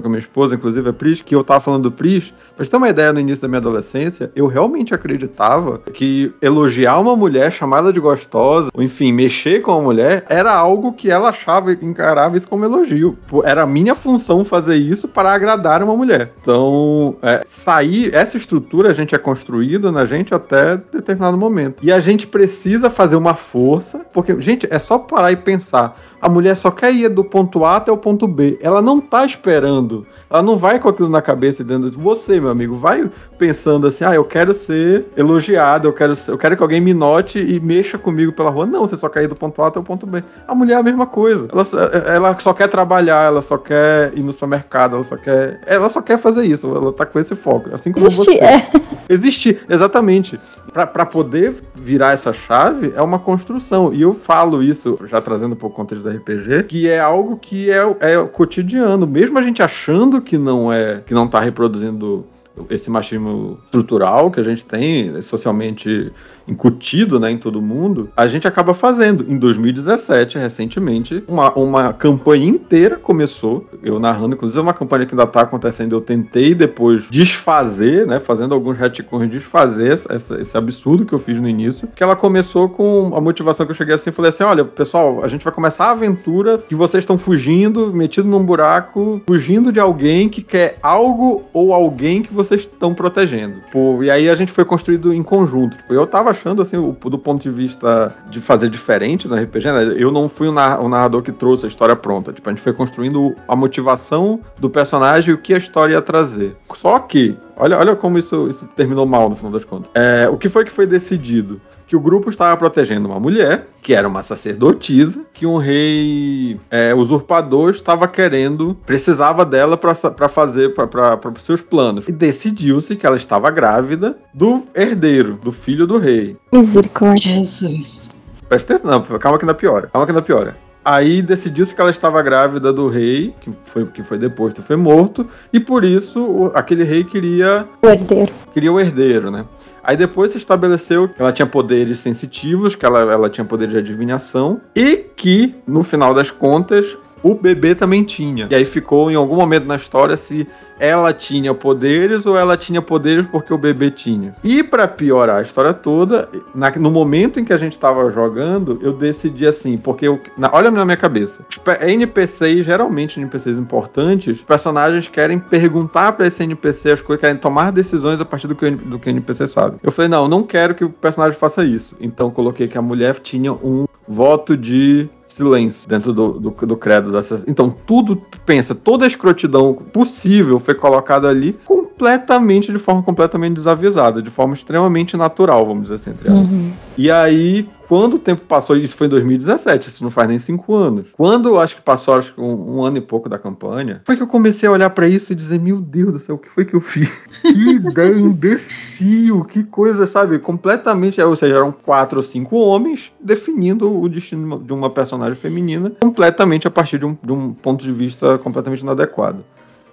com 0.00 0.06
a 0.06 0.10
minha 0.10 0.18
esposa, 0.18 0.54
inclusive 0.54 0.88
a 0.88 0.92
Pris, 0.92 1.20
que 1.20 1.34
eu 1.34 1.44
tava 1.44 1.60
falando 1.60 1.84
do 1.84 1.92
Pris. 1.92 2.32
Pra 2.56 2.64
você 2.64 2.70
ter 2.70 2.76
uma 2.76 2.88
ideia, 2.88 3.12
no 3.12 3.20
início 3.20 3.42
da 3.42 3.48
minha 3.48 3.58
adolescência, 3.58 4.32
eu 4.34 4.46
realmente 4.46 4.92
acreditava 4.92 5.78
que 5.94 6.32
elogiar 6.42 6.98
uma 6.98 7.14
mulher, 7.14 7.52
chamá-la 7.52 7.92
de 7.92 8.00
gostosa, 8.00 8.70
ou 8.74 8.82
enfim, 8.82 9.12
mexer 9.12 9.62
com 9.62 9.70
a 9.72 9.80
mulher, 9.80 10.24
era 10.28 10.52
algo 10.52 10.92
que 10.92 11.08
ela 11.10 11.28
achava, 11.28 11.72
encarava 11.72 12.36
isso 12.36 12.48
como 12.48 12.64
elogio. 12.64 13.16
Era 13.44 13.62
a 13.62 13.66
minha 13.66 13.94
função 13.94 14.44
fazer 14.44 14.76
isso 14.76 15.06
para 15.06 15.32
agradar 15.32 15.82
uma 15.82 15.94
mulher. 15.96 16.32
Então, 16.42 16.97
é, 17.22 17.42
sair, 17.46 18.14
essa 18.14 18.36
estrutura 18.36 18.90
a 18.90 18.94
gente 18.94 19.14
é 19.14 19.18
construída 19.18 19.90
na 19.92 20.04
gente 20.04 20.34
até 20.34 20.76
determinado 20.76 21.36
momento. 21.36 21.82
E 21.82 21.92
a 21.92 22.00
gente 22.00 22.26
precisa 22.26 22.90
fazer 22.90 23.16
uma 23.16 23.34
força, 23.34 24.00
porque, 24.12 24.40
gente, 24.40 24.66
é 24.70 24.78
só 24.78 24.98
parar 24.98 25.32
e 25.32 25.36
pensar. 25.36 25.98
A 26.20 26.28
mulher 26.28 26.56
só 26.56 26.70
quer 26.70 26.92
ir 26.92 27.08
do 27.08 27.22
ponto 27.24 27.64
A 27.64 27.76
até 27.76 27.92
o 27.92 27.96
ponto 27.96 28.26
B. 28.26 28.58
Ela 28.60 28.82
não 28.82 29.00
tá 29.00 29.24
esperando. 29.24 30.06
Ela 30.30 30.42
não 30.42 30.56
vai 30.58 30.78
com 30.78 30.88
aquilo 30.88 31.08
na 31.08 31.22
cabeça 31.22 31.62
e 31.62 31.64
dizendo 31.64 31.90
você, 31.92 32.40
meu 32.40 32.50
amigo, 32.50 32.76
vai 32.76 33.08
pensando 33.38 33.86
assim: 33.86 34.04
"Ah, 34.04 34.14
eu 34.14 34.24
quero 34.24 34.52
ser 34.52 35.06
elogiado, 35.16 35.88
eu 35.88 35.92
quero 35.92 36.14
ser- 36.16 36.32
eu 36.32 36.38
quero 36.38 36.56
que 36.56 36.62
alguém 36.62 36.80
me 36.80 36.92
note 36.92 37.38
e 37.38 37.58
mexa 37.60 37.96
comigo 37.98 38.32
pela 38.32 38.50
rua". 38.50 38.66
Não, 38.66 38.80
você 38.86 38.96
só 38.96 39.08
quer 39.08 39.22
ir 39.24 39.28
do 39.28 39.36
ponto 39.36 39.62
A 39.62 39.68
até 39.68 39.78
o 39.78 39.82
ponto 39.82 40.06
B. 40.06 40.22
A 40.46 40.54
mulher 40.54 40.74
é 40.74 40.76
a 40.78 40.82
mesma 40.82 41.06
coisa. 41.06 41.48
Ela, 41.52 41.64
só- 41.64 41.78
ela 41.78 42.38
só 42.40 42.52
quer 42.52 42.68
trabalhar, 42.68 43.26
ela 43.26 43.40
só 43.40 43.56
quer 43.56 44.12
ir 44.16 44.20
no 44.20 44.32
supermercado, 44.32 44.96
ela 44.96 45.04
só 45.04 45.16
quer, 45.16 45.60
ela 45.66 45.88
só 45.88 46.02
quer 46.02 46.18
fazer 46.18 46.44
isso. 46.44 46.66
Ela 46.66 46.92
tá 46.92 47.06
com 47.06 47.18
esse 47.18 47.34
foco, 47.34 47.70
assim 47.72 47.92
como 47.92 48.06
Existir, 48.06 48.24
você. 48.38 48.44
é. 48.44 48.70
Existir, 49.08 49.60
exatamente. 49.68 50.38
Pra- 50.72 50.86
Pra 50.86 51.06
poder 51.06 51.54
virar 51.74 52.12
essa 52.12 52.32
chave 52.32 52.92
é 52.94 53.00
uma 53.02 53.18
construção. 53.18 53.92
E 53.94 54.02
eu 54.02 54.12
falo 54.14 54.62
isso, 54.62 54.98
já 55.06 55.20
trazendo 55.20 55.56
para 55.56 55.66
o 55.66 55.70
contexto 55.70 56.04
RPG, 56.08 56.64
que 56.68 56.88
é 56.88 56.98
algo 56.98 57.36
que 57.36 57.70
é, 57.70 57.82
é 58.00 58.24
cotidiano. 58.24 59.06
Mesmo 59.06 59.38
a 59.38 59.42
gente 59.42 59.62
achando 59.62 60.20
que 60.20 60.36
não 60.36 60.72
é, 60.72 61.02
que 61.06 61.14
não 61.14 61.28
tá 61.28 61.40
reproduzindo 61.40 62.26
esse 62.70 62.90
machismo 62.90 63.58
estrutural 63.64 64.30
que 64.30 64.40
a 64.40 64.42
gente 64.42 64.64
tem 64.64 65.16
é 65.16 65.22
socialmente 65.22 66.12
incutido 66.48 67.20
né, 67.20 67.30
em 67.30 67.38
todo 67.38 67.60
mundo, 67.60 68.10
a 68.16 68.26
gente 68.26 68.46
acaba 68.48 68.74
fazendo. 68.74 69.24
Em 69.28 69.36
2017, 69.38 70.38
recentemente, 70.38 71.22
uma, 71.28 71.52
uma 71.54 71.92
campanha 71.92 72.46
inteira 72.48 72.96
começou, 72.96 73.66
eu 73.82 73.98
narrando, 74.00 74.34
inclusive 74.34 74.58
é 74.58 74.62
uma 74.62 74.74
campanha 74.74 75.06
que 75.06 75.14
ainda 75.14 75.24
está 75.24 75.42
acontecendo, 75.42 75.94
eu 75.94 76.00
tentei 76.00 76.54
depois 76.54 77.04
desfazer, 77.10 78.06
né, 78.06 78.20
fazendo 78.20 78.54
alguns 78.54 78.76
retcons, 78.78 79.28
desfazer 79.30 79.92
essa- 80.08 80.40
esse 80.40 80.56
absurdo 80.56 81.04
que 81.04 81.12
eu 81.12 81.18
fiz 81.18 81.38
no 81.40 81.48
início, 81.48 81.88
que 81.94 82.02
ela 82.02 82.16
começou 82.16 82.68
com 82.68 83.12
a 83.14 83.20
motivação 83.20 83.66
que 83.66 83.72
eu 83.72 83.76
cheguei 83.76 83.94
assim, 83.94 84.10
falei 84.10 84.30
assim, 84.30 84.42
olha, 84.44 84.64
pessoal, 84.64 85.22
a 85.22 85.28
gente 85.28 85.44
vai 85.44 85.52
começar 85.52 85.86
a 85.86 85.90
aventura 85.92 86.58
que 86.58 86.74
vocês 86.74 87.02
estão 87.02 87.18
fugindo, 87.18 87.92
metido 87.92 88.26
num 88.28 88.44
buraco, 88.44 89.20
fugindo 89.28 89.70
de 89.72 89.80
alguém 89.80 90.28
que 90.28 90.42
quer 90.42 90.78
algo 90.82 91.44
ou 91.52 91.72
alguém 91.72 92.22
que 92.22 92.32
vocês 92.32 92.62
estão 92.62 92.94
protegendo. 92.94 93.56
Pô, 93.70 94.02
e 94.02 94.10
aí 94.10 94.28
a 94.28 94.34
gente 94.34 94.52
foi 94.52 94.64
construído 94.64 95.12
em 95.12 95.22
conjunto. 95.22 95.76
Tipo, 95.76 95.94
eu 95.94 96.06
tava 96.06 96.34
achando, 96.38 96.62
assim, 96.62 96.76
o- 96.76 96.92
do 97.10 97.18
ponto 97.18 97.42
de 97.42 97.50
vista 97.50 98.14
de 98.30 98.40
fazer 98.40 98.68
diferente 98.70 99.26
no 99.26 99.34
RPG, 99.34 99.70
né? 99.72 99.94
Eu 99.96 100.10
não 100.12 100.28
fui 100.28 100.48
o, 100.48 100.52
nar- 100.52 100.80
o 100.80 100.88
narrador 100.88 101.22
que 101.22 101.32
trouxe 101.32 101.64
a 101.66 101.68
história 101.68 101.96
pronta. 101.96 102.32
Tipo, 102.32 102.48
a 102.48 102.52
gente 102.52 102.62
foi 102.62 102.72
construindo 102.72 103.34
a 103.46 103.56
motivação 103.56 104.40
do 104.58 104.70
personagem 104.70 105.30
e 105.30 105.34
o 105.34 105.38
que 105.38 105.52
a 105.52 105.58
história 105.58 105.94
ia 105.94 106.02
trazer. 106.02 106.56
Só 106.74 106.98
que, 107.00 107.36
olha, 107.56 107.76
olha 107.78 107.96
como 107.96 108.18
isso, 108.18 108.48
isso 108.48 108.64
terminou 108.76 109.04
mal 109.06 109.28
no 109.28 109.36
final 109.36 109.50
das 109.52 109.64
contas. 109.64 109.90
É, 109.94 110.28
o 110.28 110.36
que 110.36 110.48
foi 110.48 110.64
que 110.64 110.70
foi 110.72 110.86
decidido? 110.86 111.60
Que 111.88 111.96
o 111.96 112.00
grupo 112.00 112.28
estava 112.28 112.54
protegendo 112.56 113.08
uma 113.08 113.18
mulher, 113.18 113.66
que 113.82 113.94
era 113.94 114.06
uma 114.06 114.20
sacerdotisa, 114.22 115.20
que 115.32 115.46
um 115.46 115.56
rei 115.56 116.60
é, 116.70 116.94
usurpador 116.94 117.70
estava 117.70 118.06
querendo, 118.06 118.76
precisava 118.84 119.42
dela 119.44 119.74
para 119.76 120.28
fazer 120.28 120.74
para 120.74 121.18
os 121.34 121.42
seus 121.42 121.62
planos. 121.62 122.06
E 122.06 122.12
decidiu-se 122.12 122.94
que 122.94 123.06
ela 123.06 123.16
estava 123.16 123.50
grávida 123.50 124.16
do 124.34 124.64
herdeiro, 124.74 125.38
do 125.42 125.50
filho 125.50 125.86
do 125.86 125.96
rei. 125.98 126.36
Misericórdia. 126.52 127.32
Jesus. 127.36 128.10
Presta 128.48 128.74
atenção, 128.74 129.04
não, 129.08 129.18
calma 129.18 129.38
que 129.38 129.44
ainda 129.44 129.54
piora. 129.54 129.88
Calma 129.90 130.06
que 130.06 130.12
ainda 130.12 130.22
piora. 130.22 130.56
Aí 130.84 131.20
decidiu-se 131.20 131.74
que 131.74 131.80
ela 131.80 131.90
estava 131.90 132.22
grávida 132.22 132.72
do 132.72 132.88
rei, 132.88 133.34
que 133.40 133.50
foi, 133.66 133.84
que 133.86 134.02
foi 134.02 134.16
deposto 134.16 134.60
e 134.60 134.64
foi 134.64 134.76
morto, 134.76 135.26
e 135.52 135.60
por 135.60 135.84
isso 135.84 136.20
o- 136.20 136.50
aquele 136.54 136.82
rei 136.82 137.04
queria 137.04 137.66
O 137.82 137.86
herdeiro. 137.88 138.32
queria 138.54 138.72
o 138.72 138.80
herdeiro, 138.80 139.30
né? 139.30 139.44
Aí 139.88 139.96
depois 139.96 140.32
se 140.32 140.36
estabeleceu 140.36 141.08
que 141.08 141.18
ela 141.18 141.32
tinha 141.32 141.46
poderes 141.46 142.00
sensitivos, 142.00 142.74
que 142.74 142.84
ela, 142.84 143.10
ela 143.10 143.30
tinha 143.30 143.42
poder 143.42 143.68
de 143.68 143.78
adivinhação, 143.78 144.60
e 144.76 144.96
que, 144.96 145.54
no 145.66 145.82
final 145.82 146.12
das 146.12 146.30
contas, 146.30 146.84
o 147.22 147.34
bebê 147.34 147.74
também 147.74 148.02
tinha. 148.04 148.46
E 148.50 148.54
aí 148.54 148.64
ficou 148.64 149.10
em 149.10 149.14
algum 149.14 149.36
momento 149.36 149.64
na 149.66 149.76
história 149.76 150.16
se 150.16 150.46
ela 150.80 151.12
tinha 151.12 151.52
poderes 151.52 152.24
ou 152.24 152.36
ela 152.38 152.56
tinha 152.56 152.80
poderes 152.80 153.26
porque 153.26 153.52
o 153.52 153.58
bebê 153.58 153.90
tinha. 153.90 154.36
E 154.44 154.62
pra 154.62 154.86
piorar 154.86 155.38
a 155.40 155.42
história 155.42 155.74
toda, 155.74 156.28
na- 156.54 156.70
no 156.70 156.88
momento 156.88 157.40
em 157.40 157.44
que 157.44 157.52
a 157.52 157.56
gente 157.56 157.76
tava 157.76 158.08
jogando, 158.12 158.78
eu 158.80 158.92
decidi 158.92 159.44
assim, 159.44 159.76
porque 159.76 160.06
eu, 160.06 160.20
na- 160.36 160.50
olha 160.52 160.70
na 160.70 160.84
minha 160.84 160.96
cabeça. 160.96 161.40
NPCs, 161.80 162.64
geralmente 162.64 163.18
NPCs 163.18 163.58
importantes, 163.58 164.38
personagens 164.40 165.08
querem 165.08 165.38
perguntar 165.40 166.12
pra 166.12 166.26
esse 166.28 166.42
NPC 166.44 166.92
as 166.92 167.00
coisas, 167.02 167.20
querem 167.20 167.36
tomar 167.36 167.72
decisões 167.72 168.20
a 168.20 168.24
partir 168.24 168.46
do 168.46 168.54
que, 168.54 168.70
do 168.70 168.98
que 169.00 169.08
o 169.08 169.10
NPC 169.10 169.48
sabe. 169.48 169.78
Eu 169.82 169.90
falei, 169.90 170.08
não, 170.08 170.28
não 170.28 170.44
quero 170.44 170.76
que 170.76 170.84
o 170.84 170.90
personagem 170.90 171.36
faça 171.36 171.64
isso. 171.64 171.96
Então 172.00 172.30
coloquei 172.30 172.68
que 172.68 172.78
a 172.78 172.82
mulher 172.82 173.18
tinha 173.18 173.52
um 173.52 173.86
voto 174.06 174.56
de 174.56 175.08
silêncio 175.38 175.88
dentro 175.88 176.12
do, 176.12 176.32
do, 176.32 176.50
do 176.50 176.76
credo 176.76 177.12
dessas. 177.12 177.44
Então, 177.46 177.70
tudo, 177.70 178.20
pensa, 178.44 178.74
toda 178.74 179.04
a 179.04 179.08
escrotidão 179.08 179.72
possível 179.74 180.58
foi 180.58 180.74
colocada 180.74 181.28
ali 181.28 181.56
completamente, 181.64 182.72
de 182.72 182.78
forma 182.78 183.02
completamente 183.02 183.54
desavisada, 183.54 184.20
de 184.20 184.30
forma 184.30 184.54
extremamente 184.54 185.16
natural, 185.16 185.64
vamos 185.64 185.84
dizer 185.84 185.94
assim, 185.94 186.10
entre 186.10 186.28
aspas. 186.28 186.48
Uhum. 186.48 186.72
E 186.98 187.12
aí, 187.12 187.68
quando 187.88 188.14
o 188.14 188.18
tempo 188.18 188.42
passou, 188.42 188.76
isso 188.76 188.96
foi 188.96 189.06
em 189.06 189.10
2017, 189.10 189.88
isso 189.88 190.02
não 190.02 190.10
faz 190.10 190.28
nem 190.28 190.38
cinco 190.40 190.74
anos. 190.74 191.06
Quando 191.12 191.56
acho 191.56 191.76
que 191.76 191.80
passou 191.80 192.14
acho 192.14 192.34
que 192.34 192.40
um, 192.40 192.76
um 192.76 192.82
ano 192.82 192.98
e 192.98 193.00
pouco 193.00 193.28
da 193.28 193.38
campanha, 193.38 194.02
foi 194.04 194.16
que 194.16 194.22
eu 194.24 194.26
comecei 194.26 194.68
a 194.68 194.72
olhar 194.72 194.90
pra 194.90 195.06
isso 195.06 195.32
e 195.32 195.36
dizer: 195.36 195.60
Meu 195.60 195.80
Deus 195.80 196.12
do 196.12 196.18
céu, 196.18 196.34
o 196.34 196.38
que 196.38 196.48
foi 196.48 196.64
que 196.64 196.74
eu 196.74 196.80
fiz? 196.80 197.08
Que 197.40 197.70
ideia 197.76 198.14
imbecil, 198.14 199.44
que 199.44 199.62
coisa, 199.62 200.08
sabe? 200.08 200.40
Completamente. 200.40 201.20
Ou 201.20 201.36
seja, 201.36 201.54
eram 201.54 201.70
quatro 201.70 202.18
ou 202.18 202.22
cinco 202.22 202.56
homens 202.56 203.12
definindo 203.20 204.00
o 204.00 204.08
destino 204.08 204.58
de 204.58 204.72
uma 204.72 204.90
personagem 204.90 205.36
feminina 205.36 205.92
completamente 206.00 206.66
a 206.66 206.70
partir 206.70 206.98
de 206.98 207.06
um, 207.06 207.16
de 207.22 207.30
um 207.30 207.54
ponto 207.54 207.84
de 207.84 207.92
vista 207.92 208.38
completamente 208.38 208.80
inadequado. 208.80 209.44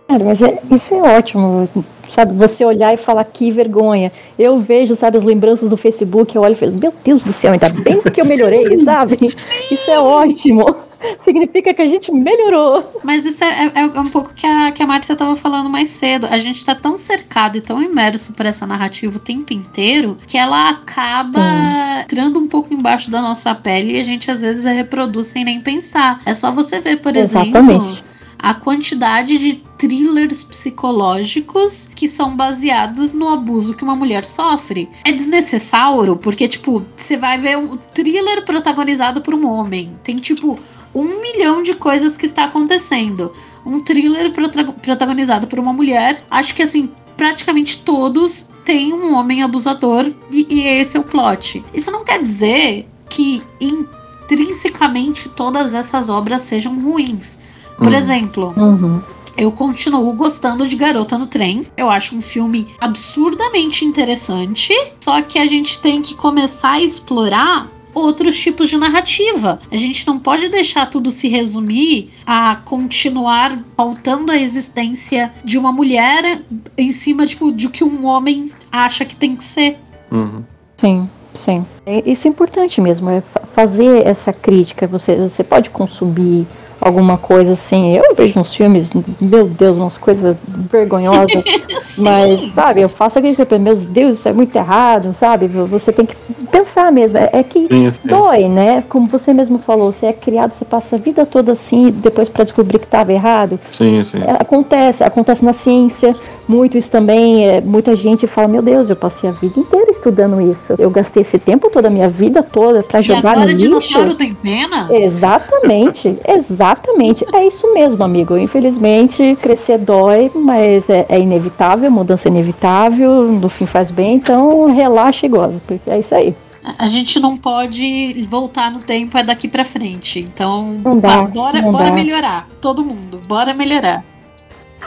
Cara, 0.08 0.24
mas 0.24 0.42
é- 0.42 0.60
isso 0.72 0.94
é 0.94 1.18
ótimo, 1.18 1.68
sabe? 2.10 2.34
Você 2.36 2.64
olhar 2.64 2.94
e 2.94 2.98
falar 2.98 3.24
que 3.24 3.50
vergonha. 3.52 4.12
Eu 4.38 4.60
vejo, 4.60 4.96
sabe, 4.96 5.18
as 5.18 5.24
lembranças 5.24 5.70
do 5.70 5.78
Facebook, 5.78 6.36
eu 6.36 6.42
olho 6.42 6.54
e 6.54 6.56
falo, 6.56 6.74
meu 6.74 6.94
Deus 7.04 7.24
do 7.24 7.34
céu, 7.34 7.54
ainda 7.54 7.70
bem 7.70 8.02
que 8.02 8.22
eu 8.22 8.26
melhorei, 8.26 8.78
sabe? 8.80 9.18
Isso 9.26 9.92
é 9.92 10.00
ótimo. 10.00 10.66
significa 11.24 11.74
que 11.74 11.82
a 11.82 11.88
gente 11.88 12.12
melhorou. 12.12 13.00
Mas 13.04 13.26
isso 13.26 13.44
é, 13.44 13.72
é, 13.76 13.80
é 13.80 14.00
um 14.00 14.10
pouco 14.10 14.34
que 14.34 14.46
a, 14.46 14.72
que 14.72 14.82
a 14.82 14.88
Márcia 14.88 15.16
tava 15.16 15.36
falando 15.36 15.70
mais 15.70 15.90
cedo. 15.90 16.28
A 16.30 16.38
gente 16.38 16.64
tá 16.64 16.76
tão 16.76 16.98
cercado 16.98 17.58
e 17.58 17.62
tão 17.62 17.82
imerso 17.82 18.34
por 18.34 18.46
essa 18.46 18.66
narrativa 18.66 19.18
o 19.18 19.20
tempo 19.20 19.54
inteiro 19.54 20.18
que 20.28 20.38
ela 20.38 20.70
acaba 20.70 21.40
Sim. 21.40 22.02
entrando 22.04 22.40
um 22.40 22.48
pouco 22.48 22.74
embaixo 22.74 23.10
da 23.10 23.22
nossa 23.22 23.54
pele 23.54 23.94
e 23.98 24.02
a 24.02 24.04
gente 24.04 24.30
às 24.30 24.42
vezes 24.42 24.66
reproduz 24.66 25.28
sem 25.28 25.44
nem 25.44 25.60
pensar. 25.62 26.22
É 26.26 26.34
só 26.34 26.52
você 26.52 26.80
ver, 26.80 26.98
por 27.02 27.16
Exatamente. 27.16 27.82
exemplo, 27.82 27.98
a 28.46 28.54
quantidade 28.54 29.40
de 29.40 29.54
thrillers 29.76 30.44
psicológicos 30.44 31.90
que 31.96 32.08
são 32.08 32.36
baseados 32.36 33.12
no 33.12 33.28
abuso 33.28 33.74
que 33.74 33.84
uma 33.84 33.96
mulher 33.96 34.24
sofre. 34.24 34.88
É 35.04 35.12
desnecessário, 35.12 36.16
porque, 36.16 36.48
tipo, 36.48 36.86
você 36.96 37.18
vai 37.18 37.40
ver 37.40 37.58
um 37.58 37.76
thriller 37.76 38.46
protagonizado 38.46 39.20
por 39.22 39.34
um 39.34 39.50
homem. 39.50 39.94
Tem, 40.04 40.18
tipo, 40.18 40.60
um 40.94 41.22
milhão 41.24 41.64
de 41.64 41.74
coisas 41.74 42.16
que 42.18 42.28
está 42.28 42.44
acontecendo. 42.44 43.34
Um 43.66 43.80
thriller 43.80 44.32
protagonizado 44.32 45.48
por 45.48 45.58
uma 45.58 45.74
mulher. 45.74 46.24
Acho 46.30 46.54
que, 46.54 46.62
assim, 46.62 46.92
praticamente 47.18 47.80
todos 47.80 48.48
têm 48.64 48.94
um 48.94 49.16
homem 49.16 49.42
abusador 49.42 50.14
e, 50.32 50.46
e 50.48 50.62
esse 50.68 50.96
é 50.96 51.00
o 51.00 51.04
plot. 51.04 51.66
Isso 51.74 51.90
não 51.90 52.04
quer 52.04 52.22
dizer 52.22 52.88
que 53.10 53.42
intrinsecamente 53.60 55.30
todas 55.30 55.74
essas 55.74 56.10
obras 56.12 56.44
sejam 56.44 56.80
ruins. 56.80 57.40
Por 57.78 57.88
uhum. 57.88 57.94
exemplo, 57.94 58.54
uhum. 58.56 59.02
Eu 59.38 59.52
continuo 59.52 60.14
gostando 60.14 60.66
de 60.66 60.78
Garota 60.78 61.18
no 61.18 61.28
Trem. 61.28 61.66
Eu 61.76 61.90
acho 61.90 62.16
um 62.16 62.22
filme 62.22 62.68
absurdamente 62.80 63.84
interessante. 63.84 64.74
Só 65.02 65.22
que 65.22 65.38
a 65.38 65.46
gente 65.46 65.80
tem 65.80 66.02
que 66.02 66.16
começar 66.16 66.72
a 66.72 66.82
explorar 66.82 67.70
outros 67.94 68.38
tipos 68.38 68.70
de 68.70 68.78
narrativa. 68.78 69.60
A 69.70 69.76
gente 69.76 70.08
não 70.08 70.20
pode 70.20 70.48
deixar 70.48 70.86
tudo 70.90 71.12
se 71.12 71.28
resumir 71.28 72.12
a 72.26 72.58
continuar 72.58 73.58
pautando 73.76 74.32
a 74.32 74.38
existência 74.38 75.34
de 75.44 75.58
uma 75.58 75.72
mulher 75.72 76.42
em 76.78 76.92
cima 76.92 77.26
tipo, 77.26 77.52
de 77.52 77.70
que 77.70 77.84
um 77.84 78.06
homem 78.06 78.52
acha 78.72 79.04
que 79.04 79.16
tem 79.16 79.36
que 79.36 79.44
ser. 79.44 79.78
Uhum. 80.12 80.44
Sim. 80.78 81.10
Sim, 81.34 81.66
isso 82.06 82.30
é 82.30 82.32
importante 82.32 82.80
mesmo, 82.80 83.10
é 83.10 83.22
fazer 83.54 84.08
essa 84.08 84.32
crítica. 84.32 84.88
Você, 84.88 85.18
você 85.18 85.44
pode 85.44 85.70
consumir 85.70 86.48
alguma 86.86 87.18
coisa 87.18 87.54
assim. 87.54 87.96
Eu 87.96 88.14
vejo 88.16 88.40
uns 88.40 88.54
filmes, 88.54 88.92
meu 89.20 89.48
Deus, 89.48 89.76
umas 89.76 89.98
coisas 89.98 90.38
vergonhosas. 90.48 91.44
mas, 91.98 92.42
sabe, 92.52 92.82
eu 92.82 92.90
faço 92.90 93.18
aquele 93.18 93.36
tipo, 93.36 93.58
meu 93.58 93.76
Deus, 93.76 94.20
isso 94.20 94.30
é 94.30 94.34
muito 94.34 94.56
errado, 94.56 95.16
sabe? 95.20 95.48
Você 95.48 95.92
tem 95.92 96.06
que 96.06 96.16
pensar 96.52 96.92
mesmo. 96.92 97.18
É, 97.18 97.30
é 97.34 97.44
que 97.44 97.68
sim, 97.68 97.90
sim. 97.90 98.00
dói, 98.08 98.48
né? 98.48 98.84
Como 98.88 99.08
você 99.08 99.34
mesmo 99.34 99.58
falou, 99.58 99.92
você 99.92 100.06
é 100.06 100.14
criado, 100.14 100.52
você 100.52 100.64
passa 100.64 100.96
a 100.96 101.00
vida 101.00 101.26
toda 101.26 101.54
assim, 101.54 101.90
depois 101.90 102.30
para 102.30 102.44
descobrir 102.44 102.78
que 102.78 102.86
estava 102.86 103.12
errado. 103.12 103.60
Sim, 103.72 104.04
sim. 104.04 104.20
É, 104.22 104.38
acontece, 104.40 105.04
acontece 105.04 105.44
na 105.44 105.54
ciência, 105.54 106.16
muito 106.48 106.78
isso 106.78 106.90
também. 106.92 107.48
É, 107.48 107.62
muita 107.62 107.96
gente 107.96 108.28
fala, 108.28 108.48
meu 108.48 108.62
Deus, 108.62 108.90
eu 108.90 108.96
passei 108.96 109.30
a 109.30 109.34
vida 109.34 109.60
inteira 109.60 109.92
estudando 109.92 110.42
isso. 110.42 110.76
Eu 110.78 110.90
gastei 110.90 111.22
esse 111.22 111.38
tempo 111.40 111.70
toda, 111.70 111.88
a 111.88 111.92
minha 111.92 112.10
vida 112.10 112.44
toda, 112.44 112.84
para 112.84 113.02
jogar 113.02 113.32
agora 113.32 113.40
no 113.42 113.46
lixo. 113.48 113.58
dinossauro 113.66 114.16
tem 114.16 114.34
pena? 114.34 114.88
Exatamente, 114.92 116.18
exatamente. 116.28 117.26
É 117.34 117.46
isso 117.46 117.74
mesmo, 117.74 118.04
amigo. 118.04 118.38
Infelizmente, 118.38 119.38
crescer 119.42 119.78
dói, 119.78 120.32
mas 120.34 120.90
é, 120.90 121.06
é 121.10 121.20
inevitável, 121.20 121.90
mudança 121.90 122.28
é 122.28 122.32
inevitável, 122.32 123.32
no 123.32 123.50
fim 123.50 123.66
faz 123.66 123.92
bem, 123.92 124.16
então 124.16 124.68
relaxa 124.74 125.26
e 125.26 125.30
goza, 125.30 125.62
porque 125.66 125.90
é 125.90 126.00
isso 126.00 126.14
aí. 126.14 126.36
A 126.80 126.88
gente 126.88 127.20
não 127.20 127.38
pode 127.38 128.26
voltar 128.28 128.72
no 128.72 128.80
tempo, 128.80 129.16
é 129.18 129.24
daqui 129.24 129.48
para 129.48 129.64
frente. 129.64 130.20
Então, 130.20 130.80
não 130.84 130.98
dá, 130.98 131.22
bora, 131.22 131.62
não 131.62 131.72
bora 131.72 131.90
dá. 131.90 131.92
melhorar. 131.92 132.48
Todo 132.60 132.84
mundo, 132.84 133.22
bora 133.28 133.54
melhorar. 133.54 134.04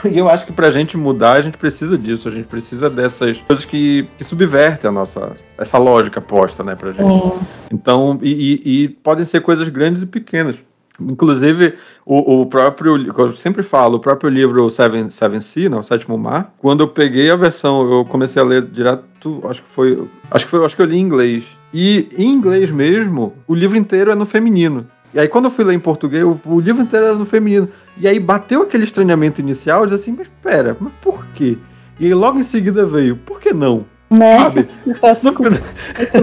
E 0.11 0.17
eu 0.17 0.29
acho 0.29 0.45
que 0.45 0.51
pra 0.51 0.71
gente 0.71 0.97
mudar, 0.97 1.33
a 1.33 1.41
gente 1.41 1.57
precisa 1.57 1.97
disso. 1.97 2.27
A 2.27 2.31
gente 2.31 2.47
precisa 2.47 2.89
dessas 2.89 3.37
coisas 3.37 3.65
que, 3.65 4.07
que 4.17 4.23
subvertem 4.23 4.89
a 4.89 4.91
nossa. 4.91 5.31
essa 5.57 5.77
lógica 5.77 6.21
posta, 6.21 6.63
né, 6.63 6.75
pra 6.75 6.91
gente. 6.91 7.33
Então, 7.71 8.19
e, 8.21 8.31
e, 8.31 8.83
e, 8.83 8.89
podem 8.89 9.25
ser 9.25 9.41
coisas 9.41 9.67
grandes 9.69 10.01
e 10.01 10.05
pequenas. 10.05 10.55
Inclusive, 10.99 11.75
o, 12.05 12.41
o 12.41 12.45
próprio. 12.45 12.97
Eu 12.97 13.35
sempre 13.35 13.63
falo, 13.63 13.97
o 13.97 13.99
próprio 13.99 14.29
livro 14.29 14.69
Seven, 14.69 15.09
Seven 15.09 15.39
Sea, 15.39 15.69
não, 15.69 15.79
o 15.79 15.83
Sétimo 15.83 16.17
Mar, 16.17 16.53
quando 16.57 16.81
eu 16.81 16.89
peguei 16.89 17.31
a 17.31 17.37
versão, 17.37 17.89
eu 17.89 18.05
comecei 18.05 18.41
a 18.41 18.45
ler 18.45 18.63
direto. 18.63 19.41
Acho 19.45 19.61
que 19.61 19.69
foi. 19.69 20.07
Acho 20.29 20.45
que 20.45 20.51
foi. 20.51 20.65
Acho 20.65 20.75
que 20.75 20.81
eu 20.81 20.85
li 20.85 20.97
em 20.97 21.01
inglês. 21.01 21.45
E 21.73 22.09
em 22.17 22.31
inglês 22.31 22.71
mesmo, 22.71 23.33
o 23.47 23.53
livro 23.53 23.77
inteiro 23.77 24.11
é 24.11 24.15
no 24.15 24.25
feminino. 24.25 24.85
E 25.13 25.19
aí, 25.19 25.27
quando 25.27 25.45
eu 25.45 25.51
fui 25.51 25.65
ler 25.65 25.73
em 25.73 25.79
português, 25.79 26.23
o, 26.23 26.39
o 26.45 26.59
livro 26.59 26.81
inteiro 26.81 27.05
era 27.07 27.15
no 27.15 27.25
feminino. 27.25 27.67
E 27.97 28.07
aí 28.07 28.19
bateu 28.19 28.61
aquele 28.61 28.85
estranhamento 28.85 29.41
inicial 29.41 29.85
de 29.85 29.93
assim, 29.93 30.15
mas 30.17 30.27
pera, 30.41 30.75
mas 30.79 30.93
por 31.01 31.25
quê? 31.35 31.57
E 31.99 32.05
aí 32.05 32.13
logo 32.13 32.39
em 32.39 32.43
seguida 32.43 32.85
veio, 32.85 33.17
por 33.17 33.41
que 33.41 33.53
não? 33.53 33.85
Né? 34.09 34.39
Sabe? 34.39 34.67
no, 34.85 35.33
final... 35.33 35.53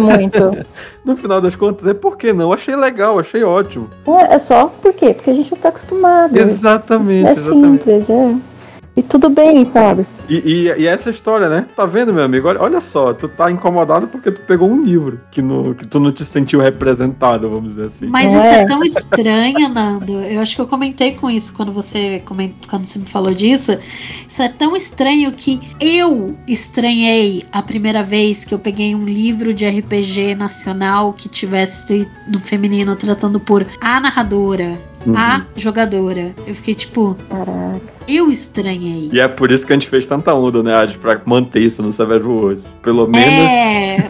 muito. 0.00 0.66
no 1.04 1.16
final 1.16 1.40
das 1.40 1.54
contas, 1.54 1.86
é 1.86 1.94
por 1.94 2.16
que 2.16 2.32
não? 2.32 2.52
Achei 2.52 2.74
legal, 2.74 3.18
achei 3.18 3.44
ótimo. 3.44 3.90
É, 4.06 4.34
é 4.34 4.38
só 4.38 4.66
por 4.66 4.92
quê? 4.94 5.12
Porque 5.12 5.30
a 5.30 5.34
gente 5.34 5.52
não 5.52 5.58
tá 5.58 5.68
acostumado. 5.68 6.36
Exatamente. 6.36 7.28
É 7.28 7.32
exatamente. 7.32 7.84
simples, 7.84 8.10
é. 8.10 8.36
E 8.96 9.02
tudo 9.02 9.28
bem, 9.28 9.66
sabe? 9.66 10.06
E, 10.26 10.36
e, 10.36 10.80
e, 10.80 10.86
essa 10.86 11.10
história, 11.10 11.50
né? 11.50 11.66
Tá 11.76 11.84
vendo, 11.84 12.14
meu 12.14 12.24
amigo? 12.24 12.48
Olha, 12.48 12.62
olha 12.62 12.80
só, 12.80 13.12
tu 13.12 13.28
tá 13.28 13.50
incomodado 13.50 14.08
porque 14.08 14.32
tu 14.32 14.40
pegou 14.46 14.70
um 14.70 14.82
livro 14.82 15.20
que, 15.30 15.42
no, 15.42 15.74
que 15.74 15.86
tu 15.86 16.00
não 16.00 16.10
te 16.10 16.24
sentiu 16.24 16.60
representado, 16.60 17.50
vamos 17.50 17.74
dizer 17.74 17.88
assim. 17.88 18.06
Mas 18.06 18.32
isso 18.32 18.46
é. 18.46 18.62
é 18.62 18.66
tão 18.66 18.82
estranho, 18.82 19.68
Nando. 19.68 20.14
Eu 20.22 20.40
acho 20.40 20.56
que 20.56 20.62
eu 20.62 20.66
comentei 20.66 21.14
com 21.14 21.30
isso 21.30 21.52
quando 21.52 21.72
você, 21.72 22.22
quando 22.24 22.86
você 22.86 22.98
me 22.98 23.04
falou 23.04 23.34
disso. 23.34 23.78
Isso 24.26 24.40
é 24.40 24.48
tão 24.48 24.74
estranho 24.74 25.30
que 25.30 25.60
eu 25.78 26.34
estranhei 26.48 27.44
a 27.52 27.60
primeira 27.62 28.02
vez 28.02 28.46
que 28.46 28.54
eu 28.54 28.58
peguei 28.58 28.94
um 28.94 29.04
livro 29.04 29.52
de 29.52 29.68
RPG 29.68 30.34
nacional 30.36 31.12
que 31.12 31.28
tivesse 31.28 32.08
no 32.26 32.40
feminino 32.40 32.96
tratando 32.96 33.38
por 33.38 33.66
a 33.78 34.00
narradora 34.00 34.72
uhum. 35.06 35.16
a 35.16 35.44
jogadora. 35.56 36.34
Eu 36.46 36.54
fiquei 36.54 36.74
tipo. 36.74 37.16
Caraca. 37.28 37.95
Eu 38.08 38.30
estranhei. 38.30 39.10
E 39.12 39.20
é 39.20 39.26
por 39.28 39.50
isso 39.50 39.66
que 39.66 39.72
a 39.72 39.76
gente 39.76 39.88
fez 39.88 40.06
tanta 40.06 40.32
onda, 40.34 40.62
né, 40.62 40.74
Adi? 40.74 40.96
Pra 40.98 41.20
manter 41.24 41.62
isso 41.62 41.82
no 41.82 41.92
Savage 41.92 42.24
World. 42.24 42.62
Pelo 42.82 43.06
menos. 43.08 43.28
É. 43.28 44.08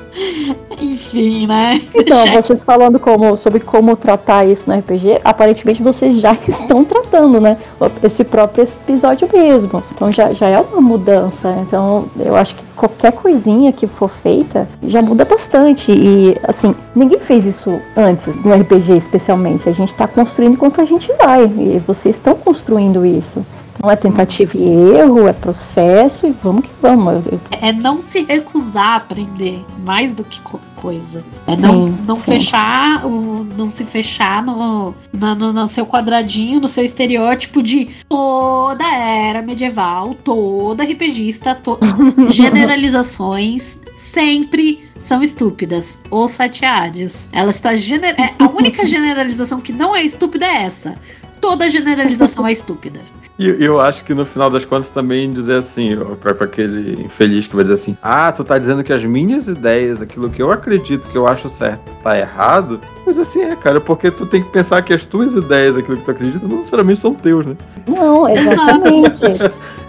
Enfim, 0.80 1.46
né? 1.46 1.80
Então, 1.94 2.32
vocês 2.32 2.62
falando 2.62 2.98
como, 2.98 3.36
sobre 3.36 3.60
como 3.60 3.96
tratar 3.96 4.46
isso 4.46 4.70
no 4.70 4.78
RPG, 4.78 5.20
aparentemente 5.24 5.82
vocês 5.82 6.20
já 6.20 6.32
estão 6.46 6.84
tratando, 6.84 7.40
né? 7.40 7.56
Esse 8.02 8.24
próprio 8.24 8.64
episódio 8.64 9.28
mesmo. 9.32 9.82
Então 9.92 10.12
já, 10.12 10.32
já 10.32 10.48
é 10.48 10.58
uma 10.58 10.80
mudança. 10.80 11.56
Então 11.62 12.06
eu 12.18 12.36
acho 12.36 12.54
que 12.54 12.62
qualquer 12.76 13.12
coisinha 13.12 13.72
que 13.72 13.86
for 13.86 14.08
feita 14.08 14.66
já 14.82 15.02
muda 15.02 15.24
bastante. 15.24 15.92
E, 15.92 16.36
assim, 16.42 16.74
ninguém 16.94 17.18
fez 17.18 17.44
isso 17.44 17.78
antes 17.96 18.34
no 18.36 18.54
RPG, 18.54 18.96
especialmente. 18.96 19.68
A 19.68 19.72
gente 19.72 19.90
está 19.90 20.08
construindo 20.08 20.54
enquanto 20.54 20.80
a 20.80 20.84
gente 20.84 21.12
vai. 21.18 21.44
E 21.44 21.82
vocês 21.86 22.16
estão 22.16 22.34
construindo 22.34 23.04
isso. 23.04 23.44
Não 23.82 23.90
é 23.90 23.96
tentativa 23.96 24.56
e 24.56 24.96
erro, 24.98 25.26
é 25.26 25.32
processo 25.32 26.26
e 26.26 26.34
vamos 26.42 26.64
que 26.64 26.70
vamos. 26.82 27.24
É 27.50 27.72
não 27.72 28.00
se 28.00 28.24
recusar 28.24 28.86
a 28.86 28.96
aprender, 28.96 29.64
mais 29.84 30.14
do 30.14 30.22
que 30.22 30.40
qualquer 30.42 30.68
coisa. 30.76 31.24
É 31.46 31.56
não, 31.56 31.84
sim, 31.84 31.98
não 32.06 32.16
sim. 32.16 32.22
fechar, 32.22 33.06
o, 33.06 33.44
não 33.56 33.68
se 33.68 33.84
fechar 33.84 34.42
no, 34.42 34.94
no, 35.12 35.52
no, 35.52 35.68
seu 35.68 35.86
quadradinho, 35.86 36.60
no 36.60 36.68
seu 36.68 36.84
estereótipo 36.84 37.62
de 37.62 37.86
toda 38.08 38.84
era 38.94 39.42
medieval, 39.42 40.14
toda 40.14 40.84
RPGista, 40.84 41.54
to... 41.54 41.78
generalizações 42.28 43.80
sempre 43.96 44.80
são 44.98 45.22
estúpidas 45.22 45.98
ou 46.10 46.28
sateadas. 46.28 47.28
Ela 47.32 47.50
está 47.50 47.74
gener... 47.74 48.14
É, 48.18 48.34
a 48.38 48.48
única 48.48 48.84
generalização 48.86 49.60
que 49.60 49.72
não 49.72 49.94
é 49.96 50.02
estúpida 50.02 50.46
é 50.46 50.64
essa. 50.64 50.94
Toda 51.40 51.68
generalização 51.70 52.46
é 52.46 52.52
estúpida. 52.52 53.00
E 53.40 53.64
eu 53.64 53.80
acho 53.80 54.04
que 54.04 54.12
no 54.12 54.26
final 54.26 54.50
das 54.50 54.66
contas 54.66 54.90
também 54.90 55.32
dizer 55.32 55.54
assim, 55.54 55.96
para 56.20 56.32
aquele 56.44 57.02
infeliz 57.02 57.48
que 57.48 57.56
vai 57.56 57.64
dizer 57.64 57.74
assim: 57.74 57.96
ah, 58.02 58.30
tu 58.30 58.44
tá 58.44 58.58
dizendo 58.58 58.84
que 58.84 58.92
as 58.92 59.02
minhas 59.02 59.48
ideias, 59.48 60.02
aquilo 60.02 60.28
que 60.28 60.42
eu 60.42 60.52
acredito 60.52 61.08
que 61.08 61.16
eu 61.16 61.26
acho 61.26 61.48
certo, 61.48 61.90
tá 62.02 62.18
errado. 62.18 62.78
Mas 63.06 63.18
assim 63.18 63.40
é, 63.40 63.56
cara, 63.56 63.80
porque 63.80 64.10
tu 64.10 64.26
tem 64.26 64.42
que 64.42 64.50
pensar 64.50 64.82
que 64.82 64.92
as 64.92 65.06
tuas 65.06 65.32
ideias, 65.32 65.74
aquilo 65.74 65.96
que 65.96 66.04
tu 66.04 66.10
acredita, 66.10 66.46
não 66.46 66.58
necessariamente 66.58 67.00
são 67.00 67.14
teus, 67.14 67.46
né? 67.46 67.56
Não, 67.86 68.28
exatamente. 68.36 69.24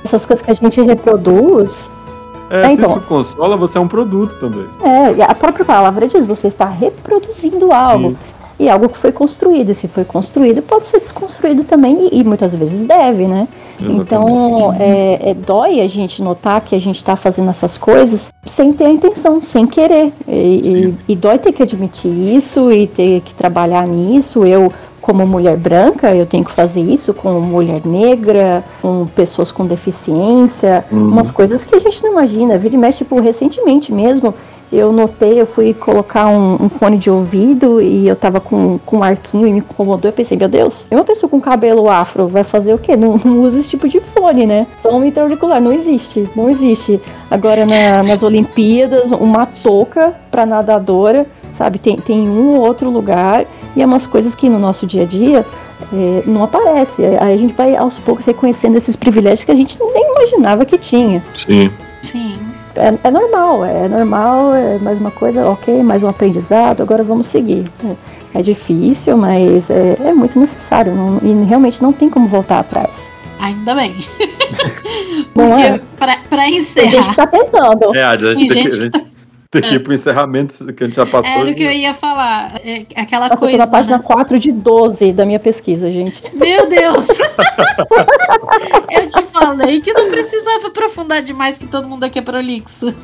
Essas 0.02 0.26
coisas 0.26 0.46
que 0.46 0.52
a 0.52 0.54
gente 0.54 0.82
reproduz. 0.82 1.92
É, 2.50 2.68
é 2.68 2.72
então, 2.72 2.90
se 2.90 2.98
isso 3.00 3.08
consola, 3.08 3.58
você 3.58 3.78
é 3.78 3.82
um 3.82 3.88
produto 3.88 4.40
também. 4.40 4.66
É, 4.82 5.14
e 5.16 5.22
a 5.22 5.36
própria 5.36 5.66
palavra 5.66 6.08
diz, 6.08 6.26
você 6.26 6.48
está 6.48 6.70
reproduzindo 6.70 7.74
algo. 7.74 8.12
Sim. 8.12 8.41
E 8.62 8.70
algo 8.70 8.88
que 8.88 8.98
foi 8.98 9.12
construído. 9.12 9.72
E 9.72 9.76
se 9.76 9.88
foi 9.88 10.06
construído, 10.06 10.62
pode 10.62 10.88
ser 10.88 11.00
desconstruído 11.00 11.64
também 11.64 12.10
e, 12.12 12.20
e 12.20 12.24
muitas 12.24 12.54
vezes 12.54 12.86
deve, 12.86 13.26
né? 13.26 13.48
Exatamente. 13.80 14.02
Então, 14.02 14.76
é, 14.80 15.32
é, 15.32 15.34
dói 15.34 15.82
a 15.82 15.88
gente 15.88 16.22
notar 16.22 16.62
que 16.62 16.76
a 16.76 16.80
gente 16.80 16.98
está 16.98 17.16
fazendo 17.16 17.50
essas 17.50 17.78
coisas 17.78 18.32
sem 18.46 18.72
ter 18.72 18.86
a 18.86 18.90
intenção, 18.92 19.42
sem 19.42 19.66
querer. 19.66 20.14
E, 20.28 20.32
e, 20.32 20.96
e 21.14 21.16
dói 21.16 21.40
ter 21.40 21.52
que 21.52 21.64
admitir 21.64 22.12
isso 22.12 22.72
e 22.72 22.86
ter 22.86 23.22
que 23.22 23.34
trabalhar 23.34 23.88
nisso. 23.88 24.46
Eu, 24.46 24.72
como 25.02 25.26
mulher 25.26 25.58
branca, 25.58 26.14
eu 26.14 26.28
tenho 26.28 26.46
que 26.46 26.52
fazer 26.52 26.82
isso 26.82 27.12
com 27.16 27.32
mulher 27.40 27.82
negra, 27.84 28.64
com 28.80 29.08
pessoas 29.08 29.52
com 29.52 29.66
deficiência, 29.66 30.86
Uhum. 30.92 31.08
umas 31.08 31.32
coisas 31.32 31.64
que 31.66 31.76
a 31.76 31.80
gente 31.80 32.04
não 32.04 32.12
imagina. 32.12 32.60
Vira 32.60 32.76
e 32.76 32.78
mexe, 32.78 33.00
tipo, 33.00 33.20
recentemente 33.20 33.92
mesmo, 33.92 34.36
eu 34.72 34.92
notei, 34.94 35.40
eu 35.42 35.46
fui 35.46 35.74
colocar 35.74 36.28
um, 36.28 36.54
um 36.64 36.70
fone 36.70 36.98
de 36.98 37.10
ouvido 37.10 37.82
e 37.82 38.08
eu 38.08 38.16
tava 38.16 38.40
com, 38.40 38.80
com 38.86 38.98
um 38.98 39.04
arquinho 39.04 39.48
e 39.48 39.52
me 39.52 39.60
incomodou. 39.60 40.10
Eu 40.10 40.14
pensei, 40.14 40.38
meu 40.38 40.48
Deus, 40.48 40.86
e 40.90 40.96
uma 40.96 41.04
pessoa 41.04 41.30
com 41.30 41.42
cabelo 41.42 41.90
afro 41.90 42.28
vai 42.28 42.44
fazer 42.44 42.74
o 42.74 42.78
quê? 42.78 42.96
Não, 42.96 43.20
não 43.24 43.42
usa 43.42 43.60
esse 43.60 43.70
tipo 43.70 43.88
de 43.88 44.00
fone, 44.00 44.46
né? 44.46 44.68
Só 44.78 44.96
um 44.96 45.04
intra-auricular, 45.06 45.60
não 45.62 45.74
existe, 45.74 46.30
não 46.36 46.50
existe. 46.50 47.00
Agora 47.30 47.66
na- 47.66 48.04
nas 48.04 48.22
Olimpíadas, 48.24 49.12
uma 49.12 49.46
touca 49.46 50.14
pra 50.30 50.46
nadadora, 50.46 51.26
sabe? 51.54 51.78
Tem, 51.80 51.98
tem 51.98 52.28
um 52.30 52.56
ou 52.56 52.62
outro 52.66 52.90
lugar 52.90 53.46
e 53.76 53.82
é 53.82 53.86
umas 53.86 54.06
coisas 54.06 54.34
que 54.34 54.48
no 54.50 54.58
nosso 54.60 54.88
dia 54.88 55.04
a 55.04 55.06
dia 55.06 55.46
eh, 55.94 56.24
não 56.26 56.44
aparece. 56.44 57.04
Aí 57.04 57.34
a 57.34 57.38
gente 57.38 57.54
vai 57.54 57.76
aos 57.76 58.00
poucos 58.00 58.24
reconhecendo 58.26 58.78
esses 58.78 58.96
privilégios 58.96 59.44
que 59.44 59.52
a 59.52 59.56
gente 59.56 59.78
nem 59.94 60.12
imaginava 60.12 60.64
que 60.66 60.78
tinha. 60.78 61.22
Sim. 61.36 61.70
Sim. 62.02 62.36
É, 62.76 63.08
é 63.08 63.12
normal, 63.12 63.66
é 63.66 63.88
normal, 63.88 64.54
é 64.56 64.78
mais 64.80 64.98
uma 65.00 65.12
coisa, 65.12 65.46
ok, 65.48 65.84
mais 65.84 66.04
um 66.04 66.08
aprendizado, 66.08 66.82
agora 66.82 67.04
vamos 67.04 67.28
seguir. 67.28 67.70
É, 68.34 68.40
é 68.40 68.42
difícil, 68.42 69.18
mas 69.18 69.70
é, 69.70 69.98
é 70.06 70.14
muito 70.14 70.40
necessário 70.40 70.94
não- 70.94 71.20
e 71.22 71.44
realmente 71.46 71.82
não 71.84 71.92
tem 71.92 72.10
como 72.10 72.28
voltar 72.28 72.60
atrás. 72.60 73.12
Ainda 73.40 73.74
bem. 73.76 73.96
Porque 75.34 75.64
é? 75.64 75.80
pra, 75.98 76.18
pra 76.30 76.46
gente 76.46 76.60
encerrar. 76.62 77.10
que 77.10 77.16
tá 77.16 77.28
tentando. 77.28 77.96
É, 77.96 78.04
a 78.04 78.18
gente, 78.18 78.48
tem, 78.48 78.72
gente- 78.72 79.06
tem 79.52 79.62
que 79.62 79.76
ir 79.76 79.80
pro 79.80 79.94
encerramento 79.94 80.74
que 80.74 80.82
a 80.82 80.88
gente 80.88 80.96
já 80.96 81.06
passou. 81.06 81.30
Era 81.30 81.52
o 81.52 81.54
que 81.54 81.64
eu 81.64 81.72
ia 81.72 81.94
falar. 81.94 82.62
É 82.64 82.86
aquela 82.96 83.28
Nossa, 83.28 83.46
eu 83.46 83.50
tô 83.50 83.58
coisa. 83.58 83.58
na 83.58 83.68
página 83.68 83.98
né? 83.98 84.04
4 84.04 84.40
de 84.40 84.52
12 84.54 85.12
da 85.12 85.26
minha 85.26 85.40
pesquisa, 85.40 85.92
gente. 85.92 86.24
Meu 86.34 86.70
Deus! 86.70 87.10
eu 88.90 89.10
te 89.10 89.22
falei 89.24 89.82
que 89.82 89.92
não 89.92 90.08
precisava 90.08 90.68
aprofundar 90.68 91.22
demais, 91.22 91.58
que 91.58 91.68
todo 91.68 91.90
mundo 91.90 92.06
aqui 92.06 92.18
é 92.18 92.22
prolixo. 92.22 92.96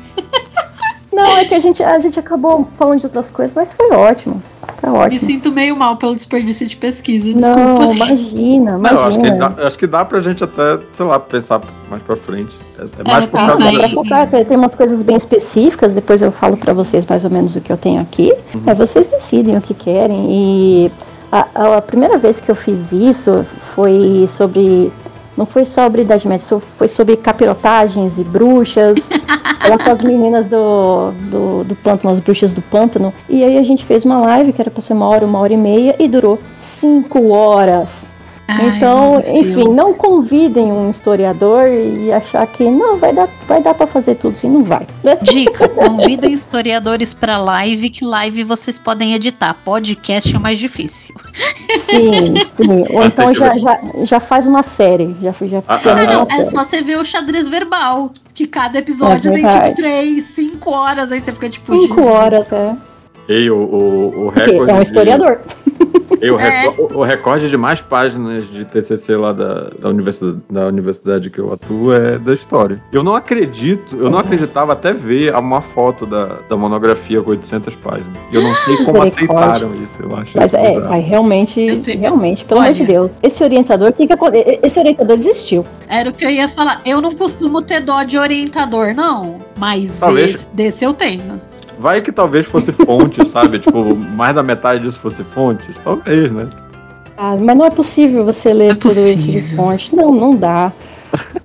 Não, 1.12 1.36
é 1.38 1.44
que 1.46 1.54
a 1.54 1.58
gente, 1.58 1.82
a 1.82 1.98
gente 1.98 2.18
acabou 2.20 2.68
falando 2.78 3.00
de 3.00 3.06
outras 3.06 3.30
coisas, 3.30 3.54
mas 3.54 3.72
foi 3.72 3.90
ótimo. 3.90 4.42
Foi 4.80 4.90
Me 4.90 4.96
ótimo. 4.98 5.20
sinto 5.20 5.50
meio 5.50 5.76
mal 5.76 5.96
pelo 5.96 6.14
desperdício 6.14 6.66
de 6.66 6.76
pesquisa, 6.76 7.28
Não, 7.38 7.54
desculpa. 7.54 7.94
imagina, 7.94 8.78
Não, 8.78 8.90
acho 9.06 9.18
que, 9.18 9.26
imagina. 9.26 9.48
dá, 9.48 9.66
acho 9.66 9.78
que 9.78 9.86
dá 9.86 10.04
pra 10.04 10.20
gente 10.20 10.44
até, 10.44 10.78
sei 10.92 11.06
lá, 11.06 11.18
pensar 11.18 11.60
mais 11.90 12.02
pra 12.02 12.14
frente. 12.16 12.54
É, 12.78 12.82
é 12.82 13.10
mais 13.10 13.24
É, 13.24 13.26
por 13.26 13.36
causa 13.36 13.64
aí. 13.64 13.94
da, 14.08 14.26
tem, 14.26 14.44
tem 14.44 14.56
umas 14.56 14.74
coisas 14.74 15.02
bem 15.02 15.16
específicas, 15.16 15.94
depois 15.94 16.20
eu 16.22 16.30
falo 16.30 16.56
pra 16.56 16.72
vocês 16.72 17.04
mais 17.06 17.24
ou 17.24 17.30
menos 17.30 17.56
o 17.56 17.60
que 17.60 17.72
eu 17.72 17.76
tenho 17.78 18.00
aqui. 18.00 18.32
Aí 18.66 18.74
vocês 18.74 19.08
decidem 19.08 19.56
o 19.56 19.60
que 19.62 19.74
querem. 19.74 20.26
E 20.30 20.92
a, 21.32 21.46
a- 21.78 21.82
primeira 21.82 22.18
vez 22.18 22.38
que 22.38 22.50
eu 22.50 22.54
fiz 22.54 22.92
isso 22.92 23.44
foi 23.74 24.28
sobre. 24.30 24.92
Não 25.36 25.46
foi 25.46 25.64
sobre 25.64 26.02
Idade 26.02 26.26
Média, 26.26 26.44
foi 26.76 26.88
sobre 26.88 27.16
capirotagens 27.16 28.18
e 28.18 28.24
bruxas. 28.24 28.98
lá 29.68 29.78
com 29.78 29.90
as 29.90 30.02
meninas 30.02 30.48
do, 30.48 31.12
do, 31.30 31.64
do 31.64 31.76
pântano, 31.76 32.12
as 32.12 32.20
bruxas 32.20 32.52
do 32.52 32.62
pântano. 32.62 33.12
E 33.28 33.44
aí 33.44 33.58
a 33.58 33.62
gente 33.62 33.84
fez 33.84 34.04
uma 34.04 34.18
live 34.18 34.52
que 34.52 34.60
era 34.60 34.70
pra 34.70 34.82
ser 34.82 34.94
uma 34.94 35.06
hora, 35.06 35.24
uma 35.24 35.38
hora 35.38 35.52
e 35.52 35.56
meia, 35.56 35.94
e 35.98 36.08
durou 36.08 36.38
cinco 36.58 37.28
horas. 37.30 38.08
Ai, 38.50 38.68
Então, 38.76 39.20
Deus. 39.20 39.26
enfim, 39.38 39.68
não 39.74 39.92
convidem 39.92 40.72
um 40.72 40.88
historiador 40.88 41.68
e 41.68 42.10
achar 42.10 42.46
que 42.46 42.64
não 42.64 42.96
vai 42.96 43.12
dar, 43.12 43.28
vai 43.46 43.62
dar 43.62 43.74
para 43.74 43.86
fazer 43.86 44.14
tudo, 44.14 44.36
sim, 44.36 44.48
não 44.48 44.64
vai. 44.64 44.86
Dica: 45.22 45.68
convidem 45.68 46.32
historiadores 46.32 47.12
pra 47.12 47.36
live, 47.36 47.90
que 47.90 48.04
live 48.06 48.42
vocês 48.44 48.78
podem 48.78 49.12
editar. 49.12 49.54
Podcast 49.64 50.34
é 50.34 50.38
mais 50.38 50.58
difícil. 50.58 51.14
Sim, 51.82 52.34
sim. 52.46 52.84
Ou 52.96 53.04
então 53.04 53.34
já, 53.34 53.54
já, 53.58 53.78
já 54.02 54.18
faz 54.20 54.46
uma 54.46 54.62
série, 54.62 55.14
já 55.20 55.32
já 55.42 55.62
Ah, 55.68 55.80
ah, 55.84 55.88
uma 55.92 56.04
Não, 56.06 56.22
é 56.22 56.26
série. 56.38 56.50
só 56.50 56.64
você 56.64 56.80
ver 56.82 56.98
o 56.98 57.04
xadrez 57.04 57.48
verbal. 57.48 58.12
Que 58.32 58.46
cada 58.46 58.78
episódio 58.78 59.30
É 59.30 59.34
tem 59.34 59.46
tipo 59.48 59.76
3, 59.76 60.22
5 60.24 60.70
horas. 60.70 61.12
Aí 61.12 61.20
você 61.20 61.32
fica 61.32 61.50
tipo. 61.50 61.76
Cinco 61.82 62.02
horas, 62.06 62.50
é. 62.52 62.74
Ei, 63.28 63.50
o, 63.50 63.56
o, 63.56 64.08
o 64.28 64.32
Porque 64.32 64.50
recorde. 64.52 64.70
é 64.70 64.74
um 64.74 64.82
de- 64.82 65.97
historiador. 66.14 66.18
Ei, 66.22 66.30
o, 66.30 66.38
É. 66.38 66.60
reco- 66.62 66.98
o- 66.98 67.02
recorde 67.02 67.48
de 67.48 67.56
mais 67.56 67.80
páginas 67.80 68.50
de 68.50 68.64
TCC 68.64 69.16
lá 69.16 69.32
da, 69.32 69.68
da, 69.78 69.88
universidade, 69.88 70.38
da 70.50 70.66
universidade 70.66 71.30
que 71.30 71.38
eu 71.38 71.52
atuo 71.52 71.92
é 71.92 72.18
da 72.18 72.34
história. 72.34 72.82
Eu 72.92 73.02
não 73.02 73.14
acredito, 73.14 73.96
eu 73.96 74.10
não 74.10 74.18
acreditava 74.18 74.72
até 74.72 74.92
ver 74.92 75.34
uma 75.34 75.60
foto 75.60 76.06
da, 76.06 76.38
da 76.48 76.56
monografia 76.56 77.20
com 77.22 77.30
800 77.30 77.74
páginas. 77.76 78.06
E 78.32 78.36
eu 78.36 78.42
não 78.42 78.54
sei 78.54 78.76
como 78.84 79.02
Misericórdia. 79.02 79.46
aceitaram 79.46 79.74
isso, 79.74 80.02
eu 80.02 80.16
acho. 80.16 80.32
Mas 80.36 80.54
é, 80.54 80.86
aí 80.88 81.02
realmente, 81.02 81.80
realmente, 81.98 82.44
pelo 82.44 82.60
amor 82.60 82.72
de. 82.72 82.84
Deus. 82.84 83.18
Esse 83.22 83.42
orientador, 83.44 83.90
o 83.90 83.92
que 83.92 84.06
que 84.06 84.14
Esse 84.62 84.78
orientador 84.78 85.18
existiu. 85.18 85.64
Era 85.88 86.10
o 86.10 86.12
que 86.12 86.24
eu 86.24 86.30
ia 86.30 86.48
falar. 86.48 86.80
Eu 86.86 87.00
não 87.00 87.14
costumo 87.14 87.60
ter 87.62 87.80
dó 87.80 88.02
de 88.02 88.18
orientador, 88.18 88.94
não. 88.94 89.38
Mas 89.58 89.98
Talvez. 90.00 90.30
esse- 90.36 90.48
desse 90.52 90.84
eu 90.84 90.94
tenho. 90.94 91.40
Vai 91.78 92.00
que 92.00 92.10
talvez 92.10 92.46
fosse 92.46 92.72
fonte, 92.72 93.26
sabe? 93.28 93.58
Tipo, 93.60 93.94
mais 93.94 94.34
da 94.34 94.42
metade 94.42 94.82
disso 94.82 94.98
fosse 94.98 95.22
fontes. 95.22 95.76
Talvez, 95.82 96.32
né? 96.32 96.48
Ah, 97.16 97.36
mas 97.36 97.56
não 97.56 97.64
é 97.64 97.70
possível 97.70 98.24
você 98.24 98.52
ler 98.52 98.72
É 98.72 98.74
tudo 98.74 98.92
isso 98.92 99.18
de 99.18 99.56
fonte. 99.56 99.94
Não, 99.94 100.12
não 100.12 100.36
dá. 100.36 100.72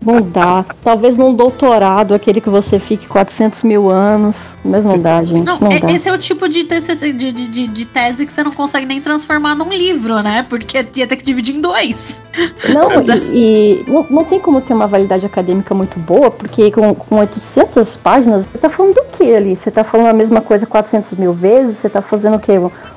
Não 0.06 0.22
dá. 0.22 0.66
Talvez 0.82 1.18
num 1.18 1.34
doutorado, 1.34 2.14
aquele 2.14 2.42
que 2.42 2.50
você 2.50 2.78
fique 2.78 3.08
400 3.08 3.64
mil 3.64 3.90
anos. 3.90 4.58
Mas 4.64 4.84
não 4.84 5.00
dá, 5.00 5.24
gente. 5.24 5.46
Não, 5.46 5.60
Não, 5.60 5.72
e- 5.72 5.80
dá. 5.80 5.92
esse 5.92 6.10
é 6.10 6.12
o 6.14 6.18
tipo 6.18 6.48
de, 6.50 6.66
TCC, 6.66 7.14
de, 7.14 7.32
de, 7.32 7.68
de, 7.68 7.86
tese 7.86 8.26
que 8.26 8.34
você 8.34 8.44
não 8.44 8.52
consegue 8.52 8.86
nem 8.86 9.00
transformar 9.00 9.56
num 9.56 9.70
livro, 9.70 10.22
né? 10.22 10.46
Porque 10.48 10.86
ia 10.96 11.08
ter 11.08 11.16
que 11.16 11.24
dividir 11.24 11.56
em 11.56 11.62
dois. 11.62 12.22
Não, 12.70 12.90
e, 13.32 13.84
e 13.86 13.92
não, 13.92 14.06
não 14.10 14.24
tem 14.24 14.40
como 14.40 14.60
ter 14.62 14.74
uma 14.74 14.88
validade 14.88 15.26
acadêmica 15.26 15.74
muito 15.74 16.00
boa, 16.00 16.32
porque 16.32 16.72
com, 16.72 16.94
com 16.94 17.20
800 17.20 17.96
páginas, 17.98 18.46
você 18.46 18.58
tá 18.58 18.70
falando 18.70 18.96
do 18.96 19.04
que 19.16 19.36
ali? 19.36 19.56
Você 19.56 19.72
tá 19.72 19.84
falando 19.84 20.08
a 20.08 20.14
mesma 20.14 20.42
coisa 20.42 20.66
400 20.66 21.14
mil 21.14 21.34
vezes? 21.34 21.78
Você 21.78 21.90
tá 21.90 22.02
fazendo 22.02 22.36
o 22.36 22.40
quê? 22.40 22.54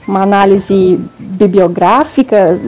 Uma 0.07 0.23
análise 0.23 0.99
bibliográfica? 1.19 2.59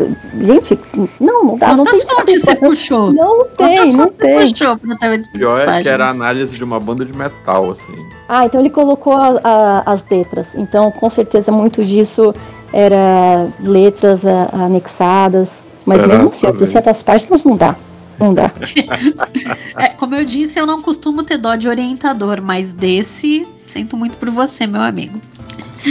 Gente, 0.40 0.78
não, 1.18 1.44
não 1.44 1.58
dá. 1.58 1.68
não 1.68 1.84
Quantas 1.84 2.04
tem 2.04 2.16
fontes 2.16 2.42
você 2.42 2.56
puxou? 2.56 3.12
Não 3.12 3.46
Quantas 3.56 3.87
tem, 3.88 3.96
não 3.96 4.10
tem. 4.10 4.48
puxou 4.50 4.76
pra 4.76 4.96
ter 4.96 5.08
800 5.10 5.32
Pior 5.38 5.68
é 5.68 5.82
que 5.82 5.88
era 5.88 6.06
a 6.06 6.10
análise 6.10 6.52
de 6.54 6.62
uma 6.64 6.78
banda 6.80 7.04
de 7.04 7.12
metal, 7.16 7.70
assim. 7.70 7.94
Ah, 8.28 8.44
então 8.46 8.60
ele 8.60 8.70
colocou 8.70 9.14
a- 9.14 9.40
a- 9.42 9.82
as 9.92 10.04
letras. 10.10 10.54
Então, 10.54 10.90
com 10.90 11.08
certeza, 11.10 11.50
muito 11.52 11.84
disso 11.84 12.34
era 12.72 13.48
letras 13.60 14.24
a- 14.26 14.48
anexadas. 14.52 15.66
Mas 15.86 16.00
Será? 16.00 16.12
mesmo 16.14 16.28
assim, 16.28 16.42
Talvez. 16.46 16.74
800 16.74 17.02
páginas 17.02 17.44
não 17.44 17.56
dá. 17.56 17.74
Não 18.18 18.34
dá. 18.34 18.50
É, 19.78 19.88
como 19.90 20.14
eu 20.16 20.24
disse, 20.24 20.58
eu 20.58 20.66
não 20.66 20.82
costumo 20.82 21.22
ter 21.22 21.38
dó 21.38 21.54
de 21.54 21.68
orientador, 21.68 22.40
mas 22.42 22.72
desse, 22.72 23.46
sinto 23.66 23.96
muito 23.96 24.16
por 24.18 24.28
você, 24.30 24.66
meu 24.66 24.80
amigo. 24.82 25.20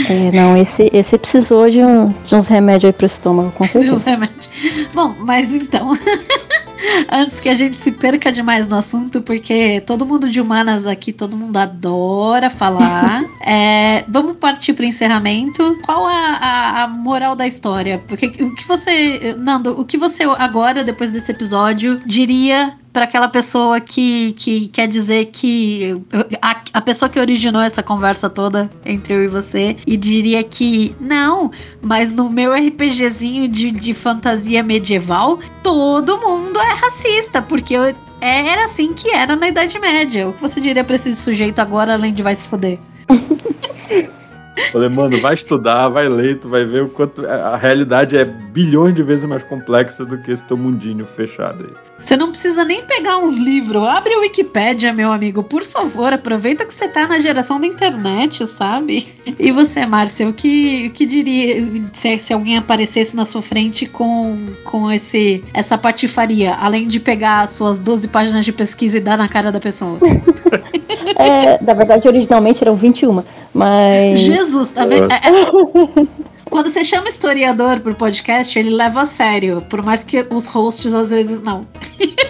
É, 0.08 0.30
não, 0.36 0.54
esse, 0.56 0.90
esse 0.92 1.16
precisou 1.16 1.68
de, 1.70 1.82
um- 1.82 2.12
de 2.26 2.34
uns 2.34 2.46
remédios 2.46 2.84
aí 2.84 2.92
pro 2.92 3.06
estômago, 3.06 3.50
com 3.52 3.64
certeza. 3.64 4.10
remédios. 4.10 4.48
Bom, 4.94 5.14
mas 5.20 5.52
então. 5.52 5.96
Antes 7.10 7.40
que 7.40 7.48
a 7.48 7.54
gente 7.54 7.80
se 7.80 7.92
perca 7.92 8.30
demais 8.30 8.68
no 8.68 8.76
assunto, 8.76 9.20
porque 9.20 9.82
todo 9.86 10.06
mundo 10.06 10.30
de 10.30 10.40
humanas 10.40 10.86
aqui, 10.86 11.12
todo 11.12 11.36
mundo 11.36 11.56
adora 11.56 12.50
falar. 12.50 13.24
é, 13.44 14.04
vamos 14.08 14.36
partir 14.36 14.72
para 14.72 14.84
o 14.84 14.86
encerramento. 14.86 15.78
Qual 15.84 16.06
a, 16.06 16.12
a, 16.12 16.82
a 16.82 16.88
moral 16.88 17.34
da 17.34 17.46
história? 17.46 18.02
Porque 18.06 18.26
o 18.42 18.54
que 18.54 18.66
você, 18.66 19.34
Nando, 19.38 19.78
o 19.78 19.84
que 19.84 19.96
você 19.96 20.24
agora, 20.38 20.84
depois 20.84 21.10
desse 21.10 21.30
episódio, 21.30 22.00
diria 22.04 22.76
para 22.98 23.04
aquela 23.04 23.28
pessoa 23.28 23.78
que, 23.80 24.32
que 24.32 24.66
quer 24.70 24.88
dizer 24.88 25.26
que 25.26 25.96
a, 26.42 26.60
a 26.72 26.80
pessoa 26.80 27.08
que 27.08 27.20
originou 27.20 27.62
essa 27.62 27.80
conversa 27.80 28.28
toda 28.28 28.68
entre 28.84 29.14
eu 29.14 29.22
e 29.22 29.28
você 29.28 29.76
e 29.86 29.96
diria 29.96 30.42
que 30.42 30.92
não, 31.00 31.48
mas 31.80 32.10
no 32.12 32.28
meu 32.28 32.52
RPGzinho 32.52 33.46
de, 33.46 33.70
de 33.70 33.94
fantasia 33.94 34.64
medieval, 34.64 35.38
todo 35.62 36.18
mundo 36.18 36.58
é 36.58 36.72
racista, 36.74 37.40
porque 37.40 37.74
eu- 37.74 37.94
era 38.20 38.64
assim 38.64 38.92
que 38.92 39.14
era 39.14 39.36
na 39.36 39.46
Idade 39.46 39.78
Média. 39.78 40.26
O 40.28 40.32
que 40.32 40.40
você 40.42 40.60
diria 40.60 40.82
pra 40.82 40.96
esse 40.96 41.14
sujeito 41.14 41.60
agora, 41.60 41.92
além 41.92 42.12
de 42.12 42.20
vai 42.20 42.34
se 42.34 42.46
foder? 42.46 42.80
Falei, 44.72 44.88
mano, 44.88 45.18
vai 45.20 45.34
estudar, 45.34 45.88
vai 45.88 46.08
ler, 46.08 46.38
tu 46.38 46.48
vai 46.48 46.64
ver 46.64 46.82
o 46.84 46.88
quanto 46.88 47.26
a 47.26 47.56
realidade 47.56 48.16
é 48.16 48.24
bilhões 48.24 48.94
de 48.94 49.02
vezes 49.02 49.24
mais 49.24 49.42
complexa 49.42 50.04
do 50.04 50.18
que 50.18 50.30
esse 50.30 50.42
teu 50.44 50.56
mundinho 50.56 51.06
fechado 51.16 51.64
aí. 51.64 51.88
Você 52.02 52.16
não 52.16 52.30
precisa 52.30 52.64
nem 52.64 52.82
pegar 52.82 53.18
uns 53.18 53.36
livros. 53.36 53.82
Abre 53.84 54.14
a 54.14 54.18
Wikipédia, 54.20 54.92
meu 54.92 55.10
amigo, 55.10 55.42
por 55.42 55.64
favor. 55.64 56.12
Aproveita 56.12 56.64
que 56.64 56.72
você 56.72 56.86
tá 56.88 57.08
na 57.08 57.18
geração 57.18 57.60
da 57.60 57.66
internet, 57.66 58.46
sabe? 58.46 59.06
E 59.38 59.52
você, 59.52 59.86
Márcia, 59.86 60.28
o 60.28 60.32
que, 60.32 60.88
o 60.88 60.90
que 60.90 61.06
diria 61.06 61.64
se, 61.92 62.18
se 62.18 62.32
alguém 62.32 62.56
aparecesse 62.56 63.14
na 63.14 63.24
sua 63.24 63.40
frente 63.40 63.86
com, 63.86 64.36
com 64.64 64.90
esse, 64.90 65.44
essa 65.54 65.78
patifaria, 65.78 66.54
além 66.54 66.88
de 66.88 66.98
pegar 66.98 67.42
as 67.42 67.50
suas 67.50 67.78
12 67.78 68.08
páginas 68.08 68.44
de 68.44 68.52
pesquisa 68.52 68.96
e 68.96 69.00
dar 69.00 69.16
na 69.16 69.28
cara 69.28 69.52
da 69.52 69.60
pessoa? 69.60 69.98
É, 71.18 71.62
na 71.62 71.74
verdade, 71.74 72.06
originalmente 72.06 72.62
eram 72.62 72.76
21, 72.76 73.24
mas. 73.54 74.20
Jesus, 74.20 74.70
tá 74.70 74.84
vendo? 74.86 75.10
É, 75.12 75.16
é, 75.16 76.06
quando 76.50 76.70
você 76.70 76.82
chama 76.82 77.08
historiador 77.08 77.80
pro 77.80 77.94
podcast, 77.94 78.58
ele 78.58 78.70
leva 78.70 79.02
a 79.02 79.06
sério, 79.06 79.62
por 79.68 79.82
mais 79.84 80.02
que 80.02 80.24
os 80.30 80.46
hosts 80.48 80.94
às 80.94 81.10
vezes 81.10 81.40
não. 81.42 81.66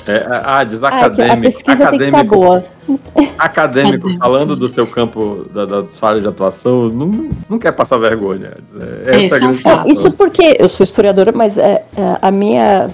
É, 0.06 0.26
ah, 0.44 0.64
diz 0.64 0.82
Ah, 0.82 0.88
que 0.90 0.94
acadêmico. 0.96 1.34
a 1.34 1.40
pesquisa 1.40 1.76
tem 1.90 1.98
que 1.98 2.04
estar 2.04 2.18
acadêmico, 2.18 2.34
boa. 2.36 2.64
acadêmico, 3.38 3.38
Acadêmico. 3.38 4.18
falando 4.18 4.56
do 4.56 4.68
seu 4.68 4.86
campo, 4.86 5.46
da, 5.52 5.66
da 5.66 5.84
sua 5.94 6.08
área 6.08 6.20
de 6.20 6.26
atuação, 6.28 6.88
não, 6.88 7.30
não 7.48 7.58
quer 7.58 7.72
passar 7.72 7.98
vergonha. 7.98 8.54
É, 9.06 9.26
essa 9.26 9.36
é 9.44 9.48
é. 9.48 9.52
Ah, 9.66 9.84
isso 9.86 10.10
porque 10.12 10.56
eu 10.58 10.68
sou 10.68 10.82
historiadora, 10.84 11.30
mas 11.30 11.58
é, 11.58 11.84
é, 11.96 12.18
a 12.22 12.30
minha. 12.30 12.88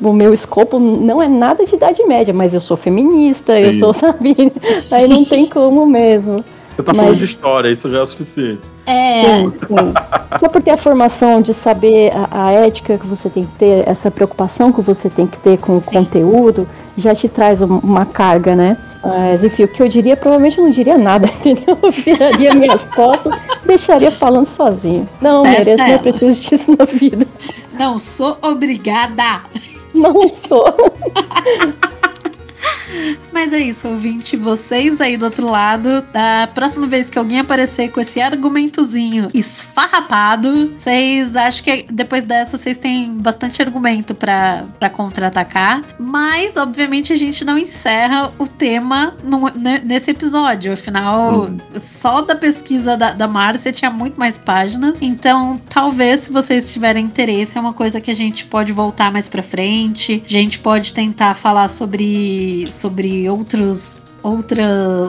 o- 0.00 0.12
meu 0.12 0.32
escopo 0.32 0.78
não 0.78 1.20
é 1.20 1.28
nada 1.28 1.66
de 1.66 1.74
idade 1.74 2.02
média, 2.06 2.32
mas 2.32 2.54
eu 2.54 2.60
sou 2.60 2.76
feminista, 2.76 3.58
eu 3.60 3.72
Sim. 3.72 3.80
sou, 3.80 3.92
sabe? 3.92 4.34
Aí 4.92 5.06
não 5.08 5.24
tem 5.24 5.46
como 5.46 5.84
mesmo. 5.84 6.42
Você 6.76 6.82
tá 6.82 6.92
Mas- 6.92 7.02
falando 7.04 7.18
de 7.18 7.24
história, 7.24 7.70
isso 7.70 7.90
já 7.90 7.98
é 8.00 8.02
o 8.02 8.06
suficiente. 8.06 8.60
É, 8.84 9.22
Sim, 9.22 9.50
sim. 9.54 9.74
Só 10.38 10.48
por 10.48 10.60
ter 10.62 10.72
a 10.72 10.76
formação 10.76 11.40
de 11.40 11.54
saber 11.54 12.12
a, 12.30 12.48
a 12.48 12.52
ética 12.52 12.98
que 12.98 13.06
você 13.06 13.30
tem 13.30 13.44
que 13.46 13.52
ter, 13.54 13.88
essa 13.88 14.10
preocupação 14.10 14.70
que 14.70 14.82
você 14.82 15.08
tem 15.08 15.26
que 15.26 15.38
ter 15.38 15.56
com 15.58 15.74
o 15.76 15.78
Sim. 15.80 15.94
conteúdo, 16.04 16.68
já 16.96 17.14
te 17.14 17.28
traz 17.30 17.62
um- 17.62 17.78
uma 17.78 18.04
carga, 18.04 18.54
né? 18.54 18.76
Mas, 19.02 19.42
enfim, 19.42 19.64
o 19.64 19.68
que 19.68 19.82
eu 19.82 19.88
diria, 19.88 20.16
provavelmente 20.16 20.58
eu 20.58 20.64
não 20.64 20.70
diria 20.70 20.98
nada, 20.98 21.26
entendeu? 21.40 21.78
Eu 21.82 21.90
viraria 21.90 22.54
minhas 22.54 22.90
costas, 22.90 23.32
deixaria 23.64 24.10
falando 24.10 24.46
sozinho. 24.46 25.08
Não, 25.22 25.44
Certo 25.44 25.58
mereço, 25.58 25.78
não 25.78 25.86
ela. 25.86 25.98
preciso 25.98 26.40
disso 26.40 26.76
na 26.78 26.84
vida. 26.84 27.26
não 27.78 27.98
sou 27.98 28.36
obrigada. 28.42 29.40
Não 29.94 30.28
sou. 30.28 30.66
Mas 33.32 33.52
é 33.52 33.58
isso, 33.58 33.88
ouvinte. 33.88 34.36
Vocês 34.36 35.00
aí 35.00 35.16
do 35.16 35.24
outro 35.24 35.46
lado, 35.50 36.02
da 36.12 36.48
próxima 36.54 36.86
vez 36.86 37.10
que 37.10 37.18
alguém 37.18 37.40
aparecer 37.40 37.90
com 37.90 38.00
esse 38.00 38.20
argumentozinho 38.20 39.28
esfarrapado, 39.34 40.72
vocês 40.78 41.36
acham 41.36 41.64
que 41.64 41.86
depois 41.90 42.24
dessa 42.24 42.56
vocês 42.56 42.76
têm 42.78 43.14
bastante 43.18 43.60
argumento 43.62 44.14
pra 44.14 44.64
pra 44.78 44.88
contra-atacar. 44.90 45.82
Mas, 45.98 46.56
obviamente, 46.56 47.12
a 47.12 47.16
gente 47.16 47.44
não 47.44 47.58
encerra 47.58 48.32
o 48.38 48.46
tema 48.46 49.14
no- 49.22 49.50
ne- 49.54 49.80
nesse 49.80 50.10
episódio. 50.10 50.72
Afinal, 50.72 51.46
Hum. 51.50 51.58
só 51.80 52.20
da 52.22 52.34
pesquisa 52.34 52.96
da, 52.96 53.12
da 53.12 53.26
Márcia 53.28 53.72
tinha 53.72 53.90
muito 53.90 54.18
mais 54.18 54.38
páginas. 54.38 55.02
Então, 55.02 55.60
talvez, 55.68 56.20
se 56.22 56.32
vocês 56.32 56.72
tiverem 56.72 57.04
interesse, 57.04 57.56
é 57.56 57.60
uma 57.60 57.72
coisa 57.72 58.00
que 58.00 58.10
a 58.10 58.14
gente 58.14 58.44
pode 58.46 58.72
voltar 58.72 59.12
mais 59.12 59.28
pra 59.28 59.42
frente. 59.42 60.22
A 60.24 60.28
gente 60.32 60.58
pode 60.58 60.92
tentar 60.94 61.34
falar 61.34 61.68
sobre, 61.68 62.66
sobre 62.76 63.28
outros. 63.28 63.98
Outra, 64.22 64.64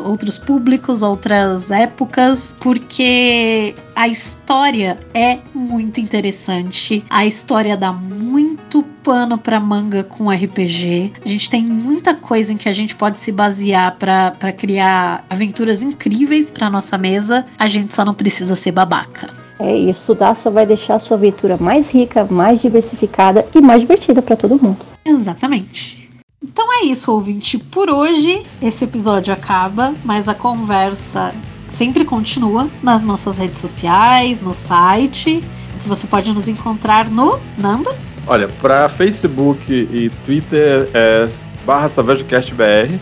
outros 0.06 0.38
públicos, 0.38 1.02
outras 1.02 1.72
épocas, 1.72 2.56
porque 2.60 3.74
a 3.96 4.08
história 4.08 4.96
é 5.12 5.40
muito 5.56 6.00
interessante. 6.00 7.04
A 7.10 7.26
história 7.26 7.76
dá 7.76 7.92
muito 7.92 8.84
pano 9.04 9.36
pra 9.36 9.60
manga 9.60 10.04
com 10.04 10.30
RPG. 10.30 11.14
A 11.26 11.28
gente 11.28 11.50
tem 11.50 11.64
muita 11.64 12.14
coisa 12.14 12.54
em 12.54 12.58
que 12.58 12.70
a 12.70 12.74
gente 12.74 12.94
pode 12.94 13.20
se 13.20 13.32
basear 13.32 13.96
pra 13.98 14.30
pra 14.30 14.52
criar 14.52 15.26
aventuras 15.28 15.82
incríveis 15.82 16.52
pra 16.52 16.70
nossa 16.70 16.96
mesa. 16.96 17.44
A 17.58 17.66
gente 17.66 17.96
só 17.96 18.06
não 18.06 18.14
precisa 18.14 18.56
ser 18.56 18.72
babaca. 18.72 19.32
É, 19.60 19.76
e 19.76 19.90
estudar 19.90 20.36
só 20.36 20.52
vai 20.52 20.68
deixar 20.68 20.96
a 20.96 21.00
sua 21.00 21.18
aventura 21.18 21.58
mais 21.58 21.90
rica, 21.90 22.24
mais 22.26 22.62
diversificada 22.62 23.44
e 23.56 23.62
mais 23.62 23.82
divertida 23.82 24.22
para 24.22 24.36
todo 24.36 24.62
mundo. 24.62 24.86
Exatamente. 25.04 25.97
Então 26.42 26.66
é 26.82 26.86
isso, 26.86 27.12
ouvinte. 27.12 27.58
Por 27.58 27.90
hoje, 27.90 28.46
esse 28.62 28.84
episódio 28.84 29.34
acaba, 29.34 29.94
mas 30.06 30.30
a 30.30 30.36
conversa 30.36 31.34
sempre 31.68 32.06
continua 32.06 32.70
nas 32.84 33.04
nossas 33.04 33.38
redes 33.38 33.60
sociais, 33.60 34.42
no 34.42 34.54
site, 34.54 35.44
que 35.82 35.90
você 35.90 36.06
pode 36.08 36.32
nos 36.32 36.48
encontrar 36.48 37.10
no 37.10 37.40
Nando. 37.58 37.90
Olha, 38.28 38.48
pra 38.48 38.88
Facebook 38.88 39.72
e 39.72 40.10
Twitter 40.26 40.90
é 40.94 41.30
barra 41.66 41.90
SavageCastBR 41.90 43.00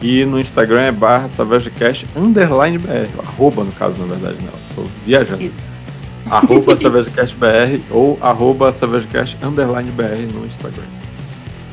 e 0.00 0.24
no 0.24 0.40
Instagram 0.40 0.82
é 0.82 0.92
barra 0.92 1.28
SavageCast 1.28 2.06
underline 2.16 2.78
BR. 2.78 3.08
Arroba, 3.26 3.64
no 3.64 3.72
caso, 3.72 3.98
na 3.98 4.06
verdade, 4.06 4.38
não. 4.42 4.52
Tô 4.74 4.88
viajando. 5.04 5.42
Isso. 5.42 5.86
arroba 6.30 6.76
SavageCastBR 6.80 7.82
ou 7.90 8.18
arroba 8.20 8.72
SavageCast 8.72 9.36
underline 9.42 9.90
BR 9.90 10.32
no 10.32 10.46
Instagram. 10.46 10.97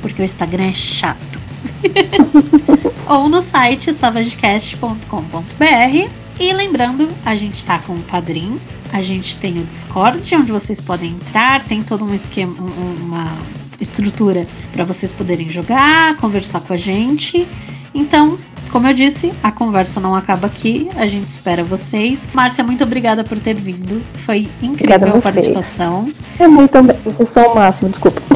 Porque 0.06 0.22
o 0.22 0.26
Instagram 0.26 0.66
é 0.66 0.74
chato. 0.74 1.42
Ou 3.10 3.28
no 3.28 3.42
site 3.42 3.92
savagecast.com.br. 3.92 6.10
E 6.40 6.54
lembrando, 6.54 7.08
a 7.26 7.36
gente 7.36 7.66
tá 7.66 7.80
com 7.80 7.94
o 7.94 8.02
Padrim, 8.04 8.60
a 8.94 9.02
gente 9.02 9.36
tem 9.38 9.58
o 9.60 9.64
Discord, 9.64 10.36
onde 10.36 10.52
vocês 10.52 10.80
podem 10.80 11.10
entrar, 11.14 11.64
tem 11.64 11.82
todo 11.82 12.06
um 12.06 12.14
esquema, 12.14 12.54
um- 12.62 12.66
um- 12.66 12.96
uma 13.08 13.36
estrutura 13.82 14.46
para 14.72 14.84
vocês 14.84 15.12
poderem 15.12 15.50
jogar, 15.50 16.16
conversar 16.18 16.60
com 16.60 16.74
a 16.74 16.78
gente. 16.78 17.48
Então, 17.96 18.38
como 18.72 18.86
eu 18.88 18.94
disse, 18.94 19.34
a 19.42 19.52
conversa 19.52 20.00
não 20.00 20.16
acaba 20.16 20.46
aqui, 20.46 20.88
a 20.98 21.08
gente 21.08 21.30
espera 21.30 21.64
vocês. 21.64 22.28
Márcia, 22.32 22.64
muito 22.64 22.84
obrigada 22.84 23.24
por 23.24 23.40
ter 23.40 23.56
vindo, 23.56 24.04
foi 24.14 24.48
incrível 24.62 25.16
a 25.16 25.18
a 25.18 25.22
participação. 25.22 26.14
É 26.40 26.48
muito. 26.48 26.78
Vocês 27.06 27.30
são 27.30 27.54
o 27.54 27.56
máximo, 27.56 27.90
desculpa. 27.90 28.22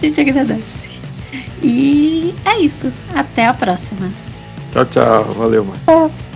A 0.00 0.06
gente 0.06 0.20
agradece. 0.20 0.88
E 1.62 2.34
é 2.44 2.58
isso. 2.58 2.92
Até 3.14 3.46
a 3.46 3.54
próxima. 3.54 4.10
Tchau, 4.72 4.86
tchau. 4.86 5.24
Valeu, 5.34 5.64
mano. 5.64 5.80
É. 5.86 6.29